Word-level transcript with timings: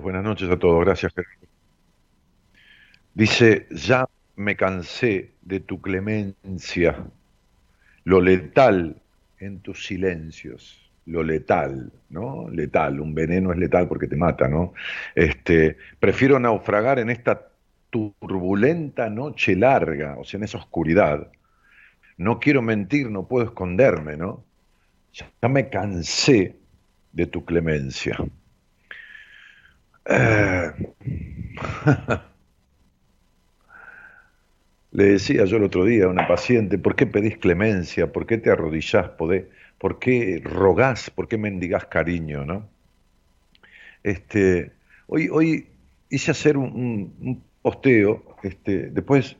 Buenas 0.00 0.22
noches 0.22 0.48
a 0.48 0.56
todos, 0.56 0.84
gracias. 0.84 1.12
Dice, 3.12 3.66
ya 3.72 4.08
me 4.36 4.54
cansé 4.54 5.32
de 5.42 5.58
tu 5.58 5.80
clemencia, 5.80 7.04
lo 8.04 8.20
letal 8.20 9.02
en 9.40 9.58
tus 9.58 9.84
silencios, 9.84 10.92
lo 11.06 11.24
letal, 11.24 11.90
¿no? 12.08 12.48
Letal, 12.50 13.00
un 13.00 13.16
veneno 13.16 13.50
es 13.50 13.58
letal 13.58 13.88
porque 13.88 14.06
te 14.06 14.14
mata, 14.14 14.46
¿no? 14.46 14.72
Este, 15.16 15.76
prefiero 15.98 16.38
naufragar 16.38 17.00
en 17.00 17.10
esta 17.10 17.48
turbulenta 17.90 19.10
noche 19.10 19.56
larga, 19.56 20.16
o 20.18 20.22
sea, 20.24 20.38
en 20.38 20.44
esa 20.44 20.58
oscuridad. 20.58 21.32
No 22.16 22.38
quiero 22.38 22.62
mentir, 22.62 23.10
no 23.10 23.26
puedo 23.26 23.46
esconderme, 23.46 24.16
¿no? 24.16 24.44
Ya 25.12 25.48
me 25.48 25.68
cansé 25.68 26.60
de 27.14 27.26
tu 27.26 27.44
clemencia. 27.44 28.16
Eh, 30.06 30.72
le 34.90 35.04
decía 35.04 35.44
yo 35.44 35.56
el 35.56 35.64
otro 35.64 35.84
día 35.84 36.04
a 36.04 36.08
una 36.08 36.26
paciente, 36.26 36.78
¿por 36.78 36.94
qué 36.96 37.06
pedís 37.06 37.38
clemencia? 37.38 38.12
¿Por 38.12 38.26
qué 38.26 38.38
te 38.38 38.50
arrodillás? 38.50 39.10
¿Por 39.10 39.98
qué 39.98 40.42
rogás? 40.44 41.10
¿Por 41.10 41.28
qué 41.28 41.38
mendigás 41.38 41.86
cariño? 41.86 42.44
¿no? 42.44 42.68
Este, 44.02 44.72
hoy, 45.06 45.28
hoy 45.30 45.68
hice 46.10 46.32
hacer 46.32 46.56
un, 46.56 47.42
posteo, 47.62 48.36
este, 48.42 48.90
después 48.90 49.36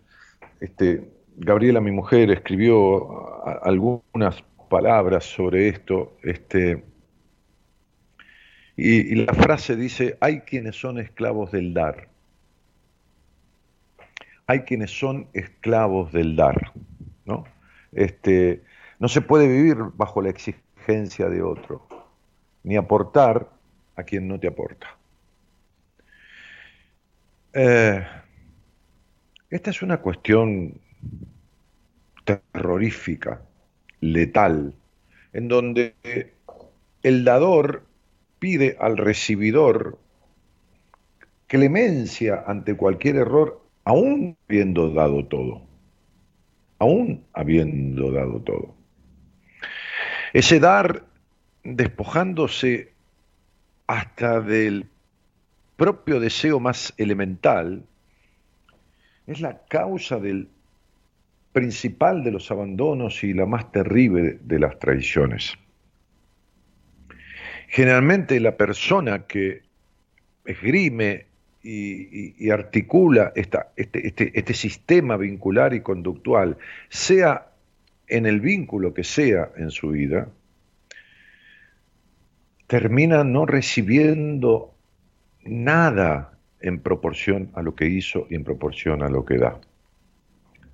este, 0.61 1.11
Gabriela, 1.37 1.81
mi 1.81 1.91
mujer, 1.91 2.31
escribió 2.31 3.45
algunas 3.63 4.43
palabras 4.71 5.25
sobre 5.25 5.69
esto. 5.69 6.17
Este, 6.23 6.83
y, 8.77 9.15
la 9.15 9.33
frase 9.35 9.77
dice, 9.77 10.17
hay 10.21 10.41
quienes 10.41 10.77
son 10.77 10.99
esclavos 10.99 11.53
del 11.53 11.75
dar. 11.75 12.09
Hay 14.47 14.61
quienes 14.61 14.91
son 14.91 15.29
esclavos 15.33 16.13
del 16.13 16.35
dar. 16.35 16.73
¿no? 17.25 17.45
Este, 17.93 18.63
no 18.99 19.09
se 19.09 19.21
puede 19.21 19.47
vivir 19.47 19.77
bajo 19.95 20.21
la 20.23 20.31
exigencia 20.31 21.29
de 21.29 21.43
otro, 21.43 21.87
ni 22.65 22.77
aportar 22.77 23.49
a 23.97 24.03
quien 24.03 24.27
no 24.27 24.41
te 24.41 24.49
aporta. 24.49 24.97
Eh, 27.53 28.05
esta 29.51 29.71
es 29.71 29.83
una 29.83 29.99
cuestión 29.99 30.81
terrorífica, 32.25 33.41
letal, 34.01 34.75
en 35.33 35.47
donde 35.47 35.95
el 37.05 37.25
dador 37.25 37.85
pide 38.45 38.77
al 38.79 38.99
recibidor 38.99 39.99
clemencia 41.47 42.45
ante 42.47 42.77
cualquier 42.77 43.17
error, 43.17 43.63
aún 43.85 44.37
habiendo 44.47 44.91
dado 44.91 45.25
todo. 45.25 45.63
Aún 46.79 47.25
habiendo 47.33 48.13
dado 48.13 48.43
todo. 48.43 48.75
Ese 50.35 50.61
dar 50.61 51.07
despojándose 51.63 52.93
hasta 53.87 54.43
del 54.43 54.91
propio 55.77 56.21
deseo 56.21 56.61
más 56.61 56.93
elemental, 56.99 57.87
es 59.27 59.41
la 59.41 59.65
causa 59.69 60.19
del 60.19 60.51
principal 61.55 62.23
de 62.23 62.33
los 62.33 62.51
abandonos 62.51 63.25
y 63.25 63.33
la 63.33 63.47
más 63.47 63.73
terrible 63.73 64.39
de 64.43 64.59
las 64.59 64.79
traiciones. 64.79 65.55
Generalmente 67.75 68.39
la 68.39 68.57
persona 68.57 69.27
que 69.27 69.63
esgrime 70.45 71.27
y, 71.61 72.49
articula 72.51 73.33
este, 73.35 73.59
este, 73.75 74.39
este 74.39 74.55
sistema 74.55 75.17
vincular 75.17 75.75
y 75.75 75.81
conductual, 75.81 76.57
sea 76.89 77.51
en 78.07 78.27
el 78.27 78.41
vínculo 78.41 78.95
que 78.95 79.03
sea 79.03 79.51
en 79.57 79.73
su 79.73 79.89
vida, 79.89 80.29
termina 82.69 83.25
no 83.25 83.45
recibiendo 83.45 84.73
nada 85.43 86.39
en 86.61 86.79
proporción 86.79 87.51
a 87.55 87.63
lo 87.63 87.75
que 87.75 87.89
hizo 87.89 88.29
y 88.31 88.37
en 88.37 88.45
proporción 88.45 89.03
a 89.03 89.09
lo 89.09 89.25
que 89.25 89.39
da. 89.39 89.61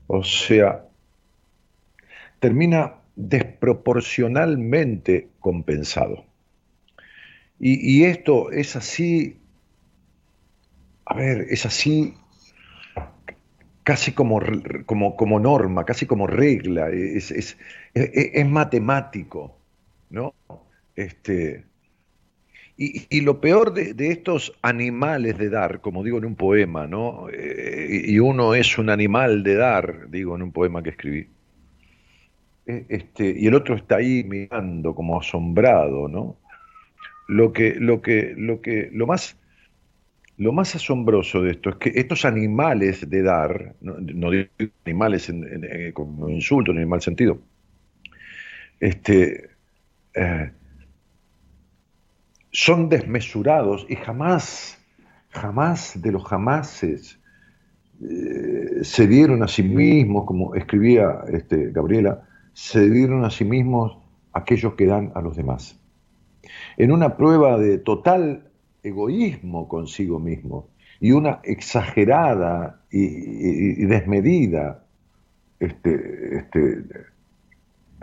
O 0.06 0.22
sea, 0.22 0.84
termina 2.40 2.96
desproporcionalmente 3.16 5.28
compensado. 5.40 6.28
Y, 7.62 8.04
esto 8.04 8.50
es 8.50 8.74
así, 8.74 9.36
a 11.04 11.14
ver, 11.14 11.46
es 11.50 11.66
así 11.66 12.14
casi 13.82 14.12
como, 14.12 14.40
como, 14.86 15.14
como 15.14 15.38
norma, 15.38 15.84
casi 15.84 16.06
como 16.06 16.26
regla, 16.26 16.88
es, 16.88 17.30
es, 17.30 17.58
es 17.92 18.48
matemático, 18.48 19.58
¿no? 20.08 20.34
Este, 20.96 21.64
y, 22.82 23.20
lo 23.20 23.42
peor 23.42 23.74
de, 23.74 24.08
estos 24.08 24.58
animales 24.62 25.36
de 25.36 25.50
dar, 25.50 25.82
como 25.82 26.02
digo 26.02 26.16
en 26.16 26.24
un 26.24 26.34
poema, 26.34 26.86
¿no? 26.86 27.28
Eh, 27.30 28.04
y 28.06 28.18
uno 28.20 28.54
es 28.54 28.78
un 28.78 28.88
animal 28.88 29.42
de 29.42 29.54
dar, 29.54 30.08
digo 30.10 30.34
en 30.34 30.40
un 30.40 30.50
poema 30.50 30.82
que 30.82 30.88
escribí. 30.88 31.28
Eh, 32.64 32.86
este, 32.88 33.34
y 33.38 33.46
el 33.48 33.54
otro 33.54 33.74
está 33.74 33.96
ahí 33.96 34.24
mirando 34.24 34.94
como 34.94 35.20
asombrado, 35.20 36.08
¿no? 36.08 36.38
Lo 37.30 37.52
que, 37.52 37.76
lo 37.78 38.02
que, 38.02 38.34
lo 38.36 38.60
que, 38.60 38.90
lo 38.92 39.06
más, 39.06 39.36
lo 40.36 40.52
más 40.52 40.74
asombroso 40.74 41.42
de 41.42 41.52
esto 41.52 41.70
es 41.70 41.76
que 41.76 41.92
estos 41.94 42.24
animales 42.24 43.08
de 43.08 43.22
dar, 43.22 43.76
no, 43.80 44.30
digo 44.30 44.48
animales 44.84 45.28
en, 45.28 45.92
como 45.92 46.28
insulto 46.28 46.72
ni 46.72 46.82
en 46.82 46.88
mal 46.88 47.00
sentido, 47.00 47.38
este, 48.80 49.50
eh, 50.14 50.50
son 52.50 52.88
desmesurados 52.88 53.86
y 53.88 53.94
jamás, 53.94 54.76
jamás 55.28 56.02
de 56.02 56.10
los 56.10 56.24
jamases 56.24 57.20
eh, 58.02 58.80
se 58.82 59.06
dieron 59.06 59.42
a 59.44 59.48
sí 59.48 59.62
mismos, 59.62 60.24
como 60.24 60.56
escribía 60.56 61.20
este, 61.32 61.70
Gabriela, 61.70 62.26
se 62.54 62.90
dieron 62.90 63.24
a 63.24 63.30
sí 63.30 63.44
mismos 63.44 63.98
aquellos 64.32 64.74
que 64.74 64.86
dan 64.86 65.12
a 65.14 65.20
los 65.20 65.36
demás. 65.36 65.79
En 66.76 66.92
una 66.92 67.16
prueba 67.16 67.58
de 67.58 67.78
total 67.78 68.44
egoísmo 68.82 69.68
consigo 69.68 70.18
mismo 70.18 70.68
y 71.00 71.12
una 71.12 71.40
exagerada 71.44 72.80
y, 72.90 73.84
desmedida 73.86 74.84
este, 75.58 76.36
este, 76.36 76.84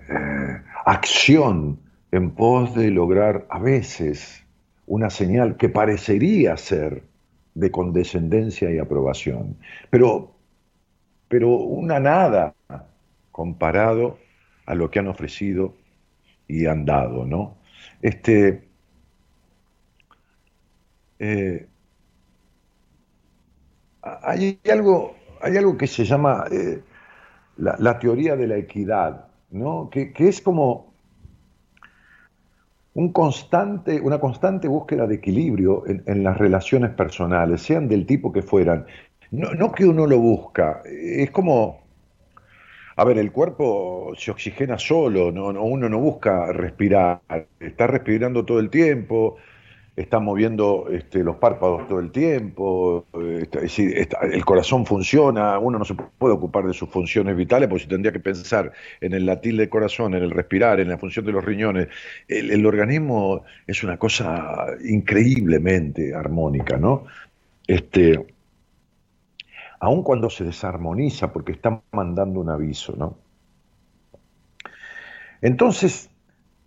eh, 0.10 0.62
acción 0.86 1.80
en 2.12 2.32
pos 2.32 2.74
de 2.76 2.92
lograr 2.92 3.46
a 3.50 3.60
veces 3.60 4.44
una 4.86 5.10
señal 5.10 5.58
que 5.58 5.70
parecería 5.70 6.56
ser 6.58 7.04
de 7.54 7.72
condescendencia 7.72 8.72
y 8.72 8.78
aprobación, 8.78 9.58
pero, 9.90 10.32
pero 11.28 11.50
una 11.50 12.00
nada 12.00 12.56
comparado 13.32 14.18
a 14.66 14.76
lo 14.76 14.90
que 14.90 15.00
han 15.00 15.08
ofrecido 15.08 15.74
y 16.48 16.68
han 16.68 16.86
dado, 16.86 17.26
¿no? 17.26 17.58
Este, 18.02 18.68
eh, 21.20 21.68
hay, 24.02 24.60
algo, 24.72 25.16
hay 25.42 25.58
algo 25.58 25.78
que 25.78 25.88
se 25.88 26.06
llama 26.06 26.46
eh, 26.52 26.82
la, 27.58 28.00
teoría 28.00 28.36
de 28.36 28.48
la 28.48 28.58
equidad, 28.58 29.28
¿no? 29.52 29.90
que 29.90 30.14
es 30.18 30.42
como 30.42 30.88
un 32.98 33.14
constante, 33.14 34.02
una 34.02 34.20
constante 34.20 34.68
búsqueda 34.68 35.06
de 35.06 35.16
equilibrio 35.16 35.84
en, 35.86 36.24
las 36.24 36.36
relaciones 36.36 36.90
personales, 36.90 37.62
sean 37.62 37.88
del 37.88 38.08
tipo 38.08 38.32
que 38.32 38.42
fueran. 38.42 38.88
No, 39.30 39.72
que 39.72 39.86
uno 39.86 40.08
lo 40.08 40.18
busca, 40.18 40.82
es 40.84 41.30
como, 41.30 41.82
a 43.00 43.04
ver, 43.04 43.20
el 43.20 43.32
cuerpo 43.32 44.14
se 44.18 44.32
oxigena 44.32 44.80
solo, 44.80 45.32
no, 45.32 45.50
uno 45.50 45.88
no 45.88 46.00
busca 46.00 46.52
respirar, 46.52 47.22
está 47.60 47.86
respirando 47.86 48.44
todo 48.44 48.60
el 48.60 48.72
tiempo, 48.72 49.38
está 49.96 50.20
moviendo 50.20 50.88
este, 50.92 51.24
los 51.24 51.36
párpados 51.36 51.88
todo 51.88 52.00
el 52.00 52.10
tiempo, 52.10 53.06
el 53.14 54.46
corazón 54.46 54.88
funciona, 54.88 55.60
uno 55.60 55.78
no 55.78 55.86
se 55.86 55.94
puede 55.94 56.34
ocupar 56.34 56.66
de 56.66 56.74
sus 56.74 56.90
funciones 56.90 57.36
vitales, 57.36 57.70
porque 57.70 57.84
si 57.84 57.90
tendría 57.90 58.12
que 58.12 58.20
pensar 58.20 58.72
en 59.00 59.14
el 59.14 59.28
latir 59.28 59.56
del 59.58 59.70
corazón, 59.70 60.16
en 60.16 60.24
el 60.24 60.32
respirar, 60.32 60.80
en 60.80 60.90
la 60.90 60.98
función 60.98 61.24
de 61.24 61.34
los 61.34 61.46
riñones. 61.46 61.90
El, 62.28 62.66
organismo 62.66 63.44
es 63.68 63.84
una 63.84 63.98
cosa 63.98 64.66
increíblemente 64.84 66.16
armónica, 66.16 66.78
¿no? 66.78 67.06
Este, 67.68 68.37
aun 69.80 70.04
cuando 70.04 70.30
se 70.30 70.44
desarmoniza, 70.44 71.32
porque 71.32 71.54
está 71.54 71.82
mandando 71.92 72.40
un 72.40 72.50
aviso, 72.50 72.96
¿no? 72.98 73.18
Entonces, 75.42 76.10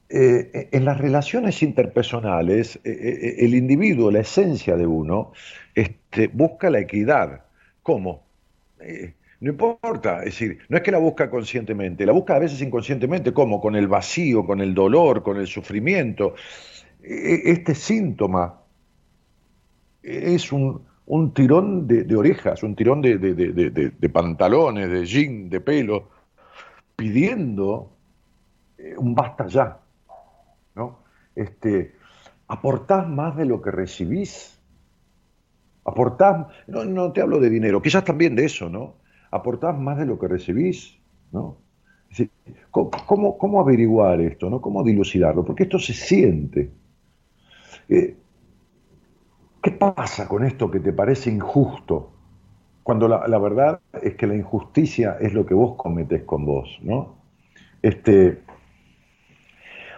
eh, 0.09 0.69
en 0.73 0.85
las 0.85 0.99
relaciones 0.99 1.63
interpersonales, 1.63 2.77
eh, 2.83 2.91
eh, 2.91 3.37
el 3.39 3.55
individuo, 3.55 4.11
la 4.11 4.21
esencia 4.21 4.77
de 4.77 4.87
uno, 4.87 5.33
este, 5.75 6.29
busca 6.29 6.69
la 6.69 6.81
equidad. 6.81 7.45
¿Cómo? 7.83 8.29
no 9.41 9.51
importa, 9.51 10.21
es 10.21 10.25
decir, 10.27 10.59
no 10.71 10.79
es 10.79 10.83
que 10.83 10.91
la 10.91 10.99
busca 10.99 11.29
conscientemente, 11.29 12.07
la 12.07 12.13
busca 12.13 12.37
a 12.37 12.39
veces 12.39 12.63
inconscientemente, 12.63 13.33
¿cómo? 13.33 13.61
Con 13.61 13.77
el 13.77 13.89
vacío, 13.89 14.45
con 14.47 14.61
el 14.63 14.75
dolor, 14.75 15.23
con 15.23 15.37
el 15.37 15.47
sufrimiento. 15.47 16.35
Este 17.03 17.75
síntoma 17.75 18.63
es 20.03 20.51
un, 20.51 20.83
tirón 21.35 21.87
de, 21.87 22.15
orejas, 22.15 22.63
un 22.63 22.77
tirón 22.77 23.03
de, 23.03 24.11
pantalones, 24.13 24.91
de 24.91 25.05
jean, 25.05 25.49
de 25.49 25.61
pelo, 25.61 26.09
pidiendo 26.97 27.91
un 28.97 29.15
basta 29.15 29.47
ya. 29.47 29.81
Este, 31.35 31.95
aportás 32.49 33.09
más 33.09 33.37
de 33.37 33.47
lo 33.47 33.63
que 33.63 33.71
recibís. 33.71 34.61
Aportás, 35.85 36.47
no, 36.67 36.85
no 36.85 37.13
te 37.13 37.23
hablo 37.23 37.41
de 37.41 37.49
dinero, 37.49 37.81
quizás 37.81 38.05
también 38.05 38.37
de 38.37 38.45
eso, 38.45 38.69
¿no? 38.69 38.97
Aportás 39.31 39.79
más 39.79 39.99
de 39.99 40.07
lo 40.07 40.19
que 40.19 40.29
recibís, 40.29 40.99
¿no? 41.33 41.57
¿cómo, 42.71 43.39
¿cómo, 43.39 43.61
averiguar 43.61 44.21
esto, 44.21 44.51
¿no? 44.51 44.61
¿Cómo 44.61 44.83
dilucidarlo? 44.83 45.45
Porque 45.45 45.63
esto 45.65 45.79
se 45.79 45.95
siente. 45.95 46.71
Eh, 47.89 48.17
¿Qué 49.63 49.73
pasa 49.73 50.27
con 50.27 50.45
esto 50.45 50.71
que 50.71 50.81
te 50.81 50.93
parece 50.93 51.31
injusto? 51.31 52.11
Cuando 52.83 53.09
la, 53.09 53.39
verdad 53.39 53.81
es 54.03 54.15
que 54.15 54.27
la 54.27 54.35
injusticia 54.35 55.19
es 55.21 55.35
lo 55.35 55.45
que 55.45 55.55
vos 55.55 55.77
cometés 55.77 56.25
con 56.25 56.47
vos, 56.47 56.79
¿no? 56.83 57.17
Este, 57.83 58.41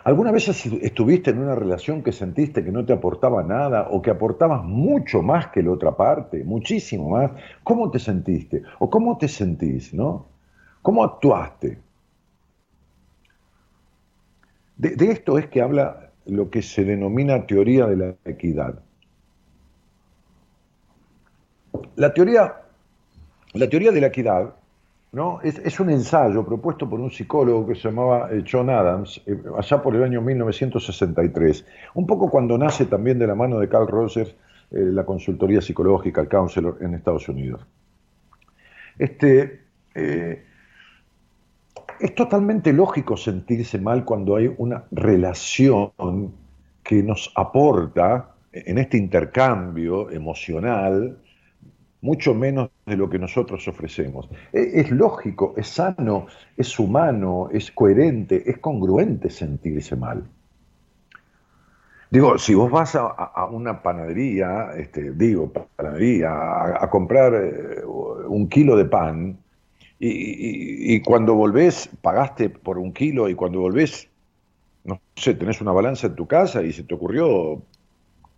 ¿Alguna 0.05 0.33
vez 0.33 0.49
estuviste 0.49 1.31
en 1.31 1.39
una 1.39 1.55
relación 1.55 2.03
que 2.03 2.11
sentiste 2.11 2.65
que 2.65 2.73
no 2.73 2.85
te 2.85 2.93
aportaba 2.93 3.45
nada 3.45 3.89
o 3.91 4.03
que 4.03 4.11
aportabas 4.11 4.65
mucho 4.65 5.23
más 5.23 5.49
que 5.49 5.63
la 5.63 5.71
otra 5.71 5.97
parte, 5.97 6.43
muchísimo 6.43 7.11
más? 7.11 7.31
¿Cómo 7.63 7.89
te 7.91 8.01
sentiste? 8.01 8.63
¿O 8.81 8.91
cómo 8.91 9.17
te 9.17 9.29
sentís? 9.29 9.95
¿no? 9.95 10.27
¿Cómo 10.83 11.05
actuaste? 11.05 11.79
De, 14.77 14.97
de 14.97 15.13
esto 15.13 15.39
es 15.39 15.47
que 15.47 15.63
habla 15.63 16.11
lo 16.27 16.51
que 16.51 16.63
se 16.63 16.85
denomina 16.85 17.47
teoría 17.47 17.87
de 17.87 17.97
la 17.97 18.15
equidad. 18.25 18.83
La 21.97 22.13
teoría, 22.13 22.55
la 23.55 23.69
teoría 23.69 23.93
de 23.93 24.01
la 24.01 24.09
equidad 24.09 24.55
¿no? 25.13 25.41
Es, 25.43 25.79
un 25.79 25.91
ensayo 25.91 26.45
propuesto 26.45 26.89
por 26.89 26.99
un 26.99 27.11
psicólogo 27.11 27.67
que 27.67 27.75
se 27.75 27.83
llamaba 27.83 28.33
eh, 28.33 28.43
John 28.51 28.71
Adams, 28.71 29.21
eh, 29.27 29.39
allá 29.59 29.83
por 29.83 29.95
el 29.95 30.03
año 30.03 30.23
1963, 30.23 31.67
un 31.95 32.07
poco 32.07 32.31
cuando 32.31 32.57
nace 32.57 32.87
también 32.87 33.19
de 33.19 33.27
la 33.27 33.35
mano 33.35 33.59
de 33.59 33.69
Carl 33.69 33.87
Rogers 33.87 34.31
eh, 34.31 34.35
la 34.71 35.05
consultoría 35.05 35.61
psicológica, 35.61 36.23
el 36.23 36.29
counselor 36.29 36.79
en 36.81 36.95
Estados 36.95 37.29
Unidos. 37.29 37.61
Este, 38.99 39.61
es 39.95 40.39
totalmente 42.15 42.73
lógico 42.73 43.17
sentirse 43.17 43.79
mal 43.79 44.05
cuando 44.05 44.37
hay 44.37 44.53
una 44.59 44.85
relación 44.91 45.93
que 46.83 47.03
nos 47.03 47.33
aporta 47.35 48.35
en 48.53 48.79
este 48.79 48.99
intercambio 48.99 50.11
emocional 50.11 51.19
mucho 52.03 52.35
menos 52.35 52.71
de 52.85 52.97
lo 52.97 53.09
que 53.09 53.19
nosotros 53.19 53.67
ofrecemos. 53.69 54.29
Es, 54.53 54.91
lógico, 54.91 55.55
es 55.57 55.69
sano, 55.69 56.27
es 56.57 56.79
humano, 56.79 57.49
es 57.53 57.71
coherente, 57.71 58.43
es 58.45 58.59
congruente 58.59 59.31
sentirse 59.31 59.97
mal. 59.97 60.25
Digo, 62.11 62.37
si 62.37 62.55
vos 62.55 62.71
vas 62.71 62.95
a, 62.95 63.47
una 63.51 63.83
panadería, 63.83 64.73
este, 64.77 65.13
digo, 65.13 65.51
panadería, 65.51 66.83
a, 66.83 66.91
comprar 66.91 67.35
eh, 67.35 67.83
un 67.87 68.49
kilo 68.49 68.77
de 68.77 68.85
pan, 68.85 69.39
y, 70.05 71.01
cuando 71.03 71.35
volvés, 71.35 71.89
pagaste 72.01 72.51
por 72.51 72.77
un 72.77 72.93
kilo, 72.93 73.29
y 73.29 73.37
cuando 73.37 73.61
volvés, 73.61 74.11
no 74.83 75.01
sé, 75.15 75.35
tenés 75.35 75.61
una 75.61 75.71
balanza 75.71 76.09
en 76.09 76.17
tu 76.17 76.27
casa 76.27 76.65
y 76.65 76.73
se 76.73 76.83
te 76.83 76.95
ocurrió 76.95 77.63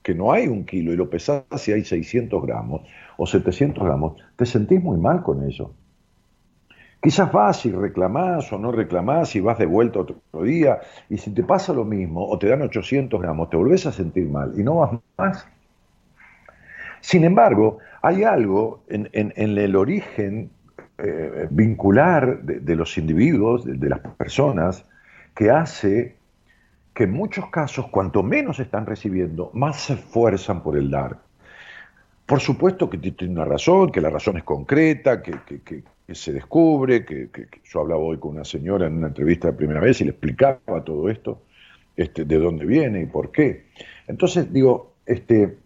que 0.04 0.14
no 0.14 0.32
hay 0.32 0.46
un 0.46 0.66
kilo 0.66 0.92
y 0.92 0.96
lo 0.96 1.08
pesás 1.08 1.66
y 1.66 1.72
hay 1.72 1.82
600 1.82 2.42
gramos 2.42 2.82
o 3.16 3.26
700 3.26 3.82
gramos, 3.82 4.22
te 4.36 4.44
sentís 4.44 4.80
muy 4.82 4.98
mal 4.98 5.22
con 5.22 5.48
eso. 5.48 5.74
Quizás 7.00 7.32
vas 7.32 7.64
y 7.64 7.72
reclamás 7.72 8.52
o 8.52 8.58
no 8.58 8.70
reclamás 8.70 9.34
y 9.34 9.40
vas 9.40 9.58
de 9.58 9.64
vuelta 9.64 10.00
otro 10.00 10.20
día 10.42 10.78
y 11.08 11.16
si 11.16 11.30
te 11.32 11.42
pasa 11.42 11.72
lo 11.72 11.86
mismo 11.86 12.28
o 12.28 12.38
te 12.38 12.48
dan 12.48 12.60
800 12.60 13.20
gramos, 13.20 13.48
te 13.48 13.56
volvés 13.56 13.86
a 13.86 13.92
sentir 13.92 14.28
mal 14.28 14.52
y 14.58 14.62
no 14.62 14.76
vas 14.76 15.00
más. 15.16 15.48
Sin 17.00 17.24
embargo, 17.24 17.78
hay 18.02 18.24
algo 18.24 18.82
en, 18.88 19.08
el 19.14 19.74
origen 19.74 20.50
eh, 20.98 21.48
vincular 21.50 22.42
de, 22.42 22.76
los 22.76 22.98
individuos, 22.98 23.64
de 23.64 23.88
las 23.88 24.00
personas, 24.00 24.84
que 25.34 25.50
hace 25.50 26.16
que 26.94 27.04
en 27.04 27.12
muchos 27.12 27.48
casos, 27.50 27.88
cuanto 27.88 28.22
menos 28.22 28.60
están 28.60 28.86
recibiendo, 28.86 29.50
más 29.52 29.82
se 29.82 29.94
esfuerzan 29.94 30.62
por 30.62 30.78
el 30.78 30.90
dar. 30.90 31.18
Por 32.24 32.40
supuesto 32.40 32.88
que 32.88 32.98
tiene 32.98 33.34
una 33.34 33.44
razón, 33.44 33.90
que 33.90 34.00
la 34.00 34.10
razón 34.10 34.36
es 34.36 34.44
concreta, 34.44 35.20
que, 35.20 35.82
se 36.12 36.32
descubre, 36.32 37.04
que, 37.04 37.28
yo 37.64 37.80
hablaba 37.80 38.00
hoy 38.00 38.18
con 38.18 38.32
una 38.32 38.44
señora 38.44 38.86
en 38.86 38.96
una 38.96 39.08
entrevista 39.08 39.48
de 39.48 39.54
primera 39.54 39.80
vez 39.80 40.00
y 40.00 40.04
le 40.04 40.10
explicaba 40.10 40.84
todo 40.84 41.10
esto, 41.10 41.42
este, 41.96 42.24
de 42.24 42.38
dónde 42.38 42.64
viene 42.64 43.02
y 43.02 43.06
por 43.06 43.32
qué. 43.32 43.66
Entonces, 44.06 44.52
digo, 44.52 44.94
este, 45.04 45.58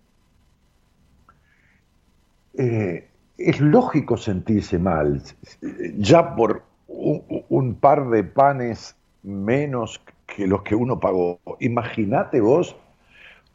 eh, 2.56 3.06
es 3.36 3.60
lógico 3.60 4.16
sentirse 4.16 4.78
mal, 4.78 5.22
ya 5.98 6.34
por 6.34 6.62
un 6.88 7.74
par 7.74 8.08
de 8.08 8.24
panes 8.24 8.96
menos 9.22 10.00
que 10.34 10.46
los 10.46 10.62
que 10.62 10.74
uno 10.74 11.00
pagó. 11.00 11.40
Imagínate 11.60 12.40
vos, 12.40 12.76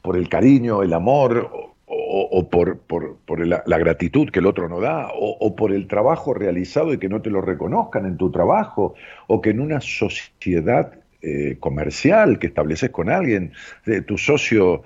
por 0.01 0.17
el 0.17 0.27
cariño, 0.27 0.83
el 0.83 0.93
amor, 0.93 1.49
o, 1.85 2.49
por, 2.49 3.47
la, 3.47 3.77
gratitud 3.77 4.29
que 4.29 4.39
el 4.39 4.45
otro 4.45 4.67
no 4.67 4.79
da, 4.79 5.09
o, 5.13 5.55
por 5.55 5.71
el 5.71 5.87
trabajo 5.87 6.33
realizado 6.33 6.93
y 6.93 6.97
que 6.97 7.09
no 7.09 7.21
te 7.21 7.29
lo 7.29 7.41
reconozcan 7.41 8.05
en 8.05 8.17
tu 8.17 8.31
trabajo, 8.31 8.95
o 9.27 9.41
que 9.41 9.51
en 9.51 9.59
una 9.59 9.79
sociedad 9.79 10.93
eh, 11.21 11.57
comercial 11.59 12.39
que 12.39 12.47
estableces 12.47 12.89
con 12.89 13.09
alguien, 13.09 13.53
de, 13.85 14.01
tu 14.01 14.17
socio 14.17 14.83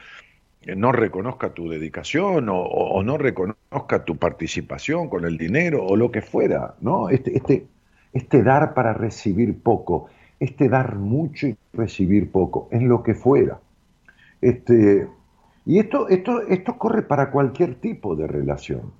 no 0.75 0.91
reconozca 0.91 1.53
tu 1.53 1.69
dedicación 1.69 2.47
o, 2.49 3.01
no 3.03 3.17
reconozca 3.17 4.03
tu 4.03 4.17
participación 4.17 5.09
con 5.09 5.23
el 5.23 5.37
dinero 5.37 5.85
o 5.85 5.95
lo 5.95 6.11
que 6.11 6.21
fuera, 6.21 6.75
¿no? 6.81 7.09
Este, 7.09 7.37
este, 7.37 7.65
este 8.11 8.43
dar 8.43 8.73
para 8.73 8.93
recibir 8.93 9.61
poco 9.61 10.09
este 10.39 10.69
dar 10.69 10.95
mucho 10.95 11.47
y 11.47 11.57
recibir 11.73 12.31
poco, 12.31 12.69
en 12.71 12.87
lo 12.87 13.03
que 13.03 13.13
fuera. 13.13 13.59
Este, 14.41 15.07
y 15.65 15.79
esto, 15.79 16.07
esto, 16.09 16.41
esto 16.47 16.77
corre 16.77 17.01
para 17.01 17.31
cualquier 17.31 17.75
tipo 17.75 18.15
de 18.15 18.27
relación. 18.27 18.93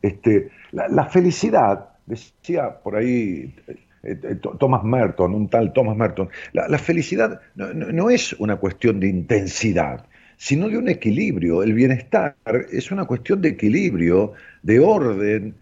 Este, 0.00 0.50
la, 0.72 1.06
felicidad, 1.06 1.90
decía 2.06 2.80
por 2.82 2.96
ahí 2.96 3.54
eh, 4.02 4.18
eh, 4.22 4.40
Thomas 4.58 4.82
Merton, 4.82 5.34
un 5.34 5.48
tal 5.48 5.72
Thomas 5.72 5.96
Merton, 5.96 6.28
la, 6.52 6.78
felicidad 6.78 7.40
no, 7.54 8.10
es 8.10 8.32
una 8.34 8.56
cuestión 8.56 8.98
de 8.98 9.08
intensidad, 9.08 10.06
sino 10.36 10.68
de 10.68 10.78
un 10.78 10.88
equilibrio. 10.88 11.62
El 11.62 11.74
bienestar 11.74 12.34
es 12.72 12.90
una 12.90 13.04
cuestión 13.04 13.40
de 13.42 13.50
equilibrio, 13.50 14.32
de 14.62 14.80
orden, 14.80 15.54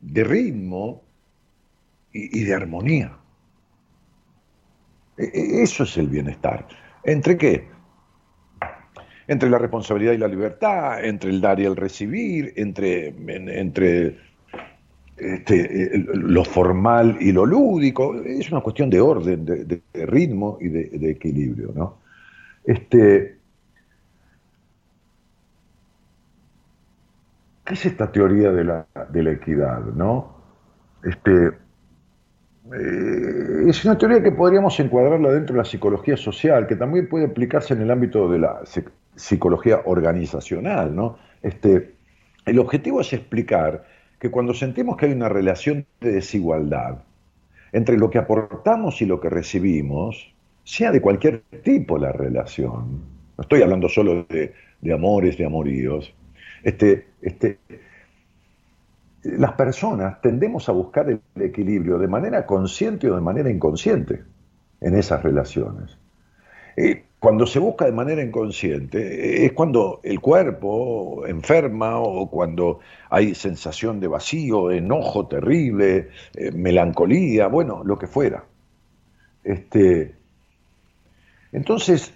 de 0.00 0.24
ritmo, 0.24 1.02
y, 2.14 2.44
de 2.44 2.54
armonía. 2.54 3.12
E, 5.18 5.24
e, 5.24 5.62
eso 5.62 5.82
es 5.82 5.96
el 5.98 6.08
bienestar. 6.08 6.66
¿Entre 7.02 7.36
qué? 7.36 7.68
Entre 9.26 9.50
la 9.50 9.58
responsabilidad 9.58 10.12
y 10.12 10.18
la 10.18 10.28
libertad, 10.28 11.04
entre 11.04 11.30
el 11.30 11.40
dar 11.40 11.58
y 11.58 11.64
el 11.64 11.76
recibir, 11.76 12.52
entre, 12.56 13.08
entre 13.08 14.18
este, 15.16 16.04
lo 16.14 16.44
formal 16.44 17.16
y 17.20 17.32
lo 17.32 17.44
lúdico. 17.44 18.14
Es 18.14 18.50
una 18.52 18.60
cuestión 18.60 18.90
de 18.90 19.00
orden, 19.00 19.44
de, 19.44 19.82
ritmo 20.06 20.58
y 20.60 20.68
de, 20.68 21.10
equilibrio. 21.10 21.72
¿no? 21.74 21.98
Este, 22.64 23.38
¿Qué 27.64 27.74
es 27.74 27.86
esta 27.86 28.12
teoría 28.12 28.52
de 28.52 28.64
la, 28.64 28.86
de 29.10 29.22
la 29.22 29.32
equidad? 29.32 29.80
¿no? 29.80 30.36
Este, 31.02 31.63
eh, 32.72 33.68
es 33.68 33.84
una 33.84 33.98
teoría 33.98 34.22
que 34.22 34.32
podríamos 34.32 34.78
encuadrarla 34.80 35.30
dentro 35.30 35.54
de 35.54 35.58
la 35.58 35.64
psicología 35.64 36.16
social, 36.16 36.66
que 36.66 36.76
también 36.76 37.08
puede 37.08 37.26
aplicarse 37.26 37.74
en 37.74 37.82
el 37.82 37.90
ámbito 37.90 38.28
de 38.28 38.38
la 38.38 38.62
psicología 39.14 39.82
organizacional. 39.84 40.94
¿no? 40.94 41.18
Este, 41.42 41.94
el 42.46 42.58
objetivo 42.58 43.00
es 43.00 43.12
explicar 43.12 43.84
que 44.18 44.30
cuando 44.30 44.54
sentimos 44.54 44.96
que 44.96 45.06
hay 45.06 45.12
una 45.12 45.28
relación 45.28 45.86
de 46.00 46.12
desigualdad 46.12 47.02
entre 47.72 47.98
lo 47.98 48.08
que 48.08 48.18
aportamos 48.18 49.02
y 49.02 49.06
lo 49.06 49.20
que 49.20 49.28
recibimos, 49.28 50.32
sea 50.62 50.90
de 50.92 51.02
cualquier 51.02 51.42
tipo 51.62 51.98
la 51.98 52.12
relación, 52.12 53.02
no 53.36 53.42
estoy 53.42 53.62
hablando 53.62 53.88
solo 53.88 54.24
de, 54.28 54.54
de 54.80 54.92
amores, 54.92 55.36
de 55.36 55.44
amoríos, 55.44 56.14
este, 56.62 57.08
este, 57.20 57.58
las 59.24 59.52
personas 59.52 60.20
tendemos 60.20 60.68
a 60.68 60.72
buscar 60.72 61.08
el 61.08 61.20
equilibrio 61.40 61.98
de 61.98 62.08
manera 62.08 62.46
consciente 62.46 63.10
o 63.10 63.14
de 63.14 63.20
manera 63.20 63.50
inconsciente 63.50 64.22
en 64.80 64.96
esas 64.96 65.22
relaciones. 65.22 65.98
cuando 67.18 67.46
se 67.46 67.58
busca 67.58 67.86
de 67.86 67.92
manera 67.92 68.22
inconsciente 68.22 69.46
es 69.46 69.52
cuando 69.52 70.00
el 70.02 70.20
cuerpo 70.20 71.24
enferma 71.26 71.98
o 71.98 72.28
cuando 72.28 72.80
hay 73.08 73.34
sensación 73.34 73.98
de 73.98 74.08
vacío, 74.08 74.70
enojo 74.70 75.26
terrible, 75.26 76.10
eh, 76.34 76.50
melancolía, 76.52 77.46
bueno, 77.46 77.82
lo 77.82 77.98
que 77.98 78.06
fuera. 78.06 78.44
Este, 79.42 80.16
entonces, 81.52 82.12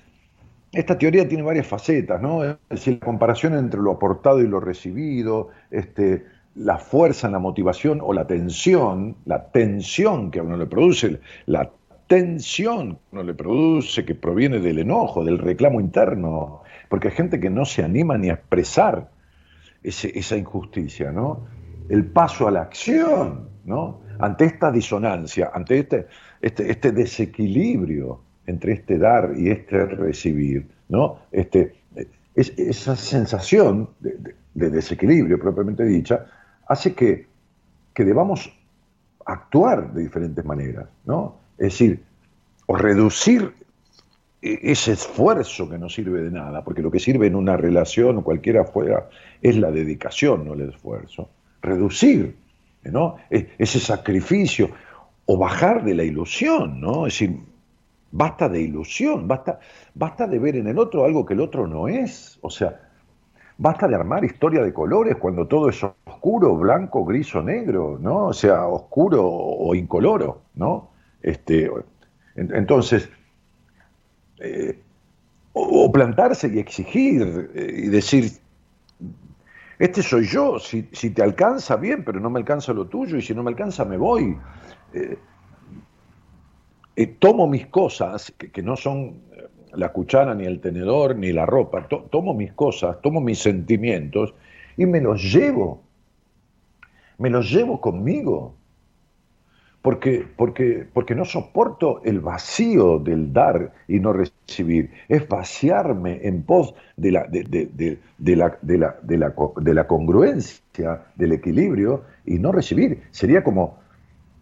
esta 0.73 0.99
teoría 0.99 1.27
tiene 1.27 1.45
varias 1.45 1.67
facetas, 1.67 2.21
¿no? 2.21 2.45
Es 2.45 2.59
decir, 2.69 2.99
la 3.01 3.07
comparación 3.07 3.55
entre 3.55 3.81
lo 3.81 3.93
aportado 3.93 4.41
y 4.41 4.49
lo 4.49 4.61
recibido, 4.61 5.49
este, 5.71 6.27
la 6.59 6.79
fuerza, 6.79 7.31
la 7.31 7.39
motivación 7.39 8.01
o 8.03 8.13
la 8.13 8.27
tensión, 8.27 9.17
la 9.25 9.51
tensión 9.51 10.31
que 10.31 10.41
a 10.41 10.43
uno 10.43 10.57
le 10.57 10.67
produce, 10.67 11.21
la 11.47 11.71
tensión 12.07 12.97
que 12.97 13.01
uno 13.13 13.23
le 13.23 13.35
produce, 13.35 14.05
que 14.05 14.15
proviene 14.15 14.59
del 14.59 14.81
enojo, 14.81 15.25
del 15.25 15.39
reclamo 15.39 15.81
interno, 15.81 16.63
porque 16.89 17.09
hay 17.09 17.15
gente 17.15 17.39
que 17.39 17.51
no 17.51 17.65
se 17.65 17.85
anima 17.85 18.19
ni 18.19 18.31
a 18.31 18.35
expresar 18.35 19.09
esa 19.83 20.37
injusticia, 20.37 21.13
¿no? 21.13 21.47
El 21.89 22.07
paso 22.07 22.49
a 22.49 22.51
la 22.51 22.63
acción, 22.63 23.49
¿no? 23.65 24.01
Ante 24.19 24.47
esta 24.47 24.73
disonancia, 24.73 25.51
ante 25.55 25.79
este, 25.79 26.07
este, 26.43 26.71
este 26.71 26.91
desequilibrio 26.93 28.21
entre 28.47 28.73
este 28.73 28.99
dar 28.99 29.33
y 29.37 29.51
este 29.51 29.85
recibir, 29.87 30.67
¿no? 30.89 31.21
Este, 31.31 31.75
esa 32.35 32.97
sensación 32.97 33.91
de 34.01 34.71
desequilibrio 34.71 35.39
propiamente 35.39 35.85
dicha, 35.85 36.27
hace 36.69 36.95
que, 36.95 37.27
debamos 37.97 38.53
actuar 39.27 39.93
de 39.93 40.03
diferentes 40.03 40.45
maneras, 40.45 40.87
¿no? 41.05 41.35
Es 41.59 41.73
decir, 41.73 42.05
o 42.67 42.77
reducir 42.77 43.53
e, 44.41 44.71
ese 44.71 44.93
esfuerzo 44.93 45.69
que 45.69 45.79
no 45.79 45.89
sirve 45.89 46.23
de 46.23 46.31
nada, 46.31 46.63
porque 46.63 46.81
lo 46.81 46.93
que 46.93 47.01
sirve 47.01 47.27
en 47.27 47.35
una 47.35 47.57
relación 47.57 48.19
o 48.19 48.23
cualquiera 48.23 48.65
fuera 48.65 49.09
es 49.43 49.57
la 49.57 49.73
dedicación, 49.73 50.45
no 50.45 50.55
el 50.55 50.69
esfuerzo. 50.69 51.29
Reducir, 51.61 52.37
¿no? 52.85 53.17
E, 53.31 53.49
ese 53.59 53.81
sacrificio 53.81 54.71
o 55.27 55.37
bajar 55.37 55.83
de 55.83 55.97
la 55.97 56.05
ilusión, 56.05 56.81
¿no? 56.81 57.09
Es 57.09 57.15
decir, 57.15 57.41
basta 58.13 58.49
de 58.49 58.61
ilusión, 58.61 59.27
basta, 59.27 59.59
basta 59.95 60.29
de 60.29 60.39
ver 60.39 60.55
en 60.55 60.69
el 60.69 60.79
otro 60.79 61.05
algo 61.05 61.27
que 61.27 61.35
el 61.35 61.41
otro 61.41 61.67
no 61.67 61.89
es. 61.89 62.39
O 62.43 62.51
sea, 62.51 62.88
Basta 63.61 63.89
de 63.89 63.97
armar 63.97 64.25
historia 64.25 64.63
de 64.63 64.73
colores 64.73 65.17
cuando 65.17 65.49
todo 65.49 65.69
es 65.69 65.83
oscuro, 65.83 66.55
blanco, 66.57 67.05
gris 67.05 67.35
o 67.35 67.43
negro, 67.43 67.99
¿no? 68.01 68.27
O 68.27 68.33
sea, 68.33 68.67
oscuro 68.67 69.27
o 69.27 69.75
incoloro, 69.75 70.43
¿no? 70.55 70.91
Este, 71.21 71.69
entonces, 72.37 73.11
eh, 74.39 74.79
o, 75.53 75.91
plantarse 75.91 76.49
y 76.55 76.61
exigir 76.61 77.51
eh, 77.53 77.83
y 77.85 77.89
decir, 77.89 78.31
este 79.81 80.03
soy 80.03 80.27
yo, 80.27 80.61
si, 80.61 80.83
te 80.83 81.23
alcanza 81.23 81.75
bien, 81.77 82.05
pero 82.05 82.21
no 82.21 82.31
me 82.31 82.39
alcanza 82.39 82.73
lo 82.73 82.87
tuyo, 82.87 83.17
y 83.17 83.23
si 83.23 83.35
no 83.35 83.43
me 83.43 83.51
alcanza 83.51 83.85
me 83.85 83.97
voy. 83.97 84.39
Eh, 84.93 85.19
tomo 87.19 87.49
mis 87.49 87.67
cosas, 87.67 88.33
que, 88.37 88.63
no 88.63 88.77
son 88.77 89.21
la 89.75 89.93
cuchara, 89.93 90.35
ni 90.35 90.45
el 90.45 90.61
tenedor, 90.61 91.17
ni 91.17 91.33
la 91.33 91.47
ropa, 91.47 91.87
tomo 91.89 92.35
mis 92.35 92.53
cosas, 92.53 93.01
tomo 93.01 93.21
mis 93.21 93.39
sentimientos 93.39 94.35
y 94.77 94.87
me 94.87 95.01
los 95.01 95.23
llevo, 95.23 95.83
me 97.19 97.31
los 97.31 97.51
llevo 97.51 97.81
conmigo 97.81 98.55
porque, 99.83 100.27
porque, 100.37 100.87
porque 100.93 101.15
no 101.15 101.25
soporto 101.25 102.03
el 102.05 102.21
vacío 102.21 102.99
del 102.99 103.33
dar 103.33 103.73
y 103.87 104.01
no 104.01 104.13
recibir. 104.13 104.91
Es 105.09 105.27
vaciarme 105.29 106.21
en 106.25 106.43
pos 106.43 106.75
de 106.97 107.13
la, 107.13 107.25
de, 107.25 107.45
de, 107.45 107.99
de, 108.19 108.37
la, 108.37 108.59
la, 108.63 108.97
de, 109.03 109.75
la, 109.75 109.87
congruencia, 109.87 111.05
del 111.15 111.33
equilibrio 111.33 112.03
y 112.27 112.39
no 112.39 112.53
recibir. 112.53 113.03
Sería 113.13 113.45
como, 113.45 113.79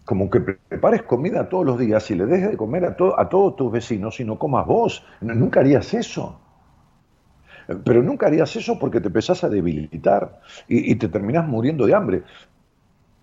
como 0.06 0.30
que 0.30 0.40
prepares 0.40 1.02
comida 1.02 1.48
todos 1.48 1.66
los 1.66 1.78
días 1.78 2.08
y 2.12 2.14
le 2.14 2.26
dejes 2.26 2.52
de 2.52 2.56
comer 2.56 2.84
a, 2.86 2.96
a 3.18 3.28
todos 3.28 3.56
tus 3.56 3.72
vecinos 3.72 4.18
y 4.20 4.24
no 4.24 4.38
comas 4.38 4.64
vos. 4.64 5.04
Nunca 5.20 5.60
harías 5.60 5.92
eso. 5.94 6.40
Pero 7.84 8.02
nunca 8.04 8.28
harías 8.28 8.54
eso 8.54 8.78
porque 8.78 9.00
te 9.00 9.08
empezás 9.08 9.42
a 9.42 9.48
debilitar 9.48 10.40
y, 10.68 10.94
te 10.94 11.08
terminás 11.08 11.48
muriendo 11.48 11.86
de 11.86 11.94
hambre. 11.94 12.22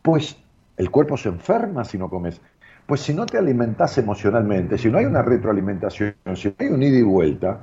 Pues 0.02 0.38
el 0.76 0.92
cuerpo 0.92 1.16
se 1.16 1.30
enferma 1.30 1.86
si 1.86 1.98
no 1.98 2.10
comes. 2.10 2.42
Pues 2.86 3.00
si 3.00 3.14
no 3.14 3.26
te 3.26 3.38
alimentas 3.38 3.98
emocionalmente, 3.98 4.78
si 4.78 4.92
no 4.92 4.98
hay 4.98 5.06
una 5.06 5.22
retroalimentación, 5.22 6.16
si 6.36 6.50
no 6.50 6.56
hay 6.60 6.68
un 6.68 6.84
ida 6.84 6.98
y 6.98 7.04
vuelta, 7.04 7.62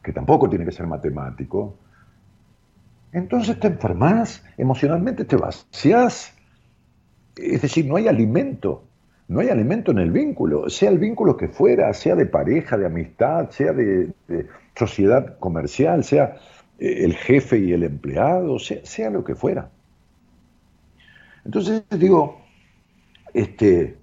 que 0.00 0.12
tampoco 0.12 0.48
tiene 0.48 0.64
que 0.64 0.70
ser 0.70 0.86
matemático, 0.86 1.76
entonces 3.10 3.58
te 3.58 3.66
enfermas, 3.66 4.44
emocionalmente 4.56 5.24
te 5.24 5.36
vacías. 5.36 6.33
Es 7.36 7.62
decir, 7.62 7.86
no 7.86 7.96
hay 7.96 8.08
alimento, 8.08 8.84
no 9.28 9.40
hay 9.40 9.48
alimento 9.48 9.90
en 9.90 9.98
el 9.98 10.10
vínculo, 10.10 10.68
sea 10.68 10.90
el 10.90 10.98
vínculo 10.98 11.36
que 11.36 11.48
fuera, 11.48 11.92
sea 11.92 12.14
de 12.14 12.26
pareja, 12.26 12.76
de 12.76 12.86
amistad, 12.86 13.50
sea 13.50 13.72
de, 13.72 14.12
sociedad 14.76 15.38
comercial, 15.38 16.04
sea 16.04 16.36
eh, 16.78 17.04
el 17.04 17.14
jefe 17.14 17.58
y 17.58 17.72
el 17.72 17.84
empleado, 17.84 18.58
sea 18.58 19.10
lo 19.10 19.24
que 19.24 19.34
fuera. 19.34 19.70
Entonces 21.44 21.84
digo, 21.90 22.40
este, 23.32 23.96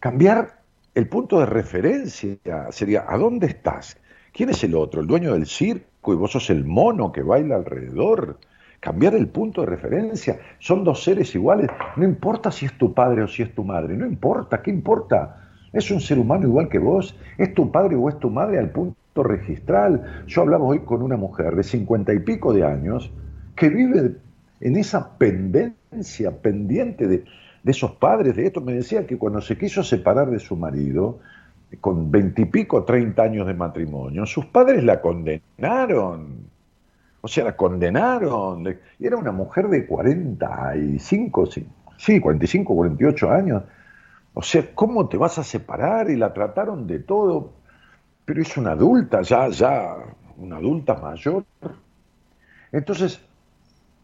cambiar 0.00 0.58
el 0.94 1.08
punto 1.08 1.38
de 1.40 1.46
referencia 1.46 2.36
sería, 2.70 3.04
¿a 3.08 3.16
dónde 3.16 3.46
estás? 3.46 3.98
¿Quién 4.32 4.50
es 4.50 4.62
el 4.64 4.74
otro? 4.74 5.00
¿El 5.00 5.06
dueño 5.06 5.32
del 5.32 5.46
circo 5.46 6.12
y 6.12 6.16
vos 6.16 6.32
sos 6.32 6.50
el 6.50 6.64
mono 6.64 7.12
que 7.12 7.22
baila 7.22 7.56
alrededor? 7.56 8.38
Cambiar 8.80 9.14
el 9.14 9.28
punto 9.28 9.62
de 9.62 9.66
referencia. 9.66 10.38
Son 10.58 10.84
dos 10.84 11.02
seres 11.02 11.34
iguales. 11.34 11.68
No 11.96 12.04
importa 12.04 12.52
si 12.52 12.66
es 12.66 12.78
tu 12.78 12.94
padre 12.94 13.22
o 13.22 13.28
si 13.28 13.42
es 13.42 13.54
tu 13.54 13.64
madre. 13.64 13.96
No 13.96 14.06
importa. 14.06 14.62
¿Qué 14.62 14.70
importa? 14.70 15.50
Es 15.72 15.90
un 15.90 16.00
ser 16.00 16.18
humano 16.18 16.46
igual 16.46 16.68
que 16.68 16.78
vos. 16.78 17.16
Es 17.36 17.54
tu 17.54 17.70
padre 17.72 17.96
o 17.96 18.08
es 18.08 18.18
tu 18.18 18.30
madre 18.30 18.58
al 18.58 18.70
punto 18.70 19.22
registral. 19.22 20.24
Yo 20.26 20.42
hablaba 20.42 20.64
hoy 20.64 20.80
con 20.80 21.02
una 21.02 21.16
mujer 21.16 21.56
de 21.56 21.62
cincuenta 21.62 22.14
y 22.14 22.20
pico 22.20 22.52
de 22.52 22.64
años 22.64 23.10
que 23.56 23.68
vive 23.68 24.16
en 24.60 24.76
esa 24.76 25.18
pendencia, 25.18 26.30
pendiente 26.40 27.06
de, 27.06 27.24
esos 27.64 27.92
padres, 27.92 28.36
de 28.36 28.46
esto. 28.46 28.60
Me 28.60 28.74
decía 28.74 29.06
que 29.06 29.18
cuando 29.18 29.40
se 29.40 29.58
quiso 29.58 29.82
separar 29.82 30.30
de 30.30 30.38
su 30.38 30.56
marido, 30.56 31.18
con 31.80 32.10
veintipico, 32.10 32.84
treinta 32.84 33.24
años 33.24 33.46
de 33.46 33.54
matrimonio, 33.54 34.24
sus 34.24 34.46
padres 34.46 34.84
la 34.84 35.00
condenaron. 35.00 36.48
O 37.20 37.28
sea, 37.28 37.44
la 37.44 37.56
condenaron. 37.56 38.64
Y 38.98 39.06
era 39.06 39.16
una 39.16 39.32
mujer 39.32 39.68
de 39.68 39.86
45, 39.86 41.46
sí, 41.96 42.20
45, 42.20 42.74
48 42.74 43.30
años. 43.30 43.62
O 44.34 44.42
sea, 44.42 44.64
¿cómo 44.74 45.08
te 45.08 45.16
vas 45.16 45.38
a 45.38 45.44
separar? 45.44 46.10
Y 46.10 46.16
la 46.16 46.32
trataron 46.32 46.86
de 46.86 47.00
todo. 47.00 47.52
Pero 48.24 48.42
es 48.42 48.56
una 48.56 48.72
adulta, 48.72 49.22
ya, 49.22 49.48
ya, 49.48 49.96
una 50.36 50.56
adulta 50.56 50.94
mayor. 50.94 51.44
Entonces, 52.70 53.20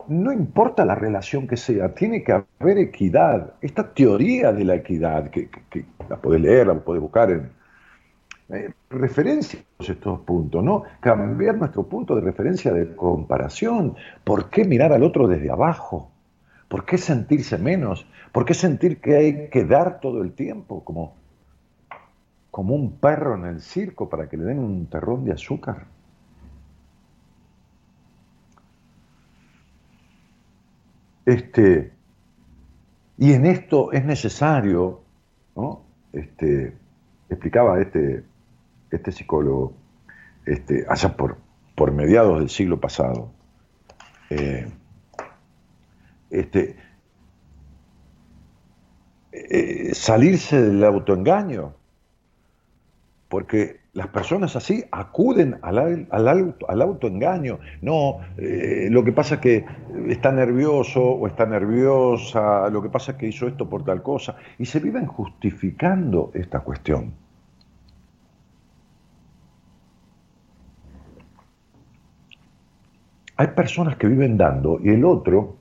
no 0.08 0.32
importa 0.32 0.84
la 0.84 0.94
relación 0.94 1.46
que 1.46 1.56
sea, 1.56 1.94
tiene 1.94 2.22
que 2.22 2.32
haber 2.32 2.78
equidad. 2.78 3.54
Esta 3.60 3.92
teoría 3.92 4.52
de 4.52 4.64
la 4.64 4.74
equidad, 4.74 5.30
que, 5.30 5.48
la 6.08 6.16
podés 6.16 6.40
leer, 6.40 6.66
la 6.66 6.74
podés 6.74 7.02
buscar 7.02 7.30
en 7.30 7.50
eh, 8.50 8.72
referencias 8.90 9.64
estos 9.78 10.20
puntos, 10.20 10.62
¿no? 10.62 10.84
Cambiar 11.00 11.56
nuestro 11.56 11.84
punto 11.84 12.14
de 12.14 12.20
referencia 12.20 12.72
de 12.72 12.94
comparación. 12.94 13.96
¿Por 14.22 14.50
qué 14.50 14.64
mirar 14.64 14.92
al 14.92 15.02
otro 15.02 15.26
desde 15.26 15.50
abajo? 15.50 16.10
¿Por 16.68 16.84
qué 16.84 16.98
sentirse 16.98 17.56
menos? 17.56 18.06
¿Por 18.32 18.44
qué 18.44 18.52
sentir 18.52 19.00
que 19.00 19.16
hay 19.16 19.48
que 19.48 19.64
dar 19.64 20.00
todo 20.00 20.22
el 20.22 20.32
tiempo 20.34 20.84
como, 20.84 21.14
como 22.50 22.74
un 22.74 22.98
perro 22.98 23.34
en 23.36 23.46
el 23.46 23.60
circo 23.60 24.08
para 24.08 24.28
que 24.28 24.36
le 24.36 24.44
den 24.44 24.58
un 24.58 24.86
terrón 24.86 25.24
de 25.24 25.32
azúcar? 25.32 25.86
Este, 31.24 31.92
y 33.16 33.32
en 33.32 33.46
esto 33.46 33.92
es 33.92 34.04
necesario, 34.04 35.00
¿no? 35.56 35.82
Este, 36.12 36.76
explicaba 37.30 37.80
este, 37.80 38.24
este 38.96 39.12
psicólogo, 39.12 39.74
este, 40.46 40.84
allá 40.88 41.16
por, 41.16 41.38
por 41.74 41.92
mediados 41.92 42.38
del 42.38 42.48
siglo 42.48 42.80
pasado, 42.80 43.30
eh, 44.30 44.66
este, 46.30 46.76
eh, 49.32 49.94
salirse 49.94 50.60
del 50.60 50.84
autoengaño, 50.84 51.74
porque 53.28 53.80
las 53.94 54.08
personas 54.08 54.54
así 54.56 54.84
acuden 54.90 55.58
al, 55.62 56.08
al, 56.10 56.82
autoengaño. 56.82 57.58
No, 57.80 58.18
eh, 58.36 58.88
lo 58.90 59.04
que 59.04 59.12
pasa 59.12 59.36
es 59.36 59.40
que 59.40 59.64
está 60.08 60.32
nervioso 60.32 61.00
o 61.02 61.26
está 61.26 61.46
nerviosa, 61.46 62.68
lo 62.70 62.82
que 62.82 62.88
pasa 62.88 63.12
es 63.12 63.18
que 63.18 63.28
hizo 63.28 63.46
esto 63.46 63.68
por 63.68 63.84
tal 63.84 64.02
cosa, 64.02 64.36
y 64.58 64.66
se 64.66 64.80
viven 64.80 65.06
justificando 65.06 66.30
esta 66.34 66.60
cuestión. 66.60 67.23
Hay 73.36 73.48
personas 73.48 73.96
que 73.96 74.06
viven 74.06 74.36
dando 74.36 74.78
y 74.82 74.90
el 74.90 75.04
otro 75.04 75.56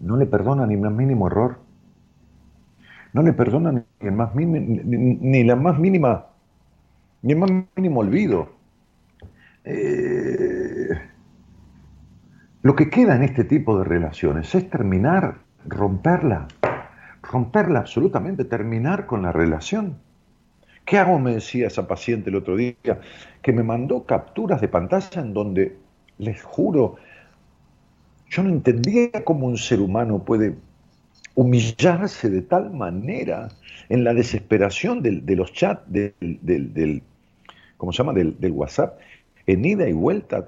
no 0.00 0.16
le 0.16 0.26
perdona 0.26 0.66
ni 0.66 0.74
el 0.74 0.80
más 0.80 0.92
mínimo 0.92 1.26
error, 1.26 1.58
no 3.12 3.22
le 3.22 3.32
perdona 3.32 3.72
ni, 3.72 3.82
el 4.00 4.12
más 4.12 4.34
ni 4.34 5.44
la 5.44 5.56
más 5.56 5.78
mínima 5.78 6.26
ni 7.22 7.32
el 7.32 7.38
más 7.38 7.50
mínimo 7.76 8.00
olvido. 8.00 8.50
Eh, 9.64 10.88
lo 12.62 12.74
que 12.74 12.90
queda 12.90 13.16
en 13.16 13.22
este 13.22 13.44
tipo 13.44 13.78
de 13.78 13.84
relaciones 13.84 14.54
es 14.54 14.70
terminar, 14.70 15.38
romperla, 15.66 16.48
romperla 17.22 17.80
absolutamente, 17.80 18.44
terminar 18.44 19.06
con 19.06 19.22
la 19.22 19.32
relación. 19.32 19.98
¿Qué 20.84 20.98
hago? 20.98 21.18
Me 21.18 21.34
decía 21.34 21.66
esa 21.66 21.86
paciente 21.86 22.30
el 22.30 22.36
otro 22.36 22.56
día, 22.56 22.74
que 23.42 23.52
me 23.52 23.62
mandó 23.62 24.04
capturas 24.04 24.60
de 24.60 24.68
pantalla 24.68 25.20
en 25.20 25.34
donde, 25.34 25.76
les 26.18 26.42
juro, 26.42 26.96
yo 28.30 28.42
no 28.42 28.50
entendía 28.50 29.10
cómo 29.24 29.46
un 29.46 29.56
ser 29.56 29.80
humano 29.80 30.24
puede 30.24 30.56
humillarse 31.34 32.28
de 32.28 32.42
tal 32.42 32.72
manera 32.72 33.48
en 33.88 34.04
la 34.04 34.12
desesperación 34.12 35.02
de 35.02 35.36
los 35.36 35.52
chats 35.52 35.82
del, 35.86 36.14
del, 36.20 37.02
¿cómo 37.76 37.92
se 37.92 37.98
llama? 37.98 38.12
Del, 38.12 38.52
WhatsApp, 38.52 38.98
en 39.46 39.64
ida 39.64 39.88
y 39.88 39.92
vuelta. 39.92 40.46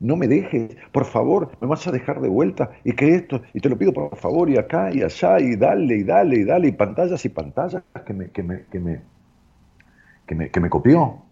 No 0.00 0.16
me 0.16 0.26
dejes, 0.26 0.76
por 0.90 1.04
favor, 1.04 1.52
me 1.60 1.68
vas 1.68 1.86
a 1.86 1.92
dejar 1.92 2.20
de 2.20 2.28
vuelta 2.28 2.72
y 2.82 2.92
que 2.92 3.14
esto, 3.14 3.40
y 3.54 3.60
te 3.60 3.68
lo 3.68 3.78
pido 3.78 3.92
por 3.92 4.16
favor, 4.16 4.50
y 4.50 4.58
acá 4.58 4.90
y 4.92 5.02
allá, 5.02 5.38
y 5.38 5.54
dale, 5.54 5.98
y 5.98 6.02
dale, 6.02 6.40
y 6.40 6.44
dale, 6.44 6.68
y 6.68 6.72
pantallas 6.72 7.24
y 7.24 7.28
pantallas 7.28 7.84
que 8.04 8.12
me, 8.12 8.30
que 8.30 8.42
me, 8.42 8.64
que 8.64 8.80
me, 8.80 9.00
que 10.50 10.60
me, 10.60 10.70
copió 10.70 11.22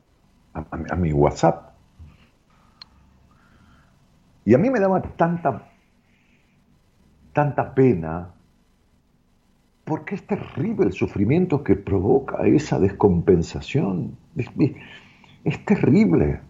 a 0.55 0.97
mi 0.97 1.13
WhatsApp. 1.13 1.71
Y 4.45 4.55
a 4.55 4.59
mí 4.59 4.71
me 4.71 4.79
daba 4.79 5.03
tanta, 5.03 5.70
tanta 7.33 7.75
pena 7.75 8.35
porque 9.85 10.15
es 10.15 10.27
terrible 10.27 10.87
el 10.87 10.93
sufrimiento 10.93 11.65
que 11.65 11.75
provoca 11.75 12.47
esa 12.47 12.79
descompensación. 12.79 14.17
Es, 14.37 15.65
terrible. 15.65 16.41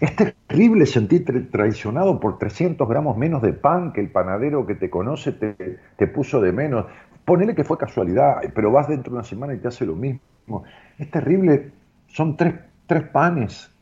Es 0.00 0.14
terrible 0.14 0.84
sentirte 0.84 1.32
traicionado 1.40 2.20
por 2.20 2.38
300 2.38 2.86
gramos 2.86 3.16
menos 3.16 3.40
de 3.40 3.54
pan 3.54 3.92
que 3.92 4.02
el 4.02 4.10
panadero 4.10 4.66
que 4.66 4.74
te 4.74 4.90
conoce 4.90 5.32
te, 5.32 5.78
te 5.96 6.06
puso 6.06 6.40
de 6.40 6.52
menos. 6.52 6.84
Ponele 7.24 7.54
que 7.54 7.64
fue 7.64 7.78
casualidad, 7.78 8.42
pero 8.54 8.70
vas 8.70 8.88
dentro 8.88 9.12
de 9.12 9.18
una 9.18 9.24
semana 9.24 9.54
y 9.54 9.58
te 9.58 9.68
hace 9.68 9.86
lo 9.86 9.94
mismo. 9.94 10.64
Es 10.98 11.10
terrible, 11.10 11.72
son 12.08 12.36
tres, 12.36 12.54
tres 12.86 13.04
panes, 13.04 13.72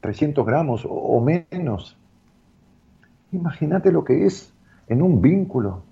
300 0.00 0.44
gramos 0.44 0.86
o, 0.88 1.20
menos. 1.20 1.96
Imagínate 3.32 3.90
lo 3.90 4.04
que 4.04 4.26
es 4.26 4.52
en 4.88 5.02
un 5.02 5.22
vínculo, 5.22 5.82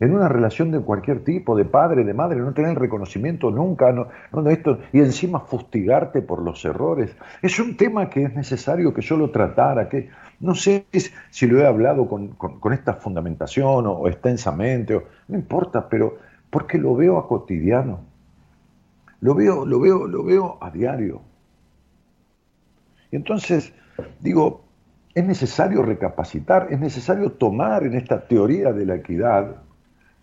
en 0.00 0.14
una 0.14 0.28
relación 0.28 0.70
de 0.70 0.80
cualquier 0.80 1.24
tipo, 1.24 1.56
de 1.56 1.64
padre, 1.64 2.04
de 2.04 2.14
madre, 2.14 2.40
no 2.40 2.52
tener 2.52 2.78
reconocimiento 2.78 3.50
nunca, 3.50 3.92
no, 3.92 4.08
esto, 4.50 4.78
y 4.92 4.98
encima 4.98 5.40
fustigarte 5.40 6.22
por 6.22 6.42
los 6.42 6.64
errores. 6.64 7.16
Es 7.42 7.58
un 7.58 7.76
tema 7.76 8.08
que 8.10 8.24
es 8.24 8.34
necesario 8.34 8.94
que 8.94 9.02
yo 9.02 9.16
lo 9.16 9.30
tratara, 9.30 9.88
que 9.88 10.10
no 10.40 10.54
sé 10.54 10.86
si 11.30 11.46
lo 11.46 11.60
he 11.60 11.66
hablado 11.66 12.08
con, 12.08 12.72
esta 12.72 12.94
fundamentación 12.94 13.86
o, 13.86 14.06
extensamente, 14.08 15.00
no 15.28 15.36
importa, 15.36 15.88
pero 15.88 16.18
porque 16.50 16.78
lo 16.78 16.94
veo 16.94 17.18
a 17.18 17.28
cotidiano, 17.28 18.00
lo 19.20 19.34
veo, 19.34 19.66
lo 19.66 19.80
veo, 19.80 20.06
lo 20.06 20.24
veo 20.24 20.58
a 20.60 20.70
diario. 20.70 21.22
Y 23.10 23.16
entonces, 23.16 23.72
digo, 24.20 24.67
es 25.18 25.26
necesario 25.26 25.82
recapacitar, 25.82 26.68
es 26.70 26.78
necesario 26.78 27.32
tomar 27.32 27.82
en 27.82 27.94
esta 27.94 28.24
teoría 28.28 28.72
de 28.72 28.86
la 28.86 28.94
equidad, 28.94 29.56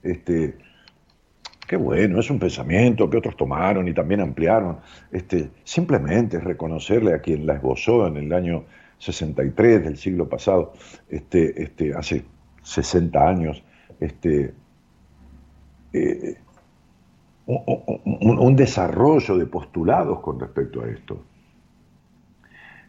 este, 0.02 0.58
qué 1.68 1.76
bueno, 1.76 2.18
es 2.18 2.30
un 2.30 2.40
pensamiento 2.40 3.10
que 3.10 3.18
otros 3.18 3.36
tomaron 3.36 3.90
y 3.90 3.94
también 3.94 4.22
ampliaron, 4.22 4.78
este, 5.12 5.50
simplemente 5.66 6.38
es 6.38 6.44
reconocerle 6.46 7.14
a 7.14 7.20
quien 7.20 7.46
la 7.46 7.56
esbozó 7.56 8.08
en 8.08 8.16
el 8.16 8.32
año 8.32 8.64
63 9.00 9.84
del 9.84 9.98
siglo 9.98 10.30
pasado, 10.30 10.72
este, 11.10 11.62
este, 11.62 11.94
hace 11.94 12.24
60 12.64 13.28
años, 13.28 13.62
este, 14.00 14.54
eh, 15.92 16.38
un, 17.48 18.56
desarrollo 18.56 19.38
de 19.38 19.46
postulados 19.46 20.22
con 20.22 20.40
respecto 20.40 20.82
a 20.82 20.88
esto. 20.88 21.22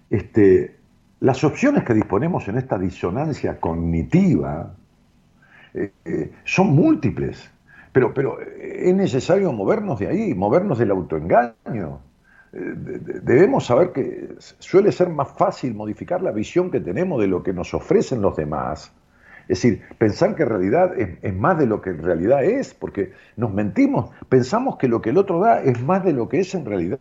Este, 0.08 0.75
las 1.20 1.42
opciones 1.44 1.84
que 1.84 1.94
disponemos 1.94 2.48
en 2.48 2.58
esta 2.58 2.78
disonancia 2.78 3.58
cognitiva 3.58 4.74
eh, 5.74 5.92
eh, 6.04 6.32
son 6.44 6.74
múltiples, 6.74 7.50
pero, 7.92 8.12
pero 8.12 8.38
es 8.40 8.94
necesario 8.94 9.52
movernos 9.52 9.98
de 9.98 10.08
ahí, 10.08 10.34
movernos 10.34 10.78
del 10.78 10.90
autoengaño. 10.90 12.00
debemos 12.52 13.66
saber 13.66 13.92
que 13.92 14.34
suele 14.38 14.92
ser 14.92 15.08
más 15.08 15.28
fácil 15.36 15.74
modificar 15.74 16.22
la 16.22 16.32
visión 16.32 16.70
que 16.70 16.80
tenemos 16.80 17.20
de 17.20 17.26
lo 17.26 17.42
que 17.42 17.52
nos 17.52 17.72
ofrecen 17.74 18.20
los 18.22 18.36
demás 18.36 18.92
es 19.48 19.62
decir, 19.62 19.82
pensar 19.98 20.34
que 20.34 20.42
en 20.42 20.48
realidad 20.48 20.92
es, 20.98 21.34
más 21.34 21.56
de 21.56 21.66
lo 21.66 21.80
que 21.80 21.90
en 21.90 22.02
realidad 22.02 22.42
es, 22.44 22.74
porque 22.74 23.12
nos 23.36 23.52
mentimos, 23.52 24.10
pensamos 24.28 24.76
que 24.76 24.88
lo 24.88 25.00
que 25.00 25.10
el 25.10 25.18
otro 25.18 25.38
da 25.38 25.62
es 25.62 25.80
más 25.82 26.04
de 26.04 26.12
lo 26.12 26.28
que 26.28 26.40
es 26.40 26.52
en 26.54 26.64
realidad, 26.64 26.98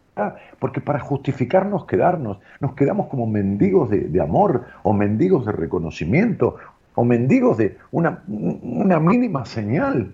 porque 0.60 0.80
para 0.80 1.00
justificarnos 1.00 1.86
quedarnos, 1.86 2.38
nos 2.60 2.74
quedamos 2.76 3.08
como 3.08 3.26
mendigos 3.26 3.90
de, 3.90 4.22
amor 4.22 4.66
o 4.84 4.94
mendigos 4.94 5.46
de 5.46 5.54
reconocimiento 5.54 6.58
o 6.94 7.04
mendigos 7.04 7.58
de 7.58 7.78
una, 7.92 8.24
una, 8.28 9.00
mínima 9.00 9.46
señal 9.46 10.14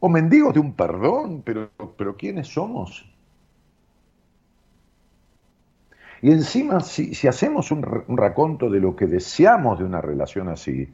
o 0.00 0.08
mendigos 0.08 0.52
de 0.52 0.60
un 0.60 0.74
perdón, 0.74 1.42
pero, 1.44 1.70
pero 1.96 2.16
¿quiénes 2.16 2.48
somos? 2.48 3.09
Y 6.22 6.32
encima, 6.32 6.80
si, 6.80 7.26
hacemos 7.26 7.70
un, 7.70 7.82
raconto 8.16 8.68
de 8.68 8.80
lo 8.80 8.94
que 8.94 9.06
deseamos 9.06 9.78
de 9.78 9.84
una 9.84 10.00
relación 10.00 10.48
así, 10.48 10.88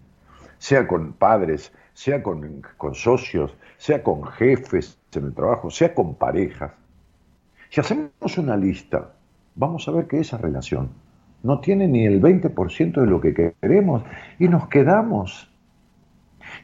sea 0.58 0.86
con 0.86 1.14
padres, 1.14 1.72
sea 1.94 2.22
con, 2.22 2.62
socios, 2.92 3.56
sea 3.76 4.02
con 4.02 4.24
jefes 4.24 4.98
en 5.12 5.24
el 5.24 5.34
trabajo, 5.34 5.70
sea 5.70 5.94
con 5.94 6.14
parejas, 6.14 6.72
si 7.70 7.80
hacemos 7.80 8.38
una 8.38 8.56
lista, 8.56 9.12
vamos 9.56 9.88
a 9.88 9.90
ver 9.90 10.06
que 10.06 10.20
esa 10.20 10.38
relación 10.38 10.90
no 11.42 11.60
tiene 11.60 11.88
ni 11.88 12.06
el 12.06 12.22
20% 12.22 13.00
de 13.00 13.06
lo 13.06 13.20
que 13.20 13.34
queremos 13.34 14.02
y 14.38 14.48
nos 14.48 14.68
quedamos. 14.68 15.50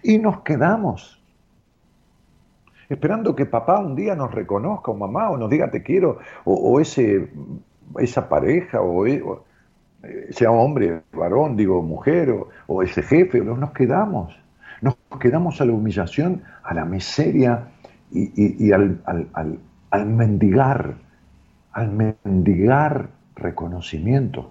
Y 0.03 0.19
nos 0.19 0.41
quedamos. 0.43 1.21
Esperando 2.89 3.35
que 3.35 3.47
papá 3.47 3.81
un 3.81 3.97
día 3.97 4.15
nos 4.15 4.33
reconozca 4.33 4.91
o 4.91 4.95
mamá 4.95 5.31
o 5.31 5.37
nos 5.37 5.51
diga 5.51 5.71
te 5.71 5.83
quiero 5.83 6.19
o 6.45 6.81
ese 6.81 7.31
esa 7.99 8.29
pareja 8.29 8.81
o, 8.81 9.07
e, 9.07 9.23
eh, 10.03 10.29
sea 10.31 10.51
hombre, 10.51 11.03
varón, 11.13 11.57
digo, 11.57 11.83
mujer 11.83 12.35
o, 12.67 12.83
ese 12.83 13.03
jefe, 13.03 13.41
nos 13.41 13.73
quedamos. 13.73 14.37
Nos 14.81 14.97
quedamos 15.21 15.61
a 15.61 15.65
la 15.65 15.73
humillación, 15.73 16.43
a 16.65 16.75
la 16.75 16.85
miseria 16.85 17.69
y, 18.11 18.73
al, 18.73 19.01
al, 19.91 20.07
mendigar, 20.07 20.97
al 21.73 21.93
mendigar 21.93 23.11
reconocimiento. 23.37 24.51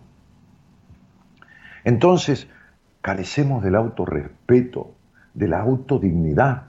Entonces, 1.84 2.48
carecemos 3.02 3.62
del 3.62 3.76
autorrespeto, 3.76 4.96
de 5.34 5.48
la 5.50 5.60
autodignidad, 5.60 6.68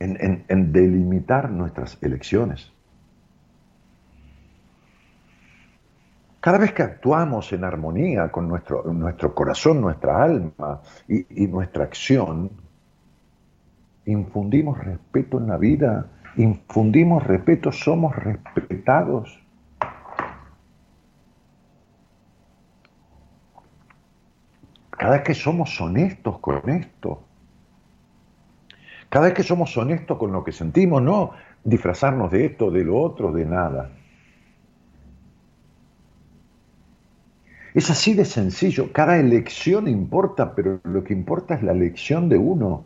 en 0.00 0.72
delimitar 0.72 1.50
nuestras 1.50 1.98
elecciones. 2.02 2.72
Cada 6.40 6.58
vez 6.58 6.72
que 6.72 6.82
actuamos 6.82 7.52
en 7.52 7.64
armonía 7.64 8.30
con 8.30 8.46
nuestro, 8.48 8.84
nuestro 8.92 9.34
corazón, 9.34 9.80
nuestra 9.80 10.22
alma 10.22 10.80
y, 11.08 11.46
nuestra 11.48 11.84
acción, 11.84 12.50
infundimos 14.06 14.78
respeto 14.78 15.38
en 15.38 15.48
la 15.48 15.56
vida, 15.56 16.06
infundimos 16.36 17.24
respeto, 17.24 17.72
somos 17.72 18.14
respetados. 18.14 19.40
Cada 24.90 25.16
vez 25.16 25.22
que 25.22 25.34
somos 25.34 25.80
honestos 25.80 26.38
con 26.38 26.68
esto, 26.70 27.24
cada 29.08 29.26
vez 29.26 29.34
que 29.34 29.42
somos 29.42 29.76
honestos 29.76 30.18
con 30.18 30.30
lo 30.30 30.44
que 30.44 30.52
sentimos, 30.52 31.02
no 31.02 31.32
disfrazarnos 31.64 32.30
de 32.30 32.46
esto, 32.46 32.70
de 32.70 32.84
lo 32.84 33.00
otro, 33.00 33.32
de 33.32 33.44
nada. 33.44 33.90
Es 37.74 37.90
así 37.90 38.14
de 38.14 38.24
sencillo. 38.24 38.92
Cada 38.92 39.18
elección 39.18 39.88
importa, 39.88 40.54
pero 40.54 40.80
lo 40.84 41.04
que 41.04 41.12
importa 41.12 41.54
es 41.54 41.62
la 41.62 41.72
elección 41.72 42.28
de 42.28 42.38
uno. 42.38 42.84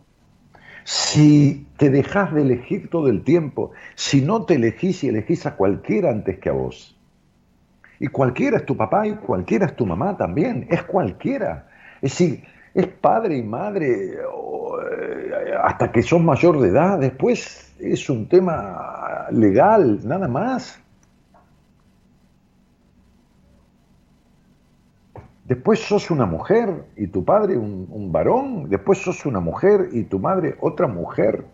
Si 0.85 1.67
te 1.77 1.91
dejas 1.91 2.35
de 2.35 2.43
elegir 2.43 2.91
todo 2.91 3.09
el 3.09 3.23
tiempo, 3.23 3.71
si 3.95 4.21
no 4.21 4.45
te 4.45 4.55
elegís 4.55 5.05
y 5.05 5.09
elegís 5.09 5.47
a 5.47 5.55
cualquiera 5.55 6.11
antes 6.11 6.39
que 6.39 6.49
a 6.49 6.53
vos, 6.53 6.99
y 8.01 8.09
cualquiera 8.09 8.57
es 8.57 8.67
tu 8.67 8.77
papá 8.77 9.07
y 9.07 9.15
cualquiera 9.15 9.67
es 9.67 9.77
tu 9.77 9.87
mamá 9.87 10.17
también, 10.17 10.67
es 10.69 10.83
cualquiera. 10.83 11.69
Es 12.01 12.19
decir, 12.19 12.43
es 12.75 12.89
padre 12.89 13.37
y 13.37 13.45
madre 13.45 14.15
eh, 14.15 15.55
hasta 15.63 15.93
que 15.93 16.03
son 16.03 16.25
mayor 16.25 16.61
de 16.61 16.71
edad, 16.71 16.99
después 16.99 17.73
es 17.79 18.11
un 18.11 18.29
tema 18.29 19.29
legal, 19.31 20.01
nada 20.03 20.27
más. 20.27 20.81
Después 25.45 25.81
sos 25.81 26.11
una 26.11 26.25
mujer 26.25 26.87
y 26.97 27.09
tu 27.09 27.25
padre 27.25 27.57
un, 27.57 28.13
varón, 28.13 28.69
después 28.69 28.99
sos 28.99 29.27
una 29.27 29.41
mujer 29.41 29.89
y 29.93 30.05
tu 30.05 30.19
madre 30.19 30.57
otra 30.61 30.87
mujer. 30.87 31.45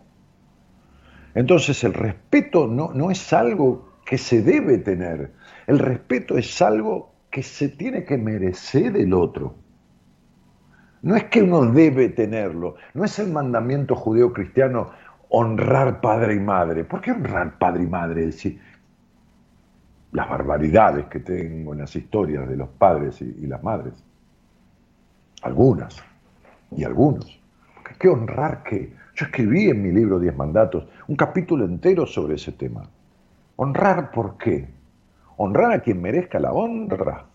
Entonces 1.33 1.83
el 1.83 1.93
respeto 1.93 2.67
no, 2.67 2.91
no 2.93 3.09
es 3.09 3.33
algo 3.33 3.89
que 4.05 4.17
se 4.17 4.41
debe 4.41 4.77
tener, 4.77 5.33
el 5.67 5.79
respeto 5.79 6.37
es 6.37 6.61
algo 6.61 7.13
que 7.31 7.43
se 7.43 7.69
tiene 7.69 8.03
que 8.03 8.17
merecer 8.17 8.93
del 8.93 9.13
otro. 9.13 9.55
No 11.01 11.15
es 11.15 11.25
que 11.25 11.41
uno 11.41 11.65
debe 11.65 12.09
tenerlo, 12.09 12.75
no 12.93 13.05
es 13.05 13.17
el 13.19 13.31
mandamiento 13.31 13.95
judeo-cristiano 13.95 14.91
honrar 15.29 16.01
padre 16.01 16.35
y 16.35 16.39
madre. 16.39 16.83
¿Por 16.83 17.01
qué 17.01 17.11
honrar 17.11 17.57
padre 17.57 17.83
y 17.83 17.87
madre? 17.87 18.25
Decir, 18.25 18.59
las 20.11 20.29
barbaridades 20.29 21.05
que 21.05 21.19
tengo 21.19 21.73
en 21.73 21.79
las 21.79 21.95
historias 21.95 22.47
de 22.47 22.57
los 22.57 22.69
padres 22.69 23.21
y, 23.21 23.45
las 23.45 23.63
madres. 23.63 23.93
Algunas 25.41 25.95
y 26.75 26.83
algunos. 26.83 27.39
¿Qué 27.99 28.07
honrar 28.07 28.63
qué? 28.63 28.93
Yo 29.15 29.25
escribí 29.25 29.69
en 29.69 29.81
mi 29.81 29.91
libro 29.91 30.19
Diez 30.19 30.35
Mandatos 30.35 30.87
un 31.07 31.15
capítulo 31.15 31.65
entero 31.65 32.05
sobre 32.05 32.35
ese 32.35 32.51
tema. 32.53 32.89
¿Honrar 33.57 34.11
por 34.11 34.37
qué? 34.37 34.69
Honrar 35.37 35.73
a 35.73 35.79
quien 35.79 36.01
merezca 36.01 36.39
la 36.39 36.53
honra. 36.53 37.25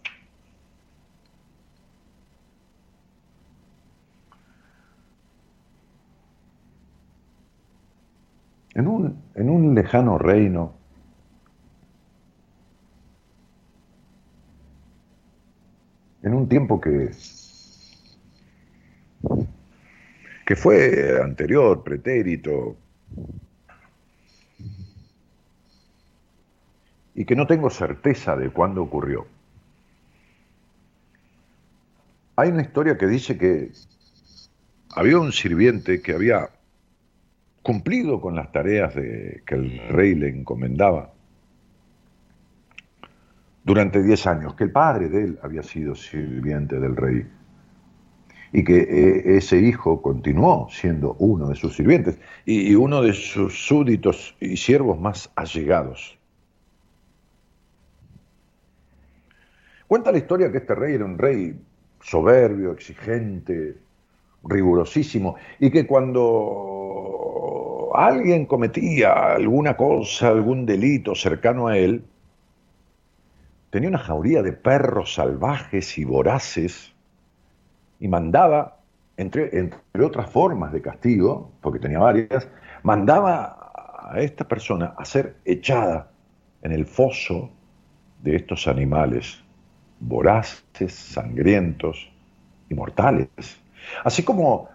En 8.75 8.89
un, 8.89 9.23
en 9.35 9.51
un 9.51 9.75
lejano 9.75 10.19
reino 10.19 10.84
tiempo 16.49 16.81
que, 16.81 17.11
que 20.47 20.57
fue 20.57 21.23
anterior, 21.23 21.83
pretérito, 21.83 22.77
y 27.15 27.25
que 27.25 27.37
no 27.37 27.47
tengo 27.47 27.71
certeza 27.71 28.37
de 28.37 28.51
cuándo 28.51 28.83
ocurrió. 28.83 29.27
Hay 32.37 32.49
una 32.49 32.63
historia 32.63 32.99
que 32.99 33.07
dice 33.07 33.39
que 33.39 33.71
había 34.97 35.19
un 35.19 35.33
sirviente 35.33 36.03
que 36.03 36.13
había 36.13 36.51
cumplido 37.63 38.21
con 38.21 38.35
las 38.35 38.51
tareas 38.51 38.95
que 38.95 39.55
el 39.55 39.89
rey 39.89 40.15
le 40.15 40.29
encomendaba 40.29 41.14
durante 43.65 44.03
10 44.03 44.27
años, 44.27 44.55
que 44.55 44.65
el 44.65 44.73
padre 44.73 45.09
de 45.09 45.25
él 45.25 45.39
había 45.43 45.63
sido 45.63 45.95
sirviente 45.95 46.79
del 46.79 46.97
rey 46.97 47.27
y 48.53 48.63
que 48.63 48.79
eh, 48.79 49.37
ese 49.37 49.59
hijo 49.59 50.01
continuó 50.01 50.69
siendo 50.71 51.17
uno 51.19 51.49
de 51.49 51.57
sus 51.57 51.75
sirvientes 51.75 52.21
y, 52.45 52.71
y 52.71 52.75
uno 52.77 53.03
de 53.03 53.13
sus 53.13 53.67
súbditos 53.67 54.37
y 54.39 54.57
siervos 54.57 55.01
más 55.01 55.31
allegados. 55.35 56.17
Cuenta 59.89 60.13
la 60.13 60.19
historia 60.19 60.53
que 60.53 60.59
este 60.59 60.75
rey 60.75 60.95
era 60.95 61.05
un 61.05 61.19
rey 61.19 61.59
soberbio, 62.01 62.73
exigente, 62.73 63.77
rigurosísimo, 64.45 65.37
y 65.59 65.71
que 65.71 65.87
cuando 65.87 67.91
alguien 67.95 68.47
cometía 68.47 69.35
alguna 69.35 69.77
cosa, 69.77 70.29
algún 70.29 70.67
delito 70.67 71.15
cercano 71.15 71.69
a 71.69 71.79
él, 71.79 72.05
tenía 73.75 73.89
una 73.89 73.99
jauría 73.99 74.41
de 74.41 74.53
perros 74.53 75.15
salvajes 75.15 75.99
y 75.99 76.05
voraces 76.05 76.95
y 77.99 78.07
mandaba, 78.07 78.79
entre, 79.17 79.69
otras 80.01 80.31
formas 80.31 80.73
de 80.73 80.81
castigo, 80.81 81.51
porque 81.61 81.81
tenía 81.81 81.99
varias, 81.99 82.49
mandaba 82.85 83.73
a 84.13 84.21
esta 84.21 84.47
persona 84.47 84.95
a 84.97 85.05
ser 85.05 85.39
echada 85.45 86.09
en 86.63 86.71
el 86.71 86.87
foso 86.87 87.51
de 88.23 88.37
estos 88.37 88.69
animales 88.69 89.43
voraces, 89.99 90.95
sangrientos 90.95 92.13
y 92.69 92.75
mortales. 92.75 93.29
Así 94.05 94.23
como, 94.23 94.69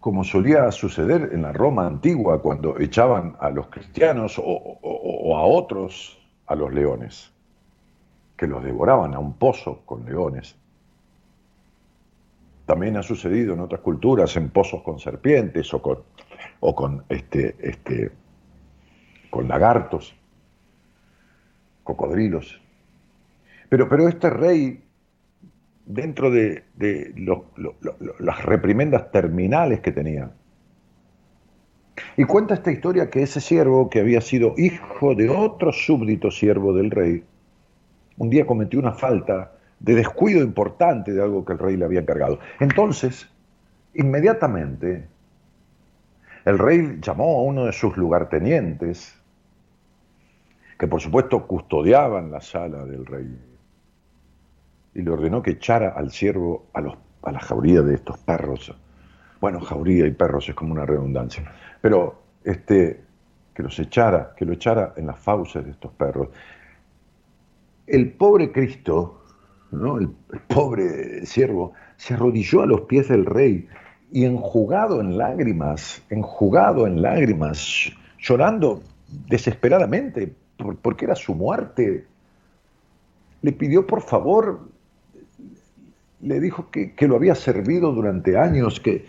como 0.00 0.24
solía 0.24 0.72
suceder 0.72 1.28
en 1.34 1.42
la 1.42 1.52
Roma 1.52 1.86
antigua 1.86 2.40
cuando 2.40 2.80
echaban 2.80 3.36
a 3.38 3.50
los 3.50 3.66
cristianos 3.66 4.40
o, 4.42 5.36
a 5.36 5.44
otros 5.44 6.18
a 6.46 6.54
los 6.54 6.72
leones, 6.72 7.35
que 8.36 8.46
los 8.46 8.62
devoraban 8.62 9.14
a 9.14 9.18
un 9.18 9.34
pozo 9.34 9.82
con 9.86 10.04
leones. 10.04 10.56
También 12.66 12.96
ha 12.96 13.02
sucedido 13.02 13.54
en 13.54 13.60
otras 13.60 13.80
culturas 13.80 14.36
en 14.36 14.50
pozos 14.50 14.82
con 14.82 14.98
serpientes 14.98 15.72
o 15.72 15.80
con, 15.80 16.02
o 16.60 16.74
con, 16.74 17.04
este, 17.08 17.56
este, 17.60 18.10
con 19.30 19.48
lagartos, 19.48 20.14
cocodrilos. 21.84 22.60
Pero, 23.68 23.88
pero 23.88 24.08
este 24.08 24.30
rey, 24.30 24.82
dentro 25.86 26.30
de, 26.30 26.64
las 28.18 28.44
reprimendas 28.44 29.10
terminales 29.10 29.80
que 29.80 29.92
tenía, 29.92 30.30
y 32.16 32.24
cuenta 32.24 32.54
esta 32.54 32.72
historia 32.72 33.08
que 33.08 33.22
ese 33.22 33.40
siervo, 33.40 33.88
que 33.88 34.00
había 34.00 34.20
sido 34.20 34.54
hijo 34.58 35.14
de 35.14 35.30
otro 35.30 35.72
súbdito 35.72 36.30
siervo 36.30 36.74
del 36.74 36.90
rey, 36.90 37.24
un 38.18 38.30
día 38.30 38.46
cometió 38.46 38.78
una 38.78 38.92
falta 38.92 39.52
de 39.78 39.94
descuido 39.94 40.42
importante 40.42 41.12
de 41.12 41.22
algo 41.22 41.44
que 41.44 41.52
el 41.52 41.58
rey 41.58 41.76
le 41.76 41.84
había 41.84 42.00
encargado. 42.00 42.38
Entonces, 42.60 43.28
inmediatamente, 43.94 45.06
el 46.44 46.58
rey 46.58 46.98
llamó 47.00 47.40
a 47.40 47.42
uno 47.42 47.64
de 47.64 47.72
sus 47.72 47.96
lugartenientes, 47.96 49.20
que 50.78 50.86
por 50.86 51.00
supuesto 51.00 51.46
custodiaban 51.46 52.30
la 52.30 52.40
sala 52.40 52.84
del 52.84 53.04
rey, 53.04 53.36
y 54.94 55.02
le 55.02 55.10
ordenó 55.10 55.42
que 55.42 55.52
echara 55.52 55.90
al 55.90 56.10
siervo 56.10 56.66
a, 56.72 56.80
la 56.80 57.40
jauría 57.40 57.82
de 57.82 57.96
estos 57.96 58.18
perros. 58.18 58.74
Bueno, 59.40 59.60
jauría 59.60 60.06
y 60.06 60.12
perros 60.12 60.48
es 60.48 60.54
como 60.54 60.72
una 60.72 60.86
redundancia, 60.86 61.52
pero 61.82 62.22
este, 62.44 63.02
que 63.52 63.62
los 63.62 63.78
echara, 63.78 64.32
que 64.36 64.44
lo 64.44 64.52
echara 64.52 64.94
en 64.96 65.06
las 65.06 65.18
fauces 65.18 65.64
de 65.64 65.72
estos 65.72 65.92
perros. 65.92 66.28
El 67.86 68.12
pobre 68.12 68.52
Cristo, 68.52 69.22
¿no? 69.70 69.98
el, 69.98 70.10
pobre 70.48 71.24
siervo, 71.26 71.72
se 71.96 72.14
arrodilló 72.14 72.62
a 72.62 72.66
los 72.66 72.82
pies 72.82 73.08
del 73.08 73.24
rey 73.24 73.68
y 74.12 74.24
enjugado 74.24 75.00
en 75.00 75.18
lágrimas, 75.18 76.02
enjugado 76.10 76.86
en 76.86 77.02
lágrimas, 77.02 77.92
llorando 78.18 78.82
desesperadamente 79.28 80.34
porque 80.82 81.04
era 81.04 81.14
su 81.14 81.34
muerte, 81.34 82.06
le 83.42 83.52
pidió 83.52 83.86
por 83.86 84.02
favor 84.02 84.68
le 86.20 86.40
dijo 86.40 86.70
que, 86.70 86.94
lo 87.06 87.16
había 87.16 87.34
servido 87.34 87.92
durante 87.92 88.38
años, 88.38 88.80
que, 88.80 89.04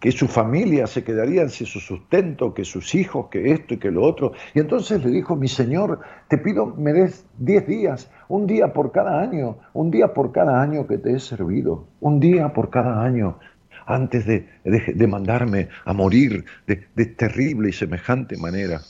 que, 0.00 0.12
su 0.12 0.28
familia 0.28 0.86
se 0.86 1.04
quedaría 1.04 1.48
sin 1.48 1.66
su 1.66 1.80
sustento, 1.80 2.54
que 2.54 2.64
sus 2.64 2.94
hijos, 2.94 3.28
que 3.30 3.52
esto 3.52 3.74
y 3.74 3.78
que 3.78 3.90
lo 3.90 4.02
otro. 4.02 4.32
Y 4.54 4.60
entonces 4.60 5.04
le 5.04 5.10
dijo, 5.10 5.36
mi 5.36 5.48
Señor, 5.48 6.00
te 6.28 6.38
pido 6.38 6.74
me 6.76 6.92
des 6.92 7.24
diez 7.38 7.66
días, 7.66 8.10
un 8.28 8.46
día 8.46 8.72
por 8.72 8.92
cada 8.92 9.20
año, 9.20 9.58
un 9.72 9.90
día 9.90 10.14
por 10.14 10.32
cada 10.32 10.62
año 10.62 10.86
que 10.86 10.98
te 10.98 11.12
he 11.12 11.20
servido, 11.20 11.86
un 12.00 12.20
día 12.20 12.52
por 12.52 12.70
cada 12.70 13.02
año, 13.02 13.38
antes 13.86 14.26
de, 14.26 14.46
de, 14.64 15.06
mandarme 15.06 15.68
a 15.84 15.94
morir 15.94 16.44
de, 16.66 16.86
de 16.94 17.06
terrible 17.06 17.70
y 17.70 17.72
semejante 17.72 18.36
manera. 18.36 18.82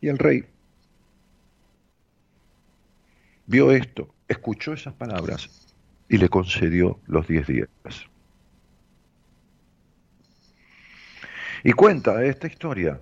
Y 0.00 0.08
el 0.08 0.18
rey 0.18 0.44
vio 3.46 3.70
esto 3.70 4.08
escuchó 4.30 4.72
esas 4.72 4.94
palabras 4.94 5.50
y 6.08 6.16
le 6.16 6.28
concedió 6.28 7.00
los 7.06 7.26
diez 7.26 7.46
días. 7.46 7.68
Y 11.64 11.72
cuenta 11.72 12.24
esta 12.24 12.46
historia 12.46 13.00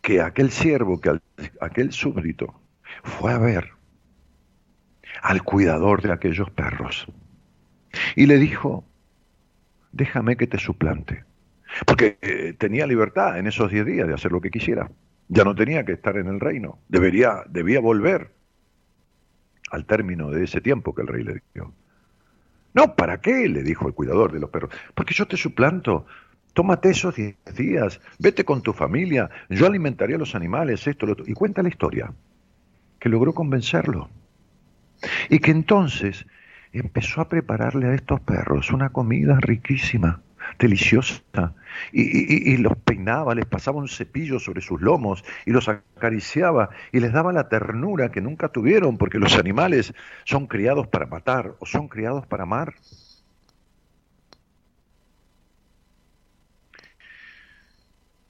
que 0.00 0.20
aquel 0.20 0.50
siervo, 0.50 1.00
que 1.00 1.20
aquel 1.60 1.92
súbdito, 1.92 2.60
fue 3.04 3.32
a 3.32 3.38
ver 3.38 3.70
al 5.22 5.42
cuidador 5.42 6.02
de 6.02 6.12
aquellos 6.12 6.50
perros 6.50 7.06
y 8.16 8.26
le 8.26 8.38
dijo, 8.38 8.84
déjame 9.92 10.36
que 10.36 10.46
te 10.46 10.58
suplante, 10.58 11.24
porque 11.86 12.18
eh, 12.22 12.54
tenía 12.58 12.86
libertad 12.86 13.38
en 13.38 13.46
esos 13.46 13.70
diez 13.70 13.86
días 13.86 14.08
de 14.08 14.14
hacer 14.14 14.32
lo 14.32 14.40
que 14.40 14.50
quisiera, 14.50 14.90
ya 15.28 15.44
no 15.44 15.54
tenía 15.54 15.84
que 15.84 15.92
estar 15.92 16.16
en 16.16 16.26
el 16.26 16.40
reino, 16.40 16.78
debería, 16.88 17.44
debía 17.48 17.80
volver 17.80 18.32
al 19.70 19.86
término 19.86 20.30
de 20.30 20.44
ese 20.44 20.60
tiempo 20.60 20.94
que 20.94 21.02
el 21.02 21.08
rey 21.08 21.24
le 21.24 21.42
dio. 21.54 21.72
No, 22.74 22.94
¿para 22.96 23.20
qué? 23.20 23.48
le 23.48 23.62
dijo 23.62 23.86
el 23.86 23.94
cuidador 23.94 24.32
de 24.32 24.40
los 24.40 24.50
perros. 24.50 24.70
Porque 24.94 25.14
yo 25.14 25.26
te 25.26 25.36
suplanto. 25.36 26.06
Tómate 26.52 26.90
esos 26.90 27.14
diez 27.14 27.36
días, 27.56 28.00
vete 28.18 28.44
con 28.44 28.62
tu 28.62 28.72
familia, 28.72 29.30
yo 29.48 29.66
alimentaría 29.66 30.16
a 30.16 30.18
los 30.18 30.34
animales, 30.34 30.86
esto, 30.86 31.06
lo 31.06 31.12
otro. 31.12 31.24
Y 31.26 31.32
cuenta 31.32 31.62
la 31.62 31.68
historia, 31.68 32.12
que 32.98 33.08
logró 33.08 33.32
convencerlo. 33.32 34.10
Y 35.30 35.38
que 35.38 35.50
entonces 35.50 36.26
empezó 36.72 37.20
a 37.20 37.28
prepararle 37.28 37.86
a 37.88 37.94
estos 37.94 38.20
perros 38.20 38.70
una 38.70 38.90
comida 38.90 39.38
riquísima 39.40 40.20
deliciosa. 40.58 41.22
Y, 41.92 42.56
los 42.58 42.76
peinaba, 42.76 43.34
les 43.34 43.46
pasaba 43.46 43.78
un 43.78 43.88
cepillo 43.88 44.38
sobre 44.38 44.60
sus 44.60 44.80
lomos 44.80 45.24
y 45.46 45.50
los 45.50 45.68
acariciaba 45.68 46.70
y 46.92 47.00
les 47.00 47.12
daba 47.12 47.32
la 47.32 47.48
ternura 47.48 48.10
que 48.10 48.20
nunca 48.20 48.48
tuvieron, 48.48 48.98
porque 48.98 49.18
los 49.18 49.36
animales 49.36 49.94
son 50.24 50.46
criados 50.46 50.86
para 50.86 51.06
matar 51.06 51.54
o 51.60 51.66
son 51.66 51.88
criados 51.88 52.26
para 52.26 52.42
amar. 52.42 52.74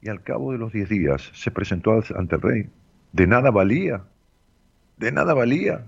Y 0.02 0.08
al 0.08 0.22
cabo 0.22 0.52
de 0.52 0.58
los 0.58 0.72
diez 0.72 0.88
días 0.88 1.30
se 1.32 1.50
presentó 1.50 2.02
ante 2.16 2.34
el 2.34 2.42
rey. 2.42 2.70
De 3.12 3.26
nada 3.26 3.50
valía, 3.50 4.02
de 4.98 5.12
nada 5.12 5.32
valía 5.32 5.86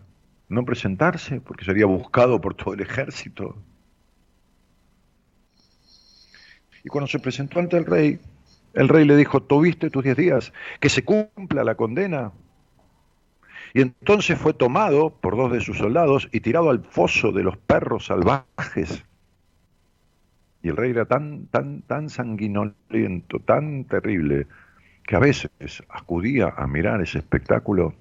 no 0.49 0.65
presentarse, 0.65 1.41
porque 1.41 1.65
sería 1.65 1.87
buscado 1.87 2.41
por 2.41 2.55
todo 2.55 2.75
el 2.75 2.81
ejército. 2.81 3.57
Y 6.85 6.89
cuando 6.89 7.09
se 7.09 7.19
presentó 7.19 7.59
ante 7.59 7.77
el 7.77 7.87
rey, 7.87 8.21
el 8.75 8.89
rey 8.89 9.05
le 9.05 9.17
dijo, 9.17 9.43
tuviste 9.43 9.91
tus 9.91 10.05
diez 10.05 10.17
días, 10.17 10.53
que 10.81 10.89
se 10.89 11.03
cumpla 11.03 11.65
la 11.65 11.75
condena. 11.75 12.33
Y 13.73 13.81
entonces 13.81 14.39
fue 14.39 14.53
tomado 14.53 15.11
por 15.11 15.37
dos 15.37 15.51
de 15.51 15.61
sus 15.61 15.79
soldados 15.79 16.29
y 16.31 16.41
tirado 16.41 16.71
al 16.71 16.85
foso 16.85 17.33
de 17.33 17.43
los 17.43 17.57
perros 17.57 18.07
salvajes. 18.07 19.05
Y 20.65 20.71
el 20.71 20.77
rey 20.79 20.93
era 20.93 21.05
tan, 21.05 21.47
tan, 21.49 21.83
tan 21.83 22.09
sanguinolento, 22.09 23.39
tan 23.41 23.85
terrible, 23.85 24.47
que 25.07 25.15
a 25.15 25.19
veces 25.19 25.51
acudía 25.91 26.55
a 26.57 26.67
mirar 26.67 27.03
ese 27.03 27.19
espectáculo 27.19 27.95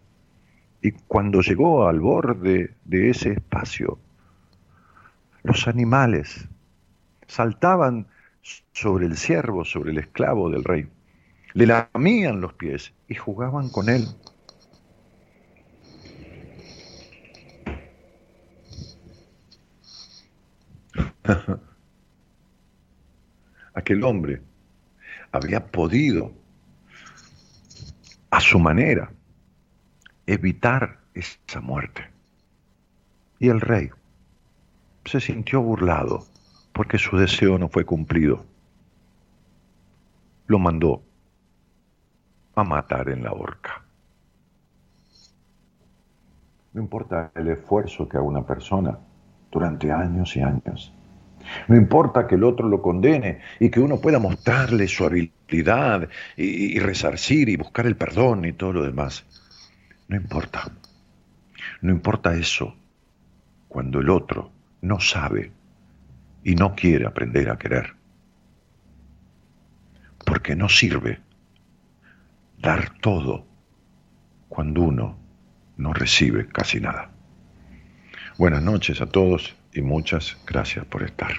y 0.82 0.92
cuando 0.92 1.42
llegó 1.42 1.86
al 1.90 2.00
borde 2.00 2.74
de 2.86 3.10
ese 3.10 3.34
espacio, 3.34 4.00
los 5.44 5.68
animales 5.68 6.48
saltaban 7.28 8.08
sobre 8.72 9.08
el 9.08 9.18
siervo, 9.18 9.66
sobre 9.66 9.92
el 9.92 9.98
esclavo 9.98 10.50
del 10.50 10.64
rey, 10.64 10.88
le 11.54 11.68
lamían 11.68 12.40
los 12.40 12.54
pies 12.54 12.94
y 13.10 13.16
jugaban 13.16 13.68
con 13.68 13.90
él. 13.90 14.08
Aquel 23.74 24.04
hombre 24.04 24.42
había 25.32 25.66
podido, 25.66 26.32
a 28.30 28.40
su 28.40 28.60
manera, 28.60 29.12
evitar 30.26 31.00
esa 31.14 31.62
muerte. 31.62 32.10
Y 33.40 33.50
el 33.50 33.62
rey 33.62 33.90
se 35.06 35.20
sintió 35.20 35.62
burlado 35.62 36.26
porque 36.72 36.98
su 36.98 37.18
deseo 37.18 37.58
no 37.58 37.70
fue 37.70 37.86
cumplido. 37.86 38.46
Lo 40.48 40.60
mandó 40.60 41.04
a 42.56 42.64
matar 42.64 43.10
en 43.10 43.24
la 43.24 43.32
horca. 43.32 43.84
No 46.74 46.82
importa 46.82 47.32
el 47.36 47.50
esfuerzo 47.50 48.10
que 48.10 48.18
haga 48.18 48.26
una 48.26 48.46
persona 48.46 48.98
durante 49.52 49.92
años 49.92 50.36
y 50.36 50.42
años. 50.42 50.94
No 51.68 51.76
importa 51.76 52.28
que 52.28 52.36
el 52.36 52.44
otro 52.44 52.68
lo 52.68 52.82
condene 52.82 53.40
y 53.60 53.70
que 53.70 53.80
uno 53.80 54.00
pueda 54.00 54.20
mostrarle 54.20 54.88
su 54.88 55.06
habilidad 55.06 56.10
y, 56.38 56.80
resarcir 56.80 57.50
y 57.50 57.56
buscar 57.56 57.86
el 57.86 57.96
perdón 57.96 58.46
y 58.46 58.54
todo 58.54 58.74
lo 58.74 58.84
demás. 58.84 59.26
No 60.08 60.16
importa. 60.16 60.72
No 61.82 61.92
importa 61.92 62.36
eso 62.36 62.76
cuando 63.68 64.00
el 64.00 64.10
otro 64.10 64.52
no 64.82 65.00
sabe 65.00 65.52
y 66.44 66.56
no 66.56 66.76
quiere 66.76 67.06
aprender 67.06 67.50
a 67.50 67.58
querer. 67.58 67.94
Porque 70.26 70.56
no 70.56 70.70
sirve 70.70 71.20
dar 72.60 72.98
todo 73.00 73.46
cuando 74.48 74.82
uno 74.82 75.18
no 75.78 75.94
recibe 75.94 76.48
casi 76.48 76.80
nada. 76.80 77.10
Buenas 78.38 78.62
noches 78.62 79.02
a 79.02 79.06
todos 79.06 79.56
y 79.74 79.82
muchas 79.82 80.38
gracias 80.46 80.86
por 80.86 81.04
estar. 81.04 81.32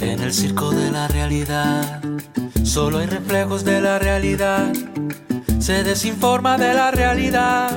En 0.00 0.20
el 0.20 0.32
circo 0.32 0.70
de 0.70 0.90
la 0.90 1.08
realidad, 1.08 2.02
solo 2.64 2.98
hay 2.98 3.06
reflejos 3.06 3.64
de 3.64 3.80
la 3.80 3.98
realidad. 3.98 4.72
Se 5.58 5.84
desinforma 5.84 6.58
de 6.58 6.74
la 6.74 6.90
realidad, 6.90 7.70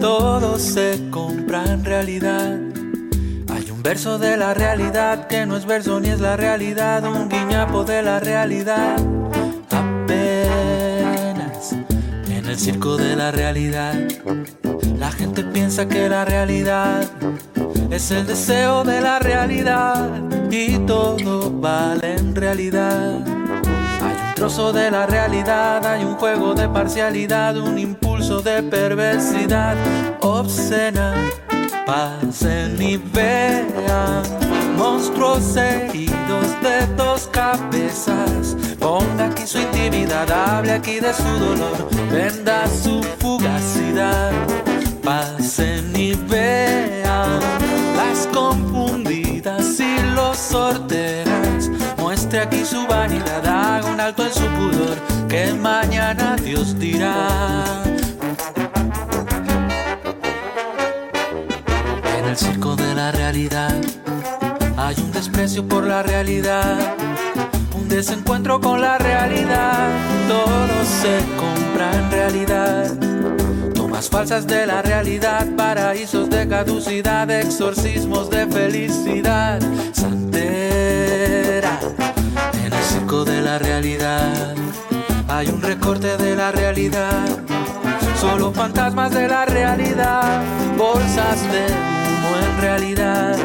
todo 0.00 0.58
se 0.58 1.08
compra 1.10 1.64
en 1.64 1.84
realidad 1.84 2.58
verso 3.82 4.18
de 4.18 4.36
la 4.36 4.54
realidad 4.54 5.26
que 5.26 5.46
no 5.46 5.56
es 5.56 5.64
verso 5.64 6.00
ni 6.00 6.08
es 6.08 6.20
la 6.20 6.36
realidad, 6.36 7.04
un 7.04 7.28
guiñapo 7.28 7.84
de 7.84 8.02
la 8.02 8.20
realidad. 8.20 8.96
Apenas 9.70 11.72
en 12.28 12.46
el 12.46 12.58
circo 12.58 12.96
de 12.96 13.16
la 13.16 13.30
realidad, 13.30 13.94
la 14.98 15.10
gente 15.12 15.44
piensa 15.44 15.86
que 15.86 16.08
la 16.08 16.24
realidad 16.24 17.04
es 17.90 18.10
el 18.10 18.26
deseo 18.26 18.84
de 18.84 19.00
la 19.00 19.18
realidad 19.18 20.10
y 20.50 20.78
todo 20.78 21.50
vale 21.50 22.16
en 22.16 22.34
realidad. 22.34 23.20
Hay 24.00 24.28
un 24.28 24.34
trozo 24.34 24.72
de 24.72 24.90
la 24.90 25.06
realidad, 25.06 25.84
hay 25.86 26.04
un 26.04 26.14
juego 26.14 26.54
de 26.54 26.68
parcialidad, 26.68 27.56
un 27.56 27.78
impulso 27.78 28.40
de 28.40 28.62
perversidad 28.62 29.76
obscena 30.20 31.14
pasen 31.86 32.80
y 32.80 32.96
vean 32.96 34.22
monstruos 34.76 35.56
heridos 35.56 36.60
de 36.62 36.86
dos 36.96 37.28
cabezas. 37.32 38.56
Ponga 38.78 39.26
aquí 39.26 39.46
su 39.46 39.58
intimidad, 39.58 40.30
hable 40.30 40.72
aquí 40.72 41.00
de 41.00 41.12
su 41.12 41.28
dolor, 41.38 41.88
venda 42.10 42.66
su 42.68 43.02
fugacidad. 43.18 44.32
Pasen 45.02 45.96
y 45.96 46.14
vean 46.14 47.40
las 47.96 48.26
confundidas 48.32 49.80
y 49.80 49.98
los 50.14 50.36
sorteras. 50.36 51.70
Muestre 51.98 52.40
aquí 52.40 52.64
su 52.64 52.86
vanidad, 52.86 53.46
haga 53.46 53.90
un 53.90 54.00
alto 54.00 54.24
en 54.24 54.32
su 54.32 54.46
pudor, 54.56 54.96
que 55.28 55.52
mañana 55.54 56.36
Dios 56.36 56.78
dirá. 56.78 57.82
Circo 62.38 62.76
de 62.76 62.94
la 62.94 63.10
realidad. 63.10 63.74
Hay 64.76 64.94
un 65.00 65.10
desprecio 65.10 65.66
por 65.66 65.84
la 65.84 66.04
realidad, 66.04 66.94
un 67.74 67.88
desencuentro 67.88 68.60
con 68.60 68.80
la 68.80 68.96
realidad. 68.96 69.88
Todo 70.28 70.84
se 70.84 71.18
compra 71.36 71.90
en 71.98 72.10
realidad. 72.10 72.92
Tomas 73.74 74.08
falsas 74.08 74.46
de 74.46 74.66
la 74.66 74.82
realidad, 74.82 75.48
paraísos 75.56 76.30
de 76.30 76.46
caducidad, 76.46 77.28
exorcismos 77.28 78.30
de 78.30 78.46
felicidad. 78.46 79.60
Santera 79.92 81.80
en 82.64 82.72
el 82.72 82.84
circo 82.84 83.24
de 83.24 83.42
la 83.42 83.58
realidad. 83.58 84.54
Hay 85.26 85.48
un 85.48 85.60
recorte 85.60 86.16
de 86.16 86.36
la 86.36 86.52
realidad. 86.52 87.26
Solo 88.20 88.52
fantasmas 88.52 89.10
de 89.12 89.26
la 89.28 89.44
realidad, 89.44 90.40
bolsas 90.76 91.42
de 91.52 91.97
en 92.36 92.60
realidad. 92.60 93.36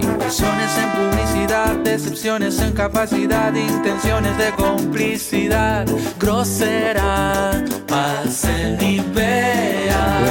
Inversiones 0.00 0.70
en 0.78 0.90
publicidad, 0.90 1.74
decepciones 1.84 2.58
en 2.60 2.72
capacidad, 2.72 3.54
intenciones 3.54 4.36
de 4.38 4.50
complicidad. 4.52 5.86
Grosera, 6.18 7.64
pasen 7.86 8.78
y 8.80 9.00
vean. 9.14 10.24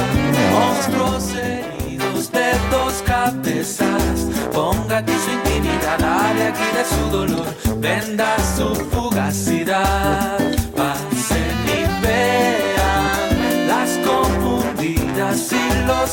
Monstruos 0.52 1.34
heridos 1.34 2.30
de 2.32 2.52
dos 2.70 3.02
cabezas. 3.06 4.26
Ponga 4.52 4.98
aquí 4.98 5.12
su 5.12 5.30
intimidad, 5.30 6.02
hable 6.02 6.44
aquí 6.48 6.68
de 6.76 6.84
su 6.84 7.10
dolor, 7.10 7.46
venda 7.78 8.36
su 8.56 8.74
fugacidad. 8.74 10.38
Pasen 10.76 11.56
y 11.66 12.02
vean 12.02 13.68
las 13.68 13.90
confundidas 14.06 15.52
y 15.52 15.86
los 15.86 16.10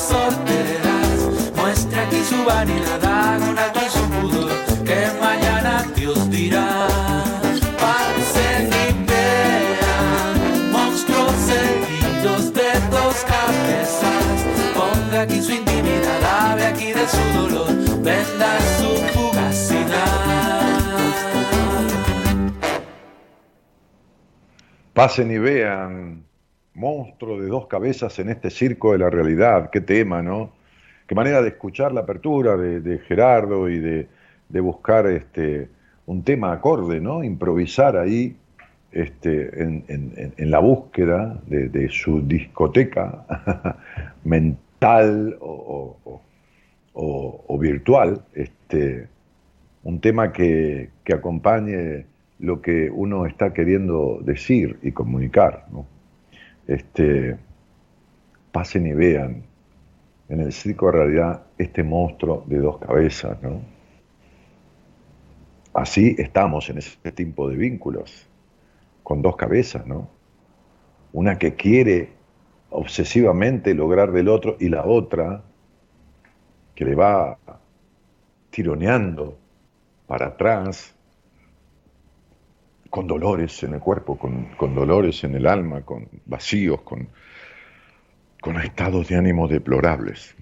sorteos 1.83 2.07
aquí 2.07 2.23
su 2.23 2.43
vanidad, 2.45 3.41
en 3.41 3.89
su 3.89 4.09
pudor, 4.09 4.51
que 4.85 5.07
mañana 5.19 5.85
Dios 5.95 6.29
dirá. 6.29 6.87
Pasen 7.79 8.67
y 8.67 9.05
vean 9.05 10.71
monstruos 10.71 11.49
heridos 11.49 12.53
de 12.53 12.71
dos 12.91 13.25
cabezas. 13.25 14.45
Ponga 14.73 15.21
aquí 15.21 15.41
su 15.41 15.51
intimidad, 15.51 16.23
hable 16.23 16.65
aquí 16.65 16.93
de 16.93 17.07
su 17.07 17.39
dolor, 17.39 17.67
venda 18.01 18.59
su 18.77 18.95
fugacidad. 19.13 20.61
Pasen 24.93 25.31
y 25.31 25.37
vean 25.37 26.23
monstruo 26.75 27.39
de 27.39 27.47
dos 27.47 27.67
cabezas 27.67 28.17
en 28.19 28.29
este 28.29 28.49
circo 28.49 28.91
de 28.91 28.99
la 28.99 29.09
realidad. 29.09 29.69
Qué 29.71 29.81
tema, 29.81 30.21
¿no? 30.21 30.62
Manera 31.13 31.41
de 31.41 31.49
escuchar 31.49 31.91
la 31.91 32.01
apertura 32.01 32.57
de, 32.57 32.99
Gerardo 32.99 33.69
y 33.69 33.79
de, 33.79 34.07
buscar 34.61 35.07
este, 35.07 35.69
un 36.05 36.23
tema 36.23 36.51
acorde, 36.51 36.99
¿no? 36.99 37.23
Improvisar 37.23 37.97
ahí 37.97 38.35
este, 38.91 39.63
en, 39.63 40.51
la 40.51 40.59
búsqueda 40.59 41.39
de, 41.47 41.89
su 41.89 42.21
discoteca 42.21 43.25
mental 44.23 45.37
o, 45.39 45.97
virtual, 47.59 48.21
este, 48.33 49.07
un 49.83 49.99
tema 49.99 50.31
que, 50.31 50.89
que, 51.03 51.13
acompañe 51.13 52.05
lo 52.39 52.61
que 52.61 52.89
uno 52.91 53.25
está 53.25 53.53
queriendo 53.53 54.19
decir 54.21 54.77
y 54.81 54.91
comunicar. 54.91 55.65
¿no? 55.71 55.85
Este, 56.67 57.37
pasen 58.51 58.87
y 58.87 58.93
vean 58.93 59.43
en 60.29 60.39
el 60.39 60.53
circo 60.53 60.87
de 60.87 60.91
realidad 60.93 61.43
este 61.57 61.83
monstruo 61.83 62.43
de 62.47 62.59
dos 62.59 62.77
cabezas, 62.79 63.41
¿no? 63.41 63.61
Así 65.73 66.15
estamos 66.19 66.69
en 66.69 66.77
ese 66.77 67.11
tipo 67.11 67.49
de 67.49 67.55
vínculos, 67.55 68.27
con 69.01 69.21
dos 69.21 69.35
cabezas, 69.35 69.85
¿no? 69.87 70.07
Una 71.11 71.37
que 71.37 71.55
quiere 71.55 72.09
obsesivamente 72.69 73.73
lograr 73.73 74.11
del 74.11 74.29
otro 74.29 74.57
y 74.59 74.69
la 74.69 74.85
otra 74.85 75.43
que 76.75 76.85
le 76.85 76.95
va 76.95 77.37
tironeando 78.49 79.37
para 80.07 80.27
atrás 80.27 80.95
con 82.89 83.07
dolores 83.07 83.63
en 83.63 83.73
el 83.73 83.79
cuerpo, 83.79 84.17
con, 84.17 84.75
dolores 84.75 85.23
en 85.23 85.33
el 85.33 85.47
alma, 85.47 85.81
con 85.81 86.07
vacíos, 86.25 86.81
con, 86.81 87.09
con 88.43 88.59
estados 88.59 89.07
de 89.07 89.15
ánimo 89.15 89.47
deplorables. 89.47 90.35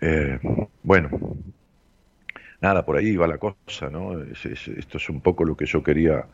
Eh, 0.00 0.38
bueno, 0.84 1.10
nada, 2.60 2.86
por 2.86 2.96
ahí 2.96 3.16
va 3.16 3.26
la 3.26 3.38
cosa, 3.38 3.90
¿no? 3.90 4.22
esto 4.22 4.98
es 4.98 5.08
un 5.08 5.20
poco 5.20 5.44
lo 5.44 5.56
que 5.56 5.66
yo 5.66 5.82
quería 5.82 6.24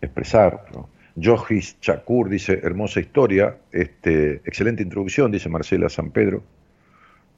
expresar. 0.00 0.64
¿no? 0.74 0.88
Johis 1.14 1.78
Chakur 1.78 2.28
dice, 2.28 2.58
hermosa 2.60 2.98
historia, 2.98 3.56
este, 3.70 4.42
excelente 4.44 4.82
introducción, 4.82 5.30
dice 5.30 5.48
Marcela 5.48 5.88
San 5.88 6.10
Pedro. 6.10 6.42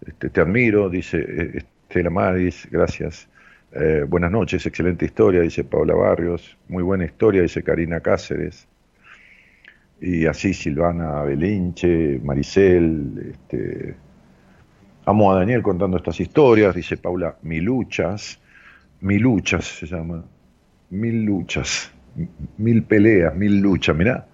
Este, 0.06 0.30
te 0.30 0.40
admiro, 0.40 0.88
dice 0.88 1.18
eh, 1.18 1.58
Estela 1.58 2.08
Maris, 2.08 2.66
gracias. 2.70 3.28
Eh, 3.72 4.06
buenas 4.08 4.30
noches, 4.30 4.64
excelente 4.64 5.04
historia, 5.04 5.42
dice 5.42 5.62
Paula 5.62 5.94
Barrios. 5.94 6.56
Muy 6.68 6.82
buena 6.82 7.04
historia, 7.04 7.42
dice 7.42 7.62
Karina 7.62 8.00
Cáceres. 8.00 8.66
Y 10.00 10.26
así 10.26 10.52
Silvana 10.52 11.22
Belinche, 11.22 12.20
Maricel. 12.22 13.32
Este, 13.32 13.94
amo 15.06 15.32
a 15.32 15.38
Daniel 15.38 15.62
contando 15.62 15.96
estas 15.96 16.20
historias, 16.20 16.74
dice 16.74 16.96
Paula, 16.96 17.36
mi 17.42 17.60
luchas. 17.60 18.40
Mi 19.00 19.18
luchas 19.18 19.64
se 19.64 19.86
llama. 19.86 20.24
Mil 20.90 21.24
luchas. 21.24 21.92
Mil 22.58 22.84
peleas, 22.84 23.34
mil 23.34 23.60
luchas, 23.60 23.96
mirá. 23.96 24.26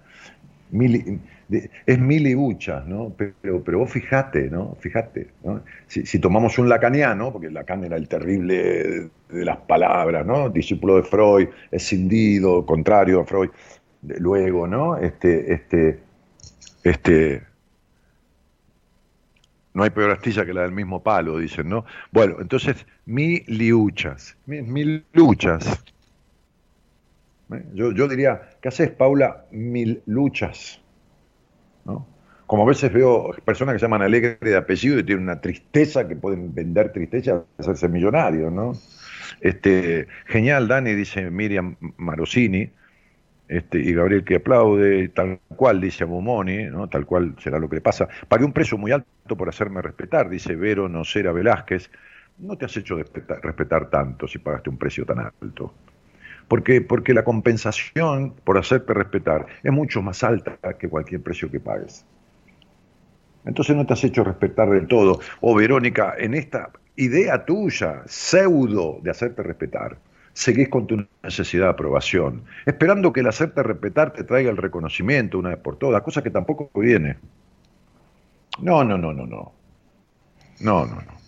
Mil, 0.71 1.19
es 1.85 1.99
mil 1.99 2.27
y 2.27 2.33
buchas, 2.33 2.85
¿no? 2.87 3.13
Pero, 3.17 3.63
pero 3.63 3.79
vos 3.79 3.91
fijate, 3.91 4.49
¿no? 4.49 4.75
Fijate, 4.79 5.27
¿no? 5.43 5.61
Si, 5.87 6.19
tomamos 6.19 6.57
un 6.57 6.69
lacaniano, 6.69 7.31
porque 7.31 7.49
Lacan 7.49 7.83
era 7.83 7.97
el 7.97 8.07
terrible 8.07 9.09
de, 9.29 9.45
las 9.45 9.57
palabras, 9.57 10.25
¿no? 10.25 10.49
Discípulo 10.49 10.97
de 10.97 11.03
Freud, 11.03 11.47
escindido, 11.71 12.65
contrario 12.65 13.21
a 13.21 13.25
Freud, 13.25 13.49
luego, 14.01 14.67
¿no? 14.67 14.97
Este, 14.97 15.53
este, 15.53 15.99
este, 16.83 17.43
no 19.73 19.83
hay 19.83 19.89
peor 19.89 20.11
astilla 20.11 20.45
que 20.45 20.53
la 20.53 20.61
del 20.61 20.71
mismo 20.71 21.01
palo, 21.01 21.37
dicen, 21.37 21.69
¿no? 21.69 21.85
Bueno, 22.11 22.37
entonces, 22.39 22.85
mil 23.05 23.43
liuchas, 23.47 24.37
mil, 24.45 24.63
mil 24.63 25.05
luchas. 25.13 25.83
¿Eh? 27.53 27.63
Yo, 27.73 27.91
yo 27.91 28.07
diría, 28.07 28.41
¿qué 28.61 28.69
haces, 28.69 28.89
Paula? 28.91 29.45
Mil 29.51 30.01
luchas. 30.05 30.79
Como 32.45 32.63
a 32.63 32.67
veces 32.67 32.91
veo 32.91 33.33
personas 33.45 33.73
que 33.73 33.79
se 33.79 33.85
llaman 33.85 34.01
alegre 34.01 34.37
de 34.41 34.57
apellido 34.57 34.99
y 34.99 35.03
tienen 35.03 35.23
una 35.23 35.39
tristeza 35.39 36.05
que 36.05 36.17
pueden 36.17 36.53
vender 36.53 36.91
tristeza 36.91 37.45
y 37.57 37.61
hacerse 37.61 37.87
millonarios, 37.87 38.51
¿no? 38.51 38.73
Este, 39.39 40.07
genial, 40.25 40.67
Dani, 40.67 40.93
dice 40.93 41.31
Miriam 41.31 41.77
Marosini, 41.95 42.69
este, 43.51 43.79
y 43.79 43.93
Gabriel 43.93 44.23
que 44.23 44.35
aplaude, 44.35 45.09
tal 45.09 45.41
cual, 45.57 45.81
dice 45.81 46.05
Abumoni, 46.05 46.67
¿no? 46.67 46.87
tal 46.87 47.05
cual 47.05 47.35
será 47.37 47.59
lo 47.59 47.67
que 47.67 47.75
le 47.75 47.81
pasa. 47.81 48.07
Pagué 48.29 48.45
un 48.45 48.53
precio 48.53 48.77
muy 48.77 48.93
alto 48.93 49.35
por 49.35 49.49
hacerme 49.49 49.81
respetar, 49.81 50.29
dice 50.29 50.55
Vero 50.55 50.87
Nocera 50.87 51.33
Velázquez. 51.33 51.91
No 52.37 52.57
te 52.57 52.63
has 52.63 52.77
hecho 52.77 52.95
respetar, 52.95 53.89
tanto 53.89 54.25
si 54.25 54.39
pagaste 54.39 54.69
un 54.69 54.77
precio 54.77 55.05
tan 55.05 55.19
alto. 55.19 55.73
Porque, 56.47 56.79
porque 56.79 57.13
la 57.13 57.25
compensación 57.25 58.35
por 58.45 58.57
hacerte 58.57 58.93
respetar 58.93 59.45
es 59.61 59.71
mucho 59.73 60.01
más 60.01 60.23
alta 60.23 60.57
que 60.79 60.87
cualquier 60.87 61.21
precio 61.21 61.51
que 61.51 61.59
pagues. 61.59 62.05
Entonces 63.45 63.75
no 63.75 63.85
te 63.85 63.91
has 63.91 64.03
hecho 64.05 64.23
respetar 64.23 64.69
del 64.69 64.87
todo. 64.87 65.19
O 65.41 65.53
Verónica, 65.55 66.15
en 66.17 66.35
esta 66.35 66.71
idea 66.95 67.43
tuya, 67.43 68.03
pseudo 68.05 68.99
de 69.03 69.11
hacerte 69.11 69.43
respetar, 69.43 69.97
seguís 70.33 70.69
con 70.69 70.87
tu 70.87 71.05
necesidad 71.23 71.65
de 71.65 71.71
aprobación, 71.71 72.43
esperando 72.65 73.11
que 73.13 73.21
el 73.21 73.27
hacerte 73.27 73.63
respetar 73.63 74.13
te 74.13 74.23
traiga 74.23 74.49
el 74.49 74.57
reconocimiento 74.57 75.39
una 75.39 75.49
vez 75.49 75.59
por 75.59 75.77
todas, 75.77 76.01
cosa 76.01 76.21
que 76.21 76.29
tampoco 76.29 76.69
viene. 76.79 77.17
No, 78.61 78.83
no, 78.83 78.97
no, 78.97 79.13
no, 79.13 79.25
no. 79.25 79.53
No, 80.59 80.85
no, 80.85 80.95
no. 80.95 81.21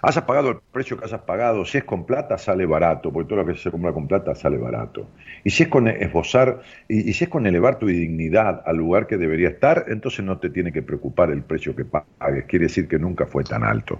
Hayas 0.00 0.24
pagado 0.24 0.50
el 0.50 0.58
precio 0.70 0.96
que 0.96 1.06
hayas 1.06 1.22
pagado, 1.22 1.64
si 1.64 1.78
es 1.78 1.84
con 1.84 2.06
plata 2.06 2.38
sale 2.38 2.66
barato, 2.66 3.12
porque 3.12 3.28
todo 3.28 3.42
lo 3.42 3.46
que 3.46 3.58
se 3.58 3.70
compra 3.70 3.92
con 3.92 4.06
plata 4.06 4.32
sale 4.34 4.56
barato. 4.56 5.08
Y 5.42 5.50
si 5.50 5.64
es 5.64 5.68
con 5.68 5.88
esbozar, 5.88 6.60
y, 6.86 7.12
si 7.12 7.24
es 7.24 7.30
con 7.30 7.46
elevar 7.46 7.80
tu 7.80 7.86
dignidad 7.86 8.62
al 8.64 8.76
lugar 8.76 9.08
que 9.08 9.16
debería 9.16 9.48
estar, 9.48 9.86
entonces 9.88 10.24
no 10.24 10.38
te 10.38 10.50
tiene 10.50 10.70
que 10.70 10.82
preocupar 10.82 11.30
el 11.30 11.42
precio 11.42 11.74
que 11.74 11.84
pagues, 11.84 12.44
quiere 12.46 12.66
decir 12.66 12.86
que 12.86 12.98
nunca 12.98 13.26
fue 13.26 13.42
tan 13.42 13.64
alto. 13.64 13.98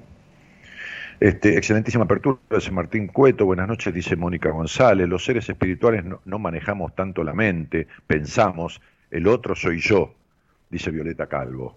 Este, 1.21 1.57
excelentísima 1.57 2.05
apertura, 2.05 2.39
dice 2.49 2.71
Martín 2.71 3.09
Cueto, 3.09 3.45
buenas 3.45 3.67
noches, 3.67 3.93
dice 3.93 4.15
Mónica 4.15 4.51
González, 4.51 5.09
los 5.09 5.25
seres 5.25 5.49
espirituales 5.49 6.05
no, 6.05 6.39
manejamos 6.39 6.95
tanto 6.95 7.25
la 7.25 7.35
mente, 7.35 7.89
pensamos, 8.07 8.81
el 9.11 9.27
otro 9.27 9.57
soy 9.57 9.81
yo, 9.81 10.15
dice 10.71 10.93
Violeta 10.93 11.27
Calvo. 11.27 11.77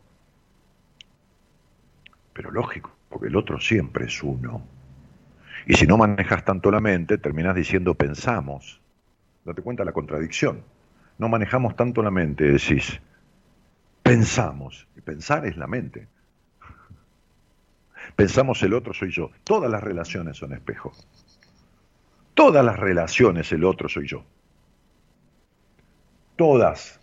Pero 2.33 2.51
lógico, 2.51 2.91
porque 3.09 3.27
el 3.27 3.35
otro 3.35 3.59
siempre 3.59 4.05
es 4.05 4.21
uno. 4.21 4.61
Y 5.65 5.73
si 5.73 5.87
no 5.87 5.97
manejas 5.97 6.45
tanto 6.45 6.69
la 6.69 6.79
mente, 6.79 7.17
terminas 7.17 7.55
diciendo 7.55 7.95
pensamos. 7.95 8.79
Date 9.43 9.63
cuenta 9.63 9.83
la 9.83 9.91
contradicción. 9.91 10.63
No 11.17 11.29
manejamos 11.29 11.75
tanto 11.75 12.03
la 12.03 12.11
mente, 12.11 12.43
decís 12.45 13.01
pensamos. 14.03 14.87
Y 14.97 15.01
pensar 15.01 15.45
es 15.45 15.57
la 15.57 15.67
mente. 15.67 16.07
Pensamos 18.15 18.61
el 18.63 18.73
otro 18.73 18.93
soy 18.93 19.11
yo. 19.11 19.31
Todas 19.43 19.69
las 19.69 19.83
relaciones 19.83 20.37
son 20.37 20.53
espejos. 20.53 21.07
Todas 22.33 22.63
las 22.63 22.79
relaciones 22.79 23.51
el 23.51 23.63
otro 23.63 23.89
soy 23.89 24.07
yo. 24.07 24.23
Todas. 26.35 26.99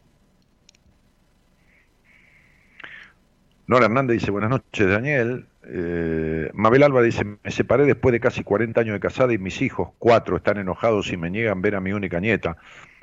Nora 3.67 3.85
Hernández 3.85 4.21
dice, 4.21 4.31
buenas 4.31 4.49
noches 4.49 4.89
Daniel, 4.89 5.47
eh, 5.71 6.51
Mabel 6.55 6.83
Alba 6.83 7.03
dice, 7.03 7.23
me 7.25 7.51
separé 7.51 7.85
después 7.85 8.15
de 8.15 8.21
casi 8.21 8.43
40 8.43 8.81
años 8.81 8.95
de 8.95 9.01
casada 9.01 9.35
y 9.35 9.39
mis 9.39 9.61
hijos, 9.61 9.91
cuatro, 9.99 10.39
están 10.39 10.57
enojados 10.57 11.13
y 11.13 11.19
me 11.19 11.29
niegan 11.29 11.61
ver 11.61 11.75
a 11.75 11.81
mi 11.81 11.93
única 11.93 12.19
nieta. 12.19 12.57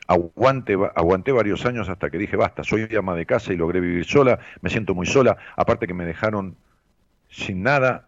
Aguante, 0.08 0.76
aguanté 0.96 1.32
varios 1.32 1.66
años 1.68 1.88
hasta 1.88 2.10
que 2.10 2.18
dije, 2.18 2.36
basta, 2.36 2.64
soy 2.64 2.88
ama 2.98 3.16
de 3.16 3.28
casa 3.28 3.54
y 3.54 3.58
logré 3.58 3.80
vivir 3.80 4.06
sola, 4.06 4.40
me 4.62 4.72
siento 4.72 4.96
muy 4.96 5.06
sola, 5.06 5.38
aparte 5.56 5.86
que 5.86 5.94
me 5.94 6.06
dejaron 6.06 6.56
sin 7.36 7.64
nada 7.64 8.08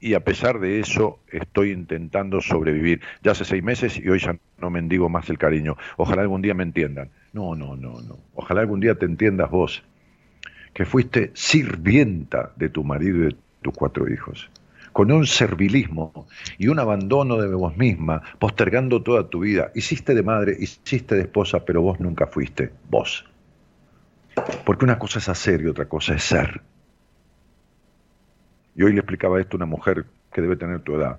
y 0.00 0.14
a 0.14 0.20
pesar 0.20 0.58
de 0.60 0.80
eso 0.80 1.20
estoy 1.30 1.70
intentando 1.70 2.40
sobrevivir. 2.40 3.00
Ya 3.22 3.32
hace 3.32 3.44
seis 3.44 3.62
meses 3.62 3.96
y 3.96 4.08
hoy 4.08 4.18
ya 4.18 4.36
no 4.58 4.68
mendigo 4.68 5.08
más 5.08 5.30
el 5.30 5.38
cariño. 5.38 5.76
Ojalá 5.96 6.22
algún 6.22 6.42
día 6.42 6.52
me 6.52 6.64
entiendan. 6.64 7.10
No, 7.32 7.54
no, 7.54 7.76
no, 7.76 8.02
no. 8.02 8.18
Ojalá 8.34 8.60
algún 8.60 8.80
día 8.80 8.96
te 8.96 9.06
entiendas 9.06 9.50
vos, 9.50 9.82
que 10.74 10.84
fuiste 10.84 11.30
sirvienta 11.34 12.52
de 12.56 12.68
tu 12.68 12.84
marido 12.84 13.18
y 13.18 13.20
de 13.28 13.36
tus 13.62 13.72
cuatro 13.72 14.12
hijos, 14.12 14.50
con 14.92 15.10
un 15.10 15.26
servilismo 15.26 16.26
y 16.58 16.68
un 16.68 16.80
abandono 16.80 17.38
de 17.38 17.54
vos 17.54 17.76
misma, 17.76 18.20
postergando 18.38 19.02
toda 19.02 19.30
tu 19.30 19.40
vida. 19.40 19.70
Hiciste 19.74 20.14
de 20.14 20.22
madre, 20.22 20.56
hiciste 20.58 21.14
de 21.14 21.22
esposa, 21.22 21.64
pero 21.64 21.80
vos 21.80 21.98
nunca 22.00 22.26
fuiste 22.26 22.72
vos. 22.90 23.24
Porque 24.66 24.84
una 24.84 24.98
cosa 24.98 25.20
es 25.20 25.28
hacer 25.28 25.62
y 25.62 25.68
otra 25.68 25.86
cosa 25.86 26.14
es 26.14 26.24
ser. 26.24 26.60
Y 28.76 28.82
hoy 28.82 28.92
le 28.92 28.98
explicaba 28.98 29.40
esto 29.40 29.56
a 29.56 29.58
una 29.58 29.66
mujer 29.66 30.04
que 30.32 30.42
debe 30.42 30.56
tener 30.56 30.80
tu 30.80 30.96
edad, 30.96 31.18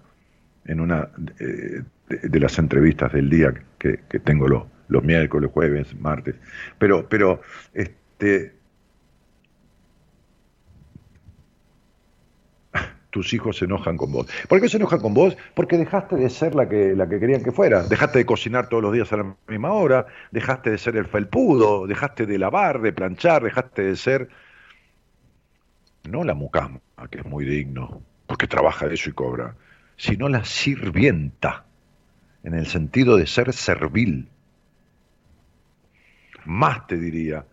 en 0.66 0.80
una 0.80 1.10
eh, 1.39 1.84
de, 2.10 2.39
las 2.39 2.60
entrevistas 2.60 3.12
del 3.14 3.30
día 3.30 3.53
que, 3.80 3.97
tengo 4.24 4.47
los, 4.47 4.64
los 4.88 5.03
miércoles, 5.03 5.49
jueves, 5.53 5.95
martes. 5.99 6.36
Pero, 6.78 7.08
pero 7.08 7.41
este, 7.74 8.56
tus 13.12 13.34
hijos 13.34 13.58
se 13.58 13.66
enojan 13.66 13.97
con 13.97 14.12
vos. 14.12 14.28
¿Por 14.49 14.60
qué 14.60 14.68
se 14.68 14.78
enojan 14.78 14.99
con 14.99 15.14
vos? 15.14 15.38
Porque 15.53 15.78
dejaste 15.78 16.18
de 16.18 16.30
ser 16.30 16.56
la 16.56 16.68
que, 16.68 16.95
la 16.95 17.08
que 17.08 17.20
querían 17.20 17.43
que 17.43 17.51
fuera. 17.51 17.84
Dejaste 17.84 18.20
de 18.20 18.26
cocinar 18.26 18.68
todos 18.68 18.84
los 18.84 18.93
días 18.93 19.14
a 19.14 19.18
la 19.18 19.36
misma 19.47 19.72
hora, 19.72 20.08
dejaste 20.32 20.72
de 20.72 20.78
ser 20.78 20.97
el 20.97 21.06
felpudo, 21.06 21.88
dejaste 21.88 22.26
de 22.26 22.38
lavar, 22.38 22.82
de 22.82 22.91
planchar, 22.91 23.43
dejaste 23.43 23.84
de 23.84 23.95
ser, 23.95 24.30
no 26.10 26.24
la 26.24 26.34
mucama, 26.34 26.80
que 27.10 27.20
es 27.20 27.26
muy 27.26 27.46
digno, 27.46 28.02
porque 28.28 28.48
trabaja 28.48 28.88
de 28.88 28.96
eso 28.96 29.10
y 29.10 29.14
cobra, 29.14 29.56
sino 29.98 30.30
la 30.30 30.43
sirvienta, 30.46 31.66
en 32.43 32.54
el 32.54 32.68
sentido 32.68 33.18
de 33.18 33.28
ser 33.28 33.54
servil. 33.54 34.30
Más 36.46 36.86
te 36.88 36.98
diría, 36.98 37.46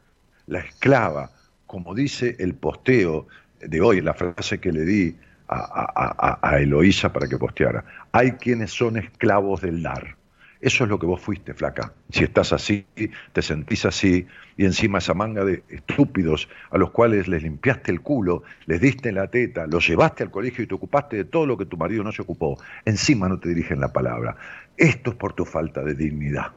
la 0.47 0.61
esclava, 0.61 1.31
como 1.67 1.95
dice 1.95 2.37
el 2.39 2.55
posteo 2.55 3.27
de 3.61 3.81
hoy, 3.81 4.01
la 4.01 4.15
frase 4.15 4.61
que 4.61 4.73
le 4.73 4.85
di 4.85 5.17
a, 5.49 6.39
a, 6.41 6.59
Eloísa 6.59 7.13
para 7.13 7.29
que 7.29 7.39
posteara. 7.39 7.85
Hay 8.13 8.33
quienes 8.33 8.73
son 8.73 8.97
esclavos 8.97 9.61
del 9.61 9.83
dar. 9.83 10.17
Eso 10.63 10.85
es 10.85 10.91
lo 10.91 10.99
que 11.01 11.07
vos 11.07 11.21
fuiste, 11.21 11.55
flaca. 11.55 11.93
Si 12.11 12.23
estás 12.23 12.53
así, 12.53 12.87
te 13.33 13.43
sentís 13.43 13.85
así, 13.85 14.29
y 14.57 14.65
encima 14.65 14.99
esa 14.99 15.13
manga 15.13 15.45
de 15.45 15.65
estúpidos 15.69 16.49
a 16.71 16.79
los 16.79 16.93
cuales 16.93 17.27
les 17.27 17.43
limpiaste 17.43 17.91
el 17.91 18.01
culo, 18.01 18.45
les 18.67 18.81
diste 18.81 19.11
la 19.11 19.27
teta, 19.27 19.67
los 19.67 19.89
llevaste 19.89 20.23
al 20.23 20.31
colegio 20.31 20.63
y 20.63 20.69
te 20.69 20.75
ocupaste 20.75 21.17
de 21.17 21.25
todo 21.25 21.47
lo 21.47 21.59
que 21.59 21.67
tu 21.67 21.77
marido 21.77 22.05
no 22.05 22.13
se 22.13 22.23
ocupó, 22.23 22.59
encima 22.85 23.29
no 23.29 23.41
te 23.41 23.49
dirigen 23.49 23.81
la 23.81 23.93
palabra. 23.93 24.37
Esto 24.77 25.11
es 25.11 25.17
por 25.17 25.33
tu 25.33 25.45
falta 25.45 25.83
de 25.83 25.95
dignidad. 25.95 26.53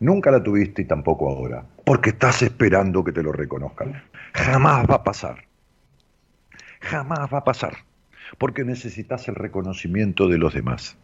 Nunca 0.00 0.30
la 0.30 0.42
tuviste 0.42 0.80
y 0.80 0.84
tampoco 0.86 1.28
ahora, 1.28 1.66
porque 1.84 2.10
estás 2.10 2.40
esperando 2.40 3.04
que 3.04 3.12
te 3.12 3.22
lo 3.22 3.30
reconozcan. 3.30 4.02
Jamás 4.32 4.86
va 4.90 4.94
a 4.94 5.04
pasar. 5.04 5.44
Jamás 6.80 7.28
va 7.30 7.38
a 7.38 7.44
pasar, 7.44 7.76
porque 8.38 8.64
necesitas 8.64 9.28
el 9.28 9.34
reconocimiento 9.34 10.28
de 10.28 10.38
los 10.38 10.54
demás. 10.54 10.96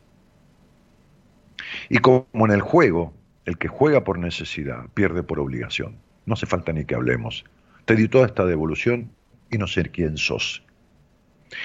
Y 1.89 1.99
como 1.99 2.27
en 2.33 2.51
el 2.51 2.61
juego, 2.61 3.13
el 3.45 3.59
que 3.59 3.69
juega 3.69 4.05
por 4.05 4.19
necesidad 4.19 4.87
pierde 4.95 5.23
por 5.23 5.41
obligación. 5.41 5.97
No 6.27 6.35
hace 6.35 6.47
falta 6.47 6.73
ni 6.73 6.85
que 6.85 6.95
hablemos. 6.95 7.45
Te 7.85 7.97
di 7.97 8.09
toda 8.09 8.27
esta 8.27 8.45
devolución 8.45 9.11
y 9.51 9.59
no 9.59 9.67
sé 9.67 9.83
quién 9.91 10.17
sos. 10.17 10.63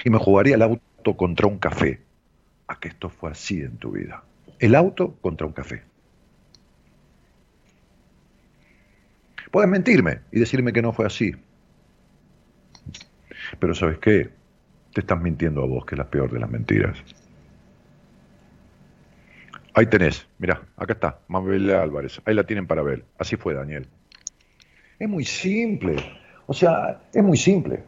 Y 0.04 0.10
me 0.10 0.18
jugaría 0.18 0.56
el 0.56 0.62
auto 0.62 1.16
contra 1.16 1.46
un 1.46 1.58
café. 1.58 2.00
A 2.68 2.80
que 2.80 2.88
esto 2.88 3.08
fue 3.08 3.30
así 3.30 3.60
en 3.60 3.76
tu 3.76 3.92
vida. 3.92 4.24
El 4.58 4.74
auto 4.74 5.14
contra 5.20 5.46
un 5.46 5.52
café. 5.52 5.84
Puedes 9.52 9.70
mentirme 9.70 10.20
y 10.32 10.40
decirme 10.40 10.72
que 10.72 10.82
no 10.82 10.92
fue 10.92 11.06
así. 11.06 11.32
Pero 13.60 13.74
¿sabes 13.74 13.98
qué? 13.98 14.30
Te 14.92 15.02
estás 15.02 15.20
mintiendo 15.20 15.62
a 15.62 15.66
vos, 15.66 15.86
que 15.86 15.94
es 15.94 15.98
la 15.98 16.10
peor 16.10 16.32
de 16.32 16.40
las 16.40 16.50
mentiras. 16.50 16.98
Ahí 19.78 19.84
tenés, 19.84 20.26
mirá, 20.38 20.62
acá 20.78 20.94
está, 20.94 21.18
Mabel 21.28 21.68
Álvarez, 21.68 22.18
ahí 22.24 22.34
la 22.34 22.44
tienen 22.44 22.66
para 22.66 22.82
ver. 22.82 23.04
Así 23.18 23.36
fue, 23.36 23.52
Daniel. 23.52 23.86
Es 24.98 25.06
muy 25.06 25.26
simple, 25.26 25.96
o 26.46 26.54
sea, 26.54 27.02
es 27.12 27.22
muy 27.22 27.36
simple. 27.36 27.82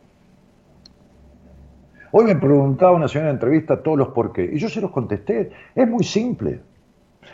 Hoy 2.13 2.27
me 2.27 2.37
preguntaba 2.37 2.93
una 2.93 3.09
señora 3.09 3.31
en 3.31 3.37
entrevista 3.37 3.83
todos 3.83 3.97
los 3.97 4.09
por 4.09 4.35
qué, 4.35 4.51
y 4.53 4.59
yo 4.59 4.69
se 4.69 4.83
los 4.83 4.91
contesté. 4.91 5.51
Es 5.75 5.89
muy 5.89 6.05
simple. 6.05 6.61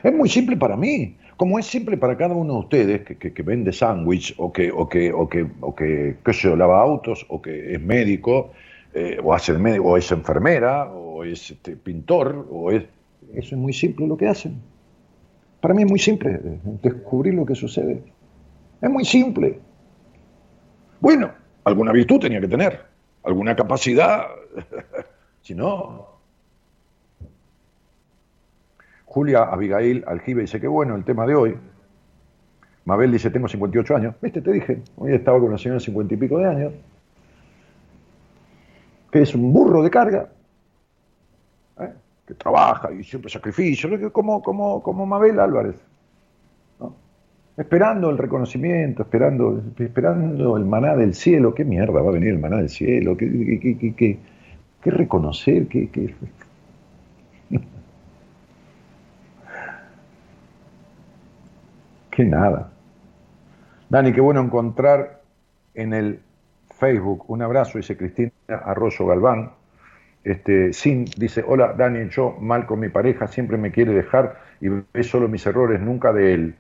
Es 0.04 0.14
muy 0.14 0.28
simple 0.28 0.56
para 0.56 0.76
mí, 0.76 1.16
como 1.36 1.58
es 1.58 1.66
simple 1.66 1.96
para 1.96 2.16
cada 2.16 2.36
uno 2.36 2.52
de 2.52 2.58
ustedes 2.60 3.00
que, 3.02 3.42
vende 3.42 3.72
sándwich 3.72 4.36
o 4.38 4.52
que, 4.52 4.70
o 4.70 4.88
que, 4.88 5.12
o 5.12 5.28
que, 5.28 5.50
o 5.62 5.74
que, 5.74 6.18
qué 6.24 6.32
sé 6.32 6.42
yo, 6.42 6.54
lava 6.54 6.80
autos 6.80 7.26
o 7.28 7.42
que 7.42 7.74
es 7.74 7.80
médico 7.80 8.52
eh, 8.92 9.18
o 9.20 9.34
hace 9.34 9.52
médico, 9.54 9.88
o 9.88 9.96
es 9.96 10.12
enfermera 10.12 10.92
o 10.92 11.24
es 11.24 11.50
este, 11.50 11.74
pintor 11.74 12.46
o 12.48 12.70
es 12.70 12.84
eso 13.36 13.54
es 13.54 13.60
muy 13.60 13.72
simple 13.72 14.06
lo 14.06 14.16
que 14.16 14.28
hacen. 14.28 14.60
Para 15.60 15.74
mí 15.74 15.82
es 15.82 15.88
muy 15.88 15.98
simple 15.98 16.40
eh, 16.44 16.60
descubrir 16.82 17.34
lo 17.34 17.46
que 17.46 17.54
sucede. 17.54 18.02
Es 18.80 18.90
muy 18.90 19.04
simple. 19.04 19.60
Bueno, 21.00 21.32
alguna 21.64 21.92
virtud 21.92 22.20
tenía 22.20 22.40
que 22.40 22.48
tener, 22.48 22.84
alguna 23.22 23.56
capacidad. 23.56 24.26
si 25.42 25.54
no. 25.54 26.06
Julia 29.04 29.44
Abigail 29.44 30.04
Aljibe 30.06 30.42
dice 30.42 30.60
que 30.60 30.66
bueno 30.66 30.96
el 30.96 31.04
tema 31.04 31.26
de 31.26 31.34
hoy. 31.34 31.56
Mabel 32.84 33.12
dice, 33.12 33.30
tengo 33.30 33.48
58 33.48 33.96
años. 33.96 34.14
Viste, 34.20 34.42
te 34.42 34.52
dije, 34.52 34.82
hoy 34.96 35.14
estaba 35.14 35.38
con 35.38 35.48
una 35.48 35.58
señora 35.58 35.78
de 35.78 35.84
50 35.86 36.14
y 36.14 36.16
pico 36.18 36.38
de 36.38 36.44
años, 36.44 36.72
que 39.10 39.22
es 39.22 39.34
un 39.34 39.52
burro 39.52 39.82
de 39.82 39.90
carga, 39.90 40.28
que 42.26 42.34
trabaja 42.34 42.90
y 42.92 43.04
siempre 43.04 43.30
sacrificio, 43.30 44.12
como, 44.12 44.42
como, 44.42 44.82
como 44.82 45.06
Mabel 45.06 45.38
Álvarez. 45.38 45.76
Esperando 47.56 48.10
el 48.10 48.18
reconocimiento, 48.18 49.02
esperando, 49.02 49.62
esperando 49.78 50.56
el 50.56 50.64
maná 50.64 50.96
del 50.96 51.14
cielo. 51.14 51.54
¿Qué 51.54 51.64
mierda 51.64 52.00
va 52.00 52.08
a 52.10 52.12
venir 52.14 52.30
el 52.30 52.40
maná 52.40 52.56
del 52.56 52.68
cielo? 52.68 53.16
¿Qué, 53.16 53.94
qué, 53.96 54.18
reconocer? 54.90 55.68
¿Qué, 55.68 55.88
qué... 55.88 56.12
que 62.10 62.24
nada. 62.24 62.72
Dani, 63.88 64.12
qué 64.12 64.20
bueno 64.20 64.40
encontrar 64.40 65.22
en 65.74 65.94
el 65.94 66.18
Facebook. 66.76 67.24
Un 67.28 67.42
abrazo, 67.42 67.78
dice 67.78 67.96
Cristina 67.96 68.32
Arroyo 68.48 69.06
Galván. 69.06 69.52
Este, 70.24 70.72
Sin 70.72 71.04
dice, 71.04 71.44
hola 71.46 71.74
Daniel, 71.74 72.08
yo 72.08 72.34
mal 72.40 72.64
con 72.64 72.80
mi 72.80 72.88
pareja, 72.88 73.26
siempre 73.26 73.58
me 73.58 73.70
quiere 73.70 73.92
dejar 73.92 74.40
y 74.60 74.68
ve 74.68 75.02
solo 75.02 75.28
mis 75.28 75.46
errores, 75.46 75.80
nunca 75.80 76.12
de 76.14 76.32
él. 76.32 76.56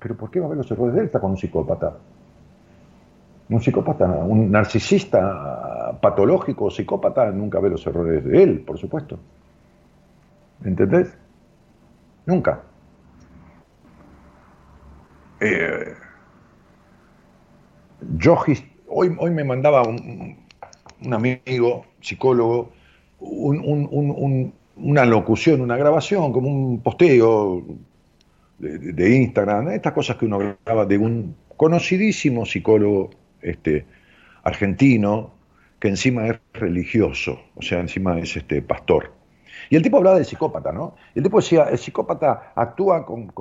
Pero 0.00 0.16
¿por 0.16 0.30
qué 0.30 0.40
va 0.40 0.46
a 0.46 0.48
ver 0.48 0.58
los 0.58 0.70
errores 0.70 0.94
de 0.94 1.00
él? 1.00 1.06
Está 1.06 1.20
con 1.20 1.30
un 1.30 1.36
psicópata. 1.36 1.96
Un 3.48 3.60
psicópata, 3.60 4.06
un 4.06 4.50
narcisista 4.50 5.98
patológico, 6.00 6.68
psicópata, 6.68 7.30
nunca 7.30 7.60
ve 7.60 7.70
los 7.70 7.86
errores 7.86 8.24
de 8.24 8.42
él, 8.42 8.60
por 8.60 8.76
supuesto. 8.76 9.20
¿Entendés? 10.64 11.16
Nunca. 12.26 12.62
Eh, 15.38 15.94
yo 18.16 18.36
hoy, 18.88 19.16
hoy 19.18 19.30
me 19.30 19.44
mandaba 19.44 19.82
un, 19.82 20.41
un 21.04 21.14
amigo, 21.14 21.86
psicólogo, 22.00 22.72
una 23.20 25.04
locución, 25.04 25.60
una 25.60 25.76
grabación, 25.76 26.32
como 26.32 26.48
un 26.48 26.80
posteo 26.80 27.64
de, 28.58 29.16
Instagram, 29.16 29.70
estas 29.70 29.92
cosas 29.92 30.16
que 30.16 30.26
uno 30.26 30.56
graba 30.64 30.86
de 30.86 30.98
un 30.98 31.36
conocidísimo 31.56 32.46
psicólogo 32.46 33.10
este, 33.40 33.84
argentino 34.42 35.34
que 35.78 35.88
encima 35.88 36.28
es 36.28 36.38
religioso, 36.52 37.40
o 37.56 37.62
sea, 37.62 37.80
encima 37.80 38.18
es 38.18 38.36
este, 38.36 38.62
pastor. 38.62 39.12
Y 39.72 39.76
el 39.76 39.82
tipo 39.82 39.96
hablaba 39.96 40.16
del 40.16 40.26
psicópata, 40.26 40.70
¿no? 40.70 40.96
el 41.14 41.22
tipo 41.22 41.38
decía, 41.38 41.62
el 41.62 41.78
psicópata 41.78 42.52
actúa 42.54 43.06
con, 43.06 43.32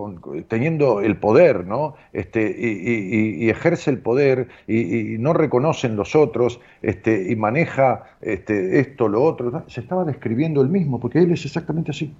teniendo 0.47 1.01
el 1.01 1.17
poder, 1.17 1.67
¿no? 1.67 1.95
Este, 2.13 2.55
y, 2.57 3.49
ejerce 3.49 3.91
el 3.91 3.97
poder 3.97 4.47
y, 4.65 5.17
no 5.19 5.34
reconoce 5.34 5.88
en 5.88 5.97
los 5.97 6.15
otros 6.15 6.61
este, 6.82 7.29
y 7.29 7.36
maneja 7.36 8.03
este, 8.21 8.79
esto, 8.79 9.09
lo 9.09 9.21
otro. 9.21 9.65
Se 9.67 9.82
estaba 9.82 10.05
describiendo 10.05 10.61
él 10.61 10.69
mismo, 10.69 11.01
porque 11.01 11.19
él 11.19 11.34
es 11.34 11.43
exactamente 11.43 11.91
así. 11.91 12.15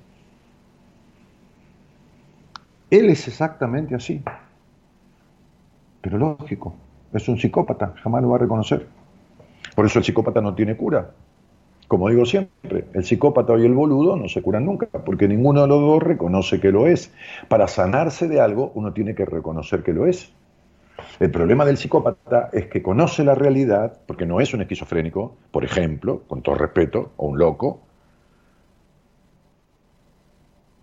Él 2.90 3.10
es 3.10 3.26
exactamente 3.30 3.96
así. 3.96 4.22
Pero 6.02 6.18
lógico, 6.18 6.76
es 7.14 7.30
un 7.30 7.40
psicópata, 7.40 7.94
jamás 8.04 8.22
lo 8.24 8.32
va 8.32 8.36
a 8.36 8.40
reconocer. 8.40 8.88
Por 9.74 9.86
eso 9.86 10.00
el 10.00 10.04
psicópata 10.04 10.42
no 10.42 10.54
tiene 10.54 10.76
cura. 10.76 11.12
Como 11.92 12.08
digo 12.08 12.26
siempre, 12.26 12.86
el 12.94 13.04
psicópata 13.04 13.58
y 13.58 13.66
el 13.66 13.74
boludo 13.74 14.16
no 14.16 14.30
se 14.30 14.42
curan 14.42 14.64
nunca, 14.64 14.88
porque 14.88 15.28
ninguno 15.28 15.64
de 15.64 15.68
los 15.68 15.82
dos 15.82 16.02
reconoce 16.02 16.62
que 16.62 16.72
lo 16.72 16.88
es. 16.88 17.12
Para 17.50 17.68
sanarse 17.68 18.30
de 18.30 18.40
algo, 18.40 18.72
uno 18.76 18.94
tiene 18.94 19.14
que 19.14 19.26
reconocer 19.26 19.84
que 19.84 19.92
lo 19.92 20.06
es. 20.06 20.32
El 21.20 21.32
problema 21.32 21.66
del 21.66 21.76
psicópata 21.76 22.48
es 22.54 22.68
que 22.68 22.82
conoce 22.82 23.26
la 23.26 23.36
realidad, 23.36 24.00
porque 24.08 24.26
no 24.26 24.40
es 24.40 24.54
un 24.54 24.62
esquizofrénico, 24.62 25.36
por 25.52 25.66
ejemplo, 25.66 26.22
con 26.30 26.42
todo 26.42 26.56
respeto, 26.56 27.12
o 27.18 27.28
un 27.28 27.38
loco, 27.38 27.82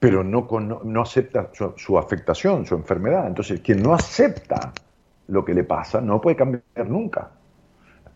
pero 0.01 0.23
no, 0.23 0.47
no 0.85 1.01
acepta 1.01 1.49
su, 1.55 1.73
su, 1.79 1.97
afectación, 1.97 2.67
su 2.67 2.75
enfermedad. 2.75 3.27
Entonces, 3.27 3.63
quien 3.63 3.83
no 3.83 3.95
acepta 3.95 4.75
lo 5.29 5.43
que 5.43 5.55
le 5.55 5.65
pasa 5.65 6.03
no 6.03 6.21
puede 6.21 6.37
cambiar 6.37 6.63
nunca. 6.87 7.31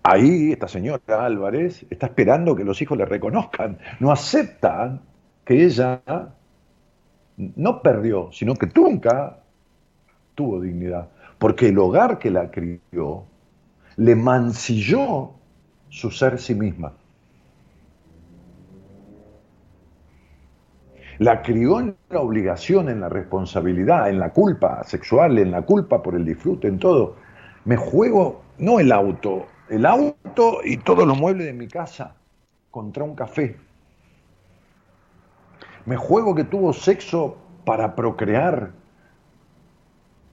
Ahí 0.04 0.52
esta 0.52 0.66
señora 0.66 1.24
Álvarez 1.24 1.86
está 1.88 2.06
esperando 2.06 2.56
que 2.56 2.64
los 2.64 2.80
hijos 2.82 2.98
le 2.98 3.04
reconozcan. 3.04 3.78
No 4.00 4.10
aceptan 4.10 5.00
que 5.44 5.64
ella 5.64 6.02
no 7.36 7.82
perdió, 7.82 8.30
sino 8.32 8.54
que 8.54 8.66
nunca 8.74 9.38
tuvo 10.34 10.60
dignidad. 10.60 11.08
Porque 11.38 11.68
el 11.68 11.78
hogar 11.78 12.18
que 12.18 12.30
la 12.30 12.50
crió 12.50 13.24
le 13.96 14.16
mancilló 14.16 15.32
su 15.88 16.10
ser 16.10 16.38
sí 16.38 16.54
misma. 16.54 16.92
La 21.18 21.42
crió 21.42 21.78
en 21.78 21.94
la 22.10 22.20
obligación, 22.20 22.88
en 22.88 23.00
la 23.00 23.08
responsabilidad, 23.08 24.08
en 24.08 24.18
la 24.18 24.30
culpa 24.30 24.82
sexual, 24.82 25.38
en 25.38 25.52
la 25.52 25.62
culpa 25.62 26.02
por 26.02 26.16
el 26.16 26.24
disfrute, 26.24 26.66
en 26.66 26.78
todo. 26.78 27.16
Me 27.64 27.76
juego 27.76 28.42
no 28.58 28.80
el 28.80 28.90
auto, 28.90 29.46
el 29.72 29.86
auto 29.86 30.58
y 30.62 30.76
todos 30.76 31.06
los 31.06 31.18
muebles 31.18 31.46
de 31.46 31.54
mi 31.54 31.66
casa 31.66 32.14
contra 32.70 33.04
un 33.04 33.14
café. 33.14 33.56
Me 35.86 35.96
juego 35.96 36.34
que 36.34 36.44
tuvo 36.44 36.74
sexo 36.74 37.38
para 37.64 37.94
procrear, 37.94 38.72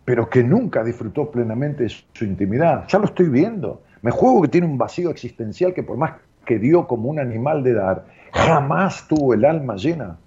pero 0.03 0.29
que 0.29 0.43
nunca 0.43 0.83
disfrutó 0.83 1.31
plenamente 1.31 1.83
de 1.83 1.89
su 1.89 2.25
intimidad. 2.25 2.85
Ya 2.89 2.99
lo 2.99 3.05
estoy 3.05 3.29
viendo. 3.29 3.81
Me 4.01 4.11
juego 4.11 4.41
que 4.41 4.49
tiene 4.49 4.67
un 4.67 4.77
vacío 4.77 5.09
existencial 5.09 5.73
que 5.73 5.83
por 5.83 5.95
más 5.95 6.15
que 6.45 6.59
dio 6.59 6.85
como 6.85 7.09
un 7.09 7.19
animal 7.19 7.63
de 7.63 7.75
dar, 7.75 8.07
jamás 8.33 9.07
tuvo 9.07 9.33
el 9.33 9.45
alma 9.45 9.77
llena. 9.77 10.17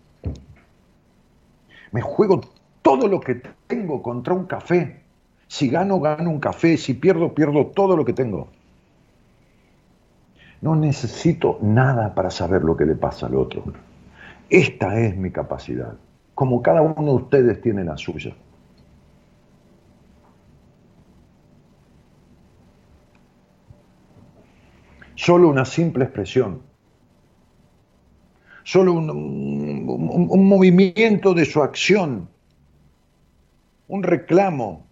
Me 1.90 2.00
juego 2.00 2.40
todo 2.80 3.08
lo 3.08 3.20
que 3.20 3.42
tengo 3.66 4.02
contra 4.02 4.32
un 4.32 4.46
café. 4.46 5.02
Si 5.48 5.68
gano, 5.68 6.00
gano 6.00 6.30
un 6.30 6.40
café. 6.40 6.78
Si 6.78 6.94
pierdo, 6.94 7.34
pierdo 7.34 7.66
todo 7.66 7.94
lo 7.94 8.06
que 8.06 8.14
tengo. 8.14 8.48
No 10.62 10.76
necesito 10.76 11.58
nada 11.60 12.14
para 12.14 12.30
saber 12.30 12.62
lo 12.62 12.76
que 12.76 12.86
le 12.86 12.94
pasa 12.94 13.26
al 13.26 13.34
otro. 13.34 13.64
Esta 14.48 14.98
es 15.00 15.16
mi 15.16 15.32
capacidad, 15.32 15.94
como 16.34 16.62
cada 16.62 16.80
uno 16.82 17.02
de 17.02 17.16
ustedes 17.16 17.60
tiene 17.60 17.82
la 17.82 17.96
suya. 17.96 18.32
Solo 25.16 25.48
una 25.48 25.64
simple 25.64 26.04
expresión, 26.04 26.62
solo 28.62 28.92
un, 28.92 29.10
un 29.10 30.48
movimiento 30.48 31.34
de 31.34 31.44
su 31.44 31.60
acción, 31.60 32.28
un 33.88 34.02
reclamo, 34.04 34.86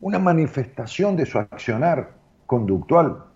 una 0.00 0.18
manifestación 0.18 1.16
de 1.16 1.24
su 1.24 1.38
accionar 1.38 2.12
conductual 2.46 3.31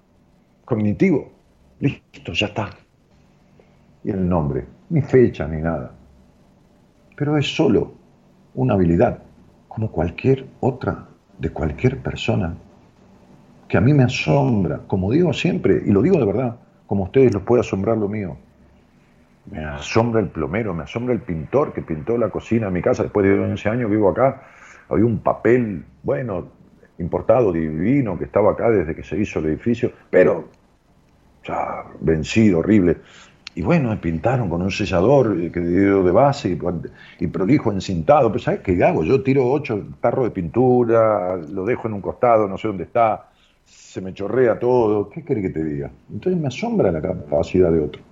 cognitivo. 0.67 1.33
Listo, 1.79 2.33
ya 2.33 2.49
está. 2.49 2.71
Y 4.05 4.11
el 4.11 4.29
nombre, 4.29 4.67
ni 4.91 5.01
fecha 5.01 5.49
ni 5.49 5.63
nada. 5.63 5.93
Pero 7.17 7.39
es 7.39 7.47
solo 7.47 7.95
una 8.55 8.75
habilidad, 8.75 9.23
como 9.69 9.91
cualquier 9.91 10.47
otra 10.61 11.07
de 11.39 11.51
cualquier 11.51 11.99
persona, 12.03 12.55
que 13.69 13.79
a 13.79 13.81
mí 13.81 13.95
me 13.95 14.05
asombra, 14.05 14.81
como 14.87 15.11
digo 15.11 15.33
siempre, 15.33 15.83
y 15.85 15.91
lo 15.91 16.03
digo 16.03 16.19
de 16.19 16.27
verdad, 16.27 16.57
como 16.87 17.05
ustedes 17.05 17.33
los 17.33 17.43
puede 17.43 17.61
asombrar 17.61 17.97
lo 17.97 18.09
mío. 18.09 18.37
Me 19.51 19.65
asombra 19.65 20.21
el 20.21 20.29
plomero, 20.29 20.75
me 20.75 20.83
asombra 20.83 21.15
el 21.15 21.21
pintor 21.21 21.73
que 21.73 21.83
pintó 21.83 22.19
la 22.19 22.31
cocina 22.31 22.67
en 22.69 22.73
mi 22.73 22.83
casa 22.83 23.05
después 23.05 23.27
de 23.27 23.39
11 23.39 23.69
años, 23.69 23.91
vivo 23.91 24.09
acá. 24.09 24.43
Había 24.89 25.05
un 25.05 25.19
papel, 25.19 25.85
bueno, 26.03 26.49
importado, 26.99 27.53
divino, 27.53 28.19
que 28.19 28.25
estaba 28.25 28.53
acá 28.53 28.71
desde 28.71 28.95
que 28.95 29.03
se 29.03 29.19
hizo 29.19 29.39
el 29.41 29.47
edificio, 29.47 29.93
pero 30.11 30.49
ya 31.47 31.85
vencido, 32.01 32.59
horrible. 32.61 32.99
Y 33.55 33.63
bueno, 33.63 33.89
me 33.89 33.97
pintaron 33.97 34.51
con 34.51 34.61
un 34.61 34.71
sellador 34.71 35.35
eh, 35.41 35.51
que 35.51 35.61
dio 35.61 36.05
de 36.05 36.13
base 36.13 36.59
y, 37.21 37.27
prolijo 37.27 37.73
encintado. 37.73 38.31
Pero 38.31 38.43
¿sabes 38.43 38.61
qué 38.61 38.85
hago? 38.85 39.03
Yo 39.03 39.23
tiro 39.23 39.51
ocho 39.51 39.83
tarros 40.01 40.27
de 40.27 40.31
pintura, 40.31 41.37
lo 41.37 41.65
dejo 41.65 41.89
en 41.89 41.95
un 41.95 42.03
costado, 42.03 42.47
no 42.47 42.59
sé 42.59 42.69
dónde 42.69 42.85
está, 42.85 43.31
se 43.65 44.03
me 44.03 44.13
chorrea 44.13 44.59
todo. 44.59 45.09
¿Qué 45.09 45.25
quiere 45.25 45.41
que 45.41 45.51
te 45.51 45.65
diga? 45.65 45.91
Entonces 46.13 46.41
me 46.41 46.49
asombra 46.49 46.93
la 46.93 47.01
capacidad 47.01 47.73
de 47.73 47.81
otro. 47.81 48.06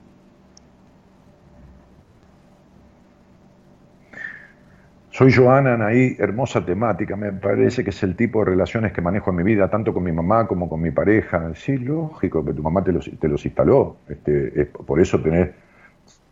Soy 5.16 5.32
Joana 5.32 5.74
Anaí, 5.74 6.16
hermosa 6.18 6.66
temática, 6.66 7.14
me 7.14 7.30
parece 7.30 7.84
que 7.84 7.90
es 7.90 8.02
el 8.02 8.16
tipo 8.16 8.40
de 8.40 8.46
relaciones 8.46 8.92
que 8.92 9.00
manejo 9.00 9.30
en 9.30 9.36
mi 9.36 9.44
vida, 9.44 9.70
tanto 9.70 9.94
con 9.94 10.02
mi 10.02 10.10
mamá 10.10 10.48
como 10.48 10.68
con 10.68 10.80
mi 10.80 10.90
pareja. 10.90 11.54
Sí, 11.54 11.78
lógico, 11.78 12.44
que 12.44 12.52
tu 12.52 12.64
mamá 12.64 12.82
te 12.82 12.90
los, 12.90 13.08
te 13.20 13.28
los 13.28 13.46
instaló, 13.46 13.98
este, 14.08 14.66
por 14.66 15.00
eso 15.00 15.20
tenés 15.20 15.50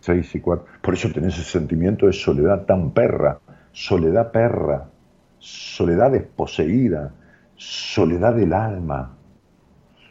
seis 0.01 0.35
y 0.35 0.41
cuatro, 0.41 0.67
por 0.83 0.95
eso 0.95 1.13
tenés 1.13 1.39
ese 1.39 1.49
sentimiento 1.49 2.07
de 2.07 2.13
soledad 2.13 2.65
tan 2.65 2.91
perra, 2.91 3.39
soledad 3.71 4.33
perra, 4.33 4.91
soledad 5.39 6.11
desposeída, 6.11 7.15
soledad 7.55 8.35
del 8.35 8.53
alma, 8.53 9.17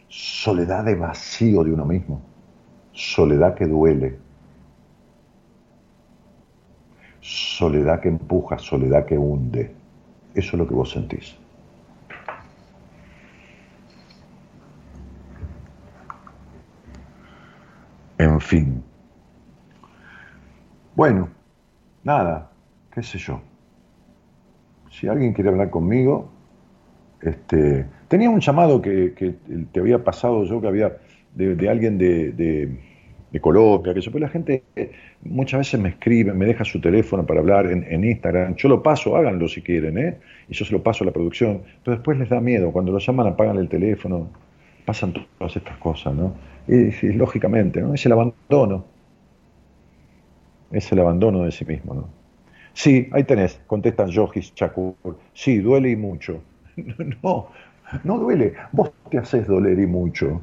soledad 0.08 0.82
de 0.84 0.94
vacío 0.94 1.62
de 1.62 1.74
uno 1.74 1.84
mismo, 1.84 2.22
soledad 2.92 3.54
que 3.54 3.66
duele 3.66 4.16
soledad 7.22 8.00
que 8.00 8.08
empuja, 8.08 8.58
soledad 8.58 9.06
que 9.06 9.16
hunde. 9.16 9.72
Eso 10.34 10.48
es 10.48 10.54
lo 10.54 10.66
que 10.66 10.74
vos 10.74 10.90
sentís. 10.90 11.36
En 18.18 18.40
fin. 18.40 18.82
Bueno, 20.94 21.28
nada, 22.04 22.50
qué 22.92 23.02
sé 23.02 23.18
yo. 23.18 23.40
Si 24.90 25.08
alguien 25.08 25.32
quiere 25.32 25.50
hablar 25.50 25.70
conmigo, 25.70 26.28
este, 27.20 27.86
tenía 28.08 28.28
un 28.30 28.40
llamado 28.40 28.82
que, 28.82 29.14
te 29.72 29.80
había 29.80 30.02
pasado 30.04 30.44
yo, 30.44 30.60
que 30.60 30.66
había 30.66 30.96
de, 31.34 31.68
alguien 31.68 31.98
de 31.98 32.32
de 32.32 32.91
Colombia, 33.40 33.94
que 33.94 34.02
se 34.02 34.10
la 34.18 34.28
gente 34.28 34.62
muchas 35.22 35.58
veces 35.58 35.80
me 35.80 35.90
escribe, 35.90 36.34
me 36.34 36.46
deja 36.46 36.64
su 36.64 36.80
teléfono 36.80 37.24
para 37.24 37.40
hablar 37.40 37.66
en, 37.66 38.04
Instagram, 38.04 38.56
yo 38.56 38.68
lo 38.68 38.82
paso, 38.82 39.16
háganlo 39.16 39.48
si 39.48 39.62
quieren, 39.62 39.96
¿eh? 39.98 40.18
y 40.48 40.54
yo 40.54 40.64
se 40.64 40.72
lo 40.72 40.82
paso 40.82 41.04
a 41.04 41.06
la 41.06 41.12
producción, 41.12 41.62
pero 41.84 41.96
después 41.96 42.18
les 42.18 42.28
da 42.28 42.40
miedo, 42.40 42.72
cuando 42.72 42.92
lo 42.92 42.98
llaman 42.98 43.26
apagan 43.28 43.56
el 43.56 43.68
teléfono, 43.68 44.28
pasan 44.84 45.14
todas 45.38 45.56
estas 45.56 45.76
cosas, 45.78 46.14
¿no? 46.14 46.34
Y, 46.68 47.12
lógicamente, 47.12 47.80
¿no? 47.80 47.94
Es 47.94 48.04
el 48.06 48.12
abandono, 48.12 48.84
es 50.70 50.90
el 50.92 50.98
abandono 51.00 51.44
de 51.44 51.52
sí 51.52 51.64
mismo, 51.64 51.94
¿no? 51.94 52.08
Sí, 52.74 53.08
ahí 53.12 53.24
tenés, 53.24 53.60
contestan 53.66 54.08
Yogis 54.08 54.54
Chakur, 54.54 54.94
sí, 55.34 55.58
duele 55.58 55.90
y 55.90 55.96
mucho. 55.96 56.42
No, 57.22 57.48
no 58.04 58.18
duele, 58.18 58.54
vos 58.72 58.90
te 59.10 59.18
haces 59.18 59.46
doler 59.46 59.78
y 59.78 59.86
mucho. 59.86 60.40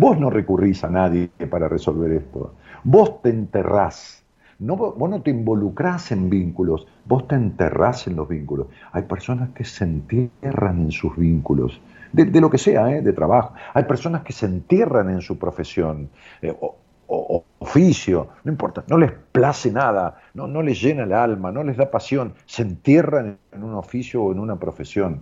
Vos 0.00 0.18
no 0.18 0.30
recurrís 0.30 0.82
a 0.82 0.88
nadie 0.88 1.28
para 1.50 1.68
resolver 1.68 2.10
esto. 2.12 2.54
Vos 2.84 3.20
te 3.20 3.28
enterrás. 3.28 4.24
No, 4.58 4.74
vos 4.74 5.10
no 5.10 5.20
te 5.20 5.28
involucrás 5.28 6.10
en 6.10 6.30
vínculos, 6.30 6.86
vos 7.04 7.28
te 7.28 7.34
enterrás 7.34 8.06
en 8.06 8.16
los 8.16 8.26
vínculos. 8.26 8.68
Hay 8.92 9.02
personas 9.02 9.50
que 9.50 9.62
se 9.62 9.84
entierran 9.84 10.80
en 10.80 10.90
sus 10.90 11.14
vínculos, 11.18 11.82
de, 12.14 12.40
lo 12.40 12.48
que 12.48 12.56
sea, 12.56 12.90
¿eh? 12.90 13.02
de 13.02 13.12
trabajo. 13.12 13.52
Hay 13.74 13.84
personas 13.84 14.22
que 14.22 14.32
se 14.32 14.46
entierran 14.46 15.10
en 15.10 15.20
su 15.20 15.38
profesión. 15.38 16.08
Eh, 16.40 16.56
o, 16.58 17.44
oficio, 17.58 18.28
no 18.44 18.52
importa, 18.52 18.84
no 18.86 18.96
les 18.96 19.10
place 19.32 19.70
nada, 19.70 20.20
no, 20.32 20.46
no 20.46 20.62
les 20.62 20.80
llena 20.80 21.02
el 21.02 21.12
alma, 21.12 21.52
no 21.52 21.62
les 21.62 21.76
da 21.76 21.90
pasión, 21.90 22.34
se 22.46 22.62
entierran 22.62 23.36
en 23.52 23.64
un 23.64 23.74
oficio 23.74 24.22
o 24.22 24.32
en 24.32 24.38
una 24.38 24.56
profesión, 24.56 25.20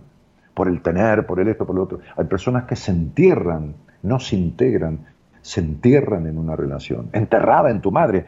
por 0.53 0.67
el 0.67 0.81
tener, 0.81 1.25
por 1.25 1.39
el 1.39 1.49
esto, 1.49 1.65
por 1.65 1.75
lo 1.75 1.83
otro. 1.83 1.99
Hay 2.15 2.25
personas 2.25 2.65
que 2.65 2.75
se 2.75 2.91
entierran 2.91 3.73
no 4.01 4.19
se 4.19 4.35
integran, 4.35 5.05
se 5.41 5.61
entierran 5.61 6.27
en 6.27 6.37
una 6.37 6.55
relación. 6.55 7.09
Enterrada 7.13 7.69
en 7.69 7.81
tu 7.81 7.91
madre, 7.91 8.25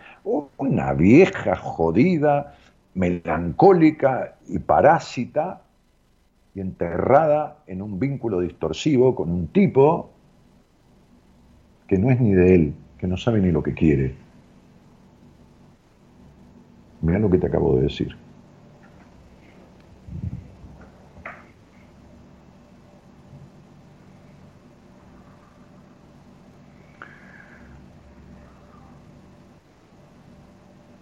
una 0.57 0.93
vieja 0.93 1.55
jodida, 1.55 2.55
melancólica 2.93 4.35
y 4.47 4.59
parásita, 4.59 5.61
y 6.53 6.59
enterrada 6.59 7.59
en 7.67 7.81
un 7.81 7.99
vínculo 7.99 8.41
distorsivo 8.41 9.15
con 9.15 9.31
un 9.31 9.47
tipo 9.47 10.09
que 11.87 11.97
no 11.97 12.11
es 12.11 12.19
ni 12.19 12.33
de 12.33 12.55
él, 12.55 12.73
que 12.97 13.07
no 13.07 13.17
sabe 13.17 13.41
ni 13.41 13.51
lo 13.51 13.63
que 13.63 13.73
quiere. 13.73 14.15
Mira 17.01 17.19
lo 17.19 17.29
que 17.29 17.37
te 17.37 17.47
acabo 17.47 17.77
de 17.77 17.83
decir. 17.83 18.15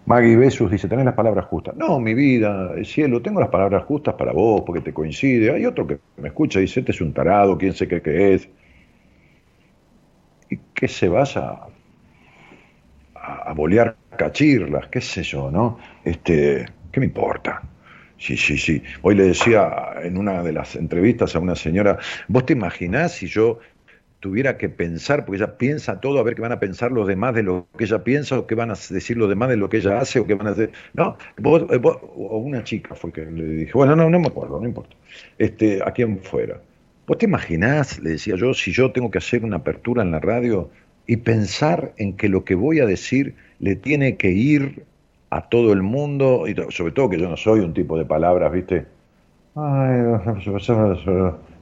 Maggie 0.10 0.36
Besus 0.38 0.72
dice, 0.72 0.88
tenés 0.88 1.05
las 1.05 1.14
palabras 1.14 1.45
justas. 1.45 1.76
No, 1.76 1.99
mi 1.99 2.16
vida, 2.16 2.72
el 2.76 2.84
cielo, 2.84 3.22
tengo 3.22 3.39
las 3.39 3.49
palabras 3.49 3.84
justas 3.84 4.16
para 4.16 4.32
vos, 4.32 4.64
porque 4.66 4.82
te 4.82 4.91
coincide. 4.91 5.51
Hay 5.53 5.68
otro 5.68 5.86
que 5.86 5.99
me 6.18 6.30
escucha 6.30 6.57
y 6.57 6.64
dice, 6.64 6.80
este 6.80 6.93
es 6.93 7.01
un 7.01 7.14
tarado, 7.14 7.55
quién 7.60 7.74
sé 7.74 7.88
qué, 7.88 8.01
qué 8.01 8.34
es. 8.34 8.49
Y 10.49 10.57
que 10.74 10.88
se 10.88 11.07
vaya 11.10 11.60
a, 13.14 13.51
a 13.51 13.53
bolear 13.53 13.95
cachirlas, 14.18 14.88
qué 14.88 14.99
sé 14.99 15.22
yo, 15.22 15.51
¿no? 15.51 15.78
Este, 16.03 16.66
¿qué 16.91 16.99
me 16.99 17.05
importa? 17.05 17.62
Sí, 18.18 18.36
sí, 18.36 18.57
sí. 18.57 18.82
Hoy 19.03 19.14
le 19.14 19.26
decía 19.26 19.93
en 20.01 20.18
una 20.18 20.41
de 20.41 20.53
las 20.53 20.76
entrevistas 20.76 21.36
a 21.36 21.39
una 21.39 21.55
señora, 21.55 21.99
¿vos 22.28 22.47
te 22.47 22.53
imaginás 22.53 23.12
si 23.12 23.28
yo 23.28 23.60
tuviera 24.20 24.57
que 24.57 24.70
pensar, 24.70 25.26
porque 25.26 25.38
ella 25.38 25.57
piensa 25.57 26.01
todo, 26.01 26.20
a 26.20 26.24
ver 26.24 26.36
qué 26.36 26.41
van 26.41 26.51
a 26.51 26.59
pensar 26.59 26.91
los 26.91 27.07
demás 27.07 27.34
de 27.36 27.43
lo 27.43 27.67
que 27.78 27.86
ella 27.86 28.03
piensa, 28.03 28.38
o 28.38 28.47
qué 28.47 28.55
van 28.55 28.72
a 28.72 28.74
decir 28.74 29.17
los 29.17 29.30
demás 29.30 29.49
de 29.49 29.57
lo 29.57 29.70
que 29.70 29.78
ella 29.78 29.99
hace, 29.99 30.20
o 30.20 30.28
qué 30.28 30.36
van 30.36 30.47
a 30.47 30.51
hacer. 30.51 30.72
No, 30.93 31.17
vos, 31.38 31.63
eh, 31.70 31.80
o 31.84 32.38
una 32.38 32.63
chica 32.63 32.95
fue 32.95 33.11
que 33.11 33.26
le 33.26 33.43
dije, 33.45 33.72
bueno, 33.74 33.95
no, 33.95 34.09
no 34.09 34.20
me 34.20 34.28
acuerdo, 34.28 34.59
no 34.59 34.67
importa. 34.67 34.95
Este, 35.38 35.82
a 35.84 35.91
quién 35.91 36.20
fuera. 36.20 36.61
¿Vos 37.07 37.17
te 37.17 37.26
imaginás, 37.26 37.99
le 37.99 38.11
decía 38.11 38.36
yo, 38.36 38.53
si 38.53 38.72
yo 38.72 38.91
tengo 38.91 39.09
que 39.09 39.17
hacer 39.17 39.43
una 39.43 39.57
apertura 39.57 40.03
en 40.03 40.11
la 40.11 40.20
radio 40.20 40.70
y 41.07 41.17
pensar 41.17 41.93
en 41.97 42.15
que 42.15 42.30
lo 42.30 42.43
que 42.43 42.55
voy 42.55 42.80
a 42.82 42.86
decir 42.86 43.36
le 43.59 43.76
tiene 43.76 44.17
que 44.17 44.32
ir 44.32 44.84
a 45.32 45.49
todo 45.49 45.74
el 45.74 45.82
mundo, 45.82 46.45
y 46.47 46.55
sobre 46.72 46.91
todo 46.91 47.09
que 47.09 47.20
yo 47.20 47.30
no 47.30 47.38
soy 47.38 47.61
un 47.61 47.74
tipo 47.74 47.97
de 47.97 48.05
palabras, 48.05 48.51
¿viste? 48.51 48.86
Ay, 49.55 50.01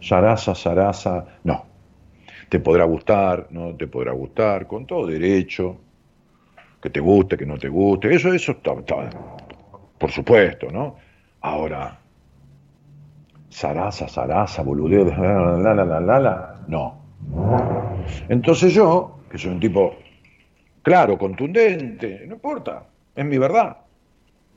zaraza, 0.01 0.55
zaraza. 0.55 1.25
No, 1.43 1.65
te 2.49 2.59
podrá 2.59 2.85
gustar, 2.85 3.47
no 3.51 3.75
te 3.75 3.87
podrá 3.87 4.11
gustar, 4.13 4.67
con 4.67 4.85
todo 4.85 5.07
derecho, 5.07 5.77
que 6.81 6.89
te 6.89 6.99
guste, 6.99 7.37
que 7.37 7.45
no 7.45 7.57
te 7.57 7.67
guste, 7.69 8.13
eso, 8.13 8.33
eso 8.33 8.51
está, 8.53 8.73
por 9.97 10.11
supuesto, 10.11 10.71
¿no? 10.71 10.95
Ahora, 11.41 11.99
zaraza, 13.49 14.07
zaraza, 14.07 14.61
boludeo, 14.61 15.05
la, 15.17 15.73
la, 15.73 15.85
la, 15.85 15.99
la, 15.99 16.19
la, 16.19 16.55
no. 16.67 17.01
Entonces 18.29 18.73
yo, 18.73 19.19
que 19.29 19.37
soy 19.37 19.51
un 19.51 19.59
tipo 19.59 19.95
claro, 20.81 21.17
contundente, 21.17 22.23
no 22.27 22.35
importa, 22.35 22.83
es 23.15 23.25
mi 23.25 23.37
verdad. 23.37 23.77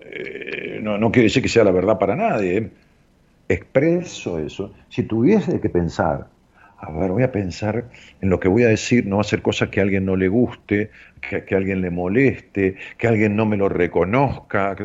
Eh, 0.01 0.78
no, 0.80 0.97
no 0.97 1.11
quiere 1.11 1.24
decir 1.24 1.43
que 1.43 1.49
sea 1.49 1.64
la 1.64 1.72
verdad 1.72 1.99
para 1.99 2.14
nadie. 2.14 2.70
Expreso 3.49 4.38
eso. 4.38 4.72
Si 4.88 5.03
tuviese 5.03 5.61
que 5.61 5.68
pensar, 5.68 6.28
a 6.81 6.91
ver, 6.93 7.11
voy 7.11 7.22
a 7.22 7.33
pensar 7.33 7.87
en 8.20 8.31
lo 8.31 8.41
que 8.41 8.49
voy 8.49 8.62
a 8.64 8.68
decir, 8.68 9.07
no 9.07 9.22
ser 9.22 9.43
cosas 9.43 9.68
que 9.68 9.81
a 9.81 9.83
alguien 9.83 10.05
no 10.05 10.16
le 10.16 10.28
guste, 10.28 10.91
que, 11.20 11.45
que 11.45 11.55
a 11.55 11.59
alguien 11.59 11.81
le 11.81 11.91
moleste, 11.91 12.76
que 12.97 13.07
alguien 13.07 13.37
no 13.37 13.47
me 13.47 13.57
lo 13.57 13.68
reconozca. 13.68 14.76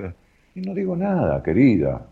Y 0.53 0.61
no 0.61 0.73
digo 0.73 0.95
nada, 0.95 1.41
querida 1.43 2.05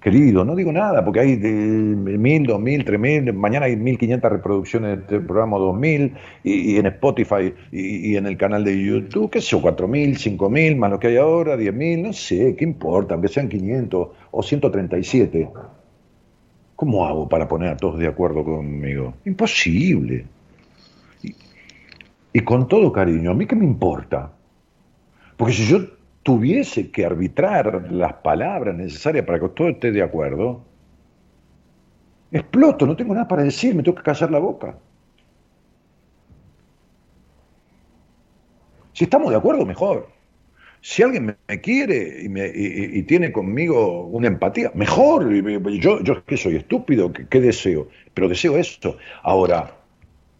querido, 0.00 0.44
no 0.44 0.56
digo 0.56 0.72
nada, 0.72 1.04
porque 1.04 1.20
hay 1.20 1.36
de 1.36 1.50
mil, 1.50 2.44
dos 2.46 2.60
mil, 2.60 2.84
tres 2.84 2.98
mil, 2.98 3.32
mañana 3.34 3.66
hay 3.66 3.76
mil 3.76 3.98
quinientas 3.98 4.32
reproducciones 4.32 5.06
del 5.06 5.24
programa 5.24 5.58
2000 5.58 6.14
y, 6.42 6.72
y 6.72 6.76
en 6.78 6.86
Spotify 6.86 7.54
y, 7.70 8.16
en 8.16 8.26
el 8.26 8.36
canal 8.36 8.64
de 8.64 8.82
YouTube, 8.82 9.30
qué 9.30 9.40
sé 9.40 9.50
yo, 9.50 9.60
cuatro 9.62 9.86
mil, 9.86 10.16
cinco 10.16 10.48
mil, 10.48 10.76
más 10.76 10.90
lo 10.90 10.98
que 10.98 11.08
hay 11.08 11.16
ahora, 11.16 11.56
diez 11.56 11.74
mil, 11.74 12.02
no 12.02 12.12
sé, 12.12 12.56
qué 12.56 12.64
importa, 12.64 13.14
aunque 13.14 13.28
sean 13.28 13.48
500 13.48 14.08
o 14.30 14.42
137. 14.42 15.50
¿Cómo 16.80 17.06
hago 17.06 17.28
para 17.28 17.46
poner 17.46 17.68
a 17.68 17.76
todos 17.76 17.98
de 17.98 18.06
acuerdo 18.06 18.42
conmigo? 18.42 19.12
Imposible. 19.26 20.24
Y, 22.32 22.40
con 22.40 22.68
todo 22.68 22.90
cariño, 22.90 23.32
¿a 23.32 23.34
mí 23.34 23.44
qué 23.44 23.54
me 23.54 23.66
importa? 23.66 24.32
Porque 25.36 25.52
si 25.52 25.66
yo 25.66 25.80
tuviese 26.22 26.90
que 26.90 27.04
arbitrar 27.04 27.92
las 27.92 28.14
palabras 28.14 28.74
necesarias 28.74 29.26
para 29.26 29.38
que 29.38 29.50
todo 29.50 29.68
esté 29.68 29.92
de 29.92 30.02
acuerdo, 30.02 30.62
exploto, 32.32 32.86
no 32.86 32.96
tengo 32.96 33.12
nada 33.12 33.28
para 33.28 33.42
decir, 33.42 33.74
me 33.74 33.82
tengo 33.82 33.98
que 33.98 34.02
callar 34.02 34.30
la 34.30 34.38
boca. 34.38 34.78
Si 38.94 39.04
estamos 39.04 39.28
de 39.28 39.36
acuerdo, 39.36 39.66
mejor. 39.66 40.08
Si 40.82 41.02
alguien 41.02 41.36
me 41.46 41.60
quiere 41.60 42.22
y, 42.22 42.28
me, 42.28 42.50
y, 42.54 43.02
tiene 43.02 43.30
conmigo 43.32 44.06
una 44.06 44.28
empatía, 44.28 44.70
mejor. 44.74 45.30
Yo, 45.78 46.02
yo 46.02 46.24
que 46.24 46.38
soy 46.38 46.56
estúpido, 46.56 47.12
¿qué, 47.12 47.40
deseo? 47.40 47.88
Pero 48.14 48.28
deseo 48.28 48.56
eso. 48.56 48.96
Ahora, 49.22 49.76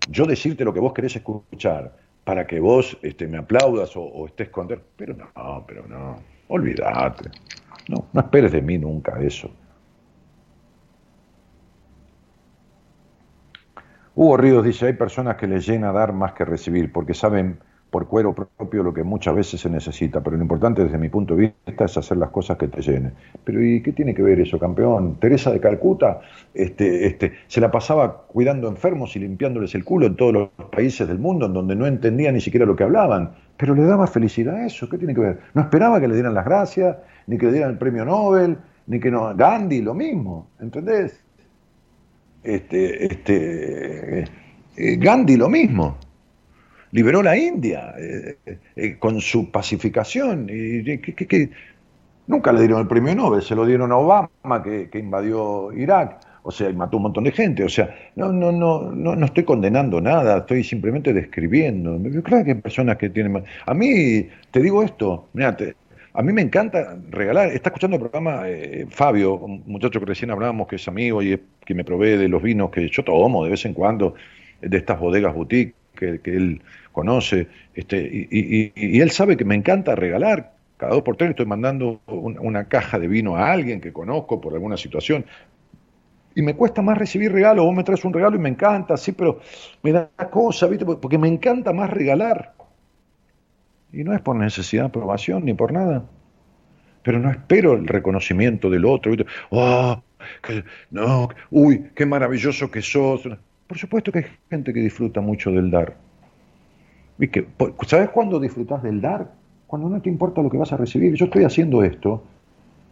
yo 0.09 0.25
decirte 0.25 0.65
lo 0.65 0.73
que 0.73 0.81
vos 0.81 0.95
querés 0.95 1.15
escuchar 1.17 1.95
para 2.25 2.47
que 2.47 2.59
vos 2.59 2.97
este, 3.03 3.29
me 3.29 3.37
aplaudas 3.37 3.93
o, 3.97 4.27
estés 4.27 4.49
contento. 4.49 4.85
Pero 4.97 5.15
no, 5.15 5.65
pero 5.67 5.87
no, 5.87 6.17
olvídate. 6.49 7.31
No, 7.89 8.07
no 8.11 8.21
esperes 8.21 8.53
de 8.53 8.63
mí 8.63 8.79
nunca 8.79 9.21
eso. 9.21 9.51
Hugo 14.15 14.37
Ríos 14.39 14.65
dice, 14.65 14.87
hay 14.87 14.93
personas 14.95 15.37
que 15.37 15.47
les 15.47 15.67
llena 15.67 15.93
dar 15.93 16.13
más 16.13 16.33
que 16.33 16.45
recibir, 16.45 16.93
porque 16.93 17.15
saben 17.15 17.59
por 17.91 18.07
cuero 18.07 18.33
propio 18.33 18.83
lo 18.83 18.95
que 18.95 19.03
muchas 19.03 19.35
veces 19.35 19.61
se 19.61 19.69
necesita, 19.69 20.21
pero 20.21 20.37
lo 20.37 20.43
importante 20.43 20.85
desde 20.85 20.97
mi 20.97 21.09
punto 21.09 21.35
de 21.35 21.53
vista 21.67 21.85
es 21.85 21.97
hacer 21.97 22.17
las 22.19 22.31
cosas 22.31 22.57
que 22.57 22.69
te 22.69 22.81
llenen. 22.81 23.13
Pero 23.45 23.63
¿y 23.63 23.83
qué 23.83 23.93
tiene 23.93 24.15
que 24.15 24.23
ver 24.23 24.41
eso, 24.41 24.59
campeón? 24.59 25.17
Teresa 25.17 25.51
de 25.51 25.61
Calcuta 25.61 26.21
este, 26.55 27.07
este, 27.07 27.33
se 27.49 27.61
la 27.61 27.71
pasaba 27.71 28.27
cuidando 28.29 28.69
enfermos 28.69 29.17
y 29.17 29.19
limpiándoles 29.19 29.75
el 29.75 29.85
culo 29.85 30.07
en 30.07 30.17
todos 30.17 30.33
los 30.33 30.49
países 30.71 31.09
del 31.09 31.19
mundo 31.19 31.47
en 31.47 31.53
donde 31.53 31.75
no 31.75 31.87
entendía 31.87 32.31
ni 32.31 32.41
siquiera 32.41 32.65
lo 32.65 32.77
que 32.77 32.85
hablaban, 32.85 33.33
pero 33.57 33.75
le 33.75 33.83
daba 33.83 34.07
felicidad 34.07 34.55
a 34.55 34.67
eso, 34.67 34.89
¿qué 34.89 34.97
tiene 34.97 35.15
que 35.15 35.21
ver? 35.21 35.41
No 35.55 35.63
esperaba 35.63 36.01
que 36.01 36.07
le 36.07 36.15
dieran 36.15 36.35
las 36.35 36.45
gracias, 36.45 36.97
ni 37.27 37.39
que 37.39 37.47
le 37.47 37.53
dieran 37.53 37.73
el 37.73 37.79
premio 37.79 38.05
Nobel, 38.05 38.57
ni 38.87 39.01
que 39.01 39.11
no... 39.11 39.35
Gandhi, 39.35 39.83
lo 39.83 39.95
mismo, 39.95 40.49
¿entendés? 40.61 41.21
Este, 42.43 43.05
este, 43.05 44.21
eh, 44.77 44.97
Gandhi, 44.97 45.37
lo 45.37 45.49
mismo 45.49 45.97
liberó 46.93 47.23
la 47.23 47.37
India 47.37 47.95
eh, 47.99 48.37
eh, 48.77 48.97
con 48.99 49.21
su 49.21 49.51
pacificación. 49.51 50.49
Y, 50.51 50.83
nunca 52.27 52.53
le 52.53 52.61
dieron 52.61 52.81
el 52.81 52.87
premio 52.87 53.15
Nobel, 53.15 53.43
se 53.43 53.55
lo 53.55 53.67
dieron 53.67 53.91
a 53.93 53.97
Obama 53.97 54.63
que, 54.63 54.89
invadió 54.95 55.73
Irak, 55.73 56.21
o 56.43 56.51
sea, 56.53 56.71
y 56.71 56.75
mató 56.75 56.97
un 56.97 57.05
montón 57.05 57.25
de 57.25 57.33
gente. 57.33 57.65
O 57.65 57.69
sea, 57.69 57.95
no, 58.17 58.33
no, 58.33 58.53
no, 58.53 58.93
no, 58.93 59.17
no 59.17 59.27
estoy 59.27 59.45
condenando 59.45 60.01
nada, 60.01 60.39
estoy 60.39 60.65
simplemente 60.65 61.13
describiendo. 61.13 61.99
Creo 62.23 62.45
que 62.45 62.53
hay 62.53 62.55
personas 62.61 62.97
que 62.99 63.11
tienen 63.11 63.45
A 63.67 63.75
mí, 63.75 64.29
te 64.51 64.61
digo 64.61 64.83
esto, 64.83 65.29
mirate, 65.33 65.75
a 66.13 66.23
mí 66.23 66.33
me 66.33 66.43
encanta 66.43 66.97
regalar. 67.11 67.49
Está 67.49 67.71
escuchando 67.71 67.97
el 67.97 68.03
programa 68.03 68.43
eh, 68.47 68.87
Fabio, 68.91 69.35
un 69.35 69.63
muchacho 69.67 70.01
que 70.01 70.07
recién 70.07 70.31
hablábamos, 70.31 70.69
que 70.69 70.77
es 70.77 70.89
amigo 70.89 71.23
y 71.23 71.41
que 71.65 71.75
me 71.75 71.85
provee 71.85 72.17
de 72.17 72.29
los 72.29 72.43
vinos 72.43 72.71
que 72.71 72.89
yo 72.89 73.05
tomo 73.05 73.45
de 73.45 73.51
vez 73.51 73.65
en 73.65 73.75
cuando, 73.75 74.15
de 74.61 74.77
estas 74.77 75.01
bodegas 75.01 75.35
boutique 75.35 75.75
que, 76.01 76.37
él 76.37 76.63
conoce, 76.93 77.49
este, 77.75 78.29
y, 78.31 79.01
él 79.01 79.11
sabe 79.11 79.37
que 79.37 79.45
me 79.45 79.55
encanta 79.55 79.95
regalar. 79.95 80.55
Cada 80.77 80.95
dos 80.95 81.03
por 81.03 81.17
tres 81.17 81.31
estoy 81.31 81.45
mandando 81.45 82.01
una 82.07 82.65
caja 82.65 82.99
de 82.99 83.07
vino 83.07 83.37
a 83.37 83.53
alguien 83.53 83.83
que 83.83 83.93
conozco 83.93 84.41
por 84.41 84.55
alguna 84.55 84.79
situación. 84.79 85.27
Y 86.35 86.43
me 86.43 86.55
cuesta 86.55 86.81
más 86.81 86.97
recibir 86.97 87.33
regalos. 87.33 87.67
Vos 87.67 87.75
me 87.75 87.85
traes 87.85 88.03
un 88.05 88.15
regalo 88.15 88.37
y 88.37 88.39
me 88.39 88.49
encanta, 88.49 88.97
sí, 88.97 89.13
pero 89.13 89.41
me 89.83 89.93
da 89.93 90.09
cosa, 90.31 90.67
¿viste? 90.69 90.87
Porque 90.87 91.19
me 91.19 91.29
encanta 91.29 91.75
más 91.75 91.91
regalar. 91.91 92.55
Y 93.93 94.05
no 94.05 94.15
es 94.15 94.21
por 94.23 94.37
necesidad 94.37 94.85
de 94.85 94.89
aprobación 94.89 95.45
ni 95.45 95.53
por 95.53 95.73
nada. 95.73 96.05
Pero 97.03 97.19
no 97.19 97.31
espero 97.31 97.75
el 97.75 97.87
reconocimiento 97.87 98.71
del 98.71 98.85
otro. 98.87 99.13
¡Oh! 99.51 100.03
no, 100.91 101.29
uy, 101.51 101.91
qué 101.95 102.07
maravilloso 102.07 102.71
que 102.71 102.83
sos. 102.83 103.29
Por 103.71 103.79
supuesto 103.79 104.11
que 104.11 104.19
hay 104.19 104.25
gente 104.51 104.75
que 104.75 104.81
disfruta 104.81 105.21
mucho 105.21 105.53
del 105.53 105.71
dar. 105.71 105.95
¿Sabes 107.87 108.11
cuándo 108.11 108.41
disfrutas 108.41 108.83
del 108.83 109.01
dar? 109.01 109.31
Cuando 109.69 109.89
no 109.89 110.03
te 110.03 110.09
importa 110.09 110.43
lo 110.43 110.51
que 110.51 110.59
vas 110.59 110.73
a 110.73 110.77
recibir. 110.77 111.15
Yo 111.15 111.27
estoy 111.27 111.45
haciendo 111.45 111.85
esto 111.85 112.21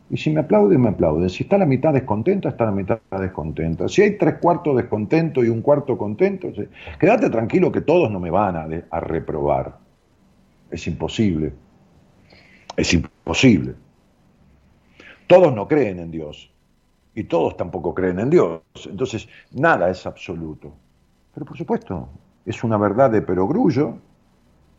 y 0.09 0.16
si 0.16 0.31
me 0.31 0.39
aplauden, 0.39 0.81
me 0.81 0.91
aplauden. 0.91 1.29
Si 1.31 1.43
está 1.43 1.59
la 1.59 1.66
mitad 1.66 1.93
descontenta, 1.93 2.51
está 2.51 2.66
la 2.66 2.70
mitad 2.70 3.01
descontenta. 3.11 3.89
Si 3.89 4.03
hay 4.03 4.18
tres 4.18 4.37
cuartos 4.37 4.76
descontentos 4.76 5.45
y 5.45 5.49
un 5.49 5.62
cuarto 5.62 5.99
contento, 5.99 6.53
quédate 7.01 7.29
tranquilo 7.29 7.72
que 7.72 7.81
todos 7.81 8.09
no 8.09 8.20
me 8.20 8.31
van 8.31 8.85
a 8.89 9.01
reprobar. 9.01 9.79
Es 10.70 10.87
imposible. 10.87 11.55
Es 12.76 12.95
imposible. 12.95 13.74
Todos 15.26 15.53
no 15.53 15.66
creen 15.66 15.99
en 15.99 16.12
Dios 16.12 16.53
y 17.19 17.25
todos 17.25 17.57
tampoco 17.57 17.93
creen 17.93 18.21
en 18.21 18.31
Dios. 18.31 18.61
Entonces, 18.89 19.29
nada 19.51 19.91
es 19.91 20.07
absoluto. 20.07 20.73
Pero 21.35 21.45
por 21.45 21.57
supuesto, 21.57 22.09
es 22.47 22.62
una 22.62 22.77
verdad 22.77 23.11
de 23.11 23.23
perogrullo 23.23 23.99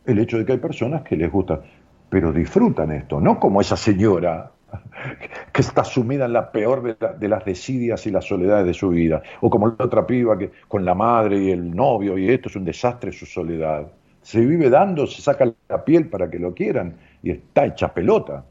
el 0.06 0.18
hecho 0.18 0.38
de 0.38 0.46
que 0.46 0.52
hay 0.52 0.58
personas 0.58 1.02
que 1.02 1.16
les 1.16 1.30
gusta, 1.30 1.60
pero 2.08 2.32
disfrutan 2.32 2.92
esto, 2.92 3.20
no 3.20 3.38
como 3.38 3.60
esa 3.60 3.76
señora 3.76 4.52
que 5.52 5.60
está 5.60 5.84
sumida 5.84 6.24
en 6.24 6.32
la 6.32 6.50
peor 6.50 6.96
de, 6.96 7.28
las 7.28 7.44
desidias 7.44 8.06
y 8.06 8.10
las 8.10 8.24
soledades 8.24 8.64
de 8.64 8.74
su 8.74 8.88
vida, 8.88 9.22
o 9.42 9.50
como 9.50 9.68
la 9.68 9.84
otra 9.84 10.06
piba 10.06 10.38
que 10.38 10.50
con 10.66 10.86
la 10.86 10.94
madre 10.94 11.38
y 11.38 11.50
el 11.50 11.76
novio 11.76 12.16
y 12.16 12.30
esto 12.30 12.48
es 12.48 12.56
un 12.56 12.64
desastre 12.64 13.12
su 13.12 13.26
soledad. 13.26 13.86
Se 14.22 14.40
vive 14.40 14.70
dando, 14.70 15.06
se 15.06 15.20
saca 15.20 15.52
la 15.68 15.84
piel 15.84 16.08
para 16.08 16.30
que 16.30 16.38
lo 16.38 16.54
quieran 16.54 16.96
y 17.22 17.32
está 17.32 17.66
hecha 17.66 17.92
pelota. 17.92 18.46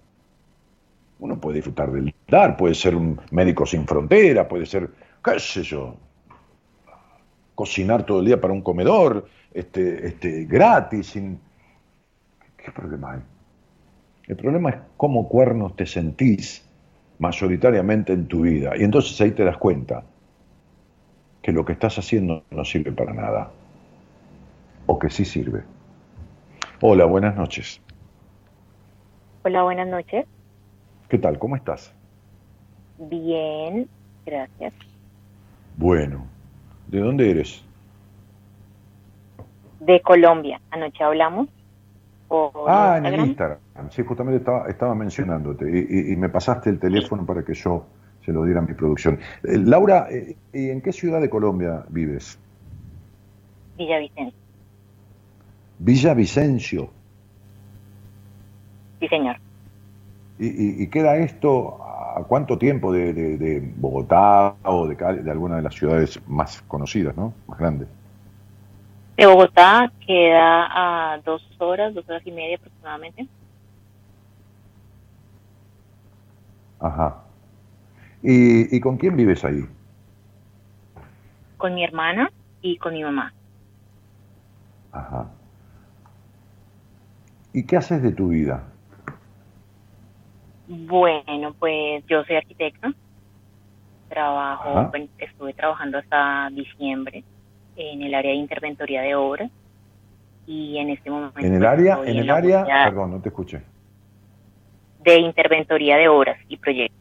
Uno 1.19 1.39
puede 1.39 1.57
disfrutar 1.57 1.91
del 1.91 2.13
dar, 2.27 2.55
puede 2.55 2.75
ser 2.75 2.95
un 2.95 3.19
médico 3.31 3.65
sin 3.65 3.85
frontera, 3.85 4.47
puede 4.47 4.65
ser, 4.65 4.89
qué 5.23 5.39
sé 5.39 5.63
yo, 5.63 5.95
cocinar 7.55 8.05
todo 8.05 8.19
el 8.19 8.25
día 8.25 8.39
para 8.39 8.53
un 8.53 8.61
comedor, 8.61 9.27
este, 9.53 10.07
este, 10.07 10.45
gratis, 10.45 11.07
sin... 11.07 11.39
¿Qué 12.55 12.71
problema 12.71 13.13
hay? 13.13 13.19
El 14.27 14.35
problema 14.35 14.69
es 14.69 14.75
cómo 14.95 15.27
cuernos 15.27 15.75
te 15.75 15.85
sentís 15.85 16.65
mayoritariamente 17.17 18.13
en 18.13 18.27
tu 18.27 18.41
vida. 18.41 18.77
Y 18.77 18.83
entonces 18.83 19.19
ahí 19.21 19.31
te 19.31 19.43
das 19.43 19.57
cuenta 19.57 20.03
que 21.41 21.51
lo 21.51 21.65
que 21.65 21.73
estás 21.73 21.97
haciendo 21.97 22.43
no 22.51 22.63
sirve 22.63 22.91
para 22.91 23.13
nada. 23.13 23.51
O 24.85 24.97
que 24.97 25.09
sí 25.09 25.25
sirve. 25.25 25.63
Hola, 26.81 27.05
buenas 27.05 27.35
noches. 27.35 27.81
Hola, 29.43 29.63
buenas 29.63 29.87
noches. 29.87 30.25
¿Qué 31.09 31.17
tal? 31.17 31.37
¿Cómo 31.39 31.55
estás? 31.55 31.93
Bien, 32.97 33.87
gracias. 34.25 34.73
Bueno, 35.75 36.25
¿de 36.87 36.99
dónde 36.99 37.31
eres? 37.31 37.63
de 39.79 40.01
Colombia. 40.01 40.61
Anoche 40.71 41.03
hablamos. 41.03 41.47
ah, 42.67 42.95
en 42.97 43.05
el 43.05 43.19
Instagram. 43.21 43.59
Sí, 43.89 44.03
justamente 44.03 44.37
estaba, 44.37 44.67
estaba 44.69 44.93
mencionándote 44.95 45.65
y, 45.67 46.15
me 46.15 46.29
pasaste 46.29 46.69
el 46.69 46.79
teléfono 46.79 47.25
para 47.25 47.43
que 47.43 47.53
yo 47.53 47.85
se 48.23 48.31
lo 48.31 48.43
diera 48.43 48.59
a 48.59 48.63
mi 48.63 48.73
producción. 48.73 49.19
Eh, 49.43 49.57
Laura, 49.57 50.07
eh, 50.11 50.35
¿y 50.53 50.69
¿en 50.69 50.81
qué 50.81 50.91
ciudad 50.91 51.21
de 51.21 51.29
Colombia 51.29 51.85
vives? 51.89 52.37
Villavicencio. 53.77 54.39
Villavicencio. 55.79 56.89
Sí, 58.99 59.07
señor. 59.07 59.37
¿Y, 60.41 60.87
queda 60.87 61.17
esto 61.17 61.83
a 61.83 62.23
cuánto 62.23 62.57
tiempo 62.57 62.93
de, 62.93 63.73
Bogotá 63.75 64.55
o 64.63 64.87
de, 64.87 64.95
de 64.95 65.31
alguna 65.31 65.57
de 65.57 65.61
las 65.63 65.75
ciudades 65.75 66.19
más 66.27 66.61
conocidas, 66.61 67.15
¿no? 67.17 67.33
Más 67.45 67.59
grandes. 67.59 67.89
De 69.17 69.25
Bogotá 69.25 69.91
queda 70.07 71.13
a 71.13 71.17
dos 71.25 71.45
horas, 71.57 71.93
dos 71.93 72.07
horas 72.09 72.25
y 72.25 72.31
media 72.31 72.55
aproximadamente. 72.55 73.27
Ajá. 76.79 77.17
¿Y, 78.23 78.73
¿Y 78.73 78.79
con 78.79 78.95
quién 78.95 79.17
vives 79.17 79.43
ahí? 79.43 79.65
Con 81.57 81.75
mi 81.75 81.83
hermana 81.83 82.31
y 82.61 82.77
con 82.77 82.93
mi 82.93 83.03
mamá. 83.03 83.33
Ajá. 84.93 85.27
¿Y 87.51 87.65
qué 87.65 87.75
haces 87.75 88.01
de 88.01 88.13
tu 88.13 88.29
vida? 88.29 88.63
Bueno, 90.69 91.55
pues 91.57 92.03
yo 92.07 92.23
soy 92.25 92.35
arquitecta. 92.35 92.93
Trabajo, 94.07 94.91
estuve 95.17 95.53
trabajando 95.53 95.97
hasta 95.97 96.49
diciembre 96.51 97.23
en 97.75 98.03
el 98.03 98.13
área 98.13 98.31
de 98.31 98.37
interventoría 98.37 99.01
de 99.01 99.15
obras 99.15 99.49
y 100.45 100.77
en 100.77 100.91
este 100.91 101.09
momento... 101.09 101.39
¿En 101.39 101.55
el 101.55 101.65
área? 101.65 101.99
¿En 102.05 102.17
el 102.17 102.29
área? 102.29 102.65
Perdón, 102.85 103.11
no 103.11 103.21
te 103.21 103.29
escuché. 103.29 103.61
De 105.03 105.17
interventoría 105.17 105.97
de 105.97 106.07
obras 106.07 106.37
y 106.47 106.57
proyectos. 106.57 106.99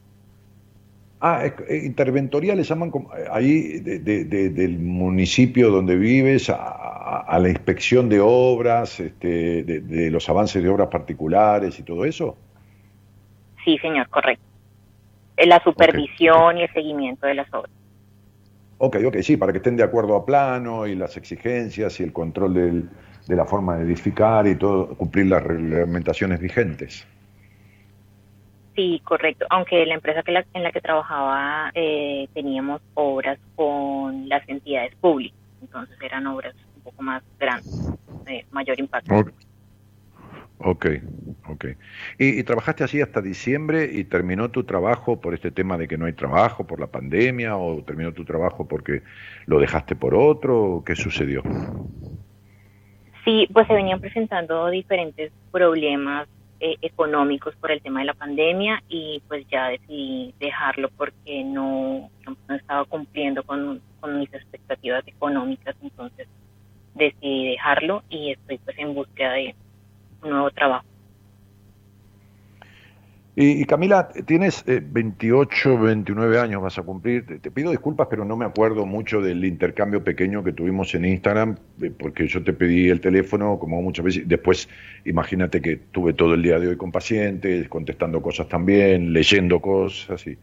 Ah, 1.20 1.44
eh, 1.44 1.82
interventoría 1.84 2.54
le 2.54 2.62
llaman 2.62 2.90
eh, 2.90 3.24
ahí 3.30 3.80
del 3.80 4.78
municipio 4.78 5.70
donde 5.70 5.96
vives 5.96 6.48
a, 6.48 7.38
la 7.38 7.48
inspección 7.48 8.08
de 8.08 8.20
obras, 8.20 9.00
este, 9.00 9.62
de, 9.62 10.10
los 10.10 10.28
avances 10.28 10.62
de 10.62 10.68
obras 10.68 10.88
particulares 10.88 11.78
y 11.78 11.82
todo 11.82 12.04
eso. 12.06 12.36
Sí, 13.68 13.76
señor, 13.82 14.08
correcto. 14.08 14.46
La 15.36 15.62
supervisión 15.62 16.56
y 16.56 16.62
el 16.62 16.72
seguimiento 16.72 17.26
de 17.26 17.34
las 17.34 17.52
obras. 17.52 17.70
Ok, 18.78 18.96
ok, 19.04 19.16
sí, 19.18 19.36
para 19.36 19.52
que 19.52 19.58
estén 19.58 19.76
de 19.76 19.82
acuerdo 19.82 20.16
a 20.16 20.24
plano 20.24 20.86
y 20.86 20.94
las 20.94 21.18
exigencias 21.18 22.00
y 22.00 22.02
el 22.02 22.14
control 22.14 22.88
de 23.26 23.36
la 23.36 23.44
forma 23.44 23.76
de 23.76 23.84
edificar 23.84 24.46
y 24.46 24.54
todo, 24.54 24.88
cumplir 24.96 25.26
las 25.26 25.42
reglamentaciones 25.42 26.40
vigentes. 26.40 27.06
Sí, 28.74 29.02
correcto. 29.04 29.44
Aunque 29.50 29.84
la 29.84 29.96
empresa 29.96 30.22
que 30.22 30.32
en 30.54 30.62
la 30.62 30.72
que 30.72 30.80
trabajaba 30.80 31.70
eh, 31.74 32.26
teníamos 32.32 32.80
obras 32.94 33.38
con 33.54 34.30
las 34.30 34.48
entidades 34.48 34.94
públicas, 34.94 35.38
entonces 35.60 35.94
eran 36.00 36.26
obras 36.26 36.54
un 36.74 36.80
poco 36.80 37.02
más 37.02 37.22
grandes, 37.38 37.92
de 38.24 38.46
mayor 38.50 38.80
impacto. 38.80 39.14
Ok, 40.60 40.86
ok. 41.46 41.66
¿Y, 42.18 42.42
trabajaste 42.42 42.82
así 42.82 43.00
hasta 43.00 43.22
diciembre 43.22 43.88
y 43.92 44.04
terminó 44.04 44.50
tu 44.50 44.64
trabajo 44.64 45.20
por 45.20 45.32
este 45.34 45.52
tema 45.52 45.78
de 45.78 45.86
que 45.86 45.96
no 45.96 46.06
hay 46.06 46.14
trabajo, 46.14 46.66
por 46.66 46.80
la 46.80 46.88
pandemia, 46.88 47.56
o 47.56 47.82
terminó 47.84 48.12
tu 48.12 48.24
trabajo 48.24 48.66
porque 48.66 49.02
lo 49.46 49.60
dejaste 49.60 49.94
por 49.94 50.16
otro? 50.16 50.82
¿Qué 50.84 50.96
sucedió? 50.96 51.42
Sí, 53.24 53.46
pues 53.52 53.68
se 53.68 53.74
venían 53.74 54.00
presentando 54.00 54.68
diferentes 54.68 55.30
problemas 55.52 56.26
eh, 56.60 56.76
económicos 56.82 57.54
por 57.56 57.70
el 57.70 57.80
tema 57.80 58.00
de 58.00 58.06
la 58.06 58.14
pandemia 58.14 58.82
y 58.88 59.22
pues 59.28 59.46
ya 59.48 59.68
decidí 59.68 60.34
dejarlo 60.40 60.90
porque 60.96 61.44
no, 61.44 62.10
no 62.26 62.54
estaba 62.56 62.84
cumpliendo 62.84 63.44
con, 63.44 63.80
mis 64.18 64.32
expectativas 64.34 65.06
económicas, 65.06 65.76
entonces 65.82 66.26
decidí 66.94 67.50
dejarlo 67.50 68.02
y 68.08 68.32
estoy 68.32 68.58
pues 68.58 68.76
en 68.78 68.94
búsqueda 68.94 69.32
de 69.34 69.54
un 70.22 70.30
nuevo 70.30 70.50
trabajo. 70.50 70.84
Y, 73.40 73.64
Camila, 73.66 74.08
tienes 74.26 74.64
28, 74.66 75.70
eh, 75.70 75.76
29 75.76 76.40
años, 76.40 76.60
vas 76.60 76.76
a 76.76 76.82
cumplir. 76.82 77.40
Te, 77.40 77.52
pido 77.52 77.70
disculpas, 77.70 78.08
pero 78.10 78.24
no 78.24 78.36
me 78.36 78.44
acuerdo 78.44 78.84
mucho 78.84 79.20
del 79.20 79.44
intercambio 79.44 80.02
pequeño 80.02 80.42
que 80.42 80.52
tuvimos 80.52 80.92
en 80.96 81.04
Instagram, 81.04 81.56
eh, 81.80 81.92
porque 81.96 82.26
yo 82.26 82.42
te 82.42 82.52
pedí 82.52 82.88
el 82.88 83.00
teléfono 83.00 83.56
como 83.60 83.80
muchas 83.80 84.04
veces. 84.04 84.26
Después, 84.26 84.68
imagínate 85.04 85.62
que 85.62 85.76
tuve 85.76 86.14
todo 86.14 86.34
el 86.34 86.42
día 86.42 86.58
de 86.58 86.66
hoy 86.66 86.76
con 86.76 86.90
pacientes, 86.90 87.68
contestando 87.68 88.20
cosas 88.20 88.48
también, 88.48 89.12
leyendo 89.12 89.60
cosas, 89.60 90.26
y, 90.26 90.36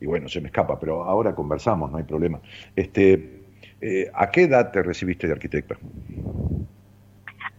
y 0.00 0.06
bueno, 0.06 0.28
se 0.28 0.40
me 0.40 0.48
escapa, 0.48 0.80
pero 0.80 1.04
ahora 1.04 1.36
conversamos, 1.36 1.92
no 1.92 1.98
hay 1.98 2.04
problema. 2.04 2.40
Este, 2.74 3.40
eh, 3.80 4.10
¿A 4.12 4.30
qué 4.30 4.42
edad 4.42 4.70
te 4.72 4.82
recibiste 4.82 5.26
de 5.26 5.32
arquitecta? 5.32 5.76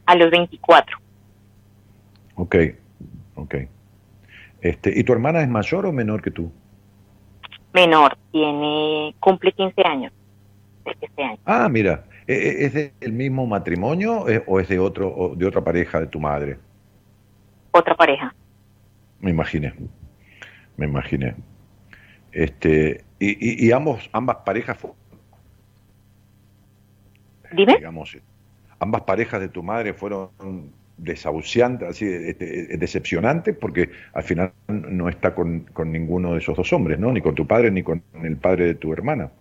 A 0.05 0.15
los 0.15 0.29
24. 0.29 0.97
Ok, 2.41 2.55
ok. 3.35 3.55
Este, 4.61 4.99
¿Y 4.99 5.03
tu 5.03 5.13
hermana 5.13 5.43
es 5.43 5.47
mayor 5.47 5.85
o 5.85 5.91
menor 5.91 6.23
que 6.23 6.31
tú? 6.31 6.51
Menor, 7.71 8.17
tiene 8.31 9.13
cumple 9.19 9.51
15 9.51 9.81
años. 9.83 10.11
Este 10.83 11.23
año. 11.23 11.37
Ah, 11.45 11.69
mira, 11.69 12.05
¿e, 12.25 12.33
e, 12.33 12.65
¿es 12.65 12.73
del 12.73 13.13
mismo 13.13 13.45
matrimonio 13.45 14.27
eh, 14.27 14.43
o 14.47 14.59
es 14.59 14.67
de 14.67 14.79
otro 14.79 15.33
de 15.35 15.45
otra 15.45 15.63
pareja 15.63 15.99
de 15.99 16.07
tu 16.07 16.19
madre? 16.19 16.57
Otra 17.69 17.93
pareja. 17.93 18.33
Me 19.19 19.29
imaginé, 19.29 19.75
me 20.77 20.87
imaginé. 20.87 21.35
Este, 22.31 23.03
y, 23.19 23.67
y, 23.67 23.71
ambos, 23.71 24.09
ambas 24.13 24.37
parejas. 24.37 24.79
Dime. 27.51 27.75
Digamos, 27.75 28.17
ambas 28.79 29.03
parejas 29.03 29.39
de 29.41 29.49
tu 29.49 29.61
madre 29.61 29.93
fueron 29.93 30.31
desahuciante, 31.01 31.87
así, 31.87 32.05
este, 32.05 32.77
decepcionante, 32.77 33.53
porque 33.53 33.89
al 34.13 34.23
final 34.23 34.53
no 34.67 35.09
está 35.09 35.33
con, 35.33 35.65
ninguno 35.85 36.33
de 36.33 36.39
esos 36.39 36.55
dos 36.55 36.71
hombres, 36.73 36.99
¿no? 36.99 37.11
Ni 37.11 37.21
con 37.21 37.35
tu 37.35 37.47
padre 37.47 37.71
ni 37.71 37.83
con 37.83 38.03
el 38.23 38.37
padre 38.37 38.65
de 38.67 38.75
tu 38.75 38.93
hermana. 38.93 39.31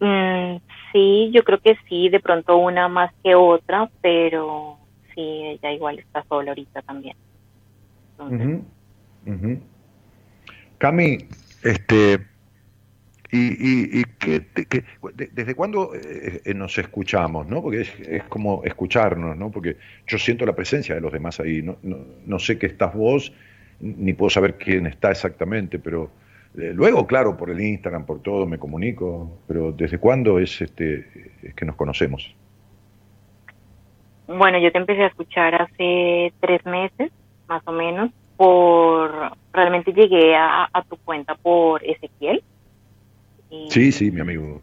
Mm, 0.00 0.56
sí, 0.92 1.30
yo 1.32 1.44
creo 1.44 1.60
que 1.60 1.76
sí, 1.88 2.08
de 2.08 2.20
pronto 2.20 2.56
una 2.56 2.88
más 2.88 3.12
que 3.22 3.34
otra, 3.34 3.88
pero 4.00 4.78
sí, 5.14 5.20
ella 5.20 5.72
igual 5.72 5.98
está 6.00 6.24
sola 6.28 6.50
ahorita 6.50 6.82
también. 6.82 7.16
Cami, 10.78 11.18
este, 11.62 12.18
¿Y, 13.30 14.00
y, 14.00 14.04
desde 15.14 15.54
cuándo 15.54 15.92
eh, 15.94 16.54
nos 16.54 16.78
escuchamos? 16.78 17.46
¿no? 17.46 17.60
Porque 17.60 17.82
es, 17.82 18.24
como 18.24 18.64
escucharnos, 18.64 19.36
¿no? 19.36 19.50
porque 19.50 19.76
yo 20.06 20.18
siento 20.18 20.46
la 20.46 20.54
presencia 20.54 20.94
de 20.94 21.00
los 21.02 21.12
demás 21.12 21.38
ahí. 21.40 21.60
No, 21.62 21.76
no, 21.82 22.38
sé 22.38 22.58
qué 22.58 22.66
estás 22.66 22.94
vos, 22.94 23.32
ni 23.80 24.14
puedo 24.14 24.30
saber 24.30 24.56
quién 24.56 24.86
está 24.86 25.10
exactamente, 25.10 25.78
pero 25.78 26.10
eh, 26.56 26.72
luego, 26.74 27.06
claro, 27.06 27.36
por 27.36 27.50
el 27.50 27.60
Instagram, 27.60 28.06
por 28.06 28.22
todo, 28.22 28.46
me 28.46 28.58
comunico. 28.58 29.38
Pero 29.46 29.72
¿desde 29.72 29.98
cuándo 29.98 30.38
es, 30.38 30.62
este, 30.62 31.06
es 31.42 31.54
que 31.54 31.66
nos 31.66 31.76
conocemos? 31.76 32.34
Bueno, 34.26 34.58
yo 34.58 34.72
te 34.72 34.78
empecé 34.78 35.02
a 35.02 35.08
escuchar 35.08 35.54
hace 35.54 36.32
tres 36.40 36.64
meses, 36.64 37.12
más 37.46 37.62
o 37.66 37.72
menos, 37.72 38.10
por 38.38 39.32
realmente 39.52 39.92
llegué 39.92 40.34
a 40.34 40.68
tu 40.88 40.96
cuenta 40.98 41.34
por 41.34 41.84
Ezequiel 41.84 42.42
sí, 43.70 43.92
sí, 43.92 44.10
mi 44.10 44.20
amigo. 44.20 44.62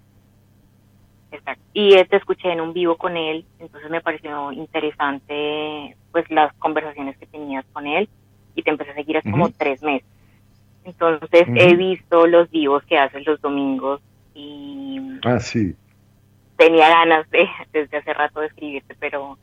Exacto. 1.32 1.64
Y 1.74 1.92
te 2.06 2.16
escuché 2.16 2.52
en 2.52 2.62
un 2.62 2.74
vivo 2.74 2.96
con 2.98 3.18
él, 3.18 3.46
entonces 3.60 3.90
me 3.90 4.02
pareció 4.02 4.52
interesante 4.52 5.98
pues 6.12 6.30
las 6.32 6.54
conversaciones 6.54 7.18
que 7.18 7.26
tenías 7.26 7.66
con 7.74 7.88
él 7.88 8.08
y 8.56 8.64
te 8.64 8.70
empecé 8.70 8.92
a 8.92 8.96
seguir 8.96 9.18
hace 9.18 9.30
como 9.30 9.50
tres 9.50 9.84
meses. 9.84 10.08
Entonces 10.86 11.48
he 11.56 11.76
visto 11.76 12.28
los 12.28 12.50
vivos 12.52 12.84
que 12.86 12.98
haces 12.98 13.26
los 13.26 13.42
domingos 13.42 14.02
y... 14.34 15.00
Ah, 15.24 15.40
sí. 15.40 15.76
Tenía 16.58 16.90
ganas 16.90 17.30
de, 17.32 17.48
desde 17.74 17.98
hace 17.98 18.14
rato 18.14 18.40
de 18.40 18.48
escribirte, 18.48 18.96
pero 19.00 19.38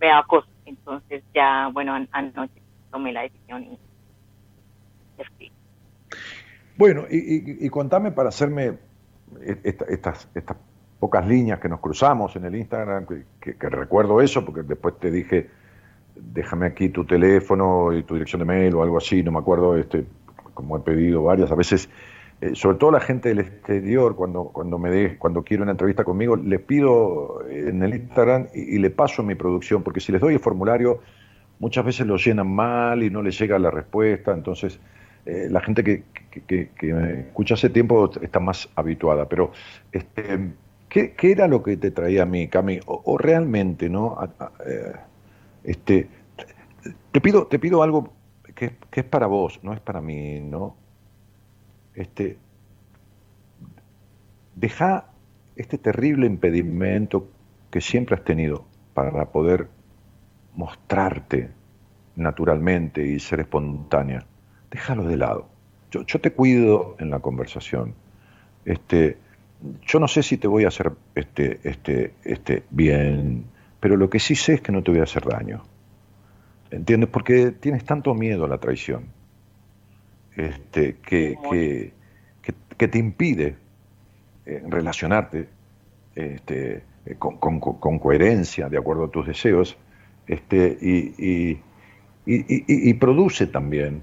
me 0.00 0.06
daba 0.06 0.24
cosas. 0.24 0.50
Entonces 0.64 1.22
ya, 1.34 1.68
bueno, 1.72 1.94
anoche 2.12 2.62
tomé 2.90 3.12
la 3.12 3.22
decisión 3.22 3.64
y 3.64 3.78
escribí. 5.20 5.53
Bueno, 6.76 7.04
y, 7.08 7.68
contame 7.70 8.10
para 8.10 8.30
hacerme 8.30 8.78
estas, 9.62 10.28
estas 10.34 10.56
pocas 10.98 11.26
líneas 11.26 11.60
que 11.60 11.68
nos 11.68 11.80
cruzamos 11.80 12.34
en 12.34 12.46
el 12.46 12.56
Instagram, 12.56 13.06
que, 13.40 13.54
recuerdo 13.68 14.20
eso, 14.20 14.44
porque 14.44 14.62
después 14.62 14.98
te 14.98 15.10
dije, 15.10 15.50
déjame 16.16 16.66
aquí 16.66 16.88
tu 16.88 17.04
teléfono 17.04 17.92
y 17.92 18.02
tu 18.02 18.14
dirección 18.14 18.40
de 18.40 18.46
mail 18.46 18.74
o 18.74 18.82
algo 18.82 18.98
así, 18.98 19.22
no 19.22 19.30
me 19.30 19.38
acuerdo, 19.38 19.76
este, 19.76 20.04
como 20.52 20.76
he 20.76 20.80
pedido 20.80 21.22
varias, 21.22 21.52
a 21.52 21.54
veces, 21.54 21.88
eh, 22.40 22.54
sobre 22.54 22.78
todo 22.78 22.90
la 22.90 23.00
gente 23.00 23.28
del 23.28 23.40
exterior, 23.40 24.16
cuando, 24.16 24.44
cuando, 24.44 24.78
me 24.78 24.90
de, 24.90 25.16
cuando 25.16 25.44
quiere 25.44 25.62
una 25.62 25.72
entrevista 25.72 26.02
conmigo, 26.02 26.34
le 26.34 26.58
pido 26.58 27.46
en 27.48 27.82
el 27.84 27.94
Instagram 27.94 28.48
y, 28.52 28.76
y 28.76 28.78
le 28.78 28.90
paso 28.90 29.22
mi 29.22 29.36
producción, 29.36 29.84
porque 29.84 30.00
si 30.00 30.10
les 30.10 30.20
doy 30.20 30.34
el 30.34 30.40
formulario, 30.40 31.00
muchas 31.60 31.84
veces 31.84 32.04
lo 32.06 32.16
llenan 32.16 32.52
mal 32.52 33.02
y 33.04 33.10
no 33.10 33.22
les 33.22 33.38
llega 33.38 33.58
la 33.60 33.70
respuesta, 33.70 34.32
entonces 34.32 34.80
eh, 35.26 35.48
la 35.50 35.60
gente 35.60 35.82
que, 35.82 36.04
que, 36.46 36.70
escucha 37.28 37.54
hace 37.54 37.70
tiempo 37.70 38.10
está 38.20 38.40
más 38.40 38.68
habituada, 38.74 39.28
pero 39.28 39.52
este, 39.92 40.52
¿qué, 40.88 41.14
era 41.22 41.48
lo 41.48 41.62
que 41.62 41.76
te 41.76 41.90
traía 41.90 42.22
a 42.22 42.26
mí, 42.26 42.48
Cami? 42.48 42.80
O, 42.86 43.16
realmente, 43.18 43.88
¿no? 43.88 44.18
Eh, 44.66 44.92
este, 45.64 46.08
te 47.12 47.20
pido, 47.20 47.46
te 47.46 47.58
pido 47.58 47.82
algo 47.82 48.12
que, 48.54 48.76
es 48.92 49.04
para 49.04 49.26
vos, 49.26 49.60
no 49.62 49.72
es 49.72 49.80
para 49.80 50.00
mí, 50.00 50.40
¿no? 50.40 50.76
Este, 51.94 52.38
deja 54.54 55.06
este 55.56 55.78
terrible 55.78 56.26
impedimento 56.26 57.28
que 57.70 57.80
siempre 57.80 58.16
has 58.16 58.24
tenido 58.24 58.66
para 58.94 59.26
poder 59.26 59.68
mostrarte 60.54 61.50
naturalmente 62.16 63.04
y 63.06 63.18
ser 63.18 63.40
espontánea, 63.40 64.24
déjalo 64.74 65.04
de 65.04 65.16
lado. 65.16 65.46
Yo, 65.92 66.04
yo, 66.04 66.20
te 66.20 66.32
cuido 66.32 66.96
en 66.98 67.08
la 67.08 67.20
conversación. 67.20 67.94
Este, 68.64 69.16
yo 69.86 70.00
no 70.00 70.08
sé 70.08 70.24
si 70.24 70.36
te 70.36 70.48
voy 70.48 70.64
a 70.64 70.68
hacer 70.68 70.90
este, 71.14 71.60
este, 71.62 72.14
este 72.24 72.64
bien, 72.70 73.44
pero 73.78 73.96
lo 73.96 74.10
que 74.10 74.18
sí 74.18 74.34
sé 74.34 74.54
es 74.54 74.60
que 74.60 74.72
no 74.72 74.82
te 74.82 74.90
voy 74.90 74.98
a 74.98 75.04
hacer 75.04 75.24
daño. 75.24 75.62
¿Entiendes? 76.72 77.08
Porque 77.08 77.52
tienes 77.52 77.84
tanto 77.84 78.14
miedo 78.14 78.46
a 78.46 78.48
la 78.48 78.58
traición 78.58 79.04
este, 80.34 80.96
que, 80.96 81.92
que, 82.76 82.88
te 82.88 82.98
impide 82.98 83.56
eh, 84.44 84.62
relacionarte 84.66 85.48
este, 86.16 86.82
eh, 87.06 87.14
con, 87.16 87.38
con, 87.38 87.98
coherencia, 88.00 88.68
de 88.68 88.76
acuerdo 88.76 89.04
a 89.04 89.10
tus 89.10 89.24
deseos, 89.28 89.76
este, 90.26 90.76
y, 90.80 91.60
y, 92.26 92.94
produce 92.94 93.46
también, 93.46 94.02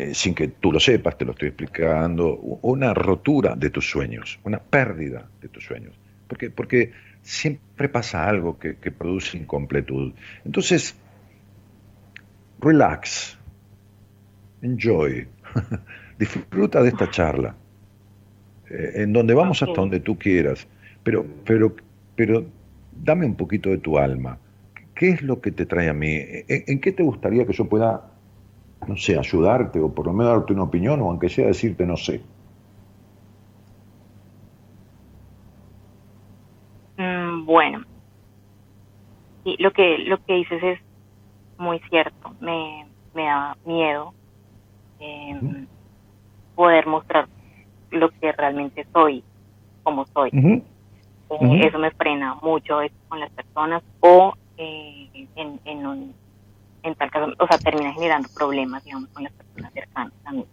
eh, 0.00 0.14
sin 0.14 0.34
que 0.34 0.48
tú 0.48 0.72
lo 0.72 0.80
sepas, 0.80 1.18
te 1.18 1.26
lo 1.26 1.32
estoy 1.32 1.48
explicando, 1.48 2.36
una 2.62 2.94
rotura 2.94 3.54
de 3.54 3.68
tus 3.68 3.90
sueños, 3.90 4.38
una 4.44 4.58
pérdida 4.58 5.28
de 5.42 5.48
tus 5.48 5.64
sueños. 5.64 5.94
Porque, 6.26 6.48
porque 6.48 6.92
siempre 7.22 7.90
pasa 7.90 8.26
algo 8.26 8.58
que, 8.58 8.76
que 8.76 8.90
produce 8.90 9.36
incompletud. 9.36 10.14
Entonces, 10.44 10.96
relax, 12.60 13.36
enjoy, 14.62 15.28
disfruta 16.18 16.82
de 16.82 16.88
esta 16.88 17.10
charla, 17.10 17.54
eh, 18.70 18.92
en 19.02 19.12
donde 19.12 19.34
vamos 19.34 19.62
hasta 19.62 19.74
donde 19.74 20.00
tú 20.00 20.18
quieras, 20.18 20.66
pero, 21.02 21.26
pero, 21.44 21.76
pero 22.16 22.46
dame 22.92 23.26
un 23.26 23.34
poquito 23.34 23.68
de 23.68 23.78
tu 23.78 23.98
alma. 23.98 24.38
¿Qué 24.94 25.10
es 25.10 25.22
lo 25.22 25.40
que 25.40 25.50
te 25.50 25.66
trae 25.66 25.88
a 25.88 25.94
mí? 25.94 26.18
¿En, 26.48 26.78
qué 26.80 26.92
te 26.92 27.02
gustaría 27.02 27.46
que 27.46 27.54
yo 27.54 27.66
pueda, 27.66 28.09
no 28.90 28.96
sé, 28.96 29.16
ayudarte 29.16 29.80
o 29.80 29.88
por 29.88 30.06
lo 30.06 30.12
menos 30.12 30.32
darte 30.32 30.52
una 30.52 30.64
opinión 30.64 31.00
o 31.00 31.10
aunque 31.10 31.28
sea 31.28 31.46
decirte 31.46 31.86
no 31.86 31.96
sé? 31.96 32.20
Mm, 36.96 37.46
bueno, 37.46 37.84
sí, 39.44 39.54
lo 39.60 39.70
que 39.70 39.98
lo 39.98 40.18
que 40.24 40.34
dices 40.34 40.62
es 40.62 40.78
muy 41.56 41.78
cierto. 41.88 42.34
Me, 42.40 42.84
me 43.14 43.24
da 43.24 43.56
miedo 43.64 44.12
em, 44.98 45.66
poder 46.56 46.86
mostrar 46.86 47.28
lo 47.92 48.10
que 48.10 48.32
realmente 48.32 48.84
soy, 48.92 49.22
como 49.84 50.04
soy. 50.06 50.30
Eh, 50.32 51.60
eso 51.64 51.78
me 51.78 51.92
frena 51.92 52.34
mucho 52.42 52.80
con 53.08 53.20
las 53.20 53.30
personas 53.30 53.84
o 54.00 54.34
eh, 54.56 55.28
en, 55.36 55.60
en, 55.64 55.86
un, 55.86 56.14
en 56.82 56.94
tal 56.94 57.10
caso, 57.10 57.32
o 57.38 57.46
sea, 57.46 57.58
termina 57.58 57.92
generando 57.92 58.28
problemas, 58.34 58.84
digamos, 58.84 59.08
con 59.10 59.24
las 59.24 59.32
personas 59.32 59.72
cercanas 59.72 60.12
a 60.24 60.32
mí. 60.32 60.44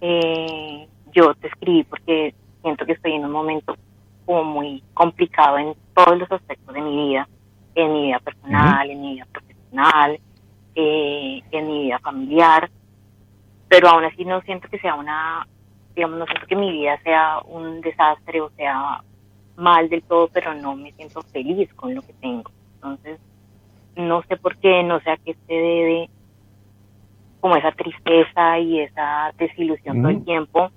Eh, 0.00 0.88
yo 1.12 1.34
te 1.34 1.48
escribí 1.48 1.84
porque 1.84 2.34
siento 2.62 2.84
que 2.84 2.92
estoy 2.92 3.12
en 3.12 3.24
un 3.24 3.32
momento 3.32 3.76
como 4.24 4.44
muy 4.44 4.82
complicado 4.94 5.58
en 5.58 5.74
todos 5.94 6.18
los 6.18 6.30
aspectos 6.30 6.74
de 6.74 6.80
mi 6.80 7.08
vida, 7.08 7.28
en 7.74 7.92
mi 7.92 8.06
vida 8.06 8.18
personal, 8.20 8.90
en 8.90 9.00
mi 9.00 9.14
vida 9.14 9.26
profesional 9.32 10.20
eh, 10.74 11.42
en 11.50 11.66
mi 11.66 11.84
vida 11.84 11.98
familiar, 12.00 12.70
pero 13.68 13.88
aún 13.88 14.04
así 14.04 14.24
no 14.24 14.40
siento 14.42 14.68
que 14.68 14.78
sea 14.78 14.94
una, 14.94 15.46
digamos, 15.94 16.18
no 16.18 16.26
siento 16.26 16.46
que 16.46 16.54
mi 16.54 16.70
vida 16.70 17.00
sea 17.02 17.40
un 17.46 17.80
desastre 17.80 18.40
o 18.40 18.50
sea 18.50 19.02
mal 19.56 19.88
del 19.88 20.02
todo, 20.02 20.28
pero 20.28 20.54
no 20.54 20.76
me 20.76 20.92
siento 20.92 21.22
feliz 21.22 21.72
con 21.74 21.94
lo 21.94 22.02
que 22.02 22.12
tengo. 22.14 22.50
Entonces, 22.74 23.18
no 23.96 24.22
sé 24.22 24.36
por 24.36 24.56
qué, 24.58 24.82
no 24.82 25.00
sé 25.00 25.10
a 25.10 25.16
qué 25.16 25.34
se 25.46 25.52
debe 25.52 26.10
como 27.40 27.56
esa 27.56 27.72
tristeza 27.72 28.58
y 28.58 28.80
esa 28.80 29.32
desilusión 29.38 30.02
todo 30.02 30.10
el 30.10 30.24
tiempo, 30.24 30.70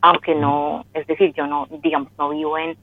aunque 0.00 0.34
no, 0.34 0.84
es 0.94 1.06
decir, 1.06 1.32
yo 1.34 1.46
no, 1.46 1.66
digamos, 1.82 2.10
no 2.18 2.30
vivo 2.30 2.58
en, 2.58 2.76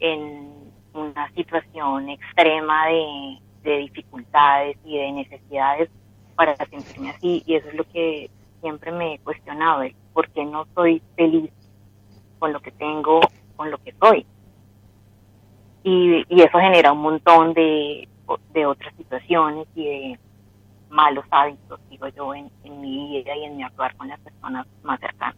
en 0.00 0.52
una 0.92 1.30
situación 1.32 2.10
extrema 2.10 2.86
de, 2.88 3.38
de 3.62 3.76
dificultades 3.78 4.76
y 4.84 4.98
de 4.98 5.12
necesidades 5.12 5.90
para 6.34 6.56
sentirme 6.56 7.10
así 7.10 7.42
y 7.46 7.54
eso 7.54 7.68
es 7.68 7.74
lo 7.74 7.84
que 7.84 8.30
siempre 8.60 8.92
me 8.92 9.14
he 9.14 9.18
cuestionado, 9.20 9.82
el 9.82 9.94
por 10.12 10.28
qué 10.30 10.44
no 10.44 10.66
soy 10.74 11.02
feliz 11.16 11.50
con 12.38 12.52
lo 12.52 12.60
que 12.60 12.72
tengo, 12.72 13.20
con 13.56 13.70
lo 13.70 13.78
que 13.78 13.94
soy. 14.00 14.26
Y, 15.84 16.24
eso 16.42 16.58
genera 16.58 16.92
un 16.92 17.00
montón 17.00 17.54
de, 17.54 18.08
de, 18.52 18.66
otras 18.66 18.94
situaciones 18.96 19.66
y 19.74 19.84
de 19.84 20.18
malos 20.90 21.24
hábitos, 21.30 21.80
digo 21.90 22.08
yo, 22.08 22.34
en, 22.34 22.50
mi 22.80 23.08
vida 23.08 23.36
y 23.36 23.44
en 23.44 23.56
mi 23.56 23.62
actuar 23.62 23.96
con 23.96 24.08
las 24.08 24.20
personas 24.20 24.66
más 24.82 25.00
cercanas. 25.00 25.36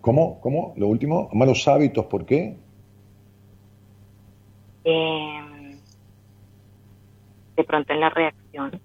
¿Cómo? 0.00 0.40
¿Cómo? 0.40 0.74
Lo 0.76 0.88
último, 0.88 1.28
malos 1.32 1.66
hábitos, 1.68 2.06
¿por 2.06 2.24
qué? 2.24 2.56
Eh, 4.84 5.76
de 7.56 7.64
pronto 7.64 7.92
en 7.92 8.00
la 8.00 8.10
reacción, 8.10 8.80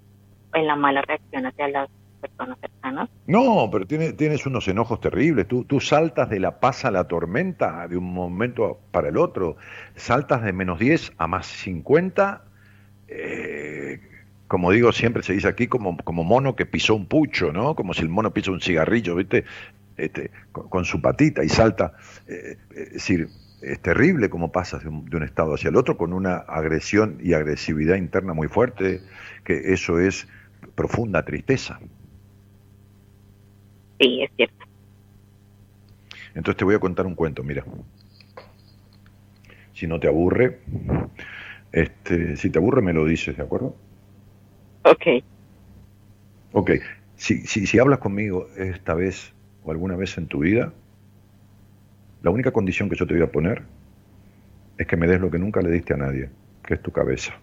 en 0.53 0.67
la 0.67 0.75
mala 0.75 1.01
reacción 1.01 1.45
hacia 1.45 1.67
las 1.69 1.89
personas 2.19 2.59
cercanas. 2.59 3.09
No, 3.27 3.69
pero 3.71 3.87
tienes, 3.87 4.17
tienes 4.17 4.45
unos 4.45 4.67
enojos 4.67 4.99
terribles. 4.99 5.47
Tú, 5.47 5.63
tú 5.63 5.79
saltas 5.79 6.29
de 6.29 6.39
la 6.39 6.59
paz 6.59 6.85
a 6.85 6.91
la 6.91 7.07
tormenta 7.07 7.87
de 7.87 7.97
un 7.97 8.13
momento 8.13 8.79
para 8.91 9.09
el 9.09 9.17
otro. 9.17 9.57
Saltas 9.95 10.43
de 10.43 10.53
menos 10.53 10.79
10 10.79 11.13
a 11.17 11.27
más 11.27 11.45
50. 11.47 12.43
Eh, 13.07 13.99
como 14.47 14.71
digo, 14.71 14.91
siempre 14.91 15.23
se 15.23 15.33
dice 15.33 15.47
aquí, 15.47 15.67
como, 15.67 15.97
como 15.97 16.23
mono 16.23 16.55
que 16.55 16.65
pisó 16.65 16.95
un 16.95 17.07
pucho, 17.07 17.51
¿no? 17.51 17.75
Como 17.75 17.93
si 17.93 18.01
el 18.01 18.09
mono 18.09 18.31
pisa 18.31 18.51
un 18.51 18.61
cigarrillo, 18.61 19.15
¿viste? 19.15 19.45
Este, 19.97 20.31
con, 20.51 20.85
su 20.85 21.01
patita 21.01 21.43
y 21.43 21.49
salta. 21.49 21.93
Eh, 22.27 22.57
es 22.75 22.93
decir, 22.93 23.29
es 23.61 23.79
terrible 23.79 24.29
cómo 24.29 24.51
pasas 24.51 24.83
de 24.83 24.89
un, 24.89 25.23
estado 25.23 25.55
hacia 25.55 25.69
el 25.69 25.75
otro 25.75 25.97
con 25.97 26.13
una 26.13 26.35
agresión 26.35 27.17
y 27.21 27.33
agresividad 27.33 27.95
interna 27.95 28.33
muy 28.33 28.47
fuerte, 28.47 29.01
que 29.43 29.73
eso 29.73 29.99
es 29.99 30.27
profunda 30.75 31.23
tristeza. 31.23 31.79
Sí, 33.99 34.21
es 34.21 34.31
cierto. 34.35 34.65
Entonces 36.35 36.57
te 36.57 36.65
voy 36.65 36.75
a 36.75 36.79
contar 36.79 37.05
un 37.05 37.15
cuento, 37.15 37.43
mira. 37.43 37.63
Si 39.73 39.87
no 39.87 39.99
te 39.99 40.07
aburre, 40.07 40.59
este, 41.75 42.37
si 42.37 42.49
te 42.49 42.57
aburre 42.57 42.81
me 42.81 42.93
lo 42.93 43.05
dices, 43.05 43.35
¿de 43.35 43.43
acuerdo? 43.43 43.75
Ok. 44.83 45.23
Ok. 46.53 46.71
Si, 47.17 47.45
si, 47.45 47.67
si 47.67 47.79
hablas 47.79 47.99
conmigo 47.99 48.47
esta 48.55 48.93
vez 48.93 49.33
o 49.65 49.71
alguna 49.71 49.97
vez 49.97 50.17
en 50.17 50.27
tu 50.27 50.39
vida, 50.39 50.71
la 52.23 52.31
única 52.31 52.51
condición 52.51 52.89
que 52.89 52.95
yo 52.95 53.05
te 53.05 53.13
voy 53.13 53.23
a 53.23 53.31
poner 53.31 53.63
es 54.77 54.87
que 54.87 54.95
me 54.95 55.05
des 55.05 55.19
lo 55.19 55.29
que 55.29 55.37
nunca 55.37 55.61
le 55.61 55.69
diste 55.69 55.93
a 55.93 55.97
nadie, 55.97 56.29
que 56.65 56.75
es 56.75 56.81
tu 56.81 56.91
cabeza. 56.91 57.33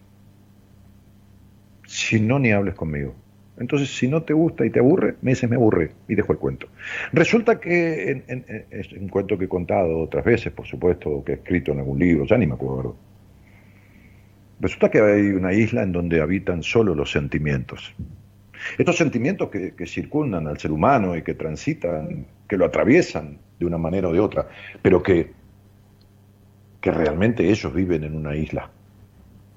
Si 1.86 2.18
no, 2.18 2.38
ni 2.38 2.52
hables 2.52 2.74
conmigo. 2.74 3.14
Entonces, 3.58 3.94
si 3.94 4.08
no 4.08 4.22
te 4.22 4.32
gusta 4.32 4.64
y 4.64 4.70
te 4.70 4.78
aburre, 4.78 5.16
me 5.20 5.32
dices 5.32 5.50
me 5.50 5.56
aburre 5.56 5.90
y 6.08 6.14
dejo 6.14 6.32
el 6.32 6.38
cuento. 6.38 6.68
Resulta 7.12 7.60
que 7.60 8.24
es 8.70 8.92
un 8.92 9.08
cuento 9.08 9.36
que 9.36 9.44
he 9.44 9.48
contado 9.48 9.98
otras 9.98 10.24
veces, 10.24 10.54
por 10.54 10.66
supuesto, 10.66 11.22
que 11.22 11.32
he 11.32 11.34
escrito 11.34 11.72
en 11.72 11.80
algún 11.80 11.98
libro, 11.98 12.24
ya 12.24 12.38
ni 12.38 12.46
me 12.46 12.54
acuerdo. 12.54 12.96
Resulta 14.62 14.92
que 14.92 15.00
hay 15.00 15.26
una 15.30 15.52
isla 15.52 15.82
en 15.82 15.90
donde 15.90 16.20
habitan 16.20 16.62
solo 16.62 16.94
los 16.94 17.10
sentimientos. 17.10 17.92
Estos 18.78 18.96
sentimientos 18.96 19.48
que, 19.48 19.74
que 19.74 19.86
circundan 19.86 20.46
al 20.46 20.56
ser 20.56 20.70
humano 20.70 21.16
y 21.16 21.22
que 21.22 21.34
transitan, 21.34 22.26
que 22.46 22.56
lo 22.56 22.64
atraviesan 22.64 23.38
de 23.58 23.66
una 23.66 23.76
manera 23.76 24.08
o 24.08 24.12
de 24.12 24.20
otra, 24.20 24.46
pero 24.80 25.02
que, 25.02 25.32
que 26.80 26.92
realmente 26.92 27.50
ellos 27.50 27.74
viven 27.74 28.04
en 28.04 28.14
una 28.14 28.36
isla. 28.36 28.70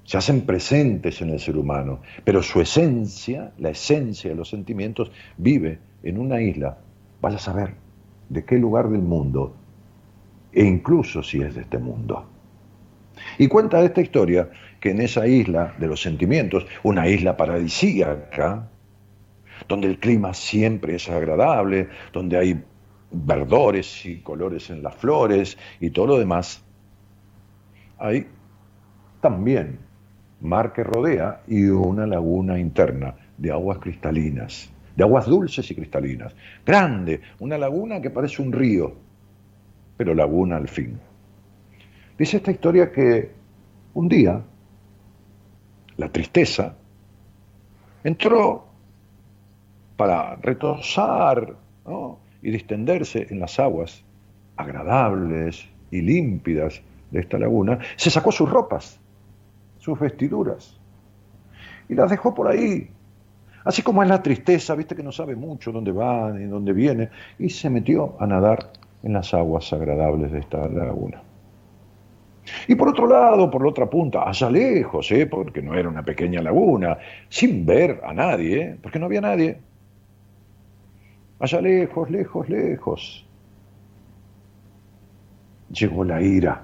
Se 0.02 0.18
hacen 0.18 0.40
presentes 0.40 1.22
en 1.22 1.30
el 1.30 1.38
ser 1.38 1.56
humano, 1.56 2.00
pero 2.24 2.42
su 2.42 2.60
esencia, 2.60 3.52
la 3.58 3.70
esencia 3.70 4.30
de 4.30 4.36
los 4.36 4.50
sentimientos, 4.50 5.12
vive 5.36 5.78
en 6.02 6.18
una 6.18 6.40
isla. 6.40 6.78
Vaya 7.20 7.36
a 7.36 7.38
saber 7.38 7.74
de 8.28 8.44
qué 8.44 8.58
lugar 8.58 8.88
del 8.88 9.02
mundo, 9.02 9.54
e 10.52 10.64
incluso 10.64 11.22
si 11.22 11.40
es 11.42 11.54
de 11.54 11.60
este 11.60 11.78
mundo. 11.78 12.26
Y 13.38 13.48
cuenta 13.48 13.82
esta 13.82 14.00
historia 14.00 14.50
que 14.86 14.92
en 14.92 15.00
esa 15.00 15.26
isla 15.26 15.74
de 15.78 15.88
los 15.88 16.00
sentimientos, 16.00 16.64
una 16.84 17.08
isla 17.08 17.36
paradisíaca, 17.36 18.68
donde 19.66 19.88
el 19.88 19.98
clima 19.98 20.32
siempre 20.32 20.94
es 20.94 21.08
agradable, 21.08 21.88
donde 22.12 22.38
hay 22.38 22.62
verdores 23.10 24.06
y 24.06 24.20
colores 24.20 24.70
en 24.70 24.84
las 24.84 24.94
flores 24.94 25.58
y 25.80 25.90
todo 25.90 26.06
lo 26.06 26.18
demás, 26.20 26.62
hay 27.98 28.28
también 29.20 29.80
mar 30.40 30.72
que 30.72 30.84
rodea 30.84 31.42
y 31.48 31.64
una 31.64 32.06
laguna 32.06 32.56
interna 32.56 33.16
de 33.36 33.50
aguas 33.50 33.78
cristalinas, 33.78 34.70
de 34.94 35.02
aguas 35.02 35.26
dulces 35.26 35.68
y 35.68 35.74
cristalinas. 35.74 36.32
Grande, 36.64 37.22
una 37.40 37.58
laguna 37.58 38.00
que 38.00 38.10
parece 38.10 38.40
un 38.40 38.52
río, 38.52 38.94
pero 39.96 40.14
laguna 40.14 40.58
al 40.58 40.68
fin. 40.68 40.96
Dice 42.16 42.36
esta 42.36 42.52
historia 42.52 42.92
que 42.92 43.32
un 43.94 44.08
día 44.08 44.44
la 45.96 46.08
tristeza 46.08 46.74
entró 48.04 48.66
para 49.96 50.36
retosar 50.36 51.56
y 52.42 52.50
distenderse 52.50 53.26
en 53.30 53.40
las 53.40 53.58
aguas 53.58 54.04
agradables 54.56 55.68
y 55.90 56.02
límpidas 56.02 56.82
de 57.10 57.20
esta 57.20 57.38
laguna, 57.38 57.78
se 57.96 58.10
sacó 58.10 58.32
sus 58.32 58.50
ropas, 58.50 59.00
sus 59.78 59.98
vestiduras, 59.98 60.78
y 61.88 61.94
las 61.94 62.10
dejó 62.10 62.34
por 62.34 62.48
ahí. 62.48 62.90
Así 63.64 63.82
como 63.82 64.02
es 64.02 64.08
la 64.08 64.22
tristeza, 64.22 64.74
viste 64.74 64.94
que 64.94 65.02
no 65.02 65.12
sabe 65.12 65.34
mucho 65.34 65.72
dónde 65.72 65.92
va 65.92 66.30
ni 66.32 66.44
dónde 66.44 66.72
viene, 66.72 67.10
y 67.38 67.50
se 67.50 67.70
metió 67.70 68.16
a 68.20 68.26
nadar 68.26 68.70
en 69.02 69.12
las 69.12 69.32
aguas 69.34 69.72
agradables 69.72 70.32
de 70.32 70.40
esta 70.40 70.68
laguna. 70.68 71.22
Y 72.68 72.74
por 72.74 72.88
otro 72.88 73.06
lado, 73.06 73.50
por 73.50 73.62
la 73.62 73.70
otra 73.70 73.88
punta, 73.88 74.28
allá 74.28 74.50
lejos, 74.50 75.10
¿eh? 75.12 75.26
porque 75.26 75.62
no 75.62 75.74
era 75.74 75.88
una 75.88 76.04
pequeña 76.04 76.40
laguna, 76.42 76.98
sin 77.28 77.66
ver 77.66 78.00
a 78.04 78.12
nadie, 78.12 78.60
¿eh? 78.60 78.78
porque 78.80 78.98
no 78.98 79.06
había 79.06 79.20
nadie. 79.20 79.58
Allá 81.38 81.60
lejos, 81.60 82.10
lejos, 82.10 82.48
lejos. 82.48 83.26
Llegó 85.70 86.04
la 86.04 86.22
ira, 86.22 86.62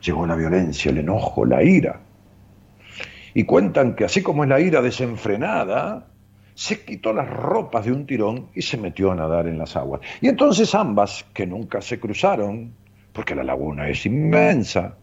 llegó 0.00 0.26
la 0.26 0.36
violencia, 0.36 0.90
el 0.90 0.98
enojo, 0.98 1.44
la 1.44 1.62
ira. 1.62 2.00
Y 3.32 3.44
cuentan 3.44 3.96
que 3.96 4.04
así 4.04 4.22
como 4.22 4.44
es 4.44 4.50
la 4.50 4.60
ira 4.60 4.80
desenfrenada, 4.82 6.06
se 6.54 6.84
quitó 6.84 7.12
las 7.12 7.28
ropas 7.28 7.84
de 7.84 7.92
un 7.92 8.06
tirón 8.06 8.50
y 8.54 8.62
se 8.62 8.76
metió 8.76 9.10
a 9.10 9.16
nadar 9.16 9.48
en 9.48 9.58
las 9.58 9.76
aguas. 9.76 10.02
Y 10.20 10.28
entonces 10.28 10.72
ambas, 10.74 11.26
que 11.34 11.46
nunca 11.46 11.80
se 11.80 11.98
cruzaron, 11.98 12.74
porque 13.14 13.34
la 13.34 13.44
laguna 13.44 13.88
es 13.88 14.04
inmensa. 14.04 14.96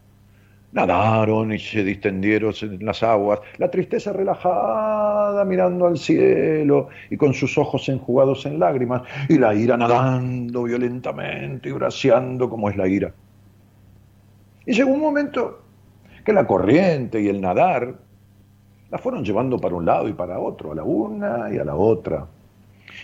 Nadaron 0.72 1.52
y 1.52 1.58
se 1.58 1.82
distendieron 1.84 2.54
en 2.62 2.86
las 2.86 3.02
aguas, 3.02 3.40
la 3.58 3.70
tristeza 3.70 4.12
relajada 4.12 5.44
mirando 5.44 5.86
al 5.86 5.98
cielo 5.98 6.88
y 7.10 7.16
con 7.18 7.34
sus 7.34 7.58
ojos 7.58 7.88
enjugados 7.90 8.46
en 8.46 8.58
lágrimas, 8.58 9.02
y 9.28 9.36
la 9.36 9.54
ira 9.54 9.76
nadando 9.76 10.62
violentamente 10.62 11.68
y 11.68 11.72
braceando 11.72 12.48
como 12.48 12.70
es 12.70 12.76
la 12.76 12.88
ira. 12.88 13.12
Y 14.64 14.72
llegó 14.72 14.92
un 14.92 15.00
momento 15.00 15.60
que 16.24 16.32
la 16.32 16.46
corriente 16.46 17.20
y 17.20 17.28
el 17.28 17.40
nadar 17.40 17.94
la 18.90 18.98
fueron 18.98 19.24
llevando 19.24 19.58
para 19.58 19.74
un 19.74 19.84
lado 19.84 20.08
y 20.08 20.14
para 20.14 20.38
otro, 20.38 20.72
a 20.72 20.74
la 20.74 20.84
una 20.84 21.52
y 21.52 21.58
a 21.58 21.64
la 21.64 21.74
otra. 21.74 22.26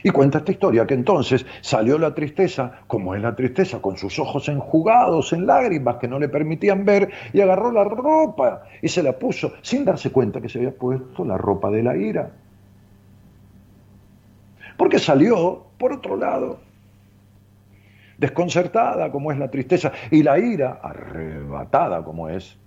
Y 0.03 0.11
cuenta 0.11 0.39
esta 0.39 0.53
historia 0.53 0.87
que 0.87 0.95
entonces 0.95 1.45
salió 1.61 1.99
la 1.99 2.15
tristeza, 2.15 2.81
como 2.87 3.15
es 3.15 3.23
la 3.23 3.35
tristeza, 3.35 3.81
con 3.81 3.97
sus 3.97 4.19
ojos 4.19 4.49
enjugados 4.49 5.33
en 5.33 5.47
lágrimas 5.47 5.97
que 5.97 6.09
no 6.09 6.19
le 6.19 6.29
permitían 6.29 6.85
ver, 6.85 7.11
y 7.33 7.41
agarró 7.41 7.73
la 7.73 7.85
ropa 7.85 8.65
y 8.81 8.89
se 8.89 9.03
la 9.03 9.19
puso 9.19 9.53
sin 9.63 9.85
darse 9.85 10.11
cuenta 10.11 10.41
que 10.41 10.49
se 10.49 10.59
había 10.59 10.73
puesto 10.73 11.25
la 11.25 11.37
ropa 11.37 11.71
de 11.71 11.83
la 11.83 11.97
ira. 11.97 12.31
Porque 14.77 14.99
salió 14.99 15.65
por 15.79 15.93
otro 15.93 16.17
lado, 16.17 16.61
desconcertada 18.17 19.11
como 19.11 19.33
es 19.33 19.39
la 19.39 19.51
tristeza, 19.51 19.93
y 20.11 20.23
la 20.23 20.39
ira, 20.39 20.81
arrebatada 20.83 22.05
como 22.05 22.29
es, 22.29 22.59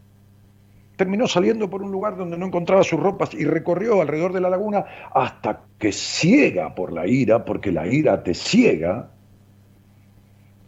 terminó 1.02 1.26
saliendo 1.26 1.68
por 1.68 1.82
un 1.82 1.92
lugar 1.92 2.16
donde 2.16 2.38
no 2.38 2.46
encontraba 2.46 2.84
sus 2.84 3.00
ropas 3.00 3.34
y 3.34 3.44
recorrió 3.44 4.02
alrededor 4.02 4.34
de 4.34 4.40
la 4.40 4.52
laguna 4.52 4.86
hasta 5.12 5.62
que 5.80 5.92
ciega 5.92 6.76
por 6.76 6.94
la 6.94 7.08
ira, 7.08 7.44
porque 7.44 7.72
la 7.72 7.88
ira 7.88 8.22
te 8.22 8.36
ciega, 8.36 9.10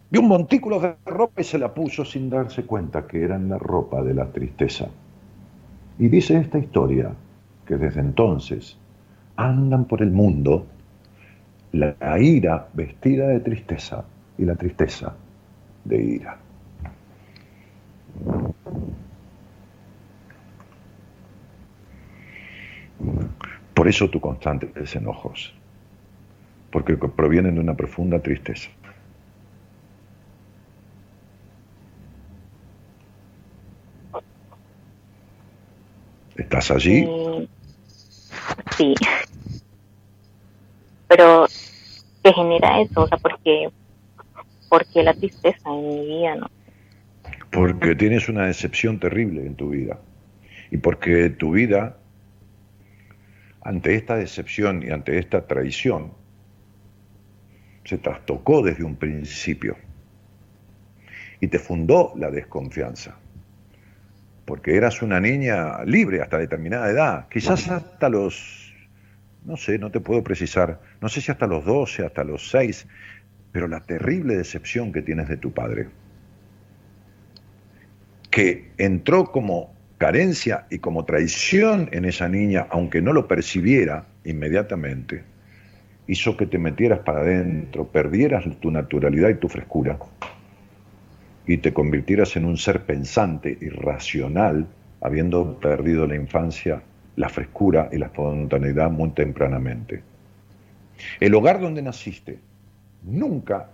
vio 0.10 0.22
un 0.22 0.28
montículo 0.28 0.80
de 0.80 0.96
ropa 1.06 1.42
y 1.42 1.44
se 1.44 1.60
la 1.60 1.72
puso 1.72 2.04
sin 2.04 2.32
darse 2.32 2.64
cuenta 2.64 3.06
que 3.06 3.22
eran 3.22 3.48
la 3.48 3.60
ropa 3.60 4.02
de 4.02 4.16
la 4.16 4.26
tristeza. 4.32 4.88
Y 6.00 6.08
dice 6.08 6.36
esta 6.38 6.58
historia 6.58 7.12
que 7.68 7.78
desde 7.78 8.00
entonces 8.00 8.76
andan 9.36 9.86
por 9.86 10.02
el 10.02 10.10
mundo 10.10 10.66
la 11.74 11.96
ira 12.20 12.70
vestida 12.74 13.28
de 13.28 13.40
tristeza 13.40 14.04
y 14.40 14.46
la 14.46 14.56
tristeza 14.56 15.14
de 15.86 16.04
ira. 16.04 16.38
Por 23.74 23.88
eso 23.88 24.10
tu 24.10 24.20
constante 24.20 24.68
enojos, 24.96 25.54
porque 26.72 26.96
provienen 26.96 27.56
de 27.56 27.62
una 27.62 27.76
profunda 27.76 28.20
tristeza. 28.20 28.70
¿Estás 36.36 36.72
allí? 36.72 37.08
Sí. 38.78 38.96
Pero, 41.08 41.46
¿qué 42.24 42.34
genera 42.34 42.82
eso? 42.82 43.02
O 43.02 43.08
sea, 43.08 43.18
¿por 43.18 43.39
qué, 43.41 43.70
la 45.04 45.14
tristeza 45.14 45.70
en 45.70 45.88
mi 45.88 46.06
vida, 46.08 46.36
no? 46.36 46.48
Porque 47.52 47.96
tienes 47.96 48.30
una 48.30 48.48
decepción 48.48 49.00
terrible 49.00 49.46
en 49.46 49.56
tu 49.56 49.70
vida. 49.70 50.00
Y 50.72 50.78
porque 50.78 51.30
tu 51.30 51.52
vida 51.52 51.98
ante 53.64 53.95
esta 53.95 54.18
decepción 54.18 54.84
y 54.84 54.91
ante 54.91 55.18
esta 55.18 55.47
traición, 55.47 56.11
se 57.86 57.97
trastocó 57.97 58.61
desde 58.61 58.84
un 58.84 58.95
principio 58.95 59.78
y 61.39 61.47
te 61.47 61.59
fundó 61.59 62.14
la 62.16 62.32
desconfianza, 62.32 63.16
porque 64.45 64.76
eras 64.76 65.01
una 65.01 65.20
niña 65.20 65.84
libre 65.86 66.22
hasta 66.22 66.38
determinada 66.38 66.89
edad, 66.89 67.28
quizás 67.30 67.70
hasta 67.70 68.09
los, 68.09 68.74
no 69.45 69.57
sé, 69.57 69.78
no 69.78 69.91
te 69.91 69.99
puedo 69.99 70.24
precisar, 70.24 70.80
no 71.01 71.09
sé 71.09 71.22
si 71.22 71.32
hasta 71.32 71.47
los 71.47 71.66
12, 71.66 72.05
hasta 72.05 72.24
los 72.24 72.49
6, 72.49 72.88
pero 73.51 73.68
la 73.68 73.82
terrible 73.82 74.36
decepción 74.36 74.91
que 74.91 75.01
tienes 75.01 75.28
de 75.28 75.38
tu 75.38 75.51
padre, 75.51 75.89
que 78.30 78.72
entró 78.78 79.32
como 79.32 79.72
carencia 80.04 80.66
y 80.70 80.80
como 80.80 81.06
traición 81.06 81.88
en 81.93 82.04
esa 82.04 82.28
niña, 82.28 82.68
aunque 82.70 83.01
no 83.01 83.14
lo 83.14 83.26
percibiera 83.26 84.06
inmediatamente, 84.26 85.24
hizo 86.08 86.36
que 86.36 86.45
te 86.45 86.58
metieras 86.58 86.99
para 86.99 87.22
adentro, 87.22 87.88
perdieras 87.88 88.43
tu 88.60 88.70
naturalidad 88.70 89.30
y 89.30 89.36
tu 89.36 89.47
frescura 89.47 89.97
y 91.47 91.55
te 91.55 91.71
convirtieras 91.71 92.36
en 92.36 92.43
un 92.43 92.58
ser 92.58 92.82
pensante 92.82 93.58
y 93.62 93.70
racional, 93.70 94.67
habiendo 95.00 95.58
perdido 95.62 96.05
la 96.05 96.17
infancia, 96.17 96.82
la 97.16 97.30
frescura 97.30 97.88
y 97.89 97.97
la 97.97 98.08
espontaneidad 98.08 98.92
muy 98.92 99.12
tempranamente. 99.12 100.04
El 101.21 101.34
hogar 101.34 101.62
donde 101.62 101.82
naciste, 101.82 102.39
nunca 103.04 103.70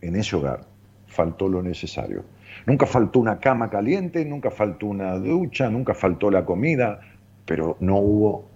en 0.00 0.16
ese 0.16 0.34
hogar 0.34 0.62
faltó 1.08 1.46
lo 1.46 1.62
necesario 1.62 2.24
Nunca 2.66 2.86
faltó 2.86 3.20
una 3.20 3.38
cama 3.38 3.70
caliente, 3.70 4.24
nunca 4.24 4.50
faltó 4.50 4.86
una 4.86 5.18
ducha, 5.18 5.70
nunca 5.70 5.94
faltó 5.94 6.30
la 6.30 6.44
comida, 6.44 7.00
pero 7.44 7.76
no 7.80 7.96
hubo 7.98 8.48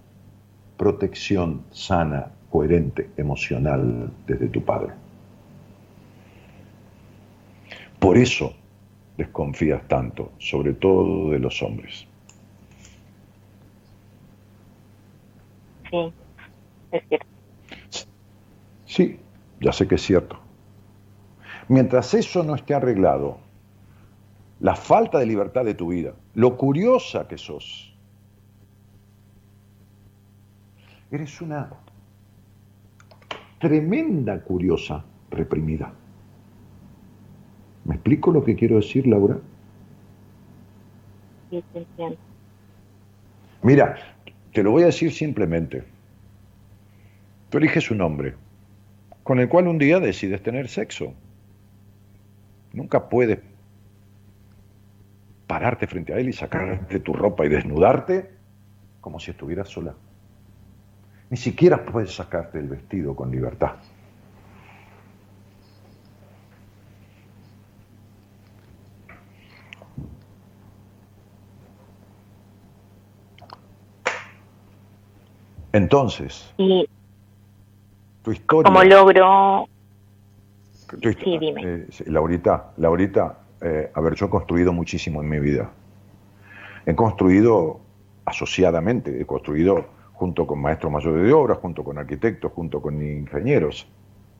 protección 0.77 1.63
sana, 1.71 2.31
coherente, 2.49 3.09
emocional 3.17 4.11
desde 4.27 4.47
tu 4.47 4.63
padre. 4.63 4.93
Por 7.99 8.17
eso 8.17 8.53
desconfías 9.17 9.87
tanto, 9.87 10.31
sobre 10.37 10.73
todo 10.73 11.31
de 11.31 11.39
los 11.39 11.61
hombres. 11.63 12.05
Sí, 15.89 16.13
es 16.91 17.03
cierto. 17.07 17.27
Sí, 18.85 19.19
ya 19.61 19.71
sé 19.71 19.87
que 19.87 19.95
es 19.95 20.01
cierto. 20.01 20.39
Mientras 21.67 22.13
eso 22.13 22.43
no 22.43 22.55
esté 22.55 22.73
arreglado, 22.73 23.37
la 24.63 24.75
falta 24.77 25.19
de 25.19 25.25
libertad 25.25 25.65
de 25.65 25.73
tu 25.73 25.89
vida, 25.89 26.13
lo 26.35 26.55
curiosa 26.55 27.27
que 27.27 27.37
sos. 27.37 27.93
Eres 31.11 31.41
una 31.41 31.69
tremenda 33.59 34.41
curiosa 34.41 35.03
reprimida. 35.31 35.93
¿Me 37.83 37.95
explico 37.95 38.31
lo 38.31 38.41
que 38.41 38.55
quiero 38.55 38.77
decir, 38.77 39.05
Laura? 39.05 39.37
Sí. 41.49 41.61
Mira, 43.63 43.97
te 44.53 44.63
lo 44.63 44.71
voy 44.71 44.83
a 44.83 44.87
decir 44.87 45.11
simplemente. 45.11 45.83
Tú 47.49 47.57
eliges 47.57 47.91
un 47.91 47.99
hombre 47.99 48.35
con 49.23 49.41
el 49.41 49.49
cual 49.49 49.67
un 49.67 49.77
día 49.77 49.99
decides 49.99 50.41
tener 50.41 50.69
sexo. 50.69 51.13
Nunca 52.71 53.09
puedes 53.09 53.39
pararte 55.53 55.85
frente 55.85 56.11
a 56.11 56.17
él 56.17 56.29
y 56.29 56.33
sacarte 56.33 56.99
tu 57.01 57.13
ropa 57.13 57.45
y 57.45 57.49
desnudarte 57.49 58.39
como 58.99 59.19
si 59.19 59.29
estuvieras 59.29 59.69
sola. 59.69 59.93
ni 61.29 61.37
siquiera 61.37 61.85
puedes 61.85 62.15
sacarte 62.15 62.57
el 62.57 62.67
vestido 62.67 63.15
con 63.15 63.29
libertad. 63.29 63.75
Entonces, 75.71 76.51
y 76.57 76.89
tu 78.23 78.31
historia. 78.31 78.71
¿Cómo 78.71 78.83
logro? 78.83 79.67
sí, 80.99 81.37
dime. 81.37 81.61
Eh, 81.63 81.87
Laurita, 82.07 82.73
Laurita 82.77 83.42
eh, 83.63 83.91
a 83.93 84.01
ver, 84.01 84.15
yo 84.15 84.25
he 84.25 84.29
construido 84.29 84.73
muchísimo 84.73 85.21
en 85.21 85.29
mi 85.29 85.39
vida. 85.39 85.71
He 86.85 86.95
construido 86.95 87.79
asociadamente, 88.25 89.21
he 89.21 89.25
construido 89.25 89.85
junto 90.13 90.45
con 90.45 90.61
maestros 90.61 90.91
mayores 90.91 91.23
de 91.23 91.33
obras, 91.33 91.57
junto 91.59 91.83
con 91.83 91.97
arquitectos, 91.97 92.51
junto 92.51 92.81
con 92.81 93.01
ingenieros. 93.01 93.87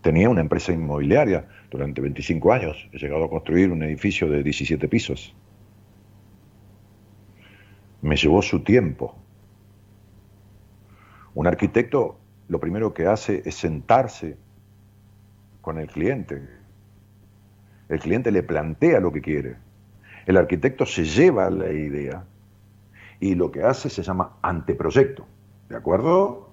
Tenía 0.01 0.29
una 0.29 0.41
empresa 0.41 0.73
inmobiliaria 0.73 1.47
durante 1.71 2.01
25 2.01 2.51
años. 2.51 2.89
He 2.91 2.97
llegado 2.97 3.25
a 3.25 3.29
construir 3.29 3.71
un 3.71 3.83
edificio 3.83 4.29
de 4.29 4.43
17 4.43 4.87
pisos. 4.89 5.33
Me 8.01 8.17
llevó 8.17 8.41
su 8.41 8.61
tiempo. 8.63 9.15
Un 11.33 11.47
arquitecto 11.47 12.19
lo 12.49 12.59
primero 12.59 12.93
que 12.93 13.07
hace 13.07 13.41
es 13.45 13.55
sentarse 13.55 14.37
con 15.61 15.77
el 15.77 15.87
cliente. 15.87 16.62
El 17.93 17.99
cliente 17.99 18.31
le 18.31 18.41
plantea 18.41 18.99
lo 18.99 19.11
que 19.11 19.21
quiere. 19.21 19.55
El 20.25 20.37
arquitecto 20.37 20.83
se 20.83 21.03
lleva 21.05 21.51
la 21.51 21.71
idea 21.71 22.23
y 23.19 23.35
lo 23.35 23.51
que 23.51 23.61
hace 23.61 23.87
se 23.87 24.01
llama 24.01 24.37
anteproyecto. 24.41 25.27
¿De 25.69 25.77
acuerdo? 25.77 26.49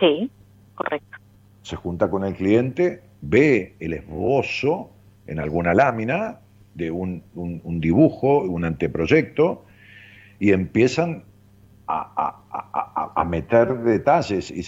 Sí, 0.00 0.30
correcto. 0.74 1.18
Se 1.60 1.76
junta 1.76 2.08
con 2.08 2.24
el 2.24 2.34
cliente, 2.34 3.02
ve 3.20 3.76
el 3.78 3.92
esbozo 3.92 4.90
en 5.26 5.38
alguna 5.38 5.74
lámina 5.74 6.40
de 6.74 6.90
un, 6.90 7.22
un 7.34 7.80
dibujo, 7.80 8.38
un 8.38 8.64
anteproyecto, 8.64 9.66
y 10.40 10.52
empiezan 10.52 11.24
a, 11.92 13.24
meter 13.24 13.78
detalles. 13.82 14.50
Y 14.50 14.62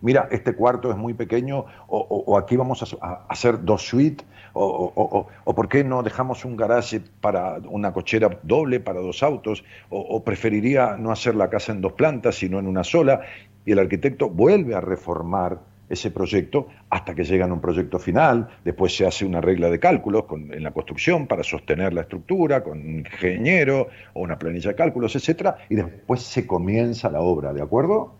mira, 0.00 0.28
este 0.30 0.54
cuarto 0.54 0.90
es 0.90 0.96
muy 0.96 1.14
pequeño, 1.14 1.64
o, 1.88 2.38
aquí 2.38 2.56
vamos 2.56 2.96
a, 3.00 3.24
hacer 3.28 3.64
dos 3.64 3.82
suites, 3.86 4.26
o, 4.52 5.26
o, 5.44 5.54
por 5.54 5.68
qué 5.68 5.84
no 5.84 6.02
dejamos 6.02 6.44
un 6.44 6.56
garaje 6.56 7.00
para 7.20 7.58
una 7.68 7.92
cochera 7.92 8.38
doble 8.42 8.80
para 8.80 9.00
dos 9.00 9.22
autos, 9.22 9.64
o 9.90 10.22
preferiría 10.22 10.96
no 10.96 11.10
hacer 11.10 11.34
la 11.34 11.48
casa 11.50 11.72
en 11.72 11.80
dos 11.80 11.92
plantas, 11.92 12.36
sino 12.36 12.58
en 12.58 12.66
una 12.66 12.84
sola. 12.84 13.20
Y 13.64 13.72
el 13.72 13.78
arquitecto 13.78 14.30
vuelve 14.30 14.74
a 14.74 14.80
reformar 14.80 15.58
ese 15.88 16.10
proyecto 16.10 16.68
hasta 16.90 17.14
que 17.14 17.24
llegan 17.24 17.50
a 17.50 17.54
un 17.54 17.60
proyecto 17.60 17.98
final, 17.98 18.48
después 18.64 18.94
se 18.94 19.06
hace 19.06 19.24
una 19.24 19.40
regla 19.40 19.70
de 19.70 19.78
cálculos 19.78 20.24
en 20.30 20.62
la 20.62 20.70
construcción 20.70 21.26
para 21.26 21.42
sostener 21.42 21.92
la 21.92 22.02
estructura 22.02 22.62
con 22.62 22.78
un 22.78 22.98
ingeniero 22.98 23.88
o 24.12 24.20
una 24.22 24.38
planilla 24.38 24.70
de 24.70 24.76
cálculos, 24.76 25.16
etcétera, 25.16 25.58
y 25.68 25.76
después 25.76 26.22
se 26.22 26.46
comienza 26.46 27.10
la 27.10 27.20
obra, 27.20 27.52
¿de 27.52 27.62
acuerdo? 27.62 28.14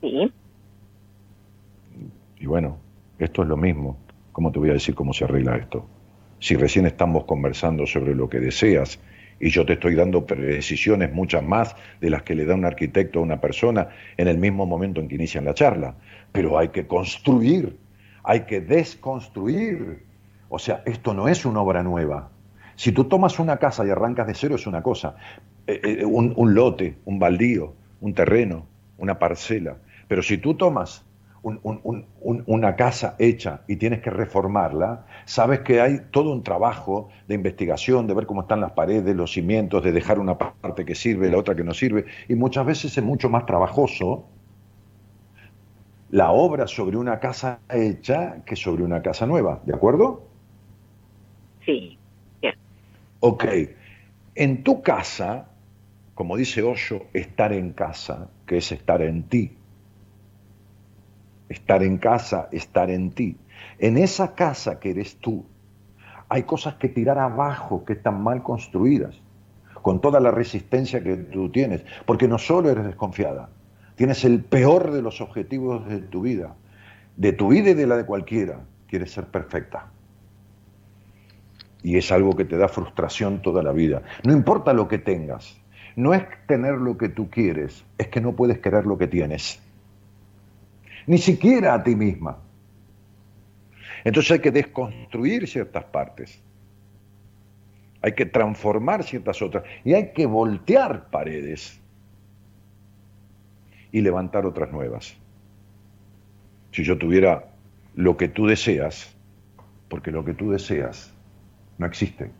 Sí. 0.00 0.32
Y 2.38 2.46
bueno, 2.46 2.78
esto 3.18 3.42
es 3.42 3.48
lo 3.48 3.56
mismo. 3.56 3.96
¿Cómo 4.32 4.52
te 4.52 4.58
voy 4.58 4.70
a 4.70 4.74
decir 4.74 4.94
cómo 4.94 5.12
se 5.12 5.24
arregla 5.24 5.56
esto? 5.56 5.86
Si 6.38 6.54
recién 6.54 6.86
estamos 6.86 7.24
conversando 7.24 7.86
sobre 7.86 8.14
lo 8.14 8.28
que 8.28 8.38
deseas 8.38 9.00
y 9.38 9.50
yo 9.50 9.66
te 9.66 9.74
estoy 9.74 9.94
dando 9.94 10.24
precisiones 10.24 11.12
muchas 11.12 11.42
más 11.42 11.76
de 12.00 12.10
las 12.10 12.22
que 12.22 12.34
le 12.34 12.44
da 12.44 12.54
un 12.54 12.64
arquitecto 12.64 13.18
a 13.18 13.22
una 13.22 13.40
persona 13.40 13.88
en 14.16 14.28
el 14.28 14.38
mismo 14.38 14.66
momento 14.66 15.00
en 15.00 15.08
que 15.08 15.16
inician 15.16 15.44
la 15.44 15.54
charla. 15.54 15.94
Pero 16.32 16.58
hay 16.58 16.68
que 16.68 16.86
construir, 16.86 17.76
hay 18.22 18.40
que 18.40 18.60
desconstruir. 18.60 20.02
O 20.48 20.58
sea, 20.58 20.82
esto 20.86 21.12
no 21.12 21.28
es 21.28 21.44
una 21.44 21.60
obra 21.60 21.82
nueva. 21.82 22.30
Si 22.76 22.92
tú 22.92 23.04
tomas 23.04 23.38
una 23.38 23.58
casa 23.58 23.86
y 23.86 23.90
arrancas 23.90 24.26
de 24.26 24.34
cero 24.34 24.54
es 24.54 24.66
una 24.66 24.82
cosa, 24.82 25.16
eh, 25.66 25.80
eh, 25.82 26.04
un, 26.04 26.32
un 26.36 26.54
lote, 26.54 26.96
un 27.04 27.18
baldío, 27.18 27.74
un 28.00 28.14
terreno, 28.14 28.66
una 28.98 29.18
parcela. 29.18 29.76
Pero 30.08 30.22
si 30.22 30.38
tú 30.38 30.54
tomas 30.54 31.04
una 31.42 32.76
casa 32.76 33.14
hecha 33.18 33.62
y 33.68 33.76
tienes 33.76 34.00
que 34.00 34.10
reformarla, 34.10 35.06
sabes 35.24 35.60
que 35.60 35.80
hay 35.80 36.00
todo 36.10 36.32
un 36.32 36.42
trabajo 36.42 37.08
de 37.28 37.34
investigación, 37.34 38.06
de 38.06 38.14
ver 38.14 38.26
cómo 38.26 38.42
están 38.42 38.60
las 38.60 38.72
paredes, 38.72 39.14
los 39.14 39.32
cimientos, 39.32 39.84
de 39.84 39.92
dejar 39.92 40.18
una 40.18 40.36
parte 40.38 40.84
que 40.84 40.94
sirve, 40.94 41.30
la 41.30 41.38
otra 41.38 41.54
que 41.54 41.64
no 41.64 41.72
sirve, 41.72 42.06
y 42.28 42.34
muchas 42.34 42.66
veces 42.66 42.96
es 42.98 43.04
mucho 43.04 43.28
más 43.28 43.46
trabajoso 43.46 44.26
la 46.10 46.30
obra 46.30 46.66
sobre 46.66 46.96
una 46.96 47.18
casa 47.18 47.60
hecha 47.68 48.44
que 48.44 48.56
sobre 48.56 48.84
una 48.84 49.02
casa 49.02 49.26
nueva, 49.26 49.60
¿de 49.64 49.74
acuerdo? 49.74 50.22
Sí. 51.64 51.98
Ok. 53.20 53.44
En 54.34 54.62
tu 54.62 54.82
casa, 54.82 55.48
como 56.14 56.36
dice 56.36 56.62
Osho, 56.62 57.02
estar 57.12 57.52
en 57.52 57.72
casa, 57.72 58.28
que 58.46 58.58
es 58.58 58.70
estar 58.70 59.02
en 59.02 59.24
ti, 59.24 59.56
estar 61.48 61.82
en 61.82 61.98
casa, 61.98 62.48
estar 62.52 62.90
en 62.90 63.10
ti. 63.10 63.36
En 63.78 63.98
esa 63.98 64.34
casa 64.34 64.80
que 64.80 64.90
eres 64.90 65.16
tú, 65.16 65.44
hay 66.28 66.42
cosas 66.42 66.74
que 66.74 66.88
tirar 66.88 67.18
abajo 67.18 67.84
que 67.84 67.94
están 67.94 68.22
mal 68.22 68.42
construidas, 68.42 69.14
con 69.82 70.00
toda 70.00 70.18
la 70.18 70.30
resistencia 70.30 71.02
que 71.02 71.16
tú 71.16 71.50
tienes, 71.50 71.84
porque 72.04 72.26
no 72.26 72.38
solo 72.38 72.70
eres 72.70 72.84
desconfiada, 72.84 73.50
tienes 73.94 74.24
el 74.24 74.42
peor 74.42 74.90
de 74.90 75.02
los 75.02 75.20
objetivos 75.20 75.86
de 75.88 76.00
tu 76.00 76.22
vida, 76.22 76.54
de 77.16 77.32
tu 77.32 77.48
vida 77.48 77.70
y 77.70 77.74
de 77.74 77.86
la 77.86 77.96
de 77.96 78.04
cualquiera, 78.04 78.60
quieres 78.88 79.12
ser 79.12 79.26
perfecta. 79.26 79.86
Y 81.82 81.96
es 81.98 82.10
algo 82.10 82.34
que 82.34 82.44
te 82.44 82.56
da 82.56 82.66
frustración 82.66 83.42
toda 83.42 83.62
la 83.62 83.70
vida. 83.70 84.02
No 84.24 84.32
importa 84.32 84.72
lo 84.72 84.88
que 84.88 84.98
tengas, 84.98 85.60
no 85.94 86.14
es 86.14 86.24
tener 86.48 86.74
lo 86.74 86.98
que 86.98 87.08
tú 87.08 87.30
quieres, 87.30 87.84
es 87.96 88.08
que 88.08 88.20
no 88.20 88.34
puedes 88.34 88.58
querer 88.58 88.86
lo 88.86 88.98
que 88.98 89.06
tienes 89.06 89.62
ni 91.06 91.18
siquiera 91.18 91.74
a 91.74 91.82
ti 91.82 91.94
misma. 91.94 92.38
Entonces 94.04 94.32
hay 94.32 94.38
que 94.40 94.50
desconstruir 94.50 95.48
ciertas 95.48 95.84
partes, 95.84 96.40
hay 98.02 98.12
que 98.12 98.26
transformar 98.26 99.02
ciertas 99.02 99.42
otras 99.42 99.64
y 99.84 99.94
hay 99.94 100.12
que 100.12 100.26
voltear 100.26 101.10
paredes 101.10 101.80
y 103.90 104.00
levantar 104.00 104.46
otras 104.46 104.70
nuevas. 104.70 105.16
Si 106.72 106.84
yo 106.84 106.98
tuviera 106.98 107.48
lo 107.94 108.16
que 108.16 108.28
tú 108.28 108.46
deseas, 108.46 109.16
porque 109.88 110.10
lo 110.10 110.24
que 110.24 110.34
tú 110.34 110.50
deseas 110.50 111.12
no 111.78 111.86
existe. 111.86 112.30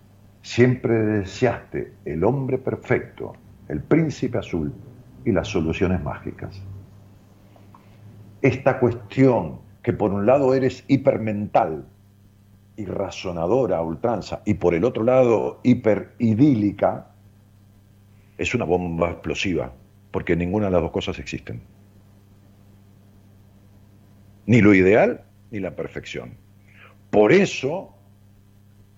Siempre 0.42 0.94
deseaste 0.94 1.92
el 2.04 2.22
hombre 2.22 2.58
perfecto, 2.58 3.34
el 3.68 3.80
príncipe 3.80 4.38
azul 4.38 4.72
y 5.24 5.32
las 5.32 5.48
soluciones 5.48 6.02
mágicas 6.02 6.62
esta 8.46 8.78
cuestión 8.78 9.60
que 9.82 9.92
por 9.92 10.12
un 10.12 10.26
lado 10.26 10.54
eres 10.54 10.84
hipermental 10.88 11.86
y 12.76 12.84
razonadora 12.84 13.80
ultranza 13.82 14.42
y 14.44 14.54
por 14.54 14.74
el 14.74 14.84
otro 14.84 15.04
lado 15.04 15.60
hiperidílica, 15.62 17.08
es 18.38 18.54
una 18.54 18.64
bomba 18.64 19.10
explosiva, 19.10 19.72
porque 20.10 20.36
ninguna 20.36 20.66
de 20.66 20.72
las 20.72 20.82
dos 20.82 20.90
cosas 20.90 21.18
existen. 21.18 21.60
Ni 24.46 24.60
lo 24.60 24.74
ideal 24.74 25.24
ni 25.50 25.60
la 25.60 25.74
perfección. 25.74 26.34
Por 27.10 27.32
eso 27.32 27.94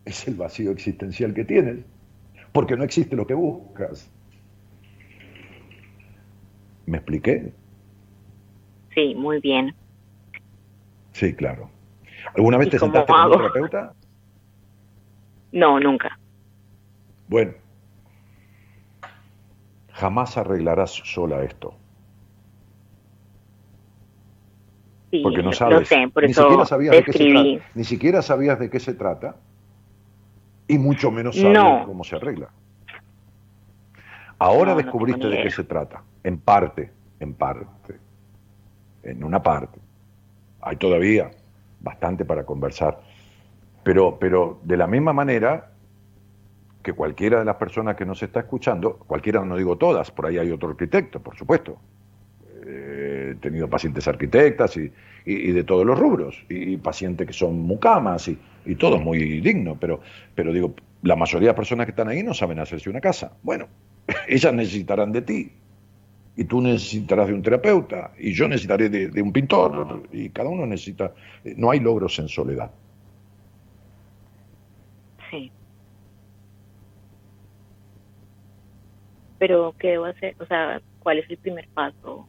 es 0.04 0.26
el 0.26 0.34
vacío 0.34 0.70
existencial 0.72 1.34
que 1.34 1.44
tienes, 1.44 1.78
porque 2.52 2.76
no 2.76 2.84
existe 2.84 3.14
lo 3.14 3.26
que 3.26 3.34
buscas. 3.34 4.10
¿Me 6.86 6.96
expliqué? 6.96 7.52
Sí, 8.98 9.14
muy 9.14 9.40
bien. 9.40 9.72
Sí, 11.12 11.32
claro. 11.32 11.70
¿Alguna 12.34 12.58
vez 12.58 12.70
te 12.70 12.80
sentaste 12.80 13.12
con 13.12 13.26
un 13.26 13.30
terapeuta? 13.30 13.94
No, 15.52 15.78
nunca. 15.78 16.18
Bueno, 17.28 17.54
jamás 19.92 20.36
arreglarás 20.36 20.90
sola 20.90 21.44
esto. 21.44 21.74
Sí, 25.12 25.20
porque 25.22 25.44
no 25.44 25.52
sabes, 25.52 25.88
por 26.12 26.24
ni 26.24 26.34
siquiera 26.34 26.66
sabías 26.66 26.96
de 26.96 27.04
qué 27.04 27.12
se 27.12 27.30
trata, 27.30 27.70
ni 27.74 27.84
siquiera 27.84 28.22
sabías 28.22 28.58
de 28.58 28.68
qué 28.68 28.80
se 28.80 28.94
trata 28.94 29.36
y 30.66 30.76
mucho 30.76 31.12
menos 31.12 31.36
sabes 31.36 31.86
cómo 31.86 32.02
se 32.02 32.16
arregla. 32.16 32.48
Ahora 34.40 34.74
descubriste 34.74 35.28
de 35.28 35.42
qué 35.44 35.50
se 35.50 35.62
trata, 35.62 36.02
en 36.24 36.40
parte, 36.40 36.92
en 37.20 37.34
parte 37.34 38.07
en 39.02 39.24
una 39.24 39.42
parte. 39.42 39.78
Hay 40.60 40.76
todavía 40.76 41.30
bastante 41.80 42.24
para 42.24 42.44
conversar. 42.44 43.00
Pero, 43.82 44.18
pero 44.18 44.60
de 44.64 44.76
la 44.76 44.86
misma 44.86 45.12
manera 45.12 45.70
que 46.82 46.92
cualquiera 46.92 47.38
de 47.38 47.44
las 47.44 47.56
personas 47.56 47.96
que 47.96 48.04
nos 48.04 48.22
está 48.22 48.40
escuchando, 48.40 48.98
cualquiera 48.98 49.44
no 49.44 49.56
digo 49.56 49.76
todas, 49.76 50.10
por 50.10 50.26
ahí 50.26 50.38
hay 50.38 50.50
otro 50.50 50.70
arquitecto, 50.70 51.20
por 51.20 51.36
supuesto, 51.36 51.78
tenido 53.40 53.68
pacientes 53.68 54.06
arquitectas 54.08 54.76
y, 54.76 54.90
de 55.24 55.64
todos 55.64 55.84
los 55.84 55.98
rubros, 55.98 56.44
y, 56.48 56.76
pacientes 56.78 57.26
que 57.26 57.32
son 57.32 57.60
mucamas 57.60 58.28
y, 58.28 58.38
y 58.64 58.74
todo 58.76 58.96
es 58.96 59.02
muy 59.02 59.40
digno, 59.40 59.76
pero, 59.78 60.00
pero 60.34 60.52
digo, 60.52 60.74
la 61.02 61.16
mayoría 61.16 61.48
de 61.48 61.52
las 61.52 61.56
personas 61.56 61.86
que 61.86 61.90
están 61.90 62.08
ahí 62.08 62.22
no 62.22 62.34
saben 62.34 62.58
hacerse 62.58 62.88
una 62.90 63.00
casa. 63.00 63.32
Bueno, 63.42 63.68
ellas 64.28 64.52
necesitarán 64.52 65.12
de 65.12 65.22
ti, 65.22 65.52
y 66.39 66.44
tú 66.44 66.60
necesitarás 66.60 67.27
de 67.27 67.35
un 67.35 67.43
terapeuta, 67.43 68.12
y 68.16 68.32
yo 68.32 68.47
necesitaré 68.47 68.89
de, 68.89 69.20
un 69.20 69.32
pintor, 69.32 70.05
y 70.12 70.31
cada 70.31 70.48
uno 70.48 70.66
necesita, 70.66 71.12
no 71.56 71.73
hay 71.73 71.81
logros 71.81 72.16
en 72.20 72.28
soledad. 72.28 72.70
Sí. 75.28 75.51
Pero, 79.40 79.74
¿qué 79.81 79.89
debo 79.89 80.05
hacer? 80.05 80.36
O 80.39 80.47
sea, 80.47 80.81
¿cuál 81.01 81.19
es 81.19 81.28
el 81.28 81.39
primer 81.39 81.66
paso 81.74 82.28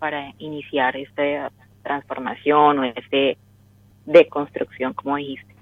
para 0.00 0.34
iniciar 0.38 0.96
esta 0.96 1.52
transformación 1.84 2.80
o 2.80 2.84
esta 2.84 3.40
deconstrucción, 4.06 4.92
como 4.94 5.18
dijiste? 5.18 5.54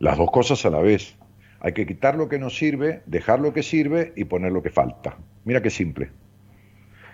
Las 0.00 0.18
dos 0.18 0.32
cosas 0.32 0.66
a 0.66 0.70
la 0.70 0.80
vez. 0.80 1.16
Hay 1.60 1.72
que 1.72 1.86
quitar 1.86 2.16
lo 2.16 2.28
que 2.28 2.40
no 2.40 2.50
sirve, 2.50 3.04
dejar 3.06 3.38
lo 3.38 3.52
que 3.52 3.62
sirve 3.62 4.12
y 4.16 4.24
poner 4.24 4.50
lo 4.50 4.60
que 4.60 4.70
falta. 4.70 5.16
Mira 5.44 5.62
qué 5.62 5.70
simple. 5.70 6.10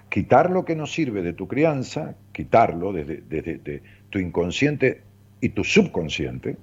Quitar 0.08 0.50
lo 0.50 0.64
que 0.64 0.76
no 0.76 0.86
sirve 0.86 1.22
de 1.22 1.32
tu 1.32 1.46
crianza, 1.46 2.14
quitarlo 2.32 2.92
desde, 2.92 3.82
tu 4.10 4.18
inconsciente 4.18 5.02
y 5.40 5.50
tu 5.50 5.62
subconsciente, 5.62 6.56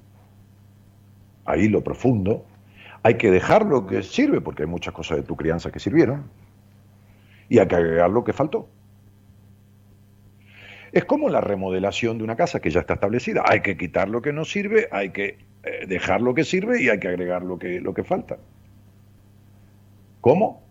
ahí 1.46 1.70
lo 1.70 1.84
profundo, 1.84 2.46
hay 3.04 3.16
que 3.16 3.32
dejar 3.32 3.66
lo 3.66 3.88
que 3.88 4.04
sirve, 4.04 4.42
porque 4.42 4.64
hay 4.64 4.70
muchas 4.70 4.94
cosas 4.94 5.18
de 5.18 5.24
tu 5.24 5.38
crianza 5.38 5.72
que 5.72 5.80
sirvieron, 5.80 6.26
y 7.48 7.60
hay 7.60 7.68
que 7.68 7.76
agregar 7.76 8.10
lo 8.10 8.24
que 8.26 8.34
faltó. 8.34 8.68
Es 10.92 11.06
como 11.06 11.30
la 11.30 11.42
remodelación 11.42 12.18
de 12.18 12.24
una 12.26 12.36
casa 12.36 12.60
que 12.60 12.70
ya 12.70 12.82
está 12.82 12.96
establecida. 12.96 13.44
Hay 13.48 13.62
que 13.62 13.78
quitar 13.78 14.10
lo 14.10 14.22
que 14.22 14.34
no 14.34 14.46
sirve, 14.46 14.88
hay 14.92 15.12
que 15.12 15.38
eh, 15.64 15.86
dejar 15.88 16.22
lo 16.22 16.34
que 16.34 16.44
sirve 16.44 16.82
y 16.82 16.90
hay 16.90 17.00
que 17.00 17.08
agregar 17.08 17.44
lo 17.44 17.60
que, 17.60 17.80
lo 17.80 17.94
que 17.94 18.04
falta. 18.04 18.38
¿Cómo? 20.22 20.67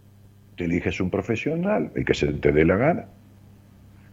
Te 0.56 0.64
eliges 0.64 1.00
un 1.00 1.10
profesional, 1.10 1.90
el 1.94 2.04
que 2.04 2.14
se 2.14 2.32
te 2.32 2.52
dé 2.52 2.64
la 2.64 2.76
gana, 2.76 3.04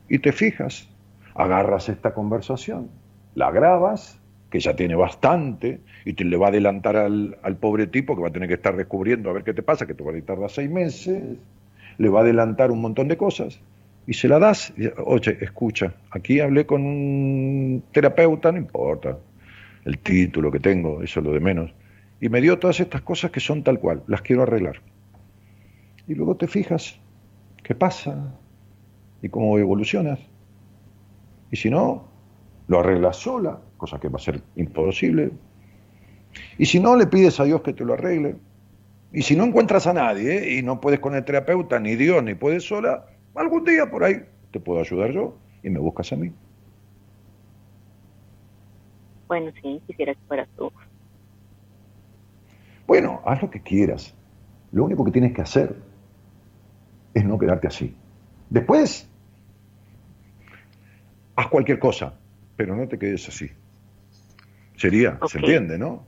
y 0.10 0.20
te 0.20 0.32
fijas, 0.32 0.90
agarras 1.36 1.90
esta 1.90 2.14
conversación, 2.14 2.90
la 3.36 3.52
grabas, 3.52 4.20
que 4.50 4.60
ya 4.60 4.76
tiene 4.76 4.96
bastante, 4.96 5.80
y 6.06 6.14
te 6.14 6.24
le 6.26 6.38
va 6.38 6.48
a 6.48 6.50
adelantar 6.50 6.96
al, 6.96 7.58
pobre 7.60 7.88
tipo 7.88 8.16
que 8.16 8.22
va 8.22 8.28
a 8.28 8.32
tener 8.32 8.48
que 8.48 8.56
estar 8.56 8.76
descubriendo 8.76 9.30
a 9.30 9.34
ver 9.34 9.44
qué 9.44 9.54
te 9.54 9.64
pasa, 9.64 9.88
que 9.88 9.96
te 9.96 10.04
va 10.04 10.12
a 10.12 10.22
tardar 10.22 10.52
seis 10.52 10.70
meses, 10.70 11.24
le 11.98 12.10
va 12.10 12.20
a 12.20 12.24
adelantar 12.24 12.70
un 12.70 12.82
montón 12.82 13.08
de 13.08 13.18
cosas, 13.18 13.60
y 14.06 14.14
se 14.14 14.28
la 14.28 14.38
das, 14.38 14.74
oye, 14.98 15.38
escucha, 15.42 15.94
aquí 16.12 16.40
hablé 16.40 16.66
con 16.66 16.86
un 16.86 17.84
terapeuta, 17.92 18.52
no 18.52 18.58
importa, 18.58 19.18
el 19.86 19.98
título 19.98 20.52
que 20.52 20.60
tengo, 20.60 21.02
eso 21.02 21.20
es 21.20 21.26
lo 21.26 21.32
de 21.32 21.40
menos. 21.40 21.74
Y 22.20 22.30
me 22.30 22.42
dio 22.42 22.60
todas 22.60 22.80
estas 22.80 23.02
cosas 23.02 23.32
que 23.32 23.40
son 23.40 23.64
tal 23.64 23.80
cual, 23.80 24.04
las 24.08 24.22
quiero 24.22 24.44
arreglar. 24.44 24.82
Y 26.08 26.16
luego 26.16 26.36
te 26.36 26.48
fijas 26.48 27.00
qué 27.64 27.76
pasa 27.76 28.36
y 29.22 29.30
cómo 29.30 29.58
evolucionas. 29.58 30.20
Y 31.52 31.56
si 31.56 31.70
no, 31.70 32.06
lo 32.68 32.80
arreglas 32.80 33.18
sola, 33.18 33.60
cosa 33.78 34.00
que 34.00 34.10
va 34.10 34.18
a 34.18 34.20
ser 34.20 34.42
imposible. 34.56 35.32
Y 36.58 36.66
si 36.66 36.80
no, 36.80 36.96
le 36.96 37.08
pides 37.08 37.40
a 37.40 37.46
Dios 37.46 37.62
que 37.62 37.74
te 37.74 37.86
lo 37.86 37.94
arregle. 37.94 38.36
Y 39.12 39.22
si 39.22 39.36
no 39.36 39.44
encuentras 39.44 39.86
a 39.86 39.94
nadie 39.94 40.38
¿eh? 40.38 40.58
y 40.58 40.64
no 40.64 40.82
puedes 40.82 41.00
con 41.00 41.16
el 41.16 41.24
terapeuta, 41.24 41.80
ni 41.80 41.96
Dios, 41.96 42.24
ni 42.24 42.34
puedes 42.34 42.64
sola, 42.64 43.06
algún 43.36 43.64
día 43.64 43.90
por 43.90 44.04
ahí 44.04 44.24
te 44.52 44.60
puedo 44.60 44.80
ayudar 44.80 45.12
yo 45.12 45.36
y 45.62 45.70
me 45.70 45.80
buscas 45.80 46.12
a 46.12 46.16
mí. 46.16 46.32
Bueno, 49.28 49.52
sí, 49.62 49.82
quisiera 49.88 50.14
que 50.14 50.20
fueras 50.28 50.50
tú. 50.58 50.72
Bueno, 52.88 53.22
haz 53.26 53.42
lo 53.42 53.50
que 53.50 53.62
quieras. 53.62 54.16
Lo 54.72 54.84
único 54.84 55.06
que 55.06 55.12
tienes 55.12 55.34
que 55.34 55.42
hacer 55.42 55.76
es 57.14 57.26
no 57.26 57.38
quedarte 57.38 57.68
así. 57.68 57.96
Después, 58.50 59.10
haz 61.36 61.48
cualquier 61.48 61.80
cosa, 61.80 62.14
pero 62.56 62.76
no 62.76 62.88
te 62.88 62.98
quedes 62.98 63.28
así. 63.28 63.50
Sería, 64.76 65.20
se 65.28 65.40
entiende, 65.40 65.78
¿no? 65.78 66.06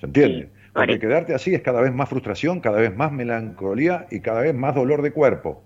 ¿Se 0.00 0.06
entiende? 0.06 0.50
Porque 0.72 0.98
quedarte 0.98 1.34
así 1.34 1.54
es 1.54 1.62
cada 1.62 1.80
vez 1.80 1.92
más 1.92 2.08
frustración, 2.08 2.60
cada 2.60 2.78
vez 2.78 2.94
más 2.96 3.10
melancolía 3.10 4.06
y 4.10 4.20
cada 4.20 4.42
vez 4.42 4.54
más 4.54 4.74
dolor 4.74 5.02
de 5.02 5.12
cuerpo. 5.12 5.62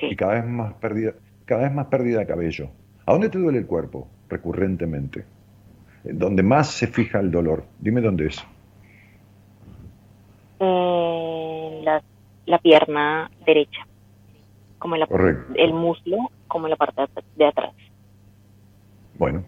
Y 0.00 0.16
cada 0.16 0.34
vez 0.34 0.46
más 0.46 0.74
pérdida, 0.74 1.14
cada 1.44 1.62
vez 1.62 1.72
más 1.72 1.86
pérdida 1.86 2.20
de 2.20 2.26
cabello. 2.26 2.70
¿A 3.06 3.12
dónde 3.12 3.30
te 3.30 3.38
duele 3.38 3.58
el 3.58 3.66
cuerpo 3.66 4.08
recurrentemente? 4.28 5.24
¿Dónde 6.04 6.42
más 6.42 6.70
se 6.70 6.86
fija 6.86 7.20
el 7.20 7.30
dolor? 7.30 7.64
Dime 7.80 8.00
dónde 8.00 8.26
es. 8.26 8.44
La, 10.62 12.58
pierna 12.58 13.30
derecha, 13.44 13.86
como 14.78 14.96
la, 14.96 15.08
el 15.54 15.72
muslo, 15.72 16.30
como 16.48 16.66
en 16.66 16.70
la 16.70 16.76
parte 16.76 17.02
de 17.36 17.44
atrás. 17.46 17.72
Bueno, 19.18 19.44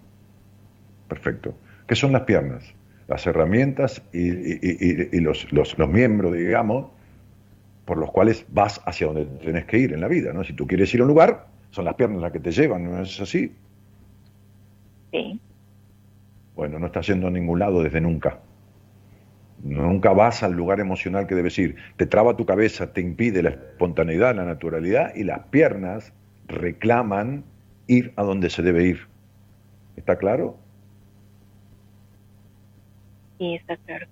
perfecto. 1.09 1.55
¿Qué 1.87 1.95
son 1.95 2.13
las 2.13 2.23
piernas? 2.23 2.75
Las 3.09 3.27
herramientas 3.27 4.03
y, 4.13 5.21
los, 5.21 5.53
los, 5.53 5.79
los 5.79 5.89
miembros, 5.89 6.33
digamos, 6.33 6.87
por 7.85 7.99
los 7.99 8.11
cuales 8.11 8.47
vas 8.49 8.81
hacia 8.87 9.09
donde 9.09 9.27
tienes 9.41 9.67
que 9.67 9.79
ir 9.79 9.93
en 9.93 10.01
la 10.01 10.09
vida, 10.09 10.33
¿no? 10.33 10.43
Si 10.45 10.55
tú 10.55 10.67
quieres 10.67 10.93
ir 10.95 11.01
a 11.01 11.05
un 11.05 11.09
lugar, 11.09 11.47
son 11.71 11.85
las 11.85 11.95
piernas 11.95 12.23
las 12.23 12.33
que 12.33 12.41
te 12.41 12.51
llevan, 12.51 12.85
¿no 12.85 13.03
es 13.03 13.21
así? 13.21 13.53
Sí. 15.11 15.41
Bueno, 16.57 16.79
no 16.79 16.87
estás 16.87 17.07
yendo 17.07 17.27
a 17.27 17.31
ningún 17.31 17.59
lado 17.59 17.83
desde 17.83 18.01
nunca. 18.01 18.39
Nunca 19.65 20.13
vas 20.13 20.43
al 20.43 20.53
lugar 20.53 20.79
emocional 20.79 21.27
que 21.27 21.35
debes 21.35 21.59
ir. 21.59 21.77
Te 21.97 22.05
traba 22.05 22.37
tu 22.37 22.45
cabeza, 22.45 22.93
te 22.93 23.01
impide 23.01 23.43
la 23.43 23.49
espontaneidad, 23.49 24.37
la 24.37 24.45
naturalidad 24.45 25.15
y 25.15 25.25
las 25.25 25.47
piernas 25.47 26.13
reclaman 26.47 27.45
ir 27.87 28.13
a 28.17 28.25
donde 28.25 28.51
se 28.51 28.61
debe 28.61 28.85
ir. 28.85 29.09
¿Está 29.97 30.19
claro? 30.19 30.59
Sí, 33.39 33.55
está 33.55 33.79
claro. 33.79 34.07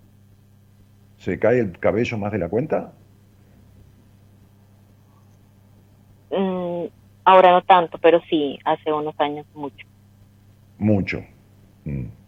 ¿Se 1.18 1.38
cae 1.38 1.58
el 1.58 1.78
cabello 1.78 2.16
más 2.16 2.32
de 2.32 2.38
la 2.38 2.48
cuenta? 2.48 2.94
Mm, 6.30 6.86
ahora 7.26 7.52
no 7.52 7.60
tanto, 7.60 7.98
pero 7.98 8.22
sí, 8.30 8.58
hace 8.64 8.90
unos 8.90 9.14
años 9.18 9.44
mucho. 9.52 9.86
Mucho. 10.78 11.22
Mm. 11.84 12.21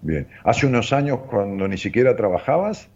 Bien. 0.00 0.28
¿Hace 0.44 0.66
unos 0.66 0.92
años 0.92 1.20
cuando 1.28 1.66
ni 1.68 1.78
siquiera 1.78 2.16
trabajabas? 2.16 2.90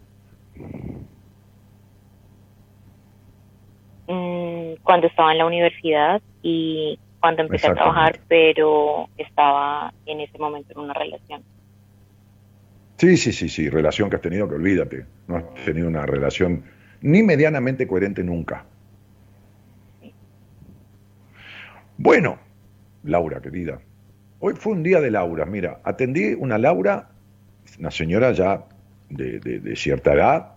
Mm, 4.07 4.73
cuando 4.83 5.07
estaba 5.07 5.31
en 5.31 5.37
la 5.37 5.45
universidad 5.45 6.21
y 6.41 6.99
cuando 7.19 7.43
empecé 7.43 7.67
a 7.67 7.73
trabajar, 7.73 8.19
pero 8.27 9.07
estaba 9.17 9.93
en 10.05 10.21
ese 10.21 10.37
momento 10.37 10.73
en 10.73 10.79
una 10.79 10.93
relación. 10.93 11.43
Sí, 12.97 13.17
sí, 13.17 13.31
sí, 13.31 13.49
sí, 13.49 13.69
relación 13.69 14.09
que 14.09 14.17
has 14.17 14.21
tenido 14.21 14.47
que 14.47 14.55
olvídate. 14.55 15.05
No 15.27 15.37
has 15.37 15.53
tenido 15.65 15.87
una 15.87 16.05
relación 16.05 16.63
ni 17.01 17.23
medianamente 17.23 17.87
coherente 17.87 18.23
nunca. 18.23 18.65
Bueno, 21.97 22.39
Laura, 23.03 23.41
querida, 23.41 23.79
Hoy 24.43 24.55
fue 24.55 24.73
un 24.73 24.81
día 24.81 24.99
de 24.99 25.11
Laura. 25.11 25.45
Mira, 25.45 25.81
atendí 25.83 26.33
una 26.33 26.57
Laura, 26.57 27.09
una 27.77 27.91
señora 27.91 28.31
ya 28.31 28.65
de, 29.07 29.75
cierta 29.75 30.13
edad. 30.15 30.53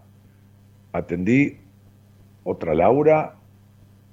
Atendí 0.93 1.59
otra 2.45 2.75
Laura 2.75 3.35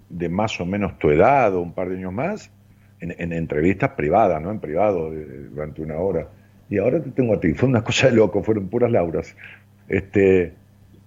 de 0.09 0.27
más 0.27 0.59
o 0.59 0.65
menos 0.65 0.99
tu 0.99 1.09
edad 1.09 1.55
o 1.55 1.61
un 1.61 1.71
par 1.71 1.87
de 1.87 1.95
años 1.95 2.11
más, 2.11 2.51
en, 2.99 3.31
entrevistas 3.31 3.91
privadas, 3.91 4.41
¿no? 4.41 4.51
En 4.51 4.59
privado, 4.59 5.09
durante 5.51 5.81
una 5.81 5.95
hora. 5.95 6.27
Y 6.69 6.77
ahora 6.77 7.01
te 7.01 7.11
tengo 7.11 7.35
a 7.35 7.39
ti. 7.39 7.53
Fue 7.53 7.69
una 7.69 7.81
cosa 7.81 8.07
de 8.09 8.17
loco, 8.17 8.43
fueron 8.43 8.67
puras 8.67 8.91
Lauras. 8.91 9.37
Este, 9.87 10.53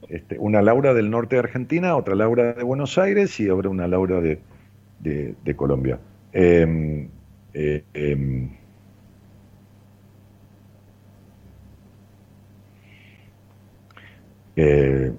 este, 0.09 0.39
una 0.39 0.63
Laura 0.63 0.95
del 0.95 1.11
norte 1.11 1.37
de 1.37 1.41
Argentina, 1.41 1.97
otra 1.97 2.15
Laura 2.15 2.55
de 2.55 2.63
Buenos 2.63 2.97
Aires 2.97 3.39
y 3.41 3.49
ahora 3.51 3.69
una 3.69 3.87
Laura 3.87 4.23
de, 4.23 4.41
de 5.03 5.55
Colombia. 5.55 5.99
Eh, 6.33 7.09
eh, 7.55 7.85
em, 7.95 8.51
eh, 14.57 15.13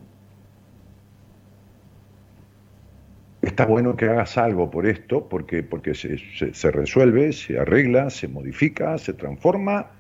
está 3.42 3.66
bueno 3.66 3.96
que 3.96 4.06
hagas 4.06 4.38
algo 4.38 4.70
por 4.70 4.86
esto, 4.86 5.30
porque, 5.30 5.64
porque 5.64 5.96
se, 5.96 6.18
se, 6.54 6.72
resuelve, 6.72 7.32
se 7.32 7.58
arregla, 7.58 8.10
se 8.10 8.28
modifica, 8.28 8.98
se 8.98 9.14
transforma 9.14 9.92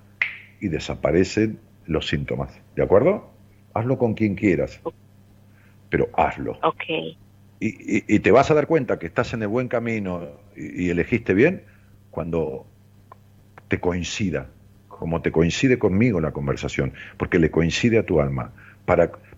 y 0.59 0.67
desaparecen 0.67 1.59
los 1.85 2.07
síntomas. 2.07 2.59
¿De 2.75 2.83
acuerdo? 2.83 3.33
Hazlo 3.73 3.97
con 3.97 4.13
quien 4.13 4.35
quieras. 4.35 4.81
pero 5.89 6.09
hazlo. 6.13 6.59
Ok. 6.63 6.83
Y, 7.59 8.19
te 8.19 8.31
vas 8.31 8.51
a 8.51 8.53
dar 8.53 8.67
cuenta 8.67 8.99
que 8.99 9.05
estás 9.05 9.33
en 9.33 9.41
el 9.41 9.47
buen 9.47 9.69
camino 9.69 10.41
y, 10.55 10.89
elegiste 10.89 11.33
bien 11.33 11.63
cuando 12.15 12.65
te 13.67 13.81
coincida, 13.81 14.47
como 14.87 15.21
te 15.21 15.33
coincide 15.33 15.77
conmigo 15.77 16.21
la 16.21 16.31
conversación, 16.31 16.93
porque 17.17 17.39
le 17.39 17.51
coincide 17.51 17.97
a 17.99 18.05
tu 18.05 18.21
alma. 18.21 18.53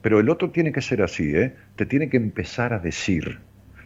Pero 0.04 0.20
el 0.20 0.30
otro 0.30 0.52
tiene 0.52 0.72
que 0.72 0.82
ser 0.82 1.02
así, 1.02 1.36
¿eh? 1.36 1.56
te 1.76 1.88
tiene 1.88 2.08
que 2.08 2.18
empezar 2.18 2.74
a 2.74 2.80
decir, 2.80 3.40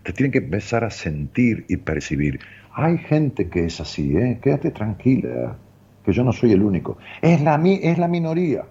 te 0.04 0.12
tiene 0.12 0.30
que 0.30 0.40
empezar 0.40 0.84
a 0.84 0.90
sentir 0.90 1.64
y 1.70 1.78
percibir. 1.78 2.42
Hay 2.74 2.98
gente 2.98 3.50
que 3.50 3.64
es 3.64 3.80
así, 3.80 4.18
¿eh? 4.18 4.40
quédate 4.44 4.72
tranquila, 4.72 5.56
que 6.04 6.12
yo 6.12 6.26
no 6.26 6.34
soy 6.34 6.52
el 6.52 6.62
único. 6.62 6.98
Es 7.22 7.42
la, 7.42 7.56
es 7.64 7.98
la 7.98 8.10
minoría 8.10 8.66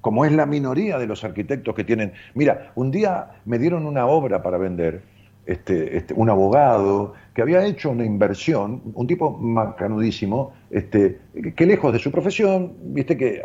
como 0.00 0.26
es 0.26 0.32
la 0.32 0.44
minoría 0.44 0.98
de 0.98 1.06
los 1.06 1.24
arquitectos 1.24 1.74
que 1.74 1.82
tienen. 1.82 2.12
Mira, 2.34 2.72
un 2.74 2.90
día 2.90 3.40
me 3.46 3.58
dieron 3.58 3.86
una 3.86 4.04
obra 4.04 4.42
para 4.42 4.58
vender, 4.58 5.00
este, 5.46 5.96
este, 5.96 6.12
un 6.12 6.28
abogado 6.28 7.14
que 7.34 7.42
había 7.42 7.66
hecho 7.66 7.90
una 7.90 8.04
inversión, 8.04 8.80
un 8.94 9.06
tipo 9.06 9.36
macanudísimo, 9.36 10.54
este, 10.70 11.18
que 11.56 11.66
lejos 11.66 11.92
de 11.92 11.98
su 11.98 12.12
profesión, 12.12 12.74
viste 12.80 13.16
que 13.16 13.42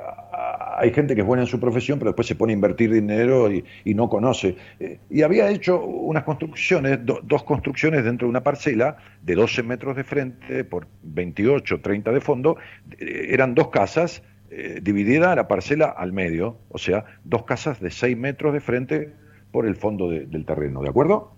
hay 0.78 0.94
gente 0.94 1.16
que 1.16 1.22
es 1.22 1.28
buena 1.28 1.44
en 1.44 1.48
su 1.48 1.60
profesión, 1.60 2.00
pero 2.00 2.12
después 2.12 2.28
se 2.28 2.36
pone 2.36 2.54
a 2.54 2.56
invertir 2.56 2.94
dinero 2.94 3.52
y, 3.52 3.64
no 3.94 4.08
conoce. 4.08 4.56
Eh, 4.80 5.00
y 5.10 5.24
había 5.24 5.50
hecho 5.50 5.84
unas 5.84 6.24
construcciones, 6.24 7.00
dos 7.04 7.44
construcciones 7.44 8.06
dentro 8.06 8.28
de 8.28 8.30
una 8.30 8.44
parcela 8.44 8.98
de 9.24 9.36
12 9.36 9.64
metros 9.64 9.98
de 9.98 10.04
frente 10.04 10.64
por 10.64 10.88
28, 11.04 11.82
30 11.82 12.12
de 12.12 12.22
fondo, 12.22 12.58
eh, 12.98 13.28
eran 13.30 13.56
dos 13.56 13.70
casas 13.70 14.24
eh, 14.52 14.80
dividida 14.82 15.36
la 15.36 15.48
parcela 15.48 15.86
al 15.86 16.14
medio, 16.14 16.58
o 16.70 16.78
sea, 16.78 17.06
dos 17.24 17.44
casas 17.44 17.80
de 17.80 17.92
6 17.92 18.18
metros 18.18 18.54
de 18.54 18.62
frente 18.62 19.14
por 19.52 19.66
el 19.66 19.76
fondo 19.76 20.10
del 20.10 20.46
terreno, 20.46 20.82
¿de 20.82 20.90
acuerdo? 20.90 21.34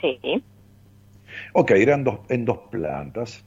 Sí. 0.00 0.18
Ok, 1.58 1.70
eran 1.70 2.04
dos, 2.04 2.18
en 2.28 2.44
dos 2.44 2.58
plantas, 2.70 3.42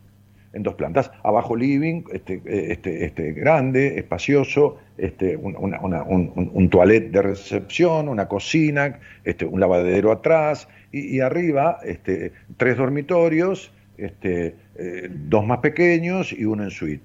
en 0.53 0.63
dos 0.63 0.73
plantas, 0.73 1.11
abajo 1.23 1.55
living, 1.55 2.01
este, 2.11 2.41
este, 2.45 3.05
este 3.05 3.33
grande, 3.33 3.99
espacioso, 3.99 4.77
este, 4.97 5.37
un, 5.37 5.55
un, 5.55 6.69
toilet 6.71 7.11
de 7.11 7.21
recepción, 7.21 8.09
una 8.09 8.27
cocina, 8.27 8.99
este, 9.23 9.45
un 9.45 9.59
lavadero 9.59 10.11
atrás, 10.11 10.67
y, 10.91 11.19
arriba 11.19 11.77
este, 11.83 12.31
tres 12.57 12.77
dormitorios, 12.77 13.71
este, 13.95 14.55
eh, 14.75 15.07
dos 15.11 15.45
más 15.45 15.59
pequeños 15.59 16.33
y 16.33 16.45
uno 16.45 16.63
en 16.63 16.71
suite 16.71 17.03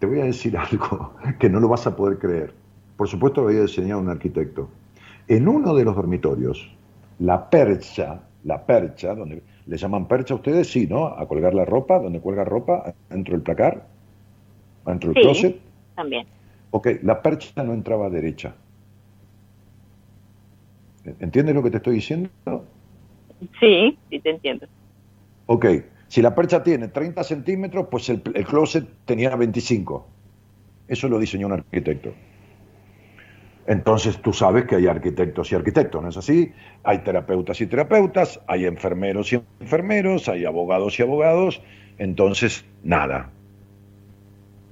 te 0.00 0.06
voy 0.06 0.18
a 0.22 0.24
decir 0.24 0.56
algo 0.58 1.14
que 1.38 1.48
no 1.48 1.60
lo 1.60 1.68
vas 1.68 1.86
a 1.86 1.94
poder 1.94 2.18
creer. 2.18 2.52
Por 2.96 3.06
supuesto 3.06 3.42
lo 3.42 3.48
había 3.50 3.62
diseñado 3.62 4.00
un 4.00 4.08
arquitecto. 4.08 4.68
En 5.28 5.46
uno 5.46 5.72
de 5.76 5.84
los 5.84 5.94
dormitorios, 5.94 6.68
la 7.18 7.48
percha, 7.50 8.20
la 8.44 8.64
percha, 8.64 9.14
donde 9.14 9.42
le 9.66 9.76
llaman 9.76 10.06
percha 10.06 10.34
a 10.34 10.36
ustedes, 10.36 10.70
sí, 10.70 10.86
¿no? 10.86 11.06
A 11.06 11.26
colgar 11.26 11.54
la 11.54 11.64
ropa, 11.64 11.98
donde 11.98 12.20
cuelga 12.20 12.44
ropa, 12.44 12.94
dentro 13.10 13.34
del 13.34 13.42
placar, 13.42 13.86
dentro 14.86 15.12
del 15.12 15.22
closet. 15.22 15.60
También. 15.94 16.26
Ok, 16.70 16.88
la 17.02 17.22
percha 17.22 17.62
no 17.62 17.72
entraba 17.72 18.06
a 18.06 18.10
derecha. 18.10 18.54
¿Entiendes 21.20 21.54
lo 21.54 21.62
que 21.62 21.70
te 21.70 21.78
estoy 21.78 21.96
diciendo? 21.96 22.30
Sí, 23.60 23.98
sí 24.10 24.20
te 24.20 24.30
entiendo. 24.30 24.66
Ok, 25.46 25.66
si 26.08 26.22
la 26.22 26.34
percha 26.34 26.62
tiene 26.62 26.88
30 26.88 27.24
centímetros, 27.24 27.86
pues 27.90 28.08
el, 28.10 28.22
closet 28.22 28.86
tenía 29.04 29.34
25. 29.34 30.06
Eso 30.88 31.08
lo 31.08 31.18
diseñó 31.18 31.46
un 31.46 31.54
arquitecto. 31.54 32.12
Entonces 33.68 34.16
tú 34.22 34.32
sabes 34.32 34.64
que 34.64 34.76
hay 34.76 34.86
arquitectos 34.86 35.52
y 35.52 35.54
arquitectos, 35.54 36.02
¿no 36.02 36.08
es 36.08 36.16
así? 36.16 36.50
Hay 36.84 37.00
terapeutas 37.00 37.60
y 37.60 37.66
terapeutas, 37.66 38.40
hay 38.46 38.64
enfermeros 38.64 39.30
y 39.30 39.42
enfermeros, 39.60 40.26
hay 40.30 40.46
abogados 40.46 40.98
y 40.98 41.02
abogados. 41.02 41.60
Entonces, 41.98 42.64
nada. 42.82 43.30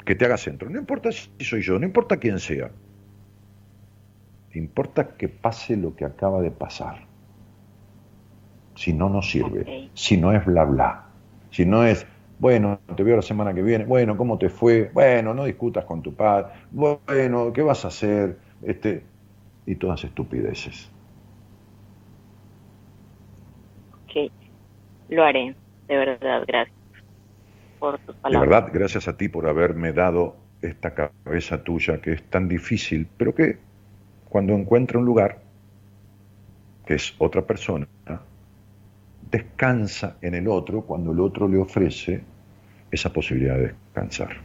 Que 0.07 0.15
te 0.15 0.25
haga 0.25 0.39
centro. 0.39 0.71
No 0.71 0.79
importa 0.79 1.13
si 1.13 1.29
soy 1.45 1.61
yo, 1.61 1.79
no 1.79 1.85
importa 1.85 2.17
quién 2.17 2.39
sea. 2.39 2.71
Importa 4.55 5.09
que 5.09 5.29
pase 5.29 5.77
lo 5.77 5.95
que 5.95 6.07
acaba 6.07 6.41
de 6.41 6.51
pasar. 6.51 7.05
Si 8.77 8.95
no, 8.95 9.11
no 9.11 9.21
sirve. 9.21 9.91
Si 9.93 10.17
no 10.17 10.33
es 10.33 10.43
bla 10.47 10.65
bla. 10.65 11.05
Si 11.51 11.67
no 11.67 11.85
es, 11.85 12.07
bueno, 12.39 12.81
te 12.97 13.03
veo 13.03 13.17
la 13.17 13.23
semana 13.23 13.53
que 13.53 13.61
viene, 13.61 13.85
bueno, 13.85 14.17
¿cómo 14.17 14.39
te 14.39 14.49
fue? 14.49 14.91
Bueno, 14.95 15.35
no 15.35 15.45
discutas 15.45 15.85
con 15.85 16.01
tu 16.01 16.15
padre, 16.15 16.49
bueno, 16.71 17.53
¿qué 17.53 17.61
vas 17.61 17.85
a 17.85 17.89
hacer? 17.89 18.46
Este, 18.63 19.03
y 19.67 19.75
todas 19.75 20.05
estupideces. 20.05 20.91
Ok, 23.93 24.31
lo 25.09 25.25
haré, 25.25 25.55
de 25.89 25.97
verdad, 25.97 26.45
gracias 26.47 26.77
por 27.79 27.99
tus 27.99 28.15
palabras. 28.17 28.49
De 28.49 28.55
verdad, 28.55 28.71
gracias 28.73 29.09
a 29.09 29.17
ti 29.17 29.29
por 29.29 29.49
haberme 29.49 29.93
dado 29.93 30.37
esta 30.63 30.95
cabeza 30.95 31.63
tuya 31.63 32.01
que 32.01 32.13
es 32.13 32.23
tan 32.31 32.49
difícil, 32.49 33.07
pero 33.17 33.35
que 33.35 33.59
cuando 34.29 34.55
encuentra 34.55 34.99
un 34.99 35.05
lugar, 35.05 35.39
que 36.87 36.95
es 36.95 37.15
otra 37.19 37.43
persona, 37.43 37.87
descansa 39.31 40.17
en 40.23 40.35
el 40.35 40.49
otro 40.49 40.83
cuando 40.83 41.13
el 41.13 41.21
otro 41.21 41.49
le 41.49 41.59
ofrece 41.59 42.21
esa 42.91 43.13
posibilidad 43.13 43.57
de 43.57 43.73
descansar. 43.73 44.37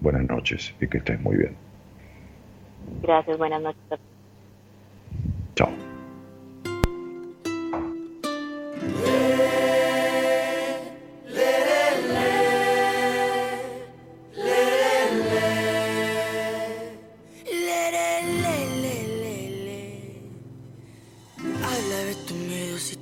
Buenas 0.00 0.28
noches 0.28 0.74
y 0.80 0.88
que 0.88 0.98
estés 0.98 1.20
muy 1.20 1.36
bien. 1.36 1.61
Gracias, 3.02 3.38
buenas 3.38 3.62
noches. 3.62 4.00
Chao. 5.54 5.70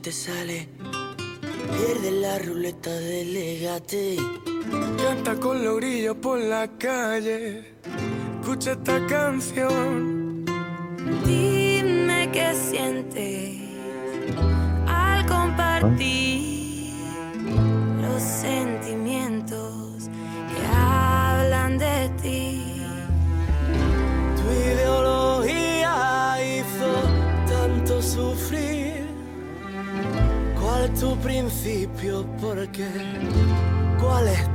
te 0.02 0.12
sale 0.12 0.68
Pierde 1.76 2.10
la 2.10 2.38
ruleta 2.38 2.90
del 2.90 3.34
legate. 3.34 4.16
Canta 5.02 5.36
con 5.36 5.62
los 5.64 5.76
grillos 5.76 6.16
por 6.16 6.38
la 6.38 6.68
calle. 6.78 7.79
Escucha 8.50 8.72
esta 8.72 9.06
canción. 9.06 10.44
Dime 11.24 12.28
qué 12.32 12.52
sientes 12.52 13.60
al 14.88 15.24
compartir 15.26 16.92
los 18.02 18.20
sentimientos 18.20 20.10
que 20.52 20.66
hablan 20.66 21.78
de 21.78 22.10
ti. 22.20 22.82
Tu 24.34 24.42
ideología 24.72 26.36
hizo 26.42 26.90
tanto 27.46 28.02
sufrir 28.02 29.06
¿Cuál 30.60 30.86
es 30.86 31.00
tu 31.00 31.16
principio? 31.18 32.26
¿Por 32.40 32.66
qué? 32.72 32.88
¿Cuál 34.00 34.26
es 34.26 34.49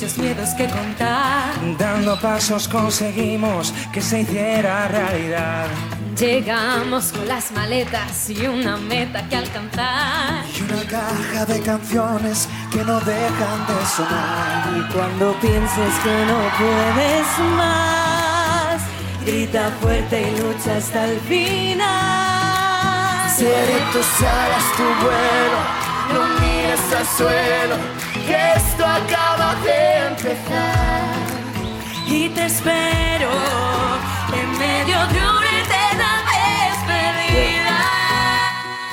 muchos 0.00 0.16
miedos 0.16 0.48
que 0.50 0.66
contar. 0.66 1.52
Dando 1.78 2.18
pasos 2.18 2.66
conseguimos 2.68 3.74
que 3.92 4.00
se 4.00 4.22
hiciera 4.22 4.88
realidad. 4.88 5.66
Llegamos 6.18 7.12
con 7.12 7.28
las 7.28 7.52
maletas 7.52 8.30
y 8.30 8.46
una 8.46 8.78
meta 8.78 9.28
que 9.28 9.36
alcanzar. 9.36 10.42
Y 10.56 10.62
una 10.62 10.82
caja 10.84 11.44
de 11.44 11.60
canciones 11.60 12.48
que 12.72 12.82
no 12.82 12.98
dejan 13.00 13.66
de 13.66 13.86
sonar. 13.94 14.68
Y 14.78 14.82
cuando 14.90 15.34
pienses 15.38 15.94
que 16.02 16.24
no 16.30 16.38
puedes 16.58 17.38
más, 17.56 18.80
grita 19.26 19.70
fuerte 19.82 20.30
y 20.30 20.30
lucha 20.40 20.78
hasta 20.78 21.10
el 21.10 21.20
final. 21.20 21.80
Seré 23.36 23.80
tus 23.92 24.22
alas, 24.22 24.64
tu 24.78 24.82
vuelo, 24.82 25.79
que 26.90 28.52
esto 28.56 28.84
acaba 28.84 29.54
de 29.62 30.08
empezar. 30.08 31.14
Y 32.06 32.28
te 32.30 32.46
espero 32.46 33.30
en 34.34 34.58
medio 34.58 34.98
de 35.06 35.18
una 35.18 35.50
eterna 35.62 36.10
despedida. 36.66 37.78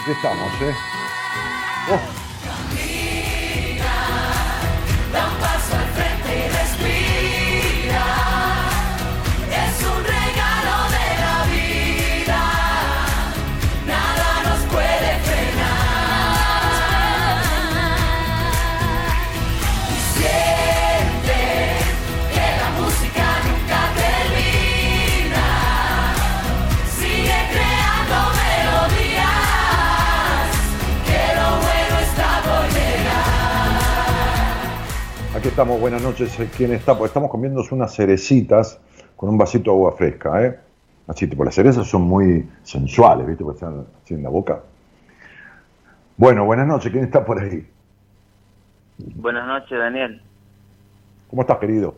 Aquí 0.02 0.11
estamos, 0.11 0.61
¿eh? 0.61 0.76
Oh, 1.90 2.16
estamos, 35.58 35.82
buenas 35.82 36.04
noches. 36.04 36.38
¿Quién 36.56 36.72
está? 36.72 36.96
Pues 36.96 37.10
estamos 37.10 37.32
comiéndonos 37.32 37.72
unas 37.72 37.92
cerecitas 37.92 38.80
con 39.16 39.28
un 39.28 39.40
vasito 39.40 39.72
de 39.72 39.76
agua 39.76 39.92
fresca, 39.94 40.46
¿eh? 40.46 40.60
Así, 41.08 41.26
tipo, 41.26 41.44
las 41.44 41.56
cerezas 41.56 41.88
son 41.88 42.04
muy 42.04 42.48
sensuales, 42.62 43.26
¿viste? 43.26 43.44
Porque 43.44 43.56
están 43.56 43.88
así 44.04 44.14
en 44.14 44.22
la 44.22 44.30
boca. 44.30 44.62
Bueno, 46.16 46.46
buenas 46.46 46.68
noches. 46.68 46.92
¿Quién 46.92 47.06
está 47.06 47.26
por 47.26 47.42
ahí? 47.42 47.68
Buenas 49.16 49.48
noches, 49.48 49.80
Daniel. 49.80 50.22
¿Cómo 51.28 51.42
estás, 51.42 51.58
querido? 51.58 51.96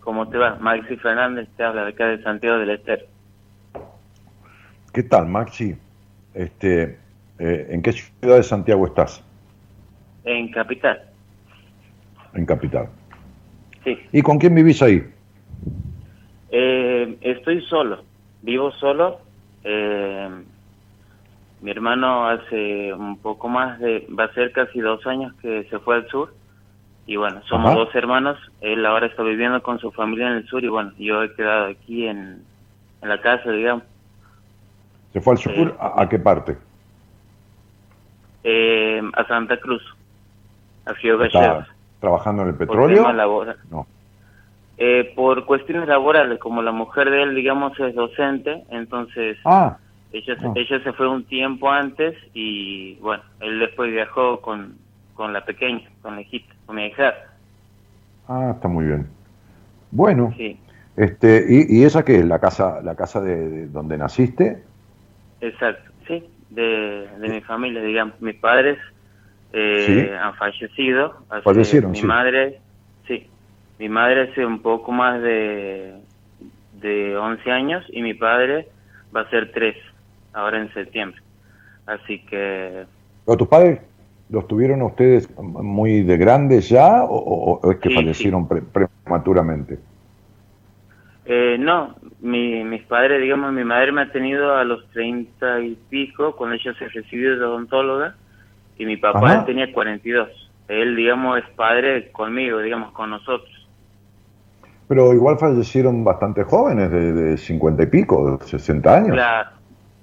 ¿Cómo 0.00 0.28
te 0.28 0.36
va? 0.36 0.56
Maxi 0.56 0.96
Fernández 0.96 1.48
te 1.56 1.62
habla 1.62 1.84
de 1.84 1.90
acá 1.90 2.06
de 2.06 2.20
Santiago 2.24 2.58
del 2.58 2.70
Estero. 2.70 3.06
¿Qué 4.92 5.04
tal, 5.04 5.28
Maxi? 5.28 5.76
Este, 6.34 6.98
eh, 7.38 7.68
¿En 7.70 7.82
qué 7.82 7.92
ciudad 7.92 8.38
de 8.38 8.42
Santiago 8.42 8.84
estás? 8.84 9.22
En 10.24 10.50
Capital. 10.50 11.05
En 12.36 12.46
Capital. 12.46 12.88
Sí. 13.82 13.98
¿Y 14.12 14.22
con 14.22 14.38
quién 14.38 14.54
vivís 14.54 14.82
ahí? 14.82 15.02
Eh, 16.50 17.16
estoy 17.22 17.62
solo. 17.62 18.04
Vivo 18.42 18.70
solo. 18.72 19.20
Eh, 19.64 20.28
mi 21.62 21.70
hermano 21.70 22.28
hace 22.28 22.92
un 22.92 23.18
poco 23.18 23.48
más 23.48 23.80
de... 23.80 24.06
Va 24.16 24.24
a 24.24 24.34
ser 24.34 24.52
casi 24.52 24.80
dos 24.80 25.04
años 25.06 25.32
que 25.40 25.64
se 25.70 25.78
fue 25.78 25.96
al 25.96 26.08
sur. 26.08 26.34
Y 27.06 27.16
bueno, 27.16 27.40
somos 27.48 27.70
Ajá. 27.70 27.78
dos 27.78 27.94
hermanos. 27.94 28.38
Él 28.60 28.84
ahora 28.84 29.06
está 29.06 29.22
viviendo 29.22 29.62
con 29.62 29.78
su 29.78 29.90
familia 29.92 30.28
en 30.28 30.34
el 30.34 30.46
sur. 30.46 30.62
Y 30.62 30.68
bueno, 30.68 30.92
yo 30.98 31.22
he 31.22 31.32
quedado 31.34 31.66
aquí 31.66 32.06
en, 32.06 32.42
en 33.02 33.08
la 33.08 33.20
casa, 33.20 33.50
digamos. 33.50 33.84
¿Se 35.12 35.20
fue 35.20 35.32
al 35.34 35.38
sur? 35.38 35.52
Sí. 35.54 35.74
¿A, 35.80 36.02
a 36.02 36.08
qué 36.08 36.18
parte? 36.18 36.56
Eh, 38.44 39.00
a 39.14 39.26
Santa 39.26 39.56
Cruz. 39.58 39.82
A 40.84 40.94
Ciudad 40.94 41.24
¿Está 41.26 41.40
Gallegos. 41.40 41.68
Trabajando 42.00 42.42
en 42.42 42.48
el 42.48 42.54
Por 42.54 42.66
petróleo? 42.66 42.96
temas 42.98 43.14
labora- 43.16 43.56
No. 43.70 43.86
Eh, 44.78 45.12
por 45.16 45.46
cuestiones 45.46 45.88
laborales, 45.88 46.38
como 46.38 46.60
la 46.62 46.72
mujer 46.72 47.08
de 47.10 47.22
él, 47.22 47.34
digamos, 47.34 47.78
es 47.80 47.94
docente, 47.94 48.62
entonces 48.70 49.38
Ah, 49.44 49.78
ella, 50.12 50.36
se- 50.38 50.46
ah. 50.46 50.52
ella 50.54 50.82
se 50.84 50.92
fue 50.92 51.08
un 51.08 51.24
tiempo 51.24 51.70
antes 51.70 52.14
y, 52.34 52.96
bueno, 52.96 53.22
él 53.40 53.58
después 53.58 53.90
viajó 53.90 54.40
con, 54.42 54.76
con 55.14 55.32
la 55.32 55.44
pequeña, 55.46 55.88
con 56.02 56.14
la 56.16 56.20
hijita, 56.20 56.52
con 56.66 56.76
mi 56.76 56.86
hija. 56.86 57.14
ah, 58.28 58.52
está 58.54 58.68
muy 58.68 58.84
bien. 58.84 59.06
Bueno, 59.90 60.34
Sí, 60.36 60.60
este, 60.96 61.46
¿y, 61.48 61.78
y 61.80 61.84
esa 61.84 62.04
qué 62.04 62.16
es? 62.18 62.26
¿La 62.26 62.38
casa, 62.38 62.82
la 62.82 62.94
casa 62.94 63.20
de, 63.22 63.48
de 63.48 63.66
donde 63.68 63.96
naciste? 63.96 64.62
exacto, 65.40 65.90
sí, 66.06 66.28
de, 66.50 67.08
de 67.18 67.28
mi 67.28 67.40
familia, 67.40 67.80
digamos. 67.82 68.20
Mis 68.20 68.36
padres 68.36 68.78
eh, 69.56 69.86
Sí. 69.86 70.14
han 70.20 70.34
fallecido. 70.34 71.14
Fallecieron, 71.42 71.92
mi 71.92 72.00
sí. 72.00 72.06
madre, 72.06 72.60
sí, 73.06 73.30
mi 73.78 73.88
madre 73.88 74.30
hace 74.30 74.44
un 74.44 74.60
poco 74.62 74.92
más 74.92 75.20
de, 75.22 75.94
de 76.72 77.16
11 77.16 77.50
años 77.50 77.84
y 77.88 78.02
mi 78.02 78.14
padre 78.14 78.68
va 79.14 79.22
a 79.22 79.30
ser 79.30 79.50
3, 79.52 79.76
ahora 80.32 80.58
en 80.60 80.72
septiembre. 80.74 81.20
Así 81.86 82.18
que 82.26 82.86
¿Pero 83.24 83.38
tus 83.38 83.48
padres 83.48 83.80
los 84.28 84.46
tuvieron 84.48 84.80
a 84.82 84.86
ustedes 84.86 85.28
muy 85.38 86.02
de 86.02 86.16
grandes 86.16 86.68
ya 86.68 87.04
o, 87.04 87.60
es 87.70 87.78
que 87.78 87.88
Sí, 87.88 87.94
fallecieron 87.94 88.46
pre- 88.48 88.62
prematuramente? 88.62 89.78
Eh, 91.24 91.56
no, 91.58 91.96
mi, 92.20 92.62
mis 92.64 92.82
padres, 92.84 93.20
digamos, 93.20 93.52
mi 93.52 93.64
madre 93.64 93.90
me 93.90 94.02
ha 94.02 94.12
tenido 94.12 94.54
a 94.54 94.64
los 94.64 94.88
treinta 94.90 95.60
y 95.60 95.74
pico, 95.90 96.36
cuando 96.36 96.54
ella 96.54 96.72
se 96.78 96.88
recibió 96.88 97.36
de 97.36 97.44
odontóloga, 97.44 98.14
y 98.78 98.86
mi 98.86 98.96
papá 98.96 99.18
Ajá. 99.18 99.38
él 99.40 99.44
tenía 99.46 99.72
42. 99.72 100.28
Él, 100.68 100.96
digamos, 100.96 101.38
es 101.38 101.44
padre 101.50 102.10
conmigo, 102.12 102.58
digamos, 102.58 102.92
con 102.92 103.10
nosotros. 103.10 103.50
Pero 104.88 105.12
igual 105.12 105.38
fallecieron 105.38 106.04
bastante 106.04 106.44
jóvenes, 106.44 106.90
de, 106.90 107.12
de 107.12 107.36
50 107.36 107.82
y 107.82 107.86
pico, 107.86 108.38
de 108.38 108.44
60 108.44 108.96
años. 108.96 109.12
Claro. 109.12 109.50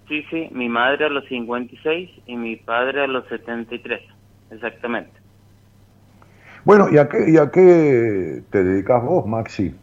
Sí, 0.08 0.24
sí, 0.30 0.50
mi 0.52 0.68
madre 0.68 1.06
a 1.06 1.10
los 1.10 1.26
56 1.26 2.10
y 2.26 2.36
mi 2.36 2.58
padre 2.58 3.04
a 3.04 3.08
los 3.08 3.26
73, 3.30 4.02
exactamente. 4.52 5.12
Bueno, 6.66 6.88
¿y 6.92 6.98
a, 6.98 7.08
qué, 7.10 7.30
¿y 7.30 7.38
a 7.38 7.50
qué 7.52 8.42
te 8.50 8.64
dedicas 8.64 9.04
vos, 9.04 9.26
Maxi? 9.26 9.74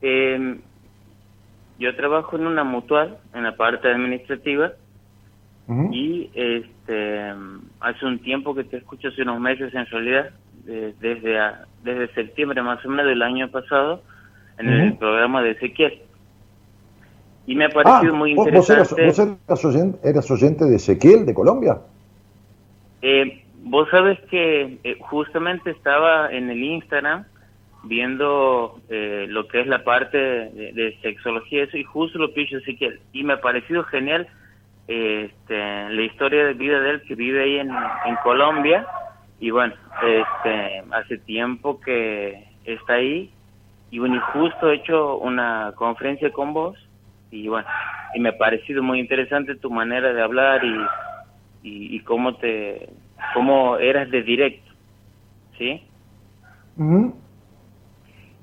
Eh, 0.00 0.56
yo 1.78 1.96
trabajo 1.96 2.36
en 2.36 2.46
una 2.46 2.62
mutual, 2.62 3.18
en 3.34 3.44
la 3.44 3.56
parte 3.56 3.88
administrativa. 3.88 4.72
Y 5.90 6.30
este 6.34 7.32
hace 7.82 8.04
un 8.06 8.18
tiempo 8.20 8.54
que 8.54 8.64
te 8.64 8.76
escucho, 8.78 9.08
hace 9.08 9.22
unos 9.22 9.40
meses 9.40 9.74
en 9.74 9.86
realidad, 9.86 10.30
de- 10.64 10.94
desde 11.00 11.38
a- 11.38 11.66
desde 11.82 12.12
septiembre 12.14 12.62
más 12.62 12.84
o 12.84 12.88
menos 12.88 13.06
del 13.06 13.22
año 13.22 13.48
pasado, 13.50 14.02
en 14.58 14.68
el 14.68 14.96
programa 14.98 15.42
de 15.42 15.52
Ezequiel. 15.52 16.00
Y 17.46 17.56
me 17.56 17.64
ha 17.64 17.68
parecido 17.70 18.12
Ah, 18.14 18.16
muy 18.16 18.34
¿vos, 18.34 18.50
vos 18.52 18.70
eras, 18.70 18.92
interesante. 18.92 19.06
vos 19.06 19.38
eras 19.48 19.64
oyente, 19.64 20.08
eras 20.08 20.30
oyente 20.30 20.64
de 20.66 20.76
Ezequiel 20.76 21.26
de 21.26 21.34
Colombia? 21.34 21.78
Eh, 23.02 23.42
vos 23.64 23.88
sabes 23.90 24.20
que 24.30 24.78
eh, 24.84 24.96
justamente 25.00 25.70
estaba 25.70 26.30
en 26.32 26.50
el 26.50 26.62
Instagram 26.62 27.24
viendo 27.84 28.80
eh, 28.88 29.26
lo 29.28 29.48
que 29.48 29.60
es 29.62 29.66
la 29.66 29.82
parte 29.82 30.16
de, 30.16 30.72
de 30.72 30.96
sexología 31.02 31.64
eso, 31.64 31.76
y 31.76 31.82
justo 31.82 32.18
lo 32.18 32.30
hizo 32.36 32.58
Ezequiel. 32.58 33.00
Y 33.12 33.24
me 33.24 33.32
ha 33.32 33.40
parecido 33.40 33.82
genial 33.84 34.28
este, 34.92 35.88
la 35.90 36.02
historia 36.02 36.46
de 36.46 36.54
vida 36.54 36.80
de 36.80 36.90
él 36.90 37.02
que 37.06 37.14
vive 37.14 37.42
ahí 37.44 37.58
en, 37.58 37.70
en 37.70 38.16
Colombia. 38.22 38.86
Y 39.38 39.50
bueno, 39.50 39.74
este, 40.02 40.82
hace 40.92 41.18
tiempo 41.18 41.80
que 41.80 42.46
está 42.64 42.94
ahí. 42.94 43.32
Y 43.90 43.98
bueno, 43.98 44.16
y 44.16 44.20
justo 44.32 44.70
he 44.70 44.76
hecho 44.76 45.18
una 45.18 45.72
conferencia 45.76 46.30
con 46.32 46.52
vos. 46.54 46.76
Y 47.30 47.48
bueno, 47.48 47.66
y 48.14 48.20
me 48.20 48.30
ha 48.30 48.38
parecido 48.38 48.82
muy 48.82 49.00
interesante 49.00 49.54
tu 49.56 49.70
manera 49.70 50.12
de 50.12 50.22
hablar 50.22 50.62
y, 50.64 50.76
y, 51.62 51.96
y 51.96 52.00
cómo 52.00 52.36
te 52.36 52.88
cómo 53.34 53.78
eras 53.78 54.10
de 54.10 54.22
directo 54.22 54.70
¿sí? 55.58 55.82
Ujú. 56.76 57.14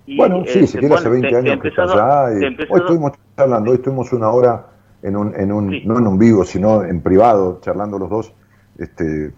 Y, 0.06 0.18
Bueno, 0.18 0.44
sí, 0.46 0.60
este, 0.60 0.64
Ezequiel 0.64 0.94
hace 0.94 1.10
bueno, 1.10 1.22
20 1.22 1.38
te- 1.38 1.44
te 1.44 1.52
años 1.52 1.62
que 1.62 1.68
está 1.70 1.84
allá. 1.84 2.40
y 2.40 2.44
hoy 2.46 2.80
estuvimos 2.80 3.12
charlando, 3.38 3.72
hoy 3.72 3.78
estuvimos 3.78 4.14
una 4.14 4.32
hora 4.32 4.69
en 5.02 5.16
un, 5.16 5.36
en 5.40 5.52
un 5.52 5.70
Sí. 5.70 5.84
no 5.86 5.98
en 5.98 6.08
un 6.08 6.18
vivo, 6.20 6.44
sino 6.44 6.84
en 6.84 7.02
privado, 7.02 7.60
charlando 7.62 7.98
los 8.00 8.10
dos, 8.10 8.34
este, 8.78 9.32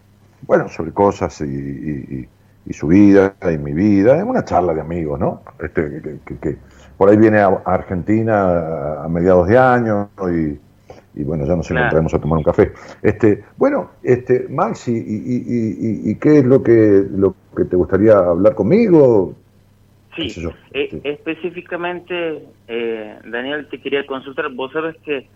bueno, 0.48 0.68
sobre 0.70 0.92
cosas 0.92 1.40
y, 1.42 1.46
y- 1.46 2.30
su 2.74 2.88
vida 2.88 3.36
y 3.52 3.58
mi 3.58 3.74
vida, 3.74 4.18
es 4.18 4.24
una 4.24 4.46
charla 4.46 4.74
de 4.74 4.82
amigos, 4.82 5.20
¿no? 5.20 5.42
Este, 5.60 6.02
que, 6.02 6.20
que- 6.26 6.40
que 6.40 6.58
por 6.98 7.10
ahí 7.10 7.18
viene 7.18 7.40
a, 7.40 7.48
Argentina 7.66 9.04
a 9.04 9.10
mediados 9.10 9.48
de 9.48 9.58
año 9.58 10.10
y, 10.32 11.20
y 11.20 11.24
bueno, 11.24 11.46
ya 11.46 11.56
nos 11.56 11.68
Claro. 11.68 11.86
encontraremos 11.86 12.14
a 12.14 12.20
tomar 12.20 12.38
un 12.38 12.44
café. 12.44 12.72
Este, 13.02 13.44
bueno, 13.58 13.90
este, 14.04 14.48
Maxi, 14.50 14.92
¿y, 14.96 16.12
y, 16.12 16.16
qué 16.16 16.40
es 16.40 16.46
lo 16.46 16.62
que, 16.64 17.04
lo 17.12 17.36
que 17.58 17.66
te 17.66 17.76
gustaría 17.76 18.18
hablar 18.18 18.56
conmigo? 18.56 19.34
Sí, 20.16 20.28
yo, 20.30 20.52
eh, 20.74 20.90
sí. 20.92 21.02
específicamente, 21.04 22.44
eh, 22.68 23.20
Daniel, 23.26 23.68
te 23.70 23.82
quería 23.82 24.06
consultar. 24.06 24.50
Vos 24.54 24.72
sabes 24.72 24.96
que 25.04 25.28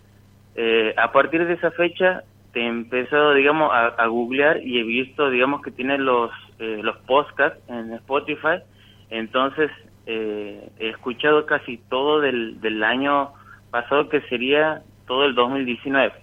eh, 0.56 0.94
a 0.98 1.12
partir 1.12 1.46
de 1.46 1.54
esa 1.54 1.72
fecha 1.72 2.24
te 2.54 2.62
he 2.62 2.68
empezado, 2.68 3.34
digamos, 3.34 3.72
a, 3.74 3.88
a 3.88 4.08
googlear 4.08 4.62
y 4.64 4.80
he 4.80 4.84
visto, 4.84 5.30
digamos, 5.30 5.62
que 5.62 5.72
tiene 5.72 5.98
los, 5.98 6.32
eh, 6.60 6.80
los 6.82 6.98
podcasts 7.00 7.60
en 7.68 7.92
Spotify. 7.94 8.62
Entonces, 9.10 9.70
eh, 10.06 10.70
he 10.80 10.90
escuchado 10.90 11.46
casi 11.46 11.78
todo 11.90 12.22
del, 12.22 12.62
del 12.62 12.82
año 12.84 13.34
pasado, 13.72 14.08
que 14.08 14.22
sería 14.22 14.84
todo 15.06 15.26
el 15.26 15.36
2019. 15.36 16.14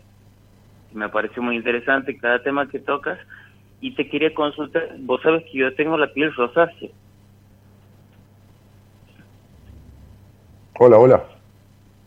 Me 0.94 1.08
pareció 1.10 1.42
muy 1.42 1.56
interesante 1.56 2.16
cada 2.16 2.42
tema 2.42 2.66
que 2.68 2.78
tocas. 2.78 3.18
Y 3.82 3.94
te 3.94 4.08
quería 4.08 4.32
consultar, 4.32 4.88
vos 5.00 5.20
sabes 5.22 5.44
que 5.50 5.58
yo 5.58 5.74
tengo 5.74 5.98
la 5.98 6.06
piel 6.12 6.32
rosácea. 6.34 6.88
Hola, 10.78 10.96
hola. 10.96 11.24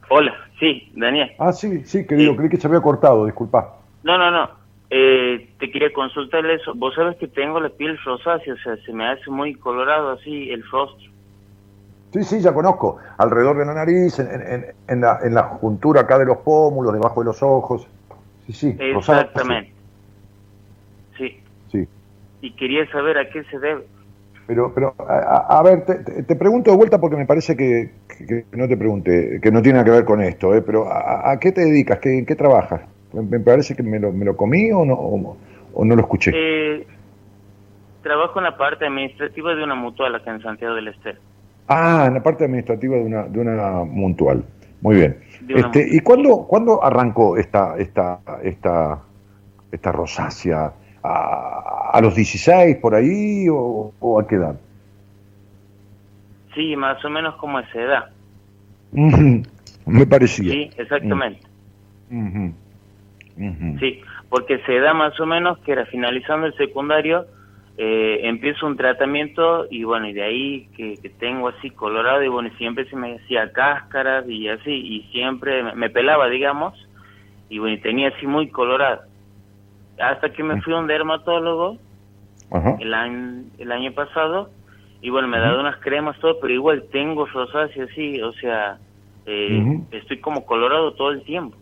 Hola, 0.10 0.45
sí, 0.60 0.92
Daniel. 0.96 1.32
Ah, 1.40 1.52
sí, 1.54 1.84
sí, 1.86 2.06
querido, 2.06 2.32
Sí. 2.32 2.38
creí 2.38 2.50
que 2.50 2.58
se 2.58 2.68
había 2.68 2.82
cortado, 2.82 3.26
disculpa. 3.26 3.76
No, 4.04 4.18
no, 4.18 4.32
no. 4.32 4.50
Eh, 4.90 5.50
te 5.60 5.72
quería 5.72 5.92
consultar 5.92 6.46
eso. 6.46 6.74
Vos 6.76 6.94
sabes 6.96 7.18
que 7.18 7.28
tengo 7.28 7.60
la 7.60 7.70
piel 7.70 7.98
rosácea, 8.06 8.54
o 8.54 8.58
sea, 8.58 8.78
se 8.78 8.94
me 8.94 9.08
hace 9.08 9.30
muy 9.32 9.56
colorado 9.56 10.12
así 10.12 10.52
el 10.52 10.64
rostro. 10.70 11.12
Sí, 12.14 12.24
sí, 12.24 12.40
ya 12.42 12.54
conozco. 12.54 12.98
Alrededor 13.18 13.58
de 13.58 13.66
la 13.66 13.74
nariz, 13.74 14.20
en, 14.20 14.28
en, 14.30 14.66
en 14.88 15.02
la, 15.02 15.20
en 15.24 15.34
la 15.34 15.44
juntura 15.44 16.02
acá 16.02 16.18
de 16.20 16.26
los 16.26 16.38
pómulos, 16.38 16.94
debajo 16.94 17.22
de 17.22 17.26
los 17.26 17.44
ojos. 17.44 17.88
Sí, 18.46 18.54
sí. 18.54 18.78
rosácea. 18.94 19.22
Exactamente. 19.24 19.74
Sí. 21.18 21.40
Sí. 21.72 21.88
Y 22.42 22.52
quería 22.52 22.90
saber 22.92 23.18
a 23.18 23.30
qué 23.30 23.44
se 23.46 23.60
debe. 23.60 23.86
Pero, 24.48 24.72
pero 24.74 24.94
a, 25.00 25.62
ver, 25.64 25.86
te, 25.86 26.36
pregunto 26.36 26.70
de 26.70 26.78
vuelta 26.78 27.00
porque 27.00 27.16
me 27.16 27.26
parece 27.26 27.58
que, 27.58 27.92
no 28.52 28.68
te 28.68 28.78
pregunté, 28.78 29.40
que 29.42 29.52
no 29.52 29.62
tiene 29.62 29.78
nada 29.78 29.86
que 29.86 29.92
ver 29.92 30.06
con 30.06 30.22
esto, 30.22 30.54
¿eh? 30.54 30.62
pero 30.62 30.88
¿a, 30.88 31.32
a 31.32 31.40
qué 31.40 31.52
te 31.52 31.62
dedicas? 31.62 32.00
¿Qué, 32.00 32.20
¿En 32.20 32.26
qué 32.28 32.36
trabajas? 32.36 32.82
Me, 33.14 33.40
parece 33.40 33.76
que 33.76 33.82
me 33.82 34.00
lo, 34.00 34.12
me 34.12 34.24
lo 34.24 34.38
comí 34.38 34.72
o 34.72 34.86
no, 34.86 34.94
o, 34.94 35.38
o 35.74 35.86
no 35.86 35.96
lo 35.96 36.02
escuché. 36.02 36.32
Eh, 36.36 36.86
trabajo 38.04 38.40
en 38.40 38.46
la 38.46 38.56
parte 38.58 38.86
administrativa 38.86 39.56
de 39.56 39.64
una 39.64 39.76
mutual 39.76 40.14
acá 40.14 40.32
en 40.32 40.42
Santiago 40.42 40.76
del 40.76 40.90
Estero. 40.90 41.20
Ah, 41.68 42.06
en 42.08 42.14
la 42.14 42.22
parte 42.22 42.46
administrativa 42.46 42.98
de 42.98 43.04
una, 43.04 43.24
de 43.24 43.40
una 43.40 43.84
mutual. 43.84 44.44
Muy 44.82 44.98
bien. 44.98 45.18
Este, 45.48 45.56
mutual. 45.56 45.86
¿Y 45.92 46.00
cuándo, 46.02 46.46
cuándo 46.48 46.84
arrancó 46.84 47.38
esta, 47.38 47.78
esta, 47.78 48.20
esta, 48.44 49.02
esta 49.72 49.92
rosácea? 49.92 50.74
¿A, 51.06 51.92
a 51.94 52.02
los 52.02 52.16
16 52.16 52.78
por 52.78 52.96
ahí 52.96 53.48
o, 53.50 53.94
o 54.00 54.20
a 54.20 54.28
qué 54.28 54.36
edad? 54.36 54.60
Sí, 56.54 56.76
más 56.76 57.04
o 57.06 57.10
menos 57.10 57.36
como 57.36 57.60
esa 57.60 57.80
edad. 57.80 58.06
Me 59.86 60.06
parecía. 60.08 60.52
Sí, 60.52 60.72
exactamente. 60.78 61.42
Ujú. 62.10 62.54
Sí, 63.80 64.02
porque 64.30 64.60
se 64.66 64.80
da 64.80 64.94
más 64.94 65.20
o 65.20 65.26
menos 65.26 65.60
que 65.60 65.74
era 65.74 65.86
finalizando 65.86 66.48
el 66.48 66.56
secundario, 66.56 67.28
eh, 67.78 68.22
empiezo 68.24 68.66
un 68.66 68.78
tratamiento 68.78 69.68
y 69.70 69.84
bueno, 69.84 70.08
y 70.08 70.14
de 70.14 70.24
ahí 70.24 70.70
que, 70.76 70.98
que 71.02 71.10
tengo 71.10 71.50
así 71.50 71.70
colorado 71.72 72.24
y 72.24 72.30
bueno, 72.30 72.48
y 72.48 72.58
siempre 72.58 72.86
se 72.90 72.96
me 72.96 73.16
hacía 73.18 73.52
cáscaras 73.52 74.28
y 74.30 74.48
así, 74.48 74.72
y 74.72 75.04
siempre 75.12 75.62
me, 75.62 75.76
me 75.76 75.90
pelaba, 75.90 76.30
digamos, 76.30 76.74
y 77.50 77.60
bueno, 77.60 77.76
y 77.76 77.82
tenía 77.82 78.10
así 78.10 78.26
muy 78.26 78.50
colorado. 78.50 79.02
Hasta 80.00 80.32
que 80.34 80.44
me 80.44 80.62
fui 80.62 80.74
a 80.74 80.78
un 80.78 80.88
dermatólogo 80.88 81.78
Ajá. 82.52 82.78
el 82.80 82.94
año, 82.94 83.46
el 83.58 83.72
año 83.72 83.92
pasado 83.94 84.50
y 85.02 85.10
bueno, 85.10 85.28
me 85.28 85.38
ha 85.38 85.42
dado 85.42 85.60
unas 85.60 85.78
cremas, 85.82 86.18
todo, 86.20 86.40
pero 86.42 86.54
igual 86.54 86.84
tengo 86.92 87.26
rosácea 87.28 87.86
así, 87.86 88.20
o 88.22 88.34
sea, 88.34 88.80
eh, 89.26 89.80
estoy 89.92 90.20
como 90.20 90.46
colorado 90.46 90.94
todo 90.94 91.12
el 91.12 91.24
tiempo. 91.24 91.56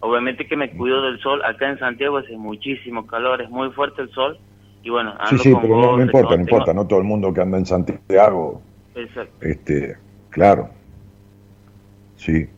Obviamente 0.00 0.46
que 0.46 0.56
me 0.56 0.70
cuido 0.70 1.02
del 1.02 1.18
sol, 1.20 1.42
acá 1.44 1.68
en 1.68 1.78
Santiago 1.78 2.18
hace 2.18 2.36
muchísimo 2.36 3.06
calor, 3.06 3.40
es 3.40 3.50
muy 3.50 3.70
fuerte 3.70 4.02
el 4.02 4.10
sol 4.10 4.36
y 4.82 4.90
bueno, 4.90 5.10
ando 5.18 5.26
Sí, 5.28 5.38
sí, 5.38 5.52
con 5.52 5.62
pero 5.62 5.96
no, 5.96 6.02
importa, 6.02 6.28
no 6.30 6.36
tengo- 6.36 6.40
importa, 6.42 6.74
no 6.74 6.86
todo 6.86 6.98
el 6.98 7.04
mundo 7.04 7.32
que 7.32 7.40
anda 7.40 7.56
en 7.58 7.66
Santiago, 7.66 8.60
Exacto. 8.94 9.46
este, 9.46 9.96
claro, 10.30 10.70
sí. 12.16 12.48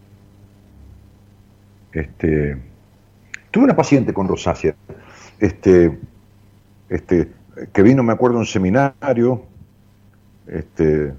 Este, 1.92 2.56
tuve 3.50 3.64
una 3.64 3.76
paciente 3.76 4.12
con 4.12 4.28
rosácea, 4.28 4.74
este, 5.40 5.98
este, 6.88 7.32
que 7.72 7.82
vino, 7.82 8.02
me 8.02 8.12
acuerdo, 8.12 8.38
un 8.38 8.46
seminario, 8.46 9.42
este, 10.46 11.12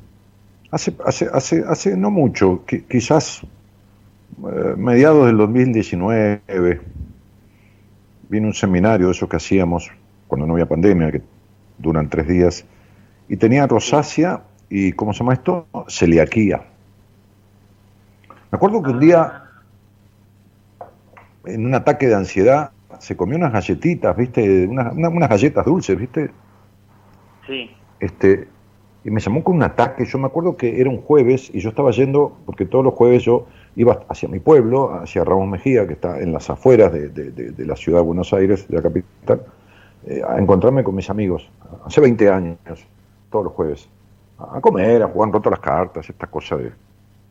hace, 0.72 0.96
hace, 1.06 1.28
hace, 1.32 1.64
hace 1.68 1.98
no 1.98 2.12
mucho, 2.12 2.66
qui- 2.66 2.86
quizás 2.88 3.42
eh, 3.44 4.74
mediados 4.78 5.26
del 5.28 5.38
2019, 5.38 6.82
vino 8.30 8.48
un 8.48 8.54
seminario 8.54 9.08
de 9.08 9.12
esos 9.12 9.28
que 9.30 9.38
hacíamos 9.38 9.92
cuando 10.28 10.46
no 10.46 10.54
había 10.54 10.68
pandemia, 10.68 11.12
que 11.12 11.22
duran 11.78 12.10
tres 12.10 12.28
días, 12.28 12.66
y 13.28 13.38
tenía 13.38 13.66
rosácea 13.68 14.44
y, 14.70 14.92
¿cómo 14.94 15.14
se 15.14 15.20
llama 15.20 15.34
esto? 15.34 15.68
Celiaquía. 15.88 16.64
Me 18.52 18.56
acuerdo 18.56 18.82
que 18.84 18.92
un 18.92 19.00
día, 19.00 19.44
en 21.46 21.66
un 21.66 21.74
ataque 21.74 22.08
de 22.08 22.16
ansiedad, 22.16 22.72
se 23.00 23.18
comió 23.18 23.38
unas 23.38 23.54
galletitas, 23.54 24.16
¿viste? 24.18 24.68
Unas, 24.68 24.94
una- 24.96 25.10
unas 25.10 25.30
galletas 25.30 25.66
dulces, 25.66 25.98
¿viste? 25.98 26.32
Sí, 27.46 27.70
Este, 28.00 28.48
y 29.04 29.12
me 29.12 29.20
llamó 29.22 29.44
con 29.44 29.56
un 29.56 29.64
ataque. 29.64 30.06
Yo 30.06 30.18
me 30.20 30.28
acuerdo 30.28 30.58
que 30.58 30.80
era 30.82 30.90
un 30.90 31.02
jueves 31.02 31.50
y 31.54 31.60
yo 31.60 31.70
estaba 31.70 31.92
yendo, 31.92 32.38
porque 32.46 32.66
todos 32.66 32.84
los 32.86 32.94
jueves 32.94 33.24
yo 33.24 33.48
iba 33.76 34.06
hacia 34.10 34.30
mi 34.30 34.40
pueblo, 34.40 34.94
hacia 34.94 35.24
Ramos 35.24 35.48
Mejía, 35.48 35.88
que 35.88 35.94
está 35.94 36.20
en 36.22 36.34
las 36.34 36.50
afueras 36.50 36.92
de, 36.94 37.10
de- 37.10 37.32
de- 37.32 37.52
de 37.52 37.66
la 37.66 37.76
ciudad 37.76 38.00
de 38.00 38.06
Buenos 38.06 38.34
Aires, 38.34 38.68
de 38.68 38.76
la 38.76 38.82
capital, 38.84 39.46
eh, 40.06 40.22
a 40.28 40.38
encontrarme 40.40 40.84
con 40.84 40.96
mis 40.96 41.10
amigos, 41.10 41.50
hace 41.86 42.02
20 42.02 42.30
años, 42.30 42.58
todos 43.30 43.46
los 43.46 43.54
jueves, 43.54 43.90
a 44.38 44.62
comer, 44.62 45.04
a 45.04 45.08
jugar 45.08 45.32
roto 45.32 45.50
las 45.50 45.60
cartas, 45.60 46.10
esta 46.10 46.28
cosa 46.28 46.58
de, 46.58 46.72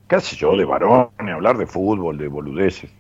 qué 0.09 0.21
sé 0.21 0.37
yo, 0.37 0.57
de 0.57 0.65
varones, 0.65 1.11
hablar 1.35 1.59
de 1.59 1.67
fútbol, 1.67 2.19
de 2.19 2.29
boludeces. 2.29 2.91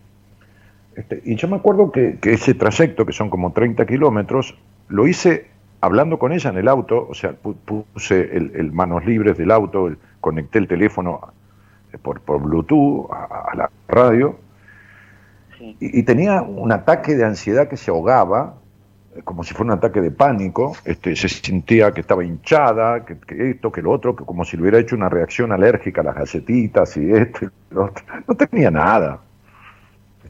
Este, 0.98 1.22
y 1.24 1.36
yo 1.36 1.48
me 1.48 1.56
acuerdo 1.56 1.92
que, 1.92 2.18
que 2.20 2.32
ese 2.34 2.54
trayecto, 2.54 3.06
que 3.06 3.12
son 3.12 3.30
como 3.30 3.52
30 3.52 3.86
kilómetros, 3.86 4.56
lo 4.88 5.06
hice 5.06 5.46
hablando 5.80 6.18
con 6.18 6.32
ella 6.32 6.50
en 6.50 6.58
el 6.58 6.68
auto, 6.68 7.06
o 7.08 7.14
sea, 7.14 7.32
pu- 7.40 7.56
puse 7.64 8.36
el, 8.36 8.52
el 8.56 8.72
manos 8.72 9.04
libres 9.06 9.38
del 9.38 9.50
auto, 9.52 9.86
el- 9.88 9.98
conecté 10.20 10.58
el 10.58 10.66
teléfono 10.68 11.20
eh, 11.92 11.98
por, 11.98 12.20
por 12.22 12.42
Bluetooth 12.42 13.10
a, 13.12 13.50
a 13.52 13.56
la 13.56 13.70
radio, 13.88 14.38
sí, 15.58 15.76
y, 15.80 16.00
y 16.00 16.02
tenía 16.02 16.42
un 16.42 16.72
ataque 16.72 17.14
de 17.16 17.24
ansiedad 17.24 17.68
que 17.68 17.76
se 17.76 17.90
ahogaba, 17.90 18.56
eh, 19.16 19.22
como 19.24 19.44
si 19.44 19.54
fuera 19.54 19.72
un 19.72 19.78
ataque 19.78 20.00
de 20.00 20.10
pánico, 20.10 20.72
este, 20.84 21.16
se 21.16 21.28
sentía 21.28 21.92
que 21.92 22.00
estaba 22.00 22.24
hinchada, 22.24 23.04
que, 23.04 23.18
que 23.18 23.50
esto, 23.50 23.72
que 23.72 23.82
lo 23.82 23.92
otro, 23.92 24.16
que 24.16 24.24
como 24.24 24.44
si 24.44 24.56
le 24.56 24.62
hubiera 24.62 24.78
hecho 24.78 24.96
una 24.96 25.08
reacción 25.08 25.52
alérgica 25.52 26.00
a 26.00 26.04
las 26.04 26.14
galletitas 26.16 26.96
y 26.96 27.10
esto 27.12 27.46
y 27.46 27.74
lo 27.74 27.86
otro. 27.86 28.04
No 28.26 28.34
tenía 28.34 28.70
nada, 28.70 29.20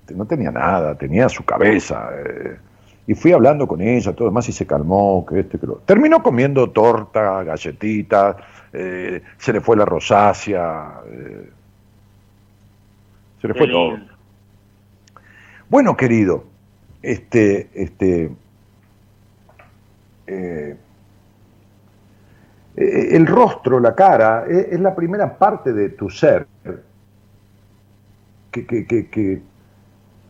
Este, 0.09 0.15
no 0.15 0.25
tenía 0.25 0.51
nada, 0.51 0.95
tenía 0.95 1.29
su 1.29 1.45
cabeza. 1.45 2.09
eh, 2.15 2.57
y 3.07 3.15
fui 3.15 3.33
hablando 3.33 3.67
con 3.67 3.81
ella, 3.81 4.15
todo 4.15 4.29
demás, 4.29 4.49
y 4.49 4.53
se 4.53 4.67
calmó, 4.67 5.25
que 5.27 5.41
este, 5.41 5.59
que 5.59 5.67
lo... 5.67 5.77
Terminó 5.77 6.23
comiendo 6.23 6.71
torta, 6.71 7.43
galletitas, 7.43 8.37
eh, 8.73 9.23
se 9.39 9.53
le 9.53 9.61
fue 9.63 9.77
la 9.77 9.87
rosácea, 9.87 11.01
eh, 11.07 11.51
se 13.41 13.49
le 13.49 13.55
qué 13.55 13.59
fue 13.59 13.69
todo. 13.69 13.99
Bueno, 15.71 15.97
querido, 15.97 16.45
este, 17.03 17.71
este, 17.73 18.31
el 22.77 23.27
rostro, 23.27 23.81
la 23.81 23.95
cara, 23.95 24.45
es, 24.47 24.79
la 24.81 24.95
primera 24.95 25.39
parte 25.39 25.73
de 25.73 25.91
tu 25.91 26.11
ser 26.11 26.47
que, 28.51 28.67
que, 28.87 29.09
que, 29.09 29.43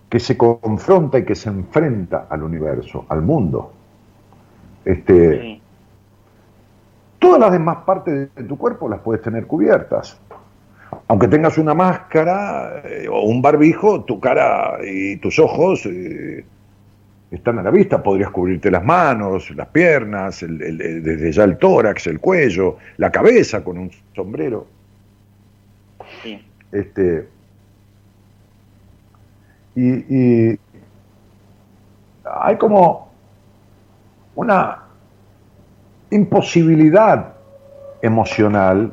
que, 0.08 0.20
se 0.20 0.36
confronta 0.36 1.18
y 1.18 1.24
que 1.24 1.34
se 1.34 1.48
enfrenta 1.48 2.26
al 2.30 2.42
universo, 2.42 3.04
al 3.08 3.22
mundo. 3.22 3.72
Este, 4.84 5.40
Sí, 5.42 5.62
Todas 7.18 7.40
las 7.40 7.52
demás 7.52 7.78
partes 7.84 8.32
de 8.34 8.44
tu 8.44 8.56
cuerpo 8.56 8.88
las 8.88 9.00
puedes 9.00 9.20
tener 9.22 9.46
cubiertas. 9.46 10.18
Aunque 11.08 11.26
tengas 11.26 11.58
una 11.58 11.74
máscara 11.74 12.80
eh, 12.84 13.08
o 13.10 13.22
un 13.22 13.42
barbijo, 13.42 14.04
tu 14.04 14.20
cara 14.20 14.78
y 14.86 15.16
tus 15.16 15.38
ojos 15.40 15.84
eh, 15.86 16.44
están 17.30 17.58
a 17.58 17.62
la 17.64 17.70
vista. 17.70 18.00
Podrías 18.02 18.30
cubrirte 18.30 18.70
las 18.70 18.84
manos, 18.84 19.50
las 19.50 19.66
piernas, 19.68 20.42
el- 20.44 20.78
desde 21.02 21.32
ya 21.32 21.42
el 21.44 21.58
tórax, 21.58 22.06
el 22.06 22.20
cuello, 22.20 22.76
la 22.98 23.10
cabeza 23.10 23.64
con 23.64 23.78
un 23.78 23.90
sombrero. 24.14 24.66
sí, 26.22 26.40
Este, 26.70 27.28
y 29.74 30.58
hay 32.24 32.56
como 32.56 33.08
una 34.34 34.82
imposibilidad 36.10 37.34
emocional 38.02 38.92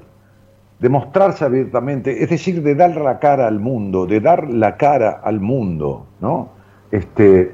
de 0.80 0.90
mostrarse 0.90 1.46
abiertamente, 1.46 2.24
es 2.24 2.30
decir, 2.30 2.62
de 2.62 2.76
dar 2.76 2.96
la 2.98 3.20
cara 3.20 3.48
al 3.48 3.60
mundo, 3.60 4.06
de 4.06 4.20
dar 4.20 4.50
la 4.50 4.76
cara 4.76 5.22
al 5.24 5.40
mundo, 5.40 6.08
¿no? 6.20 6.50
Este, 6.92 7.54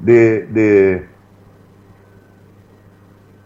de, 0.00 1.06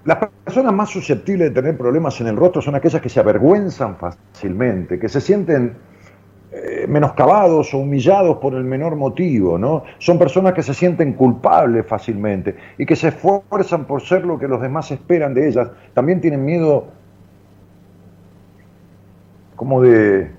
las 0.05 0.19
personas 0.45 0.73
más 0.73 0.89
susceptibles 0.89 1.49
de 1.49 1.55
tener 1.55 1.77
problemas 1.77 2.21
en 2.21 2.29
el 2.29 2.37
rostro 2.37 2.63
son 2.63 2.75
aquellas 2.75 3.03
que 3.03 3.09
se 3.09 3.21
avergüenzan 3.21 3.97
fácilmente, 3.97 4.99
que 4.99 5.09
se 5.09 5.21
sienten 5.21 5.77
eh, 6.53 6.87
menoscabados 6.89 7.73
o 7.75 7.79
humillados 7.79 8.39
por 8.39 8.55
el 8.55 8.65
menor 8.65 8.97
motivo, 8.97 9.57
¿no? 9.57 9.85
Son 9.99 10.19
personas 10.19 10.53
que 10.53 10.63
se 10.63 10.75
sienten 10.75 11.13
culpables 11.13 11.87
fácilmente 11.87 12.57
y 12.77 12.85
que 12.85 12.97
se 12.97 13.09
esfuerzan 13.09 13.85
por 13.85 14.03
ser 14.03 14.25
lo 14.25 14.37
que 14.37 14.49
los 14.49 14.61
demás 14.61 14.91
esperan 14.91 15.33
de 15.33 15.49
ellas. 15.49 15.71
También 15.95 16.21
tienen 16.21 16.45
miedo 16.45 16.89
como 19.55 19.81
de 19.81 20.33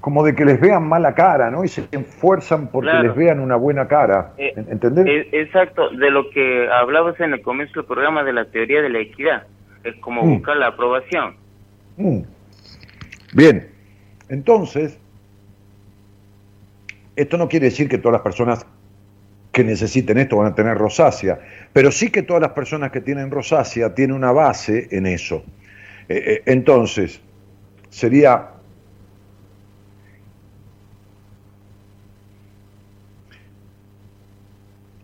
como 0.00 0.24
de 0.24 0.34
que 0.34 0.44
les 0.44 0.60
vean 0.60 0.88
mala 0.88 1.14
cara, 1.14 1.50
¿no? 1.50 1.62
Y 1.62 1.68
se 1.68 1.86
esfuerzan 1.90 2.68
porque 2.72 2.92
les 2.92 3.14
vean 3.14 3.38
una 3.38 3.56
buena 3.56 3.86
cara. 3.86 4.32
Eh, 4.38 4.52
¿Entendés? 4.56 5.06
Eh, 5.06 5.28
exacto, 5.32 5.90
de 5.90 6.10
lo 6.10 6.30
que 6.30 6.68
hablabas 6.70 7.20
en 7.20 7.34
el 7.34 7.42
comienzo 7.42 7.80
del 7.80 7.86
programa 7.86 8.24
de 8.24 8.32
la 8.32 8.46
teoría 8.46 8.82
de 8.82 8.88
la 8.88 8.98
equidad. 8.98 9.46
Es 9.84 9.94
como 9.96 10.22
mm. 10.22 10.34
buscar 10.34 10.56
la 10.56 10.68
aprobación. 10.68 11.36
Mm. 11.96 12.20
Bien, 13.36 13.68
entonces, 14.30 14.96
esto 17.16 17.36
no 17.36 17.50
quiere 17.50 17.66
decir 17.66 17.86
que 17.86 17.98
todas 17.98 18.14
las 18.14 18.22
personas 18.22 18.64
que 19.52 19.62
necesiten 19.62 20.16
esto 20.16 20.38
van 20.38 20.52
a 20.52 20.54
tener 20.54 20.78
rosácea, 20.78 21.38
pero 21.70 21.92
sí 21.92 22.10
que 22.10 22.22
todas 22.22 22.40
las 22.40 22.52
personas 22.52 22.90
que 22.92 23.02
tienen 23.02 23.30
rosácea 23.30 23.94
tienen 23.94 24.16
una 24.16 24.32
base 24.32 24.88
en 24.90 25.04
eso. 25.04 25.44
Eh, 26.08 26.22
eh, 26.26 26.42
entonces, 26.46 27.20
sería... 27.90 28.52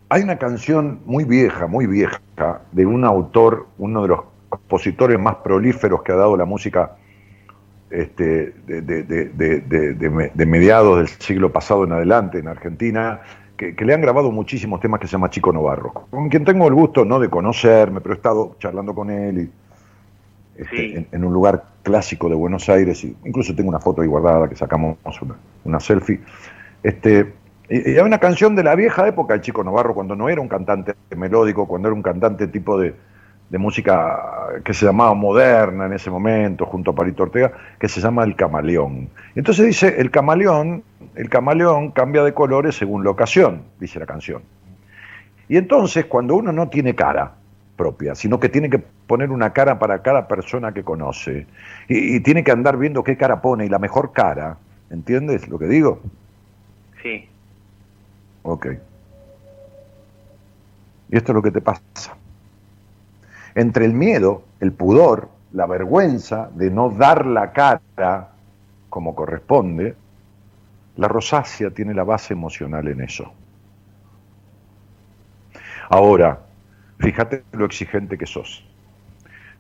Hay 0.09 0.23
una 0.23 0.39
canción 0.39 1.03
muy 1.05 1.25
vieja, 1.25 1.67
muy 1.67 1.87
vieja, 1.87 2.19
de 2.73 2.87
un 2.87 3.05
autor, 3.05 3.67
uno 3.77 4.01
de 4.01 4.09
los 4.09 4.21
compositores 4.49 5.19
más 5.19 5.37
prolíferos 5.37 6.03
que 6.03 6.13
ha 6.13 6.17
dado 6.17 6.35
la 6.39 6.47
música 6.47 6.97
este, 7.93 8.55
de, 8.67 10.47
mediados 10.47 10.99
del 10.99 11.09
siglo 11.09 11.53
pasado 11.53 11.85
en 11.85 11.93
adelante 11.93 12.39
en 12.39 12.49
Argentina, 12.49 13.21
que, 13.57 13.75
le 13.79 13.95
han 13.95 14.01
grabado 14.01 14.33
muchísimos 14.33 14.81
temas 14.81 14.99
que 14.99 15.07
se 15.07 15.13
llama 15.13 15.31
Chico 15.31 15.53
Novarro, 15.53 15.93
con 16.11 16.29
quien 16.29 16.45
tengo 16.45 16.67
el 16.67 16.75
gusto 16.75 17.05
no 17.05 17.21
de 17.21 17.29
conocerme, 17.29 18.01
pero 18.01 18.15
he 18.15 18.17
estado 18.17 18.57
charlando 18.59 18.95
con 18.95 19.11
él 19.11 19.39
y, 19.39 19.51
este, 20.61 21.07
en, 21.13 21.25
un 21.25 21.33
lugar 21.33 21.65
clásico 21.83 22.29
de 22.29 22.35
Buenos 22.35 22.69
Aires, 22.69 23.05
y 23.05 23.15
incluso 23.25 23.55
tengo 23.55 23.69
una 23.69 23.81
foto 23.81 24.03
ahí 24.03 24.09
guardada 24.09 24.49
que 24.49 24.57
sacamos 24.57 24.97
una, 25.65 25.79
selfie. 25.79 26.21
Este, 26.83 27.33
y, 27.69 27.91
hay 27.91 27.99
una 27.99 28.19
canción 28.19 28.57
de 28.57 28.65
la 28.65 28.75
vieja 28.75 29.07
época 29.07 29.35
de 29.35 29.43
Chico 29.43 29.63
Novarro, 29.63 29.95
cuando 29.95 30.17
no 30.17 30.29
era 30.31 30.41
un 30.41 30.49
cantante 30.49 30.95
melódico, 31.15 31.69
cuando 31.69 31.89
era 31.89 31.95
un 31.95 32.03
cantante 32.03 32.47
tipo 32.49 32.79
de, 32.79 32.95
de 33.53 33.59
música 33.59 34.19
que 34.65 34.73
se 34.73 34.87
llamaba 34.87 35.13
moderna 35.13 35.85
en 35.85 35.93
ese 35.93 36.11
momento, 36.11 36.65
junto 36.65 36.93
a 36.93 36.95
Parito 36.95 37.25
Ortega, 37.25 37.53
que 37.79 37.87
se 37.87 38.01
llama 38.01 38.25
El 38.25 38.35
Camaleón. 38.35 39.11
Entonces 39.35 39.67
dice, 39.67 39.95
el 39.99 40.11
camaleón, 40.11 40.83
el 41.15 41.29
camaleón 41.29 41.91
cambia 41.91 42.25
de 42.25 42.33
colores 42.33 42.77
según 42.77 43.05
la 43.05 43.11
ocasión, 43.11 43.61
dice 43.79 44.01
la 44.01 44.07
canción. 44.07 44.43
Y 45.51 45.59
entonces, 45.59 46.07
cuando 46.07 46.35
uno 46.35 46.51
no 46.51 46.71
tiene 46.71 46.95
cara 46.95 47.35
propia, 47.77 48.15
sino 48.15 48.41
que 48.41 48.49
tiene 48.49 48.71
que 48.71 48.79
poner 48.79 49.31
una 49.31 49.53
cara 49.53 49.79
para 49.79 50.01
cada 50.01 50.29
persona 50.29 50.73
que 50.73 50.83
conoce, 50.83 51.47
y, 51.89 52.17
y 52.17 52.21
tiene 52.21 52.43
que 52.45 52.53
andar 52.53 52.79
viendo 52.79 53.05
qué 53.05 53.19
cara 53.19 53.43
pone, 53.43 53.67
y 53.67 53.69
la 53.69 53.79
mejor 53.79 54.15
cara, 54.15 54.57
¿entiendes 54.89 55.47
lo 55.49 55.59
que 55.59 55.67
digo? 55.67 56.01
Sí. 57.03 57.29
Ok. 58.45 58.67
Y 61.11 61.17
esto 61.19 61.33
es 61.33 61.35
lo 61.35 61.43
que 61.43 61.51
te 61.51 61.61
pasa 61.61 62.17
entre 63.55 63.85
el 63.85 63.93
miedo, 63.93 64.43
el 64.61 64.73
pudor, 64.73 65.29
la 65.53 65.67
vergüenza 65.67 66.51
de 66.55 66.71
no 66.71 66.91
dar 66.91 67.27
la 67.27 67.53
cara 67.53 68.31
como 68.89 69.15
corresponde, 69.15 69.95
la 70.97 71.09
rosácea 71.09 71.71
tiene 71.71 71.95
la 71.95 72.05
base 72.05 72.35
emocional 72.35 72.89
en 72.89 73.01
eso. 73.01 73.33
Ahora, 75.89 76.41
fíjate 76.99 77.45
lo 77.53 77.65
exigente 77.65 78.17
que 78.17 78.27
sos, 78.27 78.67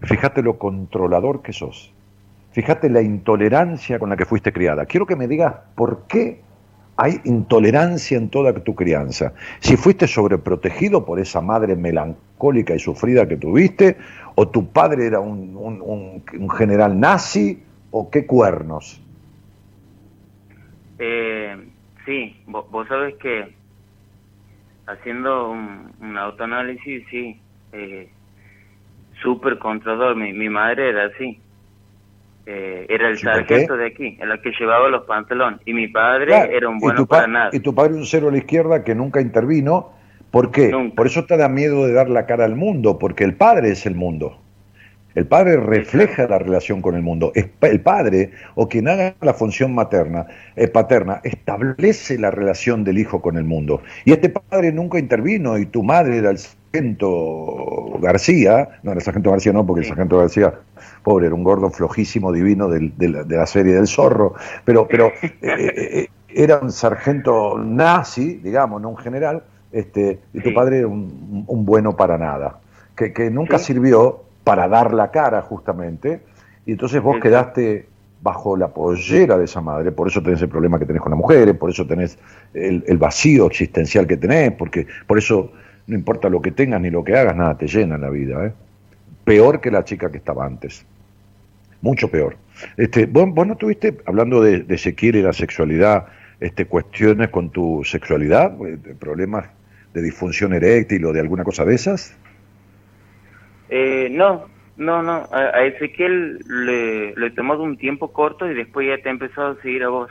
fíjate 0.02 0.42
lo 0.42 0.58
controlador 0.58 1.42
que 1.42 1.52
sos, 1.52 1.92
fíjate 2.52 2.88
la 2.88 3.02
intolerancia 3.02 3.98
con 3.98 4.10
la 4.10 4.16
que 4.16 4.24
fuiste 4.24 4.52
criada. 4.52 4.86
Quiero 4.86 5.06
que 5.06 5.16
me 5.16 5.28
digas 5.28 5.54
por 5.74 6.04
qué 6.06 6.40
hay 6.96 7.20
intolerancia 7.24 8.18
en 8.18 8.28
toda 8.28 8.52
tu 8.52 8.74
crianza. 8.74 9.32
Si 9.60 9.76
fuiste 9.76 10.06
sobreprotegido 10.06 11.04
por 11.04 11.18
esa 11.18 11.40
madre 11.40 11.74
melancólica 11.76 12.74
y 12.74 12.78
sufrida 12.78 13.26
que 13.26 13.36
tuviste, 13.36 13.96
o 14.34 14.48
tu 14.48 14.70
padre 14.70 15.06
era 15.06 15.20
un, 15.20 16.22
general 16.56 16.98
nazi, 16.98 17.62
o 17.90 18.10
qué 18.10 18.26
cuernos. 18.26 19.00
Eh, 20.98 21.56
sí, 22.04 22.36
vos, 22.46 22.88
sabes 22.88 23.14
que 23.16 23.54
haciendo 24.86 25.50
un, 25.50 26.16
autoanálisis, 26.16 27.04
sí, 27.10 27.40
eh, 27.72 28.08
súper 29.20 29.58
contador, 29.58 30.16
mi, 30.16 30.32
mi 30.32 30.48
madre 30.48 30.90
era 30.90 31.06
así. 31.06 31.40
Eh, 32.44 32.86
era 32.88 33.08
el 33.08 33.18
sargento 33.18 33.76
de 33.76 33.86
aquí, 33.86 34.18
el 34.20 34.40
que 34.40 34.52
llevaba 34.58 34.88
los 34.88 35.04
pantalones. 35.04 35.60
Y 35.64 35.74
mi 35.74 35.88
padre 35.88 36.34
era 36.54 36.68
un 36.68 36.78
bueno 36.78 37.06
para 37.06 37.26
nada. 37.26 37.50
Y 37.52 37.60
tu 37.60 37.74
padre 37.74 37.94
un 37.94 38.06
cero 38.06 38.28
a 38.28 38.32
la 38.32 38.38
izquierda 38.38 38.82
que 38.82 38.94
nunca 38.94 39.20
intervino. 39.20 39.92
¿Por 40.30 40.50
qué? 40.50 40.72
Por 40.96 41.06
eso 41.06 41.24
te 41.26 41.36
da 41.36 41.48
miedo 41.48 41.86
de 41.86 41.92
dar 41.92 42.08
la 42.08 42.26
cara 42.26 42.46
al 42.46 42.56
mundo, 42.56 42.98
porque 42.98 43.22
el 43.22 43.34
padre 43.34 43.70
es 43.70 43.84
el 43.86 43.94
mundo. 43.94 44.38
El 45.14 45.26
padre 45.26 45.58
refleja 45.58 46.26
la 46.26 46.38
relación 46.38 46.80
con 46.80 46.94
el 46.94 47.02
mundo. 47.02 47.32
El 47.34 47.80
padre, 47.82 48.30
o 48.54 48.66
quien 48.68 48.88
haga 48.88 49.14
la 49.20 49.34
función 49.34 49.74
materna, 49.74 50.26
eh, 50.56 50.68
paterna, 50.68 51.20
establece 51.22 52.18
la 52.18 52.30
relación 52.30 52.82
del 52.82 52.98
hijo 52.98 53.20
con 53.20 53.36
el 53.36 53.44
mundo. 53.44 53.82
Y 54.06 54.12
este 54.12 54.30
padre 54.30 54.72
nunca 54.72 54.98
intervino, 54.98 55.58
y 55.58 55.66
tu 55.66 55.82
madre 55.82 56.16
era 56.16 56.30
el 56.30 56.38
sargento 56.72 57.98
García, 58.00 58.68
no, 58.82 58.92
el 58.92 59.02
sargento 59.02 59.30
García 59.30 59.52
no, 59.52 59.66
porque 59.66 59.80
el 59.82 59.86
sargento 59.86 60.18
García 60.18 60.54
pobre, 61.02 61.26
era 61.26 61.34
un 61.34 61.44
gordo 61.44 61.68
flojísimo 61.70 62.32
divino 62.32 62.68
de, 62.68 62.90
la, 63.08 63.46
serie 63.46 63.74
del 63.74 63.86
zorro, 63.86 64.34
pero, 64.64 64.88
pero 64.88 65.06
eh, 65.22 65.32
eh, 65.42 65.72
eh, 65.76 66.08
era 66.28 66.60
un 66.60 66.72
sargento 66.72 67.58
nazi, 67.58 68.36
digamos, 68.36 68.80
no 68.80 68.88
un 68.90 68.96
general, 68.96 69.42
este, 69.70 70.20
y 70.32 70.40
tu 70.40 70.54
padre 70.54 70.78
era 70.78 70.88
un, 70.88 71.44
bueno 71.46 71.94
para 71.94 72.16
nada, 72.16 72.58
que, 72.96 73.30
nunca 73.30 73.58
sirvió 73.58 74.22
para 74.42 74.66
dar 74.66 74.94
la 74.94 75.10
cara 75.10 75.42
justamente, 75.42 76.22
y 76.64 76.72
entonces 76.72 77.02
vos 77.02 77.18
quedaste 77.20 77.86
bajo 78.22 78.56
la 78.56 78.68
pollera 78.68 79.36
de 79.36 79.44
esa 79.44 79.60
madre, 79.60 79.92
por 79.92 80.08
eso 80.08 80.22
tenés 80.22 80.40
el 80.40 80.48
problema 80.48 80.78
que 80.78 80.86
tenés 80.86 81.02
con 81.02 81.10
las 81.10 81.18
mujeres, 81.18 81.54
por 81.54 81.68
eso 81.68 81.86
tenés 81.86 82.18
el, 82.54 82.82
el, 82.86 82.96
vacío 82.96 83.46
existencial 83.46 84.06
que 84.06 84.16
tenés, 84.16 84.52
porque 84.52 84.86
por 85.06 85.18
eso 85.18 85.50
no 85.92 85.98
importa 85.98 86.28
lo 86.28 86.42
que 86.42 86.50
tengas 86.50 86.80
ni 86.80 86.90
lo 86.90 87.04
que 87.04 87.16
hagas, 87.16 87.36
nada 87.36 87.56
te 87.56 87.66
llena 87.66 87.94
en 87.94 88.00
la 88.00 88.10
vida, 88.10 88.46
¿eh? 88.46 88.52
peor 89.24 89.60
que 89.60 89.70
la 89.70 89.84
chica 89.84 90.10
que 90.10 90.18
estaba 90.18 90.44
antes 90.44 90.84
mucho 91.82 92.08
peor. 92.08 92.36
Este, 92.76 93.06
¿vos, 93.06 93.46
no 93.46 93.56
tuviste, 93.56 93.98
hablando 94.06 94.40
de, 94.40 94.60
de 94.60 94.74
Ezequiel 94.76 95.16
y 95.16 95.22
la 95.22 95.32
sexualidad, 95.32 96.06
este, 96.40 96.64
cuestiones 96.66 97.28
con 97.28 97.50
tu 97.50 97.82
sexualidad, 97.84 98.54
eh, 98.66 98.78
problemas 98.98 99.46
de 99.92 100.00
disfunción 100.00 100.54
eréctil 100.54 101.04
o 101.04 101.12
de 101.12 101.20
alguna 101.20 101.44
cosa 101.44 101.64
de 101.64 101.74
esas? 101.74 102.16
Eh, 103.68 104.08
no, 104.10 104.46
no, 104.76 105.02
no. 105.02 105.28
A, 105.32 105.64
Ezequiel 105.64 106.38
le, 106.46 107.14
le 107.14 107.30
tomó 107.32 107.54
un 107.54 107.76
tiempo 107.76 108.12
corto 108.12 108.50
y 108.50 108.54
después 108.54 108.86
ya 108.88 109.02
te 109.02 109.08
ha 109.08 109.12
empezado 109.12 109.52
a 109.52 109.62
seguir 109.62 109.82
a 109.82 109.88
vos. 109.88 110.10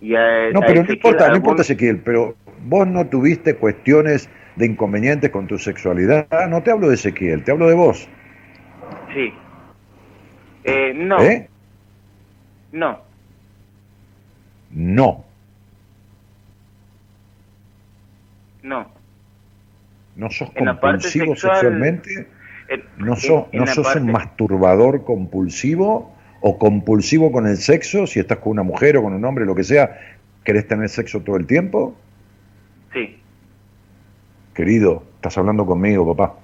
no, 0.00 0.60
pero 0.66 0.82
no 0.82 0.92
importa, 0.92 1.28
no 1.28 1.36
importa 1.36 1.62
Ezequiel, 1.62 2.00
pero 2.04 2.34
vos 2.64 2.86
no 2.86 3.06
tuviste 3.06 3.54
cuestiones 3.54 4.28
de 4.56 4.66
inconvenientes 4.66 5.30
con 5.30 5.46
tu 5.46 5.58
sexualidad. 5.58 6.26
No 6.48 6.62
te 6.62 6.70
hablo 6.70 6.88
de 6.88 6.94
Ezequiel, 6.94 7.44
te 7.44 7.52
hablo 7.52 7.68
de 7.68 7.74
vos. 7.74 8.08
Sí, 9.14 9.32
eh, 10.66 10.92
no. 10.94 11.20
¿Eh? 11.20 11.48
No. 12.72 13.00
No. 14.72 15.24
No. 18.64 18.90
¿No 20.16 20.30
sos 20.30 20.50
compulsivo 20.50 21.36
sexualmente? 21.36 22.26
¿No, 22.96 23.14
sos, 23.14 23.44
no 23.52 23.66
sos 23.68 23.94
un 23.94 24.10
masturbador 24.10 25.04
compulsivo 25.04 26.12
o 26.40 26.58
compulsivo 26.58 27.30
con 27.30 27.46
el 27.46 27.58
sexo, 27.58 28.08
si 28.08 28.18
estás 28.18 28.38
con 28.38 28.52
una 28.52 28.64
mujer 28.64 28.96
o 28.96 29.04
con 29.04 29.12
un 29.12 29.24
hombre, 29.24 29.44
lo 29.44 29.54
que 29.54 29.62
sea? 29.62 30.00
¿Querés 30.42 30.66
tener 30.66 30.88
sexo 30.88 31.20
todo 31.20 31.36
el 31.36 31.46
tiempo? 31.46 31.94
Sí. 32.92 33.20
Querido, 34.56 35.02
estás 35.16 35.36
hablando 35.36 35.66
conmigo, 35.66 36.16
papá. 36.16 36.34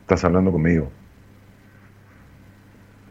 Estás 0.00 0.24
hablando 0.24 0.50
conmigo. 0.50 0.88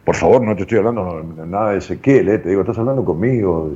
Por 0.04 0.16
favor, 0.16 0.42
no 0.42 0.56
te 0.56 0.62
estoy 0.62 0.78
hablando 0.78 1.22
nada 1.46 1.70
de 1.70 1.78
Ezequiel, 1.78 2.28
¿eh? 2.30 2.38
te 2.38 2.48
digo, 2.48 2.62
estás 2.62 2.78
hablando 2.78 3.04
conmigo, 3.04 3.72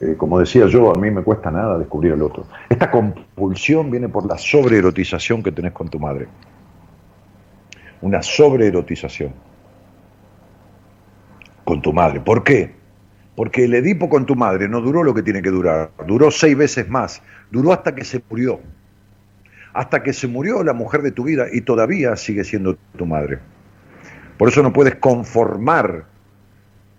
eh, 0.00 0.14
como 0.16 0.38
decía 0.38 0.66
yo, 0.66 0.94
a 0.94 0.98
mí 0.98 1.10
me 1.10 1.22
cuesta 1.22 1.50
nada 1.50 1.76
descubrir 1.76 2.14
al 2.14 2.22
otro. 2.22 2.46
Esta 2.70 2.90
compulsión 2.90 3.90
viene 3.90 4.08
por 4.08 4.24
la 4.24 4.38
sobreerotización 4.38 5.42
que 5.42 5.52
tenés 5.52 5.72
con 5.72 5.90
tu 5.90 5.98
madre. 5.98 6.26
Una 8.00 8.22
sobreerotización 8.22 9.34
con 11.64 11.82
tu 11.82 11.92
madre. 11.92 12.20
¿Por 12.20 12.42
qué? 12.42 12.81
Porque 13.34 13.64
el 13.64 13.74
Edipo 13.74 14.08
con 14.08 14.26
tu 14.26 14.36
madre 14.36 14.68
no 14.68 14.80
duró 14.80 15.02
lo 15.02 15.14
que 15.14 15.22
tiene 15.22 15.40
que 15.42 15.50
durar, 15.50 15.90
duró 16.06 16.30
seis 16.30 16.56
veces 16.56 16.88
más, 16.88 17.22
duró 17.50 17.72
hasta 17.72 17.94
que 17.94 18.04
se 18.04 18.22
murió. 18.28 18.60
Hasta 19.72 20.02
que 20.02 20.12
se 20.12 20.28
murió 20.28 20.62
la 20.62 20.74
mujer 20.74 21.00
de 21.00 21.12
tu 21.12 21.24
vida 21.24 21.46
y 21.50 21.62
todavía 21.62 22.14
sigue 22.16 22.44
siendo 22.44 22.76
tu 22.96 23.06
madre. 23.06 23.38
Por 24.36 24.48
eso 24.48 24.62
no 24.62 24.72
puedes 24.72 24.96
conformar, 24.96 26.04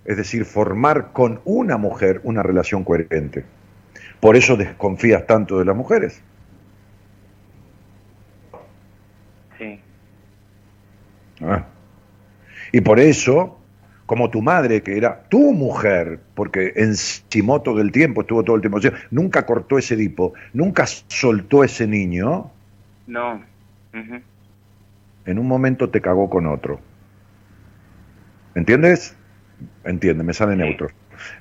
es 0.05 0.17
decir, 0.17 0.45
formar 0.45 1.11
con 1.13 1.39
una 1.45 1.77
mujer 1.77 2.19
una 2.23 2.41
relación 2.41 2.83
coherente. 2.83 3.45
Por 4.19 4.35
eso 4.35 4.55
desconfías 4.55 5.27
tanto 5.27 5.59
de 5.59 5.65
las 5.65 5.75
mujeres. 5.75 6.21
Sí. 9.57 9.79
Ah. 11.41 11.65
Y 12.71 12.81
por 12.81 12.99
eso, 12.99 13.59
como 14.05 14.29
tu 14.29 14.41
madre, 14.41 14.81
que 14.83 14.97
era 14.97 15.23
tu 15.29 15.53
mujer, 15.53 16.19
porque 16.35 16.73
encimó 16.75 17.61
todo 17.61 17.79
el 17.79 17.91
tiempo, 17.91 18.21
estuvo 18.21 18.43
todo 18.43 18.55
el 18.55 18.61
tiempo, 18.61 18.79
nunca 19.11 19.45
cortó 19.45 19.77
ese 19.77 19.95
dipo, 19.95 20.33
nunca 20.53 20.85
soltó 20.85 21.63
ese 21.63 21.87
niño. 21.87 22.51
No. 23.07 23.41
En 25.25 25.39
un 25.39 25.47
momento 25.47 25.89
te 25.89 26.01
cagó 26.01 26.29
con 26.29 26.47
otro. 26.47 26.79
¿Entiendes? 28.55 29.15
Entiende, 29.85 30.23
me 30.23 30.33
sale 30.33 30.55
neutro. 30.55 30.89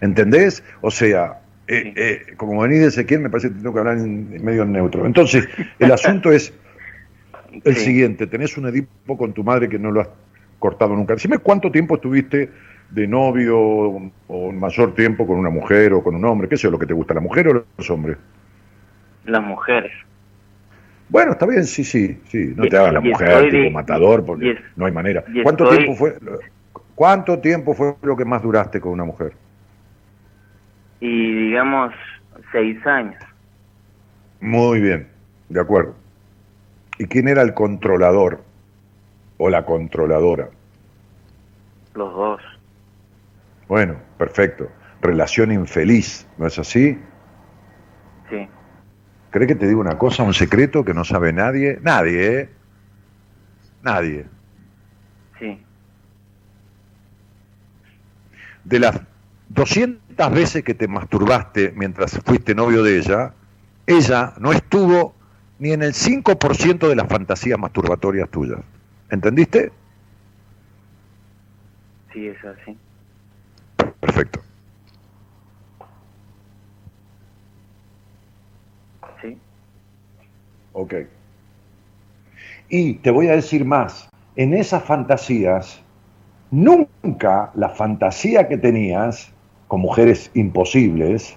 ¿Entendés? 0.00 0.62
O 0.80 0.90
sea, 0.90 1.40
eh, 1.66 1.92
eh, 1.96 2.34
como 2.36 2.60
venís 2.60 2.80
de 2.80 2.86
Ezequiel, 2.86 3.20
me 3.20 3.30
parece 3.30 3.48
que 3.48 3.54
tengo 3.54 3.72
que 3.72 3.80
hablar 3.80 3.98
en 3.98 4.42
medio 4.44 4.64
neutro. 4.64 5.04
Entonces, 5.06 5.48
el 5.78 5.92
asunto 5.92 6.30
es 6.30 6.52
el 7.64 7.76
siguiente: 7.76 8.26
tenés 8.26 8.56
un 8.56 8.66
Edipo 8.66 9.16
con 9.16 9.32
tu 9.32 9.42
madre 9.42 9.68
que 9.68 9.78
no 9.78 9.90
lo 9.90 10.02
has 10.02 10.08
cortado 10.62 10.94
nunca. 10.94 11.16
Dime 11.16 11.38
cuánto 11.38 11.70
tiempo 11.70 11.96
estuviste 11.96 12.48
de 12.88 13.08
novio 13.08 13.58
o 13.58 14.52
mayor 14.52 14.94
tiempo 14.94 15.26
con 15.26 15.38
una 15.38 15.50
mujer 15.50 15.92
o 15.92 16.02
con 16.04 16.14
un 16.14 16.24
hombre. 16.24 16.48
¿Qué 16.48 16.54
es 16.54 16.64
lo 16.64 16.78
que 16.78 16.86
te 16.86 16.94
gusta, 16.94 17.14
la 17.14 17.20
mujer 17.20 17.48
o 17.48 17.64
los 17.76 17.90
hombres? 17.90 18.16
Las 19.24 19.42
mujeres. 19.42 19.92
Bueno, 21.08 21.32
está 21.32 21.46
bien, 21.46 21.64
sí, 21.64 21.82
sí, 21.84 22.20
sí. 22.28 22.54
No 22.56 22.64
te 22.66 22.76
hagas 22.76 22.92
la 22.92 23.00
mujer 23.00 23.50
tipo 23.50 23.70
matador 23.70 24.24
porque 24.24 24.56
no 24.76 24.86
hay 24.86 24.92
manera. 24.92 25.24
¿Cuánto 25.42 25.68
tiempo 25.68 25.94
fue? 25.94 26.16
¿Cuánto 26.94 27.40
tiempo 27.40 27.74
fue 27.74 27.96
lo 28.02 28.16
que 28.16 28.24
más 28.24 28.40
duraste 28.42 28.80
con 28.80 28.92
una 28.92 29.04
mujer? 29.04 29.32
Y 31.00 31.48
digamos, 31.48 31.92
seis 32.52 32.78
años. 32.86 33.20
Muy 34.40 34.80
bien, 34.80 35.08
de 35.48 35.60
acuerdo. 35.60 35.96
¿Y 36.98 37.06
quién 37.06 37.26
era 37.26 37.42
el 37.42 37.52
controlador 37.52 38.44
o 39.38 39.50
la 39.50 39.64
controladora? 39.64 40.50
Los 41.94 42.14
dos. 42.14 42.40
Bueno, 43.68 43.96
perfecto. 44.18 44.68
Relación 45.00 45.52
infeliz, 45.52 46.26
¿no 46.38 46.46
es 46.46 46.58
así? 46.58 46.98
Sí. 48.30 48.48
¿Cree 49.30 49.46
que 49.46 49.54
te 49.54 49.66
digo 49.66 49.80
una 49.80 49.98
cosa, 49.98 50.22
un 50.22 50.34
secreto 50.34 50.84
que 50.84 50.94
no 50.94 51.04
sabe 51.04 51.32
nadie? 51.32 51.78
Nadie, 51.82 52.38
¿eh? 52.38 52.48
Nadie. 53.82 54.26
Sí 55.38 55.58
de 58.64 58.78
las 58.78 59.00
200 59.48 60.32
veces 60.32 60.62
que 60.62 60.74
te 60.74 60.88
masturbaste 60.88 61.72
mientras 61.76 62.18
fuiste 62.24 62.54
novio 62.54 62.82
de 62.82 62.98
ella, 62.98 63.34
ella 63.86 64.34
no 64.38 64.52
estuvo 64.52 65.14
ni 65.58 65.72
en 65.72 65.82
el 65.82 65.92
5% 65.92 66.88
de 66.88 66.96
las 66.96 67.08
fantasías 67.08 67.58
masturbatorias 67.58 68.28
tuyas. 68.30 68.60
¿Entendiste? 69.12 69.70
Sí, 72.14 72.28
es 72.28 72.38
así. 72.44 72.78
Perfecto. 74.00 74.40
Sí. 79.20 79.38
Ok. 80.72 80.94
Y 82.70 82.94
te 82.94 83.10
voy 83.10 83.28
a 83.28 83.32
decir 83.32 83.66
más, 83.66 84.08
en 84.36 84.54
esas 84.54 84.82
fantasías 84.82 85.82
nunca 86.50 87.50
la 87.54 87.68
fantasía 87.68 88.48
que 88.48 88.56
tenías 88.56 89.30
con 89.68 89.82
mujeres 89.82 90.30
imposibles, 90.32 91.36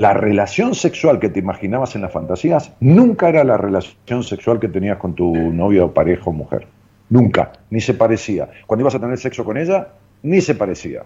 la 0.00 0.14
relación 0.14 0.74
sexual 0.74 1.18
que 1.18 1.28
te 1.28 1.40
imaginabas 1.40 1.94
en 1.94 2.00
las 2.00 2.10
fantasías, 2.10 2.74
nunca 2.80 3.28
era 3.28 3.44
la 3.44 3.58
relación 3.58 4.24
sexual 4.24 4.58
que 4.58 4.68
tenías 4.68 4.96
con 4.96 5.14
tu 5.14 5.34
novia 5.52 5.84
o 5.84 5.92
pareja 5.92 6.22
o 6.24 6.32
mujer. 6.32 6.66
Nunca, 7.10 7.52
ni 7.68 7.82
se 7.82 7.92
parecía. 7.92 8.48
Cuando 8.66 8.84
ibas 8.84 8.94
a 8.94 8.98
tener 8.98 9.18
sexo 9.18 9.44
con 9.44 9.58
ella, 9.58 9.88
ni 10.22 10.40
se 10.40 10.54
parecía 10.54 11.02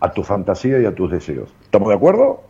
a 0.00 0.10
tu 0.10 0.24
fantasía 0.24 0.80
y 0.80 0.86
a 0.86 0.94
tus 0.96 1.08
deseos. 1.08 1.54
¿Estamos 1.62 1.90
de 1.90 1.94
acuerdo? 1.94 2.42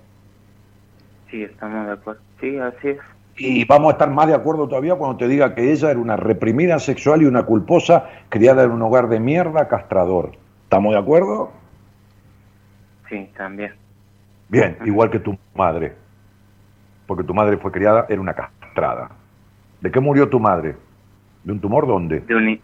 Sí, 1.31 1.43
estamos 1.43 1.87
de 1.89 1.93
acuerdo. 1.93 2.23
Sí, 2.41 2.57
así 2.57 2.89
es. 2.89 2.99
Y 3.37 3.67
vamos 3.67 3.91
a 3.91 3.93
estar 3.93 4.09
más 4.09 4.29
de 4.29 4.35
acuerdo 4.35 4.67
todavía 4.67 4.95
cuando 4.95 5.19
te 5.19 5.29
diga 5.29 5.55
que 5.55 5.73
ella 5.73 5.91
era 5.91 6.01
una 6.01 6.17
reprimida 6.17 6.79
sexual 6.79 7.21
y 7.21 7.27
una 7.27 7.43
culposa 7.43 8.09
criada 8.31 8.63
en 8.63 8.71
un 8.71 8.81
hogar 8.81 9.11
de 9.11 9.21
mierda 9.21 9.69
castrador. 9.69 10.33
¿Estamos 10.63 10.95
de 10.95 11.01
acuerdo? 11.01 11.53
Sí, 13.11 13.29
también. 13.37 13.75
Bien, 14.49 14.79
igual 14.85 15.11
que 15.11 15.19
tu 15.19 15.37
madre. 15.55 15.95
Porque 17.07 17.25
tu 17.25 17.35
madre 17.35 17.57
fue 17.57 17.73
criada, 17.73 18.07
era 18.09 18.21
una 18.21 18.35
castrada. 18.35 19.11
¿De 19.81 19.91
qué 19.91 20.01
murió 20.01 20.29
tu 20.29 20.41
madre? 20.41 20.77
¿De 21.45 21.53
un 21.53 21.61
tumor 21.61 21.87
dónde? 21.87 22.21
De 22.21 22.35
un, 22.35 22.61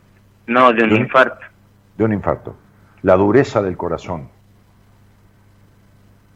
no, 0.46 0.72
de 0.72 0.84
un 0.84 0.96
infarto. 0.96 1.46
De 1.96 2.04
un 2.04 2.12
infarto. 2.12 2.56
La 3.02 3.16
dureza 3.16 3.62
del 3.62 3.76
corazón. 3.76 4.28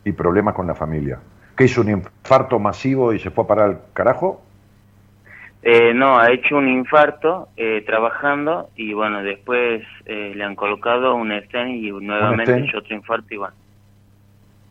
Y 0.05 0.13
problemas 0.13 0.55
con 0.55 0.67
la 0.67 0.75
familia. 0.75 1.19
¿Qué 1.57 1.65
hizo 1.65 1.81
un 1.81 1.91
infarto 1.91 2.59
masivo 2.59 3.13
y 3.13 3.19
se 3.19 3.31
fue 3.31 3.45
a 3.45 3.47
parar 3.47 3.71
al 3.71 3.81
carajo? 3.93 4.43
Eh, 5.63 5.93
no, 5.95 6.19
ha 6.19 6.31
hecho 6.31 6.57
un 6.57 6.69
infarto 6.69 7.49
eh, 7.57 7.83
trabajando 7.85 8.71
y 8.77 8.93
bueno, 8.93 9.23
después 9.25 9.83
eh, 10.05 10.33
le 10.37 10.45
han 10.45 10.55
colocado 10.55 11.17
un 11.17 11.33
stent 11.33 11.71
y 11.71 11.91
nuevamente 11.91 12.53
ha 12.53 12.59
hecho 12.59 12.79
otro 12.79 12.95
infarto 12.95 13.35
y 13.35 13.37
bueno. 13.39 13.57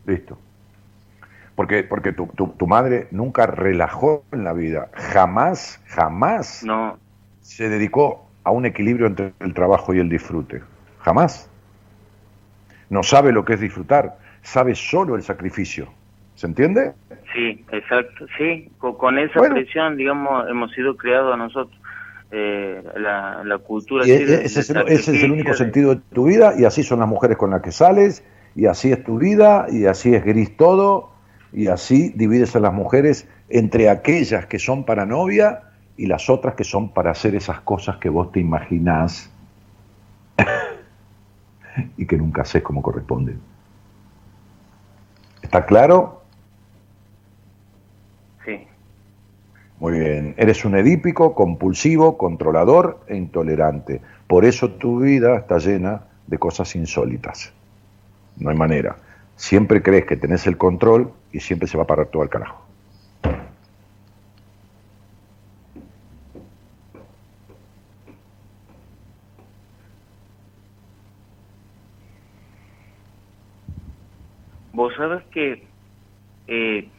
Listo. 0.06 0.38
Porque, 1.56 1.82
porque 1.84 2.12
tu, 2.12 2.26
tu, 2.26 2.66
madre 2.66 3.08
nunca 3.10 3.46
relajó 3.46 4.24
en 4.30 4.44
la 4.44 4.52
vida, 4.52 4.90
jamás, 4.92 5.82
jamás 5.86 6.62
no. 6.62 6.98
se 7.40 7.70
dedicó 7.70 8.28
a 8.44 8.50
un 8.50 8.66
equilibrio 8.66 9.06
entre 9.06 9.32
el 9.40 9.54
trabajo 9.54 9.94
y 9.94 9.98
el 9.98 10.10
disfrute. 10.10 10.62
Jamás. 11.00 11.50
No 12.90 13.02
sabe 13.02 13.32
lo 13.32 13.44
que 13.44 13.54
es 13.54 13.60
disfrutar, 13.60 14.18
sabe 14.42 14.74
solo 14.74 15.16
el 15.16 15.22
sacrificio. 15.22 15.88
¿Se 16.34 16.46
entiende? 16.46 16.92
Sí, 17.32 17.64
exacto. 17.72 18.26
Sí, 18.36 18.70
con, 18.78 19.18
esa 19.18 19.40
presión, 19.40 19.96
digamos, 19.96 20.48
hemos 20.50 20.70
sido 20.72 20.96
creados 20.96 21.36
nosotros. 21.38 21.80
Eh, 22.32 22.82
la, 22.96 23.58
cultura. 23.64 24.04
ese, 24.04 24.44
es 24.44 25.08
el, 25.08 25.30
único 25.30 25.54
sentido 25.54 25.94
de 25.94 26.00
tu 26.12 26.26
vida 26.26 26.54
y 26.58 26.64
así 26.64 26.82
son 26.82 26.98
las 26.98 27.08
mujeres 27.08 27.36
con 27.36 27.50
las 27.50 27.62
que 27.62 27.70
sales 27.70 28.24
y 28.56 28.66
así 28.66 28.90
es 28.90 29.04
tu 29.04 29.18
vida 29.18 29.66
y 29.70 29.86
así 29.86 30.12
es 30.12 30.24
gris 30.24 30.56
todo 30.56 31.15
y 31.56 31.68
así 31.68 32.12
divides 32.14 32.54
a 32.54 32.60
las 32.60 32.74
mujeres 32.74 33.26
entre 33.48 33.88
aquellas 33.88 34.44
que 34.44 34.58
son 34.58 34.84
para 34.84 35.06
novia 35.06 35.62
y 35.96 36.04
las 36.04 36.28
otras 36.28 36.54
que 36.54 36.64
son 36.64 36.90
para 36.90 37.12
hacer 37.12 37.34
esas 37.34 37.60
cosas 37.60 37.96
que 37.96 38.10
vos 38.10 38.30
te 38.30 38.40
imaginás 38.40 39.30
y 41.96 42.06
que 42.06 42.18
nunca 42.18 42.42
haces 42.42 42.62
como 42.62 42.82
corresponde. 42.82 43.36
¿Está 45.40 45.64
claro? 45.64 46.22
Muy 49.78 49.98
bien, 49.98 50.34
eres 50.38 50.64
un 50.64 50.74
edípico, 50.74 51.34
compulsivo, 51.34 52.18
controlador 52.18 53.00
e 53.08 53.16
intolerante. 53.16 54.00
Por 54.26 54.44
eso 54.44 54.72
tu 54.72 55.00
vida 55.00 55.36
está 55.36 55.58
llena 55.58 56.02
de 56.26 56.38
cosas 56.38 56.74
insólitas. 56.76 57.52
No 58.38 58.50
hay 58.50 58.56
manera 58.56 58.96
siempre 59.36 59.82
crees 59.82 60.06
que 60.06 60.16
tenés 60.16 60.46
el 60.46 60.56
control 60.56 61.12
y 61.30 61.40
siempre 61.40 61.68
se 61.68 61.76
va 61.76 61.84
a 61.84 61.86
parar 61.86 62.08
todo 62.08 62.22
al 62.22 62.30
carajo. 62.30 62.66
Vos 74.72 74.92
sabes 74.94 75.24
que 75.32 75.66
eh, 76.48 76.90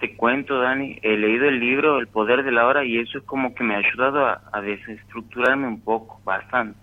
te 0.00 0.16
cuento, 0.16 0.60
Dani, 0.60 0.98
he 1.02 1.16
leído 1.16 1.46
el 1.46 1.60
libro 1.60 1.98
El 1.98 2.08
Poder 2.08 2.42
de 2.42 2.52
la 2.52 2.66
Hora 2.66 2.84
y 2.84 2.98
eso 2.98 3.18
es 3.18 3.24
como 3.24 3.54
que 3.54 3.64
me 3.64 3.74
ha 3.74 3.78
ayudado 3.78 4.24
a, 4.26 4.40
a 4.50 4.60
desestructurarme 4.62 5.66
un 5.66 5.80
poco, 5.82 6.20
bastante. 6.24 6.78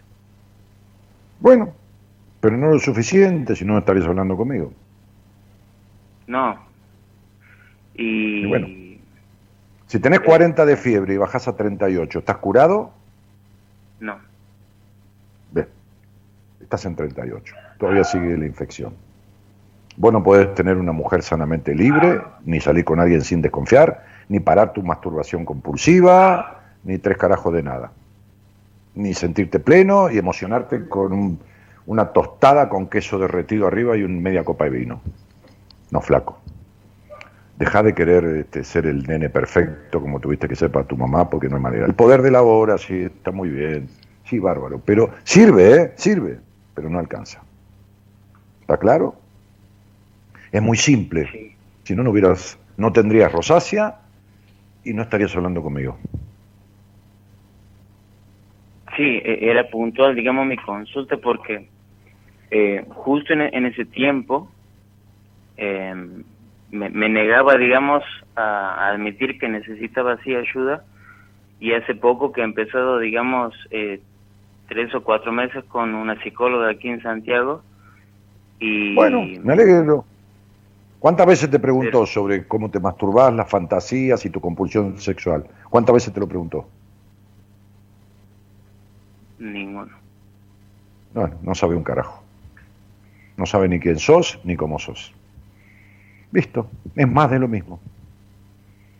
Bueno, 1.40 1.73
pero 2.40 2.57
no 2.57 2.69
lo 2.69 2.80
suficiente 2.80 3.56
si 3.56 3.65
no 3.65 3.77
estarías 3.77 4.06
hablando 4.06 4.38
conmigo. 4.38 4.72
No. 6.28 6.58
Y, 7.96 8.44
Y 8.44 8.46
bueno. 8.48 8.68
Si 9.88 10.00
tenés 10.00 10.20
40 10.22 10.66
de 10.66 10.78
fiebre 10.78 11.14
y 11.14 11.18
bajás 11.18 11.48
a 11.48 11.56
38, 11.56 12.20
¿estás 12.20 12.38
curado? 12.38 12.92
no. 14.00 14.18
Ve, 15.52 15.68
estás 16.60 16.86
en 16.86 16.96
38, 16.96 17.56
todavía 17.78 18.04
sigue 18.04 18.36
la 18.38 18.46
infección. 18.46 18.94
Vos 19.98 20.12
no 20.12 20.22
podés 20.24 20.54
tener 20.56 20.76
una 20.78 20.92
mujer 20.92 21.22
sanamente 21.24 21.74
libre, 21.74 22.20
ni 22.44 22.60
salir 22.60 22.84
con 22.84 23.00
alguien 23.00 23.22
sin 23.22 23.42
desconfiar, 23.42 24.04
ni 24.28 24.40
parar 24.42 24.74
tu 24.74 24.82
masturbación 24.84 25.46
compulsiva, 25.46 26.64
ni 26.84 26.98
tres 26.98 27.18
carajos 27.18 27.54
de 27.54 27.64
nada. 27.64 27.92
Ni 28.96 29.14
sentirte 29.14 29.60
pleno 29.60 30.10
y 30.12 30.18
emocionarte 30.18 30.90
con 30.90 31.14
un- 31.14 31.40
una 31.86 32.08
tostada 32.12 32.68
con 32.68 32.88
queso 32.88 33.20
derretido 33.20 33.68
arriba 33.68 33.96
y 33.96 34.04
una 34.04 34.20
media 34.20 34.44
copa 34.44 34.66
de 34.66 34.72
vino. 34.72 35.00
No, 35.96 36.02
flaco. 36.02 36.38
Deja 37.56 37.82
de 37.82 37.96
querer 37.96 38.26
este, 38.26 38.66
ser 38.66 38.86
el 38.86 39.04
nene 39.04 39.30
perfecto 39.30 40.02
como 40.02 40.20
tuviste 40.20 40.46
que 40.50 40.56
ser 40.58 40.70
para 40.70 40.86
tu 40.86 40.98
mamá, 40.98 41.30
porque 41.30 41.48
no 41.48 41.56
hay 41.56 41.62
manera. 41.62 41.86
El 41.86 41.94
poder 41.94 42.22
de 42.22 42.32
la 42.32 42.42
hora, 42.42 42.78
sí, 42.78 43.04
está 43.04 43.32
muy 43.32 43.48
bien. 43.48 43.88
Sí, 44.26 44.38
bárbaro. 44.40 44.82
Pero 44.86 45.12
sirve, 45.24 45.74
¿eh? 45.74 45.92
Sirve, 45.96 46.40
pero 46.74 46.90
no 46.90 47.00
alcanza. 47.00 47.42
¿Está 48.60 48.76
claro? 48.76 49.16
Es 50.52 50.62
muy 50.62 50.76
simple. 50.76 51.30
Sí. 51.32 51.56
Si 51.86 51.96
no, 51.96 52.04
no 52.04 52.10
hubieras, 52.12 52.60
no 52.76 52.92
tendrías 52.92 53.32
rosácea 53.32 53.96
y 54.84 54.92
no 54.92 55.04
estarías 55.04 55.34
hablando 55.34 55.62
conmigo. 55.64 55.98
Sí, 58.98 59.22
e- 59.24 59.50
era 59.50 59.70
puntual, 59.70 60.14
digamos, 60.14 60.46
mi 60.46 60.58
consulta 60.58 61.16
porque 61.16 61.70
eh, 62.52 62.86
justo 62.90 63.32
en, 63.32 63.44
en 63.44 63.66
ese 63.68 63.86
tiempo 63.86 64.52
eh, 65.57 65.94
me, 66.72 66.90
me 66.90 67.10
negaba, 67.10 67.56
digamos, 67.57 68.03
a, 68.36 68.41
a 68.76 68.90
admitir 68.90 69.38
que 69.40 69.48
necesitaba 69.48 70.14
así 70.14 70.36
ayuda 70.36 70.84
y 71.60 71.73
hace 71.73 71.95
poco 71.95 72.32
que 72.32 72.41
he 72.41 72.44
empezado, 72.44 72.99
digamos, 72.99 73.53
eh, 73.72 74.02
tres 74.68 74.94
o 74.95 75.03
cuatro 75.03 75.32
meses 75.32 75.64
con 75.65 75.94
una 75.95 76.22
psicóloga 76.22 76.69
aquí 76.69 76.90
en 76.90 77.02
Santiago 77.02 77.61
y 78.60 78.95
Bueno, 78.95 79.22
me 79.44 79.53
alegro. 79.53 80.06
¿Cuántas 80.99 81.27
veces 81.27 81.49
te 81.52 81.60
preguntó 81.60 81.91
Pero- 81.99 82.06
sobre 82.07 82.48
cómo 82.48 82.72
te 82.72 82.80
masturbás, 82.80 83.32
las 83.34 83.49
fantasías 83.49 84.26
y 84.26 84.30
tu 84.32 84.41
compulsión 84.41 84.98
sexual? 84.99 85.45
¿Cuántas 85.69 85.94
veces 85.94 86.14
te 86.14 86.19
lo 86.19 86.27
preguntó? 86.27 86.68
ninguno. 89.40 89.91
No, 91.14 91.30
no 91.44 91.56
sabe 91.56 91.76
un 91.76 91.84
carajo. 91.84 92.23
No 93.38 93.45
sabe 93.45 93.68
ni 93.68 93.80
quién 93.80 93.99
sos 93.99 94.40
ni 94.44 94.56
cómo 94.56 94.80
sos. 94.80 95.14
Listo, 96.32 96.70
es 96.96 97.08
más 97.08 97.32
de 97.32 97.40
lo 97.40 97.48
mismo. 97.48 97.80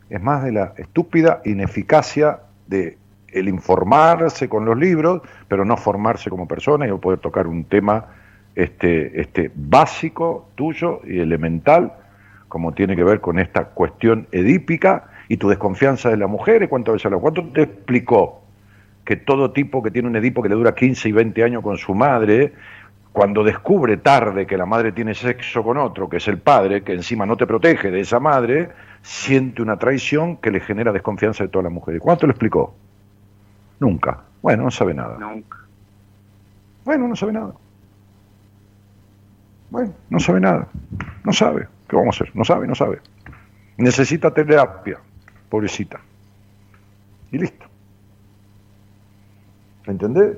Es 0.10 0.22
más 0.22 0.44
de 0.44 0.52
la 0.52 0.74
estúpida 0.78 1.42
ineficacia 1.46 2.40
de 2.68 2.98
el 3.36 3.50
informarse 3.50 4.48
con 4.48 4.64
los 4.64 4.78
libros, 4.78 5.22
pero 5.48 5.66
no 5.66 5.76
formarse 5.76 6.30
como 6.30 6.48
persona 6.48 6.88
y 6.88 6.92
poder 6.94 7.20
tocar 7.20 7.48
un 7.48 7.66
tema 7.66 8.06
este, 8.56 9.20
este 9.20 9.52
básico 9.54 10.50
tuyo 10.56 11.02
y 11.06 11.20
elemental, 11.20 11.92
como 12.48 12.74
tiene 12.74 12.96
que 12.96 13.04
ver 13.04 13.20
con 13.20 13.38
esta 13.40 13.66
cuestión 13.66 14.28
edípica 14.32 15.10
y 15.28 15.36
tu 15.36 15.50
desconfianza 15.50 16.10
de 16.10 16.18
la 16.18 16.28
mujer. 16.28 16.64
¿Y 16.64 16.68
cuántas 16.68 16.94
veces 16.94 17.08
habló? 17.08 17.20
¿Cuánto 17.20 17.44
te 17.50 17.64
explicó 17.64 18.42
que 19.04 19.16
todo 19.16 19.52
tipo 19.52 19.84
que 19.84 19.92
tiene 19.92 20.08
un 20.08 20.16
Edipo 20.16 20.42
que 20.42 20.50
le 20.50 20.56
dura 20.56 20.74
15 20.74 21.10
y 21.10 21.12
20 21.12 21.44
años 21.44 21.62
con 21.62 21.78
su 21.78 21.94
madre, 21.94 22.54
cuando 23.16 23.46
descubre 23.46 23.96
tarde 23.96 24.46
que 24.46 24.58
la 24.58 24.66
madre 24.66 24.92
tiene 24.92 25.16
sexo 25.16 25.64
con 25.64 25.78
otro, 25.78 26.10
que 26.10 26.18
es 26.18 26.28
el 26.28 26.38
padre, 26.38 26.84
que 26.84 26.92
encima 26.92 27.26
no 27.26 27.38
te 27.38 27.48
protege 27.48 27.90
de 27.90 28.02
esa 28.02 28.20
madre, 28.20 28.72
siente 29.02 29.62
una 29.62 29.78
traición 29.78 30.36
que 30.36 30.52
le 30.52 30.60
genera 30.60 30.92
desconfianza 30.92 31.46
de 31.46 31.48
todas 31.48 31.64
las 31.64 31.72
mujeres. 31.72 32.02
¿Cuánto 32.02 32.28
lo 32.28 32.34
explicó? 32.34 32.76
Nunca. 33.80 34.22
Bueno, 34.42 34.64
no 34.64 34.70
sabe 34.70 34.94
nada. 34.94 35.18
Nunca. 35.18 35.60
Bueno, 36.84 37.08
no 37.08 37.16
sabe 37.16 37.32
nada. 37.32 37.54
Bueno, 39.70 39.94
no 40.10 40.20
sabe 40.20 40.42
nada. 40.42 40.68
No 41.24 41.32
sabe. 41.32 41.70
¿Qué 41.88 41.96
vamos 41.96 42.20
a 42.20 42.24
hacer? 42.26 42.36
No 42.36 42.44
sabe, 42.44 42.68
no 42.68 42.76
sabe. 42.76 43.00
Necesita 43.78 44.34
terapia, 44.34 45.00
pobrecita. 45.48 46.02
Y 47.32 47.38
listo. 47.38 47.66
¿Entendés? 49.86 50.36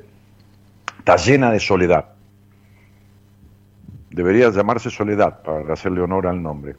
Está 0.99 1.15
llena 1.15 1.49
de 1.49 1.59
soledad. 1.59 2.16
Debería 4.17 4.49
llamarse 4.49 4.89
soledad 4.89 5.43
para 5.43 5.71
hacerle 5.71 6.01
honor 6.01 6.25
al 6.25 6.41
nombre. 6.41 6.75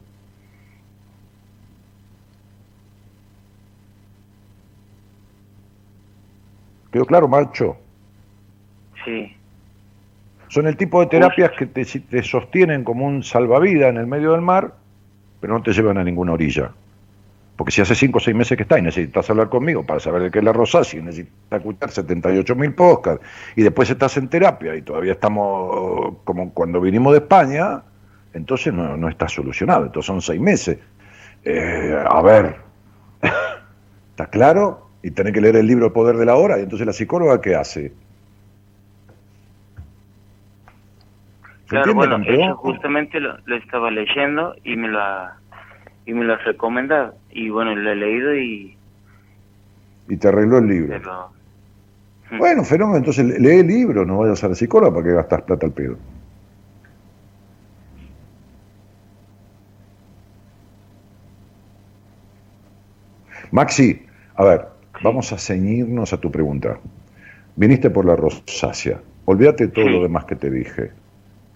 ¿Quedó 6.91 7.05
claro, 7.05 7.29
macho? 7.29 7.77
Sí, 9.05 9.37
Son 10.49 10.67
el 10.67 10.75
tipo 10.75 10.99
de 10.99 11.07
terapias 11.07 11.51
que 11.57 11.65
te, 11.67 11.85
te 11.85 12.23
sostienen 12.23 12.83
como 12.83 13.05
un 13.05 13.23
salvavidas 13.23 13.89
en 13.91 13.97
el 13.97 14.07
medio 14.07 14.33
del 14.33 14.41
mar, 14.41 14.75
pero 15.39 15.53
no 15.53 15.63
te 15.63 15.71
llevan 15.71 15.97
a 15.97 16.03
ninguna 16.03 16.33
orilla. 16.33 16.73
Porque 17.59 17.73
si 17.73 17.81
hace 17.81 17.93
5 17.93 18.17
o 18.17 18.21
6 18.21 18.37
meses 18.37 18.55
que 18.55 18.63
estás 18.63 18.79
y 18.79 18.83
necesitas 18.83 19.29
hablar 19.29 19.49
conmigo 19.49 19.85
para 19.85 19.99
saber 19.99 20.21
de 20.21 20.31
qué 20.31 20.39
es 20.39 20.45
la 20.45 20.53
rosácea 20.53 21.01
y 21.01 21.03
necesitas 21.03 21.59
escuchar 21.59 21.91
78 21.91 22.55
mil 22.55 22.73
podcasts 22.73 23.21
y 23.53 23.63
después 23.63 23.89
estás 23.89 24.15
en 24.15 24.29
terapia 24.29 24.77
y 24.77 24.81
todavía 24.81 25.11
estamos 25.11 26.19
como 26.23 26.53
cuando 26.53 26.79
vinimos 26.79 27.11
de 27.11 27.19
España, 27.19 27.81
entonces 28.33 28.73
no, 28.73 28.95
no 28.95 29.09
está 29.09 29.27
solucionado. 29.27 29.87
Entonces 29.87 30.07
son 30.07 30.21
6 30.21 30.39
meses. 30.39 30.79
Eh, 31.43 32.01
a 32.09 32.21
ver, 32.21 32.55
¿está 34.11 34.27
claro? 34.27 34.87
Y 35.03 35.11
tenés 35.11 35.33
que 35.33 35.41
leer 35.41 35.57
el 35.57 35.67
libro 35.67 35.87
El 35.87 35.91
Poder 35.91 36.15
de 36.15 36.25
la 36.25 36.37
Hora 36.37 36.59
y 36.59 36.61
entonces 36.61 36.87
la 36.87 36.93
psicóloga 36.93 37.41
¿qué 37.41 37.55
hace? 37.55 37.91
¿Se 41.65 41.75
Claro, 41.75 41.93
bueno, 41.93 42.21
eso 42.25 42.55
justamente 42.55 43.19
lo, 43.19 43.37
lo 43.43 43.55
estaba 43.57 43.91
leyendo 43.91 44.55
y 44.63 44.77
me 44.77 44.87
lo 44.87 45.01
ha, 45.01 45.35
y 46.05 46.13
me 46.13 46.23
lo 46.23 46.35
has 46.35 46.43
recomendado. 46.45 47.18
Y 47.29 47.49
bueno, 47.49 47.75
lo 47.75 47.91
he 47.91 47.95
leído 47.95 48.35
y... 48.35 48.77
Y 50.07 50.17
te 50.17 50.27
arregló 50.27 50.57
el 50.57 50.67
libro. 50.67 50.97
Pero, 50.99 51.31
Bueno, 52.39 52.63
fenómeno, 52.63 52.97
entonces 52.97 53.25
le- 53.25 53.39
lee 53.39 53.59
el 53.59 53.67
libro, 53.67 54.05
no 54.05 54.17
vayas 54.19 54.43
a 54.43 54.49
la 54.49 54.55
psicóloga 54.55 54.93
para 54.95 55.05
que 55.05 55.13
gastas 55.13 55.41
plata 55.43 55.65
al 55.67 55.73
pedo. 55.73 55.97
Maxi, 63.51 63.87
a 64.35 64.43
ver, 64.43 64.61
vamos 65.05 65.31
a 65.33 65.37
ceñirnos 65.37 66.13
a 66.13 66.19
tu 66.23 66.29
pregunta. 66.31 66.79
Viniste 67.55 67.89
por 67.89 68.05
la 68.05 68.15
rosácea. 68.15 69.01
Olvídate 69.25 69.67
todo 69.69 69.89
lo 69.89 70.01
demás 70.03 70.25
que 70.25 70.35
te 70.35 70.49
dije. 70.51 70.93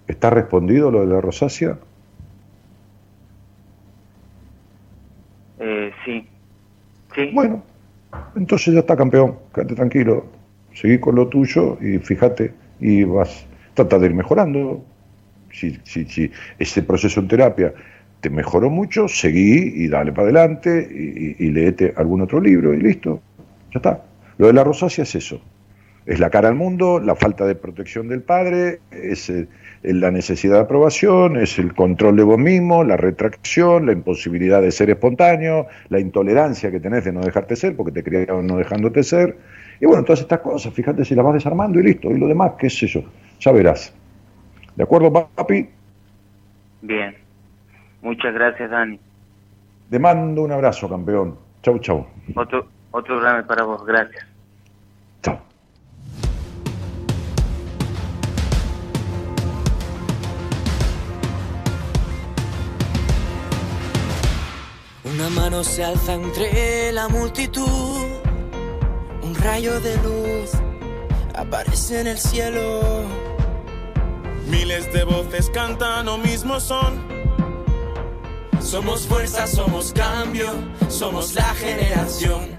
¿Está 0.08 0.30
respondido 0.30 0.91
lo 0.91 1.02
de 1.02 1.08
la 1.08 1.22
rosácea? 1.22 1.80
eh, 5.58 5.91
sí. 6.06 6.30
Bueno, 7.34 7.64
entonces 8.35 8.73
ya 8.73 8.80
está 8.80 8.95
campeón, 8.95 9.35
quédate 9.53 9.76
tranquilo, 9.76 10.26
seguí 10.73 10.99
con 10.99 11.15
lo 11.15 11.27
tuyo 11.27 11.77
y 11.81 11.98
fíjate 11.99 12.53
y 12.80 13.03
vas, 13.03 13.45
trata 13.73 13.99
de 13.99 14.07
ir 14.07 14.14
mejorando. 14.14 14.84
Si, 15.52 15.77
si, 15.84 16.06
si 16.06 16.31
ese 16.57 16.81
proceso 16.81 17.19
en 17.19 17.27
terapia 17.27 17.73
te 18.22 18.30
mejoró 18.30 18.69
mucho, 18.69 19.07
seguí 19.07 19.84
y 19.84 19.88
dale 19.88 20.11
para 20.11 20.23
adelante 20.23 20.88
y, 21.38 21.52
léete 21.52 21.94
algún 21.98 22.22
otro 22.22 22.40
libro 22.40 22.73
y 22.73 22.81
listo, 22.81 23.22
ya 23.72 23.80
está. 23.80 24.03
Lo 24.38 24.48
de 24.48 24.53
la 24.53 24.64
rosácea 24.64 25.03
es 25.03 25.14
eso, 25.14 25.41
es 26.06 26.19
la 26.19 26.30
cara 26.30 26.48
al 26.48 26.56
mundo, 26.56 26.99
la 26.99 27.15
falta 27.15 27.45
de 27.45 27.53
protección 27.53 28.07
del 28.07 28.22
padre, 28.22 28.80
es 28.91 29.30
la 29.84 30.11
necesidad 30.11 30.55
de 30.55 30.61
aprobación, 30.61 31.38
es 31.38 31.60
el 31.60 31.73
control 31.73 32.15
de 32.15 32.23
vos 32.23 32.39
mismo, 32.39 32.84
la 32.84 32.95
retracción, 32.95 33.85
la 33.85 33.91
imposibilidad 33.91 34.61
de 34.61 34.72
ser 34.72 34.89
espontáneo, 34.89 35.68
la 35.89 35.99
intolerancia 35.99 36.72
que 36.72 36.80
tenés 36.80 37.03
de 37.03 37.11
no 37.11 37.22
dejarte 37.22 37.55
ser, 37.55 37.76
porque 37.76 37.91
te 37.91 38.03
criaron 38.03 38.47
no 38.47 38.57
dejándote 38.57 39.03
ser. 39.03 39.38
Y 39.81 39.85
bueno, 39.85 40.03
todas 40.03 40.22
estas 40.22 40.39
cosas, 40.39 40.73
fíjate 40.73 41.03
si 41.03 41.15
las 41.15 41.26
vas 41.26 41.34
desarmando 41.34 41.80
y 41.80 41.84
listo. 41.84 42.10
Y 42.10 42.18
lo 42.18 42.27
demás, 42.27 42.53
qué 42.57 42.69
sé 42.69 42.88
yo, 42.88 43.03
ya 43.39 43.51
verás. 43.51 43.93
¿De 44.76 44.84
acuerdo, 44.84 45.11
papi? 45.11 45.68
Bien. 46.81 47.15
Muchas 48.01 48.34
gracias, 48.34 48.69
Dani. 48.69 48.99
Te 49.89 49.99
mando 49.99 50.43
un 50.43 50.51
abrazo, 50.51 50.89
campeón. 50.89 51.38
Chau, 51.61 51.80
chau. 51.80 52.05
Otro, 52.35 52.68
otro 52.91 53.19
grande 53.19 53.43
para 53.43 53.64
vos. 53.64 53.85
Gracias. 53.85 54.32
Mano 65.44 65.61
se 65.61 65.84
alza 65.84 66.14
entre 66.14 66.94
la 66.94 67.10
multitud, 67.10 67.98
un 69.24 69.36
rayo 69.36 69.78
de 69.82 69.98
luz 69.98 70.52
aparece 71.36 71.99
en 71.99 72.07
el 72.07 72.18
cielo. 72.18 73.03
Miles 74.48 74.94
de 74.94 75.03
voces 75.03 75.49
cantan 75.49 76.07
o 76.07 76.18
mismo 76.18 76.61
son. 76.61 76.94
Somos 78.61 79.06
fuerza, 79.06 79.45
somos 79.45 79.91
cambio, 79.91 80.49
somos 80.88 81.36
la 81.36 81.53
generación 81.56 82.57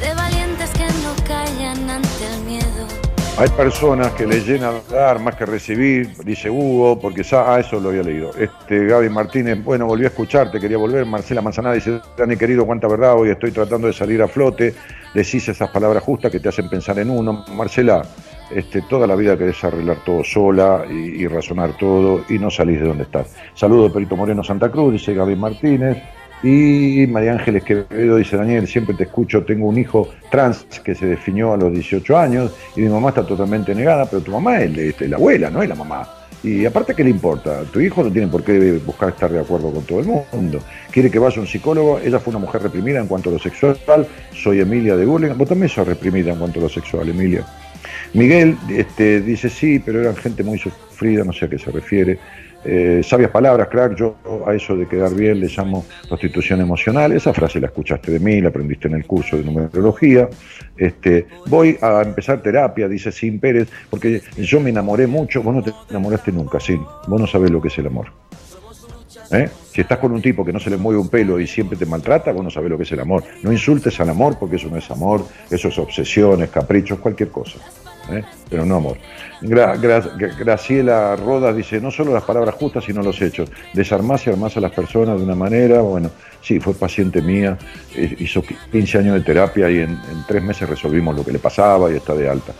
de 0.00 0.14
valientes 0.14 0.70
que 0.70 0.86
no 1.04 1.12
callan 1.26 1.90
ante 1.90 2.26
el 2.32 2.40
miedo 2.44 3.07
hay 3.38 3.48
personas 3.50 4.12
que 4.14 4.26
le 4.26 4.40
llenan 4.40 4.74
dar 4.90 5.20
más 5.20 5.36
que 5.36 5.46
recibir, 5.46 6.10
dice 6.24 6.50
Hugo, 6.50 6.98
porque 6.98 7.22
ah, 7.32 7.58
eso 7.60 7.78
lo 7.78 7.90
había 7.90 8.02
leído. 8.02 8.32
Este 8.36 8.84
Gaby 8.84 9.08
Martínez, 9.10 9.62
bueno, 9.62 9.86
volví 9.86 10.04
a 10.04 10.08
escucharte, 10.08 10.58
quería 10.58 10.76
volver. 10.76 11.06
Marcela 11.06 11.40
Manzanada 11.40 11.76
dice, 11.76 12.00
Dani 12.16 12.36
querido, 12.36 12.66
cuánta 12.66 12.88
verdad, 12.88 13.14
hoy 13.14 13.30
estoy 13.30 13.52
tratando 13.52 13.86
de 13.86 13.92
salir 13.92 14.20
a 14.22 14.26
flote. 14.26 14.74
Decís 15.14 15.48
esas 15.48 15.70
palabras 15.70 16.02
justas 16.02 16.32
que 16.32 16.40
te 16.40 16.48
hacen 16.48 16.68
pensar 16.68 16.98
en 16.98 17.10
uno. 17.10 17.44
Marcela, 17.54 18.02
este, 18.50 18.82
toda 18.82 19.06
la 19.06 19.14
vida 19.14 19.38
querés 19.38 19.62
arreglar 19.62 19.98
todo 20.04 20.24
sola 20.24 20.84
y, 20.90 21.22
y 21.22 21.28
razonar 21.28 21.76
todo 21.78 22.24
y 22.28 22.40
no 22.40 22.50
salís 22.50 22.80
de 22.80 22.88
donde 22.88 23.04
estás. 23.04 23.36
Saludo 23.54 23.92
Perito 23.92 24.16
Moreno 24.16 24.42
Santa 24.42 24.68
Cruz, 24.68 24.94
dice 24.94 25.14
Gaby 25.14 25.36
Martínez. 25.36 25.96
Y 26.42 27.06
María 27.08 27.32
Ángeles 27.32 27.64
Quevedo 27.64 28.16
dice, 28.16 28.36
Daniel, 28.36 28.68
siempre 28.68 28.94
te 28.94 29.04
escucho, 29.04 29.44
tengo 29.44 29.66
un 29.66 29.78
hijo 29.78 30.08
trans 30.30 30.64
que 30.84 30.94
se 30.94 31.06
definió 31.06 31.52
a 31.52 31.56
los 31.56 31.72
18 31.72 32.16
años 32.16 32.52
y 32.76 32.82
mi 32.82 32.88
mamá 32.88 33.08
está 33.08 33.26
totalmente 33.26 33.74
negada, 33.74 34.06
pero 34.06 34.22
tu 34.22 34.30
mamá 34.30 34.60
es, 34.60 35.00
la 35.00 35.16
abuela, 35.16 35.50
no 35.50 35.62
es 35.62 35.68
la 35.68 35.74
mamá. 35.74 36.08
Y 36.44 36.64
aparte, 36.64 36.94
¿qué 36.94 37.02
le 37.02 37.10
importa? 37.10 37.62
Tu 37.72 37.80
hijo 37.80 38.04
no 38.04 38.12
tiene 38.12 38.28
por 38.28 38.44
qué 38.44 38.80
buscar 38.86 39.08
estar 39.08 39.32
de 39.32 39.40
acuerdo 39.40 39.72
con 39.72 39.82
todo 39.82 39.98
el 39.98 40.06
mundo. 40.06 40.60
Quiere 40.92 41.10
que 41.10 41.18
vaya 41.18 41.40
un 41.40 41.48
psicólogo. 41.48 41.98
Ella 41.98 42.20
fue 42.20 42.30
una 42.30 42.38
mujer 42.38 42.62
reprimida 42.62 43.00
en 43.00 43.08
cuanto 43.08 43.30
a 43.30 43.32
lo 43.32 43.38
sexual. 43.40 43.76
Soy 44.32 44.60
Emilia 44.60 44.96
de 44.96 45.04
Burlingame. 45.04 45.36
Vos 45.36 45.48
también 45.48 45.68
sos 45.68 45.88
reprimida 45.88 46.32
en 46.32 46.38
cuanto 46.38 46.60
a 46.60 46.62
lo 46.62 46.68
sexual, 46.68 47.08
Emilia. 47.08 47.44
Miguel 48.14 48.56
este, 48.70 49.20
dice 49.20 49.50
sí, 49.50 49.80
pero 49.84 50.00
eran 50.00 50.14
gente 50.16 50.42
muy 50.42 50.58
sufrida, 50.58 51.24
no 51.24 51.32
sé 51.32 51.46
a 51.46 51.48
qué 51.48 51.58
se 51.58 51.72
refiere. 51.72 52.18
Eh, 52.64 53.02
sabias 53.04 53.30
palabras, 53.30 53.68
crack, 53.68 53.94
yo 53.94 54.16
a 54.46 54.52
eso 54.52 54.76
de 54.76 54.86
quedar 54.86 55.14
bien 55.14 55.40
le 55.40 55.46
llamo 55.46 55.84
prostitución 56.08 56.60
emocional. 56.60 57.12
Esa 57.12 57.32
frase 57.32 57.60
la 57.60 57.68
escuchaste 57.68 58.10
de 58.10 58.20
mí, 58.20 58.40
la 58.40 58.48
aprendiste 58.48 58.88
en 58.88 58.94
el 58.94 59.06
curso 59.06 59.36
de 59.36 59.44
numerología. 59.44 60.28
Este, 60.76 61.26
voy 61.46 61.78
a 61.80 62.02
empezar 62.02 62.42
terapia, 62.42 62.88
dice 62.88 63.12
Sin 63.12 63.38
Pérez, 63.38 63.68
porque 63.90 64.22
yo 64.36 64.60
me 64.60 64.70
enamoré 64.70 65.06
mucho, 65.06 65.42
vos 65.42 65.54
no 65.54 65.62
te 65.62 65.72
enamoraste 65.90 66.32
nunca, 66.32 66.58
Sin, 66.58 66.82
vos 67.06 67.20
no 67.20 67.26
sabés 67.26 67.50
lo 67.50 67.62
que 67.62 67.68
es 67.68 67.78
el 67.78 67.86
amor. 67.86 68.08
¿Eh? 69.30 69.48
Si 69.72 69.82
estás 69.82 69.98
con 69.98 70.12
un 70.12 70.22
tipo 70.22 70.44
que 70.44 70.52
no 70.52 70.58
se 70.58 70.70
le 70.70 70.78
mueve 70.78 70.98
un 70.98 71.08
pelo 71.08 71.38
y 71.38 71.46
siempre 71.46 71.76
te 71.76 71.84
maltrata, 71.84 72.32
vos 72.32 72.42
no 72.42 72.50
sabés 72.50 72.70
lo 72.70 72.76
que 72.76 72.84
es 72.84 72.92
el 72.92 73.00
amor. 73.00 73.24
No 73.42 73.52
insultes 73.52 73.98
al 74.00 74.08
amor 74.08 74.38
porque 74.38 74.56
eso 74.56 74.68
no 74.68 74.76
es 74.76 74.90
amor, 74.90 75.24
eso 75.50 75.68
es 75.68 75.78
obsesiones, 75.78 76.48
caprichos, 76.50 76.98
cualquier 76.98 77.28
cosa. 77.28 77.58
¿Eh? 78.10 78.24
pero 78.48 78.64
no 78.64 78.76
amor. 78.76 78.96
Graciela 79.40 81.16
Rodas 81.16 81.56
dice, 81.56 81.80
no 81.80 81.90
solo 81.90 82.12
las 82.12 82.24
palabras 82.24 82.54
justas, 82.54 82.84
sino 82.84 83.02
los 83.02 83.20
hechos. 83.20 83.50
Desarmás 83.72 84.26
y 84.26 84.30
armás 84.30 84.56
a 84.56 84.60
las 84.60 84.72
personas 84.72 85.18
de 85.18 85.24
una 85.24 85.34
manera, 85.34 85.80
bueno, 85.80 86.10
sí, 86.42 86.60
fue 86.60 86.74
paciente 86.74 87.22
mía, 87.22 87.56
eh, 87.94 88.16
hizo 88.18 88.42
15 88.72 88.98
años 88.98 89.14
de 89.14 89.20
terapia 89.20 89.70
y 89.70 89.78
en, 89.78 89.90
en 89.90 90.24
tres 90.26 90.42
meses 90.42 90.68
resolvimos 90.68 91.14
lo 91.16 91.24
que 91.24 91.32
le 91.32 91.38
pasaba 91.38 91.90
y 91.90 91.96
está 91.96 92.14
de 92.14 92.28
alta. 92.28 92.52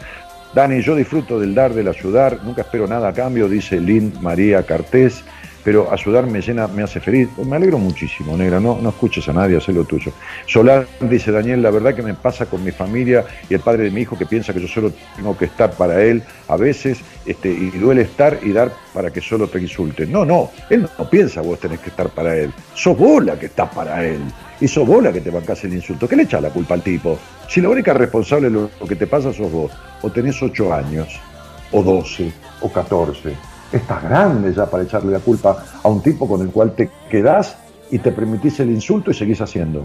Dani, 0.55 0.81
yo 0.81 0.97
disfruto 0.97 1.39
del 1.39 1.55
dar, 1.55 1.75
del 1.75 1.89
ayudar, 1.89 2.41
nunca 2.43 2.62
espero 2.62 2.87
nada 2.87 3.09
a 3.09 3.12
cambio, 3.12 3.49
dice 3.49 3.81
Lynn 3.81 4.15
María 4.23 4.62
Cartés 4.65 5.23
pero 5.65 5.93
ayudar 5.93 6.27
me 6.27 6.41
llena, 6.41 6.67
me 6.67 6.83
hace 6.83 7.01
feliz. 7.01 7.29
Me 7.39 7.57
alegro 7.57 7.79
muchísimo, 7.79 8.37
negra, 8.37 8.61
no, 8.61 8.79
no 8.81 8.89
escuches 8.91 9.29
a 9.29 9.33
nadie, 9.33 9.57
haz 9.57 9.69
lo 9.69 9.85
tuyo. 9.85 10.13
Solán 10.47 10.87
dice, 11.01 11.33
Daniel, 11.33 11.63
la 11.63 11.71
verdad 11.71 11.95
que 11.95 12.03
me 12.03 12.15
pasa 12.15 12.47
con 12.47 12.63
mi 12.65 12.71
familia 12.71 13.25
y 13.49 13.55
el 13.55 13.61
padre 13.61 13.85
de 13.85 13.91
mi 13.91 14.03
hijo 14.03 14.17
que 14.17 14.27
piensa 14.27 14.53
que 14.53 14.61
yo 14.61 14.69
solo 14.69 14.93
tengo 15.17 15.37
que 15.37 15.47
estar 15.47 15.73
para 15.73 16.03
él 16.03 16.23
a 16.49 16.57
veces, 16.57 16.99
este, 17.27 17.51
y 17.51 17.71
duele 17.71 18.03
estar 18.03 18.39
y 18.43 18.53
dar 18.53 18.73
para 18.93 19.11
que 19.11 19.21
solo 19.21 19.49
te 19.49 19.61
insulten. 19.61 20.11
No, 20.11 20.25
no, 20.25 20.51
él 20.71 20.89
no 20.99 21.11
piensa 21.11 21.41
vos 21.41 21.59
tenés 21.59 21.81
que 21.81 21.91
estar 21.91 22.09
para 22.11 22.37
él, 22.37 22.53
sos 22.75 22.97
vos 22.97 23.25
la 23.25 23.39
que 23.39 23.47
estás 23.47 23.69
para 23.71 24.05
él. 24.05 24.21
Y 24.61 24.67
sos 24.67 24.85
vos 24.87 25.01
la 25.01 25.13
que 25.13 25.21
te 25.21 25.31
bancás 25.31 25.63
el 25.65 25.75
insulto. 25.75 26.09
¿Qué 26.09 26.17
le 26.17 26.25
echa 26.25 26.41
la 26.41 26.51
culpa 26.51 26.75
al 26.75 26.83
tipo? 26.83 27.17
Si 27.49 27.61
la 27.61 27.69
única 27.69 27.95
responsable 27.95 28.51
de 28.51 28.55
lo 28.55 28.87
que 28.89 28.97
te 28.97 29.07
pasa 29.07 29.33
sos 29.33 29.53
vos, 29.53 29.71
o 30.03 30.11
tenés 30.11 30.43
ocho 30.43 30.75
años, 30.75 31.21
o 31.71 31.81
doce, 31.81 32.33
o 32.61 32.73
catorce 32.73 33.37
estás 33.73 34.03
grande 34.03 34.53
ya 34.53 34.66
para 34.66 34.85
echarle 34.85 35.12
la 35.12 35.20
culpa 35.20 35.65
a 35.82 35.89
un 35.89 36.03
tipo 36.03 36.27
con 36.28 36.40
el 36.40 36.51
cual 36.51 36.74
te 36.74 36.90
quedás 37.11 37.57
y 37.90 37.99
te 37.99 38.12
permitís 38.12 38.61
el 38.61 38.70
insulto 38.70 39.11
y 39.11 39.15
seguís 39.15 39.40
haciendo. 39.40 39.85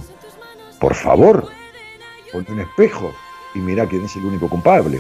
Por 0.79 0.95
favor, 0.95 1.47
ponte 2.31 2.51
un 2.51 2.59
espejo 2.59 3.11
y 3.55 3.59
mira 3.59 3.87
quién 3.87 4.05
es 4.05 4.15
el 4.15 4.25
único 4.25 4.49
culpable. 4.49 4.99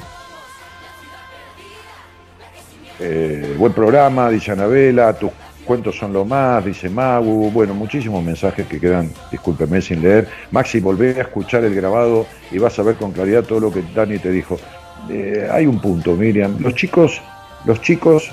Eh, 2.99 3.55
buen 3.57 3.73
programa, 3.73 4.29
dice 4.29 4.51
Anabela, 4.51 5.13
tus 5.13 5.31
cuentos 5.65 5.97
son 5.97 6.13
lo 6.13 6.25
más, 6.25 6.63
dice 6.63 6.89
Magu, 6.89 7.49
bueno, 7.51 7.73
muchísimos 7.73 8.23
mensajes 8.23 8.67
que 8.67 8.79
quedan, 8.79 9.11
discúlpeme 9.31 9.81
sin 9.81 10.01
leer. 10.01 10.29
Maxi, 10.51 10.79
volvé 10.79 11.17
a 11.17 11.23
escuchar 11.23 11.63
el 11.63 11.73
grabado 11.73 12.27
y 12.51 12.59
vas 12.59 12.77
a 12.79 12.83
ver 12.83 12.95
con 12.95 13.11
claridad 13.11 13.43
todo 13.43 13.59
lo 13.59 13.73
que 13.73 13.83
Dani 13.93 14.19
te 14.19 14.29
dijo. 14.29 14.57
Eh, 15.09 15.49
hay 15.51 15.65
un 15.65 15.79
punto, 15.81 16.13
Miriam, 16.13 16.57
los 16.59 16.75
chicos, 16.75 17.21
los 17.65 17.81
chicos 17.81 18.31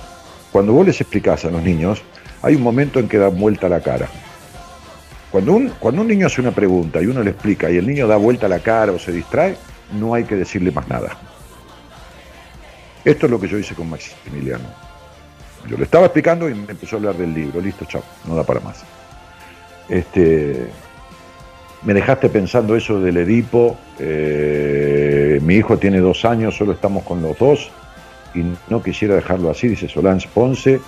cuando 0.52 0.72
vos 0.72 0.86
les 0.86 1.00
explicás 1.00 1.44
a 1.44 1.50
los 1.50 1.62
niños, 1.62 2.02
hay 2.42 2.56
un 2.56 2.62
momento 2.62 2.98
en 2.98 3.08
que 3.08 3.18
dan 3.18 3.38
vuelta 3.38 3.68
la 3.68 3.80
cara. 3.80 4.08
Cuando 5.30 5.52
un, 5.52 5.68
cuando 5.78 6.02
un 6.02 6.08
niño 6.08 6.26
hace 6.26 6.40
una 6.40 6.50
pregunta 6.50 7.00
y 7.00 7.06
uno 7.06 7.22
le 7.22 7.30
explica 7.30 7.70
y 7.70 7.76
el 7.76 7.86
niño 7.86 8.08
da 8.08 8.16
vuelta 8.16 8.48
la 8.48 8.58
cara 8.58 8.92
o 8.92 8.98
se 8.98 9.12
distrae, 9.12 9.56
no 9.92 10.14
hay 10.14 10.24
que 10.24 10.34
decirle 10.34 10.72
más 10.72 10.88
nada. 10.88 11.16
Esto 13.04 13.26
es 13.26 13.30
lo 13.30 13.40
que 13.40 13.46
yo 13.46 13.58
hice 13.58 13.74
con 13.74 13.88
Maximiliano. 13.88 14.64
Yo 15.68 15.76
le 15.76 15.84
estaba 15.84 16.06
explicando 16.06 16.48
y 16.48 16.54
me 16.54 16.72
empezó 16.72 16.96
a 16.96 16.98
hablar 16.98 17.14
del 17.14 17.32
libro. 17.32 17.60
Listo, 17.60 17.84
chao, 17.84 18.02
no 18.26 18.34
da 18.34 18.42
para 18.42 18.60
más. 18.60 18.82
Este, 19.88 20.66
me 21.82 21.94
dejaste 21.94 22.28
pensando 22.28 22.74
eso 22.74 23.00
del 23.00 23.18
Edipo. 23.18 23.78
Eh, 23.98 25.38
mi 25.42 25.54
hijo 25.54 25.78
tiene 25.78 26.00
dos 26.00 26.24
años, 26.24 26.56
solo 26.56 26.72
estamos 26.72 27.04
con 27.04 27.22
los 27.22 27.38
dos 27.38 27.70
y 28.34 28.44
no 28.68 28.82
quisiera 28.82 29.14
dejarlo 29.14 29.50
así, 29.50 29.68
dice 29.68 29.88
Solange 29.88 30.28
Ponce, 30.32 30.80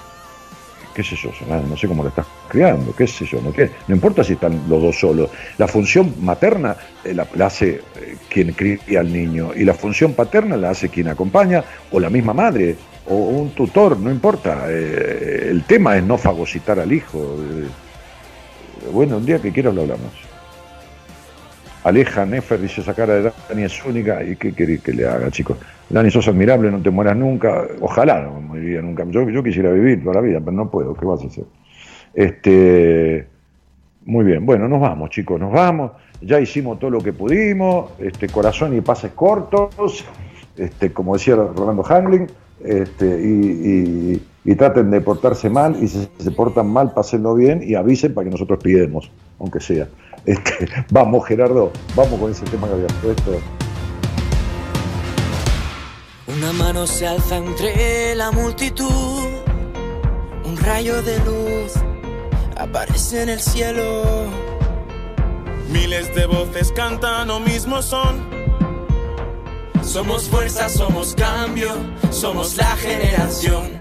qué 0.94 1.02
sé 1.02 1.16
yo, 1.16 1.31
Solange, 1.32 1.69
no 1.69 1.77
sé 1.77 1.89
cómo 1.89 2.02
lo 2.02 2.10
estás 2.10 2.27
criando, 2.48 2.94
qué 2.94 3.06
sé 3.06 3.24
yo, 3.24 3.40
no, 3.40 3.52
¿Qué? 3.52 3.70
no 3.89 3.94
importa 3.94 4.23
si 4.23 4.35
están 4.35 4.62
los 4.69 4.82
dos 4.82 4.98
solos, 4.98 5.31
la 5.59 5.66
función 5.66 6.14
materna 6.20 6.77
eh, 7.05 7.14
la, 7.14 7.27
hace 7.44 7.81
eh, 7.97 8.16
quien 8.28 8.52
cría 8.52 9.01
al 9.01 9.12
niño 9.12 9.52
y 9.55 9.64
la 9.64 9.74
función 9.74 10.14
paterna 10.14 10.56
la 10.56 10.70
hace 10.70 10.89
quien 10.89 11.09
acompaña 11.09 11.64
o 11.90 11.98
la 11.98 12.10
misma 12.10 12.32
madre 12.32 12.77
o 13.06 13.14
un 13.14 13.51
tutor, 13.51 13.98
no 13.98 14.10
importa, 14.10 14.66
eh, 14.69 15.48
el 15.51 15.64
tema 15.64 15.97
es 15.97 16.05
no 16.05 16.16
fagocitar 16.16 16.78
al 16.78 16.93
hijo. 16.93 17.36
bueno, 18.93 19.16
un 19.16 19.27
día 19.27 19.40
que 19.40 19.52
quieras 19.52 19.74
lo 19.74 19.82
hablamos. 19.82 20.31
Aleja 21.84 22.24
Nefer 22.24 22.60
dice 22.60 22.80
esa 22.80 22.94
cara 22.94 23.14
de 23.14 23.32
Dani 23.48 23.64
es 23.64 23.84
única. 23.84 24.22
¿Y 24.22 24.36
qué 24.36 24.52
querés 24.52 24.80
que 24.82 24.92
le 24.92 25.06
haga, 25.06 25.30
chicos? 25.30 25.56
Dani, 25.88 26.10
sos 26.10 26.28
admirable, 26.28 26.70
no 26.70 26.80
te 26.80 26.90
mueras 26.90 27.16
nunca. 27.16 27.66
Ojalá 27.80 28.20
no 28.20 28.40
moriría 28.40 28.80
nunca. 28.80 29.04
Yo, 29.09 29.28
yo 29.28 29.42
quisiera 29.42 29.70
vivir 29.72 30.02
toda 30.02 30.16
la 30.16 30.20
vida, 30.20 30.38
pero 30.40 30.52
no 30.52 30.70
puedo. 30.70 30.94
¿Qué 30.94 31.04
vas 31.04 31.22
a 31.22 31.26
hacer? 31.26 31.44
Este, 32.14 33.26
muy 34.04 34.24
bien. 34.24 34.46
Bueno, 34.46 34.68
nos 34.68 34.80
vamos, 34.80 35.10
chicos, 35.10 35.40
nos 35.40 35.52
vamos. 35.52 35.92
Ya 36.20 36.38
hicimos 36.38 36.78
todo 36.78 36.90
lo 36.90 37.00
que 37.00 37.12
pudimos. 37.12 37.90
Este, 37.98 38.28
corazón 38.28 38.76
y 38.76 38.80
pases 38.80 39.12
cortos. 39.12 40.04
Este, 40.56 40.92
como 40.92 41.14
decía 41.14 41.34
Rolando 41.34 41.82
Hangling. 41.82 42.28
Este, 42.64 43.06
y, 43.06 44.22
y, 44.44 44.54
traten 44.54 44.90
de 44.92 45.00
portarse 45.00 45.50
mal. 45.50 45.76
Y 45.82 45.88
si 45.88 46.09
se 46.16 46.30
portan 46.30 46.68
mal, 46.68 46.92
pásenlo 46.94 47.34
bien 47.34 47.60
y 47.64 47.74
avisen 47.74 48.14
para 48.14 48.26
que 48.26 48.30
nosotros 48.30 48.62
pidemos, 48.62 49.10
aunque 49.40 49.59
sea. 49.59 49.88
Este, 50.27 50.69
vamos, 50.90 51.27
Gerardo, 51.27 51.73
vamos 51.94 52.20
con 52.20 52.31
ese 52.31 52.44
tema 52.47 52.69
que 52.69 52.74
habías 52.74 52.93
puesto. 52.94 53.40
Una 56.27 56.53
mano 56.53 56.86
se 56.86 57.07
alza 57.07 57.36
entre 57.36 58.15
la 58.15 58.31
multitud, 58.31 59.24
un 60.44 60.57
rayo 60.57 61.03
de 61.03 61.19
luz 61.19 61.73
aparece 62.57 63.23
en 63.23 63.28
el 63.28 63.40
cielo. 63.40 64.03
Miles 65.69 66.15
de 66.15 66.27
voces 66.27 66.73
cantan 66.73 67.31
o 67.31 67.40
mismo 67.40 67.82
son. 67.82 68.31
Somos 69.82 70.28
fuerza, 70.28 70.69
somos 70.69 71.15
cambio, 71.15 71.70
somos 72.11 72.57
la 72.57 72.77
generación. 72.77 73.81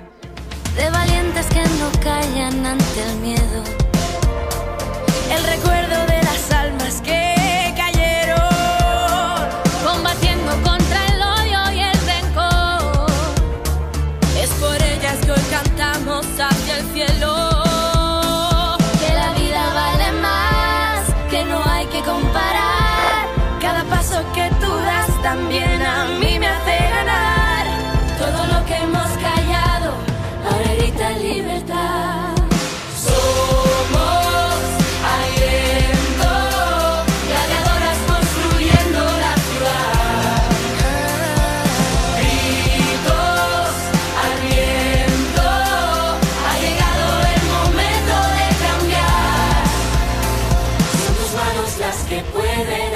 De 0.75 0.89
valientes 0.89 1.45
que 1.47 1.61
no 1.61 1.91
callan 2.01 2.65
ante 2.65 3.03
el 3.03 3.17
miedo. 3.19 3.63
El 5.29 5.43
recuerdo 5.43 6.05
de 6.07 6.20
almas 6.91 7.01
que 7.01 7.30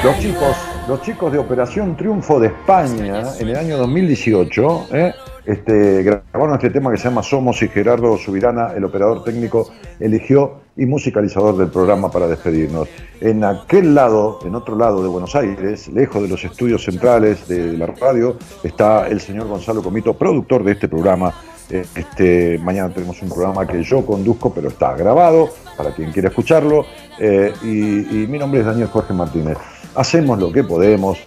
Los 0.06 0.20
chicos, 0.20 0.56
los 0.88 1.02
chicos 1.02 1.32
de 1.32 1.40
Operación 1.40 1.98
Triunfo 1.98 2.40
de 2.40 2.48
España 2.48 3.24
en 3.40 3.48
el 3.48 3.56
año 3.56 3.76
2018 3.78 4.88
¿eh? 4.94 5.14
este, 5.48 6.04
grabaron 6.04 6.54
este 6.54 6.70
tema 6.70 6.92
que 6.92 6.98
se 6.98 7.06
llama 7.06 7.24
Somos 7.24 7.60
y 7.64 7.70
Gerardo 7.70 8.16
Subirana, 8.16 8.74
el 8.76 8.84
operador 8.84 9.24
técnico, 9.24 9.68
eligió 10.00 10.60
y 10.78 10.86
musicalizador 10.86 11.58
del 11.58 11.70
programa 11.70 12.12
para 12.12 12.28
despedirnos. 12.28 12.88
En 13.20 13.44
aquel 13.44 13.96
lado, 13.96 14.42
en 14.46 14.54
otro 14.54 14.76
lado 14.76 15.02
de 15.02 15.10
Buenos 15.10 15.36
Aires, 15.36 15.88
lejos 15.88 16.22
de 16.22 16.28
los 16.28 16.44
estudios 16.44 16.84
centrales 16.84 17.48
de 17.48 17.76
la 17.76 17.88
radio, 17.88 18.38
está 18.64 19.08
el 19.08 19.20
señor 19.20 19.48
Gonzalo 19.48 19.82
Comito, 19.82 20.14
productor 20.14 20.64
de 20.64 20.74
este 20.74 20.88
programa. 20.88 21.34
Eh, 21.68 21.84
Este, 21.96 22.60
mañana 22.60 22.94
tenemos 22.94 23.20
un 23.24 23.30
programa 23.30 23.66
que 23.66 23.82
yo 23.82 24.06
conduzco, 24.06 24.54
pero 24.54 24.68
está 24.68 24.96
grabado 24.96 25.50
para 25.76 25.96
quien 25.96 26.12
quiera 26.12 26.30
escucharlo. 26.30 26.86
Eh, 27.18 27.52
y, 27.64 28.22
y 28.24 28.28
mi 28.28 28.38
nombre 28.38 28.60
es 28.60 28.68
Daniel 28.68 28.88
Jorge 28.90 29.12
Martínez. 29.16 29.58
Hacemos 29.96 30.40
lo 30.40 30.52
que 30.52 30.64
podemos, 30.64 31.18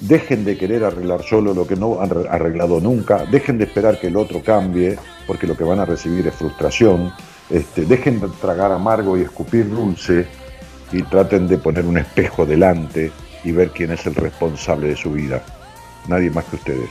dejen 0.00 0.44
de 0.44 0.56
querer 0.56 0.84
arreglar 0.84 1.22
solo 1.22 1.52
lo 1.52 1.66
que 1.66 1.76
no 1.76 2.00
han 2.00 2.10
arreglado 2.30 2.80
nunca, 2.80 3.24
dejen 3.30 3.58
de 3.58 3.64
esperar 3.64 4.00
que 4.00 4.06
el 4.06 4.16
otro 4.16 4.42
cambie, 4.42 4.98
porque 5.26 5.46
lo 5.46 5.56
que 5.56 5.64
van 5.64 5.80
a 5.80 5.84
recibir 5.84 6.26
es 6.26 6.34
frustración, 6.34 7.12
este, 7.50 7.84
dejen 7.84 8.20
de 8.20 8.28
tragar 8.40 8.72
amargo 8.72 9.16
y 9.16 9.22
escupir 9.22 9.68
dulce 9.68 10.26
y 10.92 11.02
traten 11.02 11.46
de 11.46 11.58
poner 11.58 11.84
un 11.84 11.98
espejo 11.98 12.46
delante 12.46 13.12
y 13.44 13.52
ver 13.52 13.70
quién 13.70 13.92
es 13.92 14.06
el 14.06 14.14
responsable 14.14 14.88
de 14.88 14.96
su 14.96 15.12
vida. 15.12 15.42
Nadie 16.08 16.30
más 16.30 16.44
que 16.46 16.56
ustedes. 16.56 16.90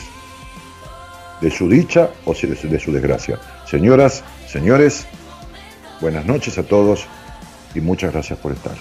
De 1.42 1.52
su 1.52 1.68
dicha 1.68 2.10
o 2.26 2.34
de 2.34 2.80
su 2.80 2.92
desgracia. 2.92 3.40
Señoras, 3.66 4.24
señores, 4.48 5.06
buenas 6.00 6.26
noches 6.26 6.58
a 6.58 6.64
todos 6.64 7.06
y 7.74 7.82
muchas 7.82 8.14
gracias 8.14 8.40
por 8.40 8.54
estar. 8.54 8.76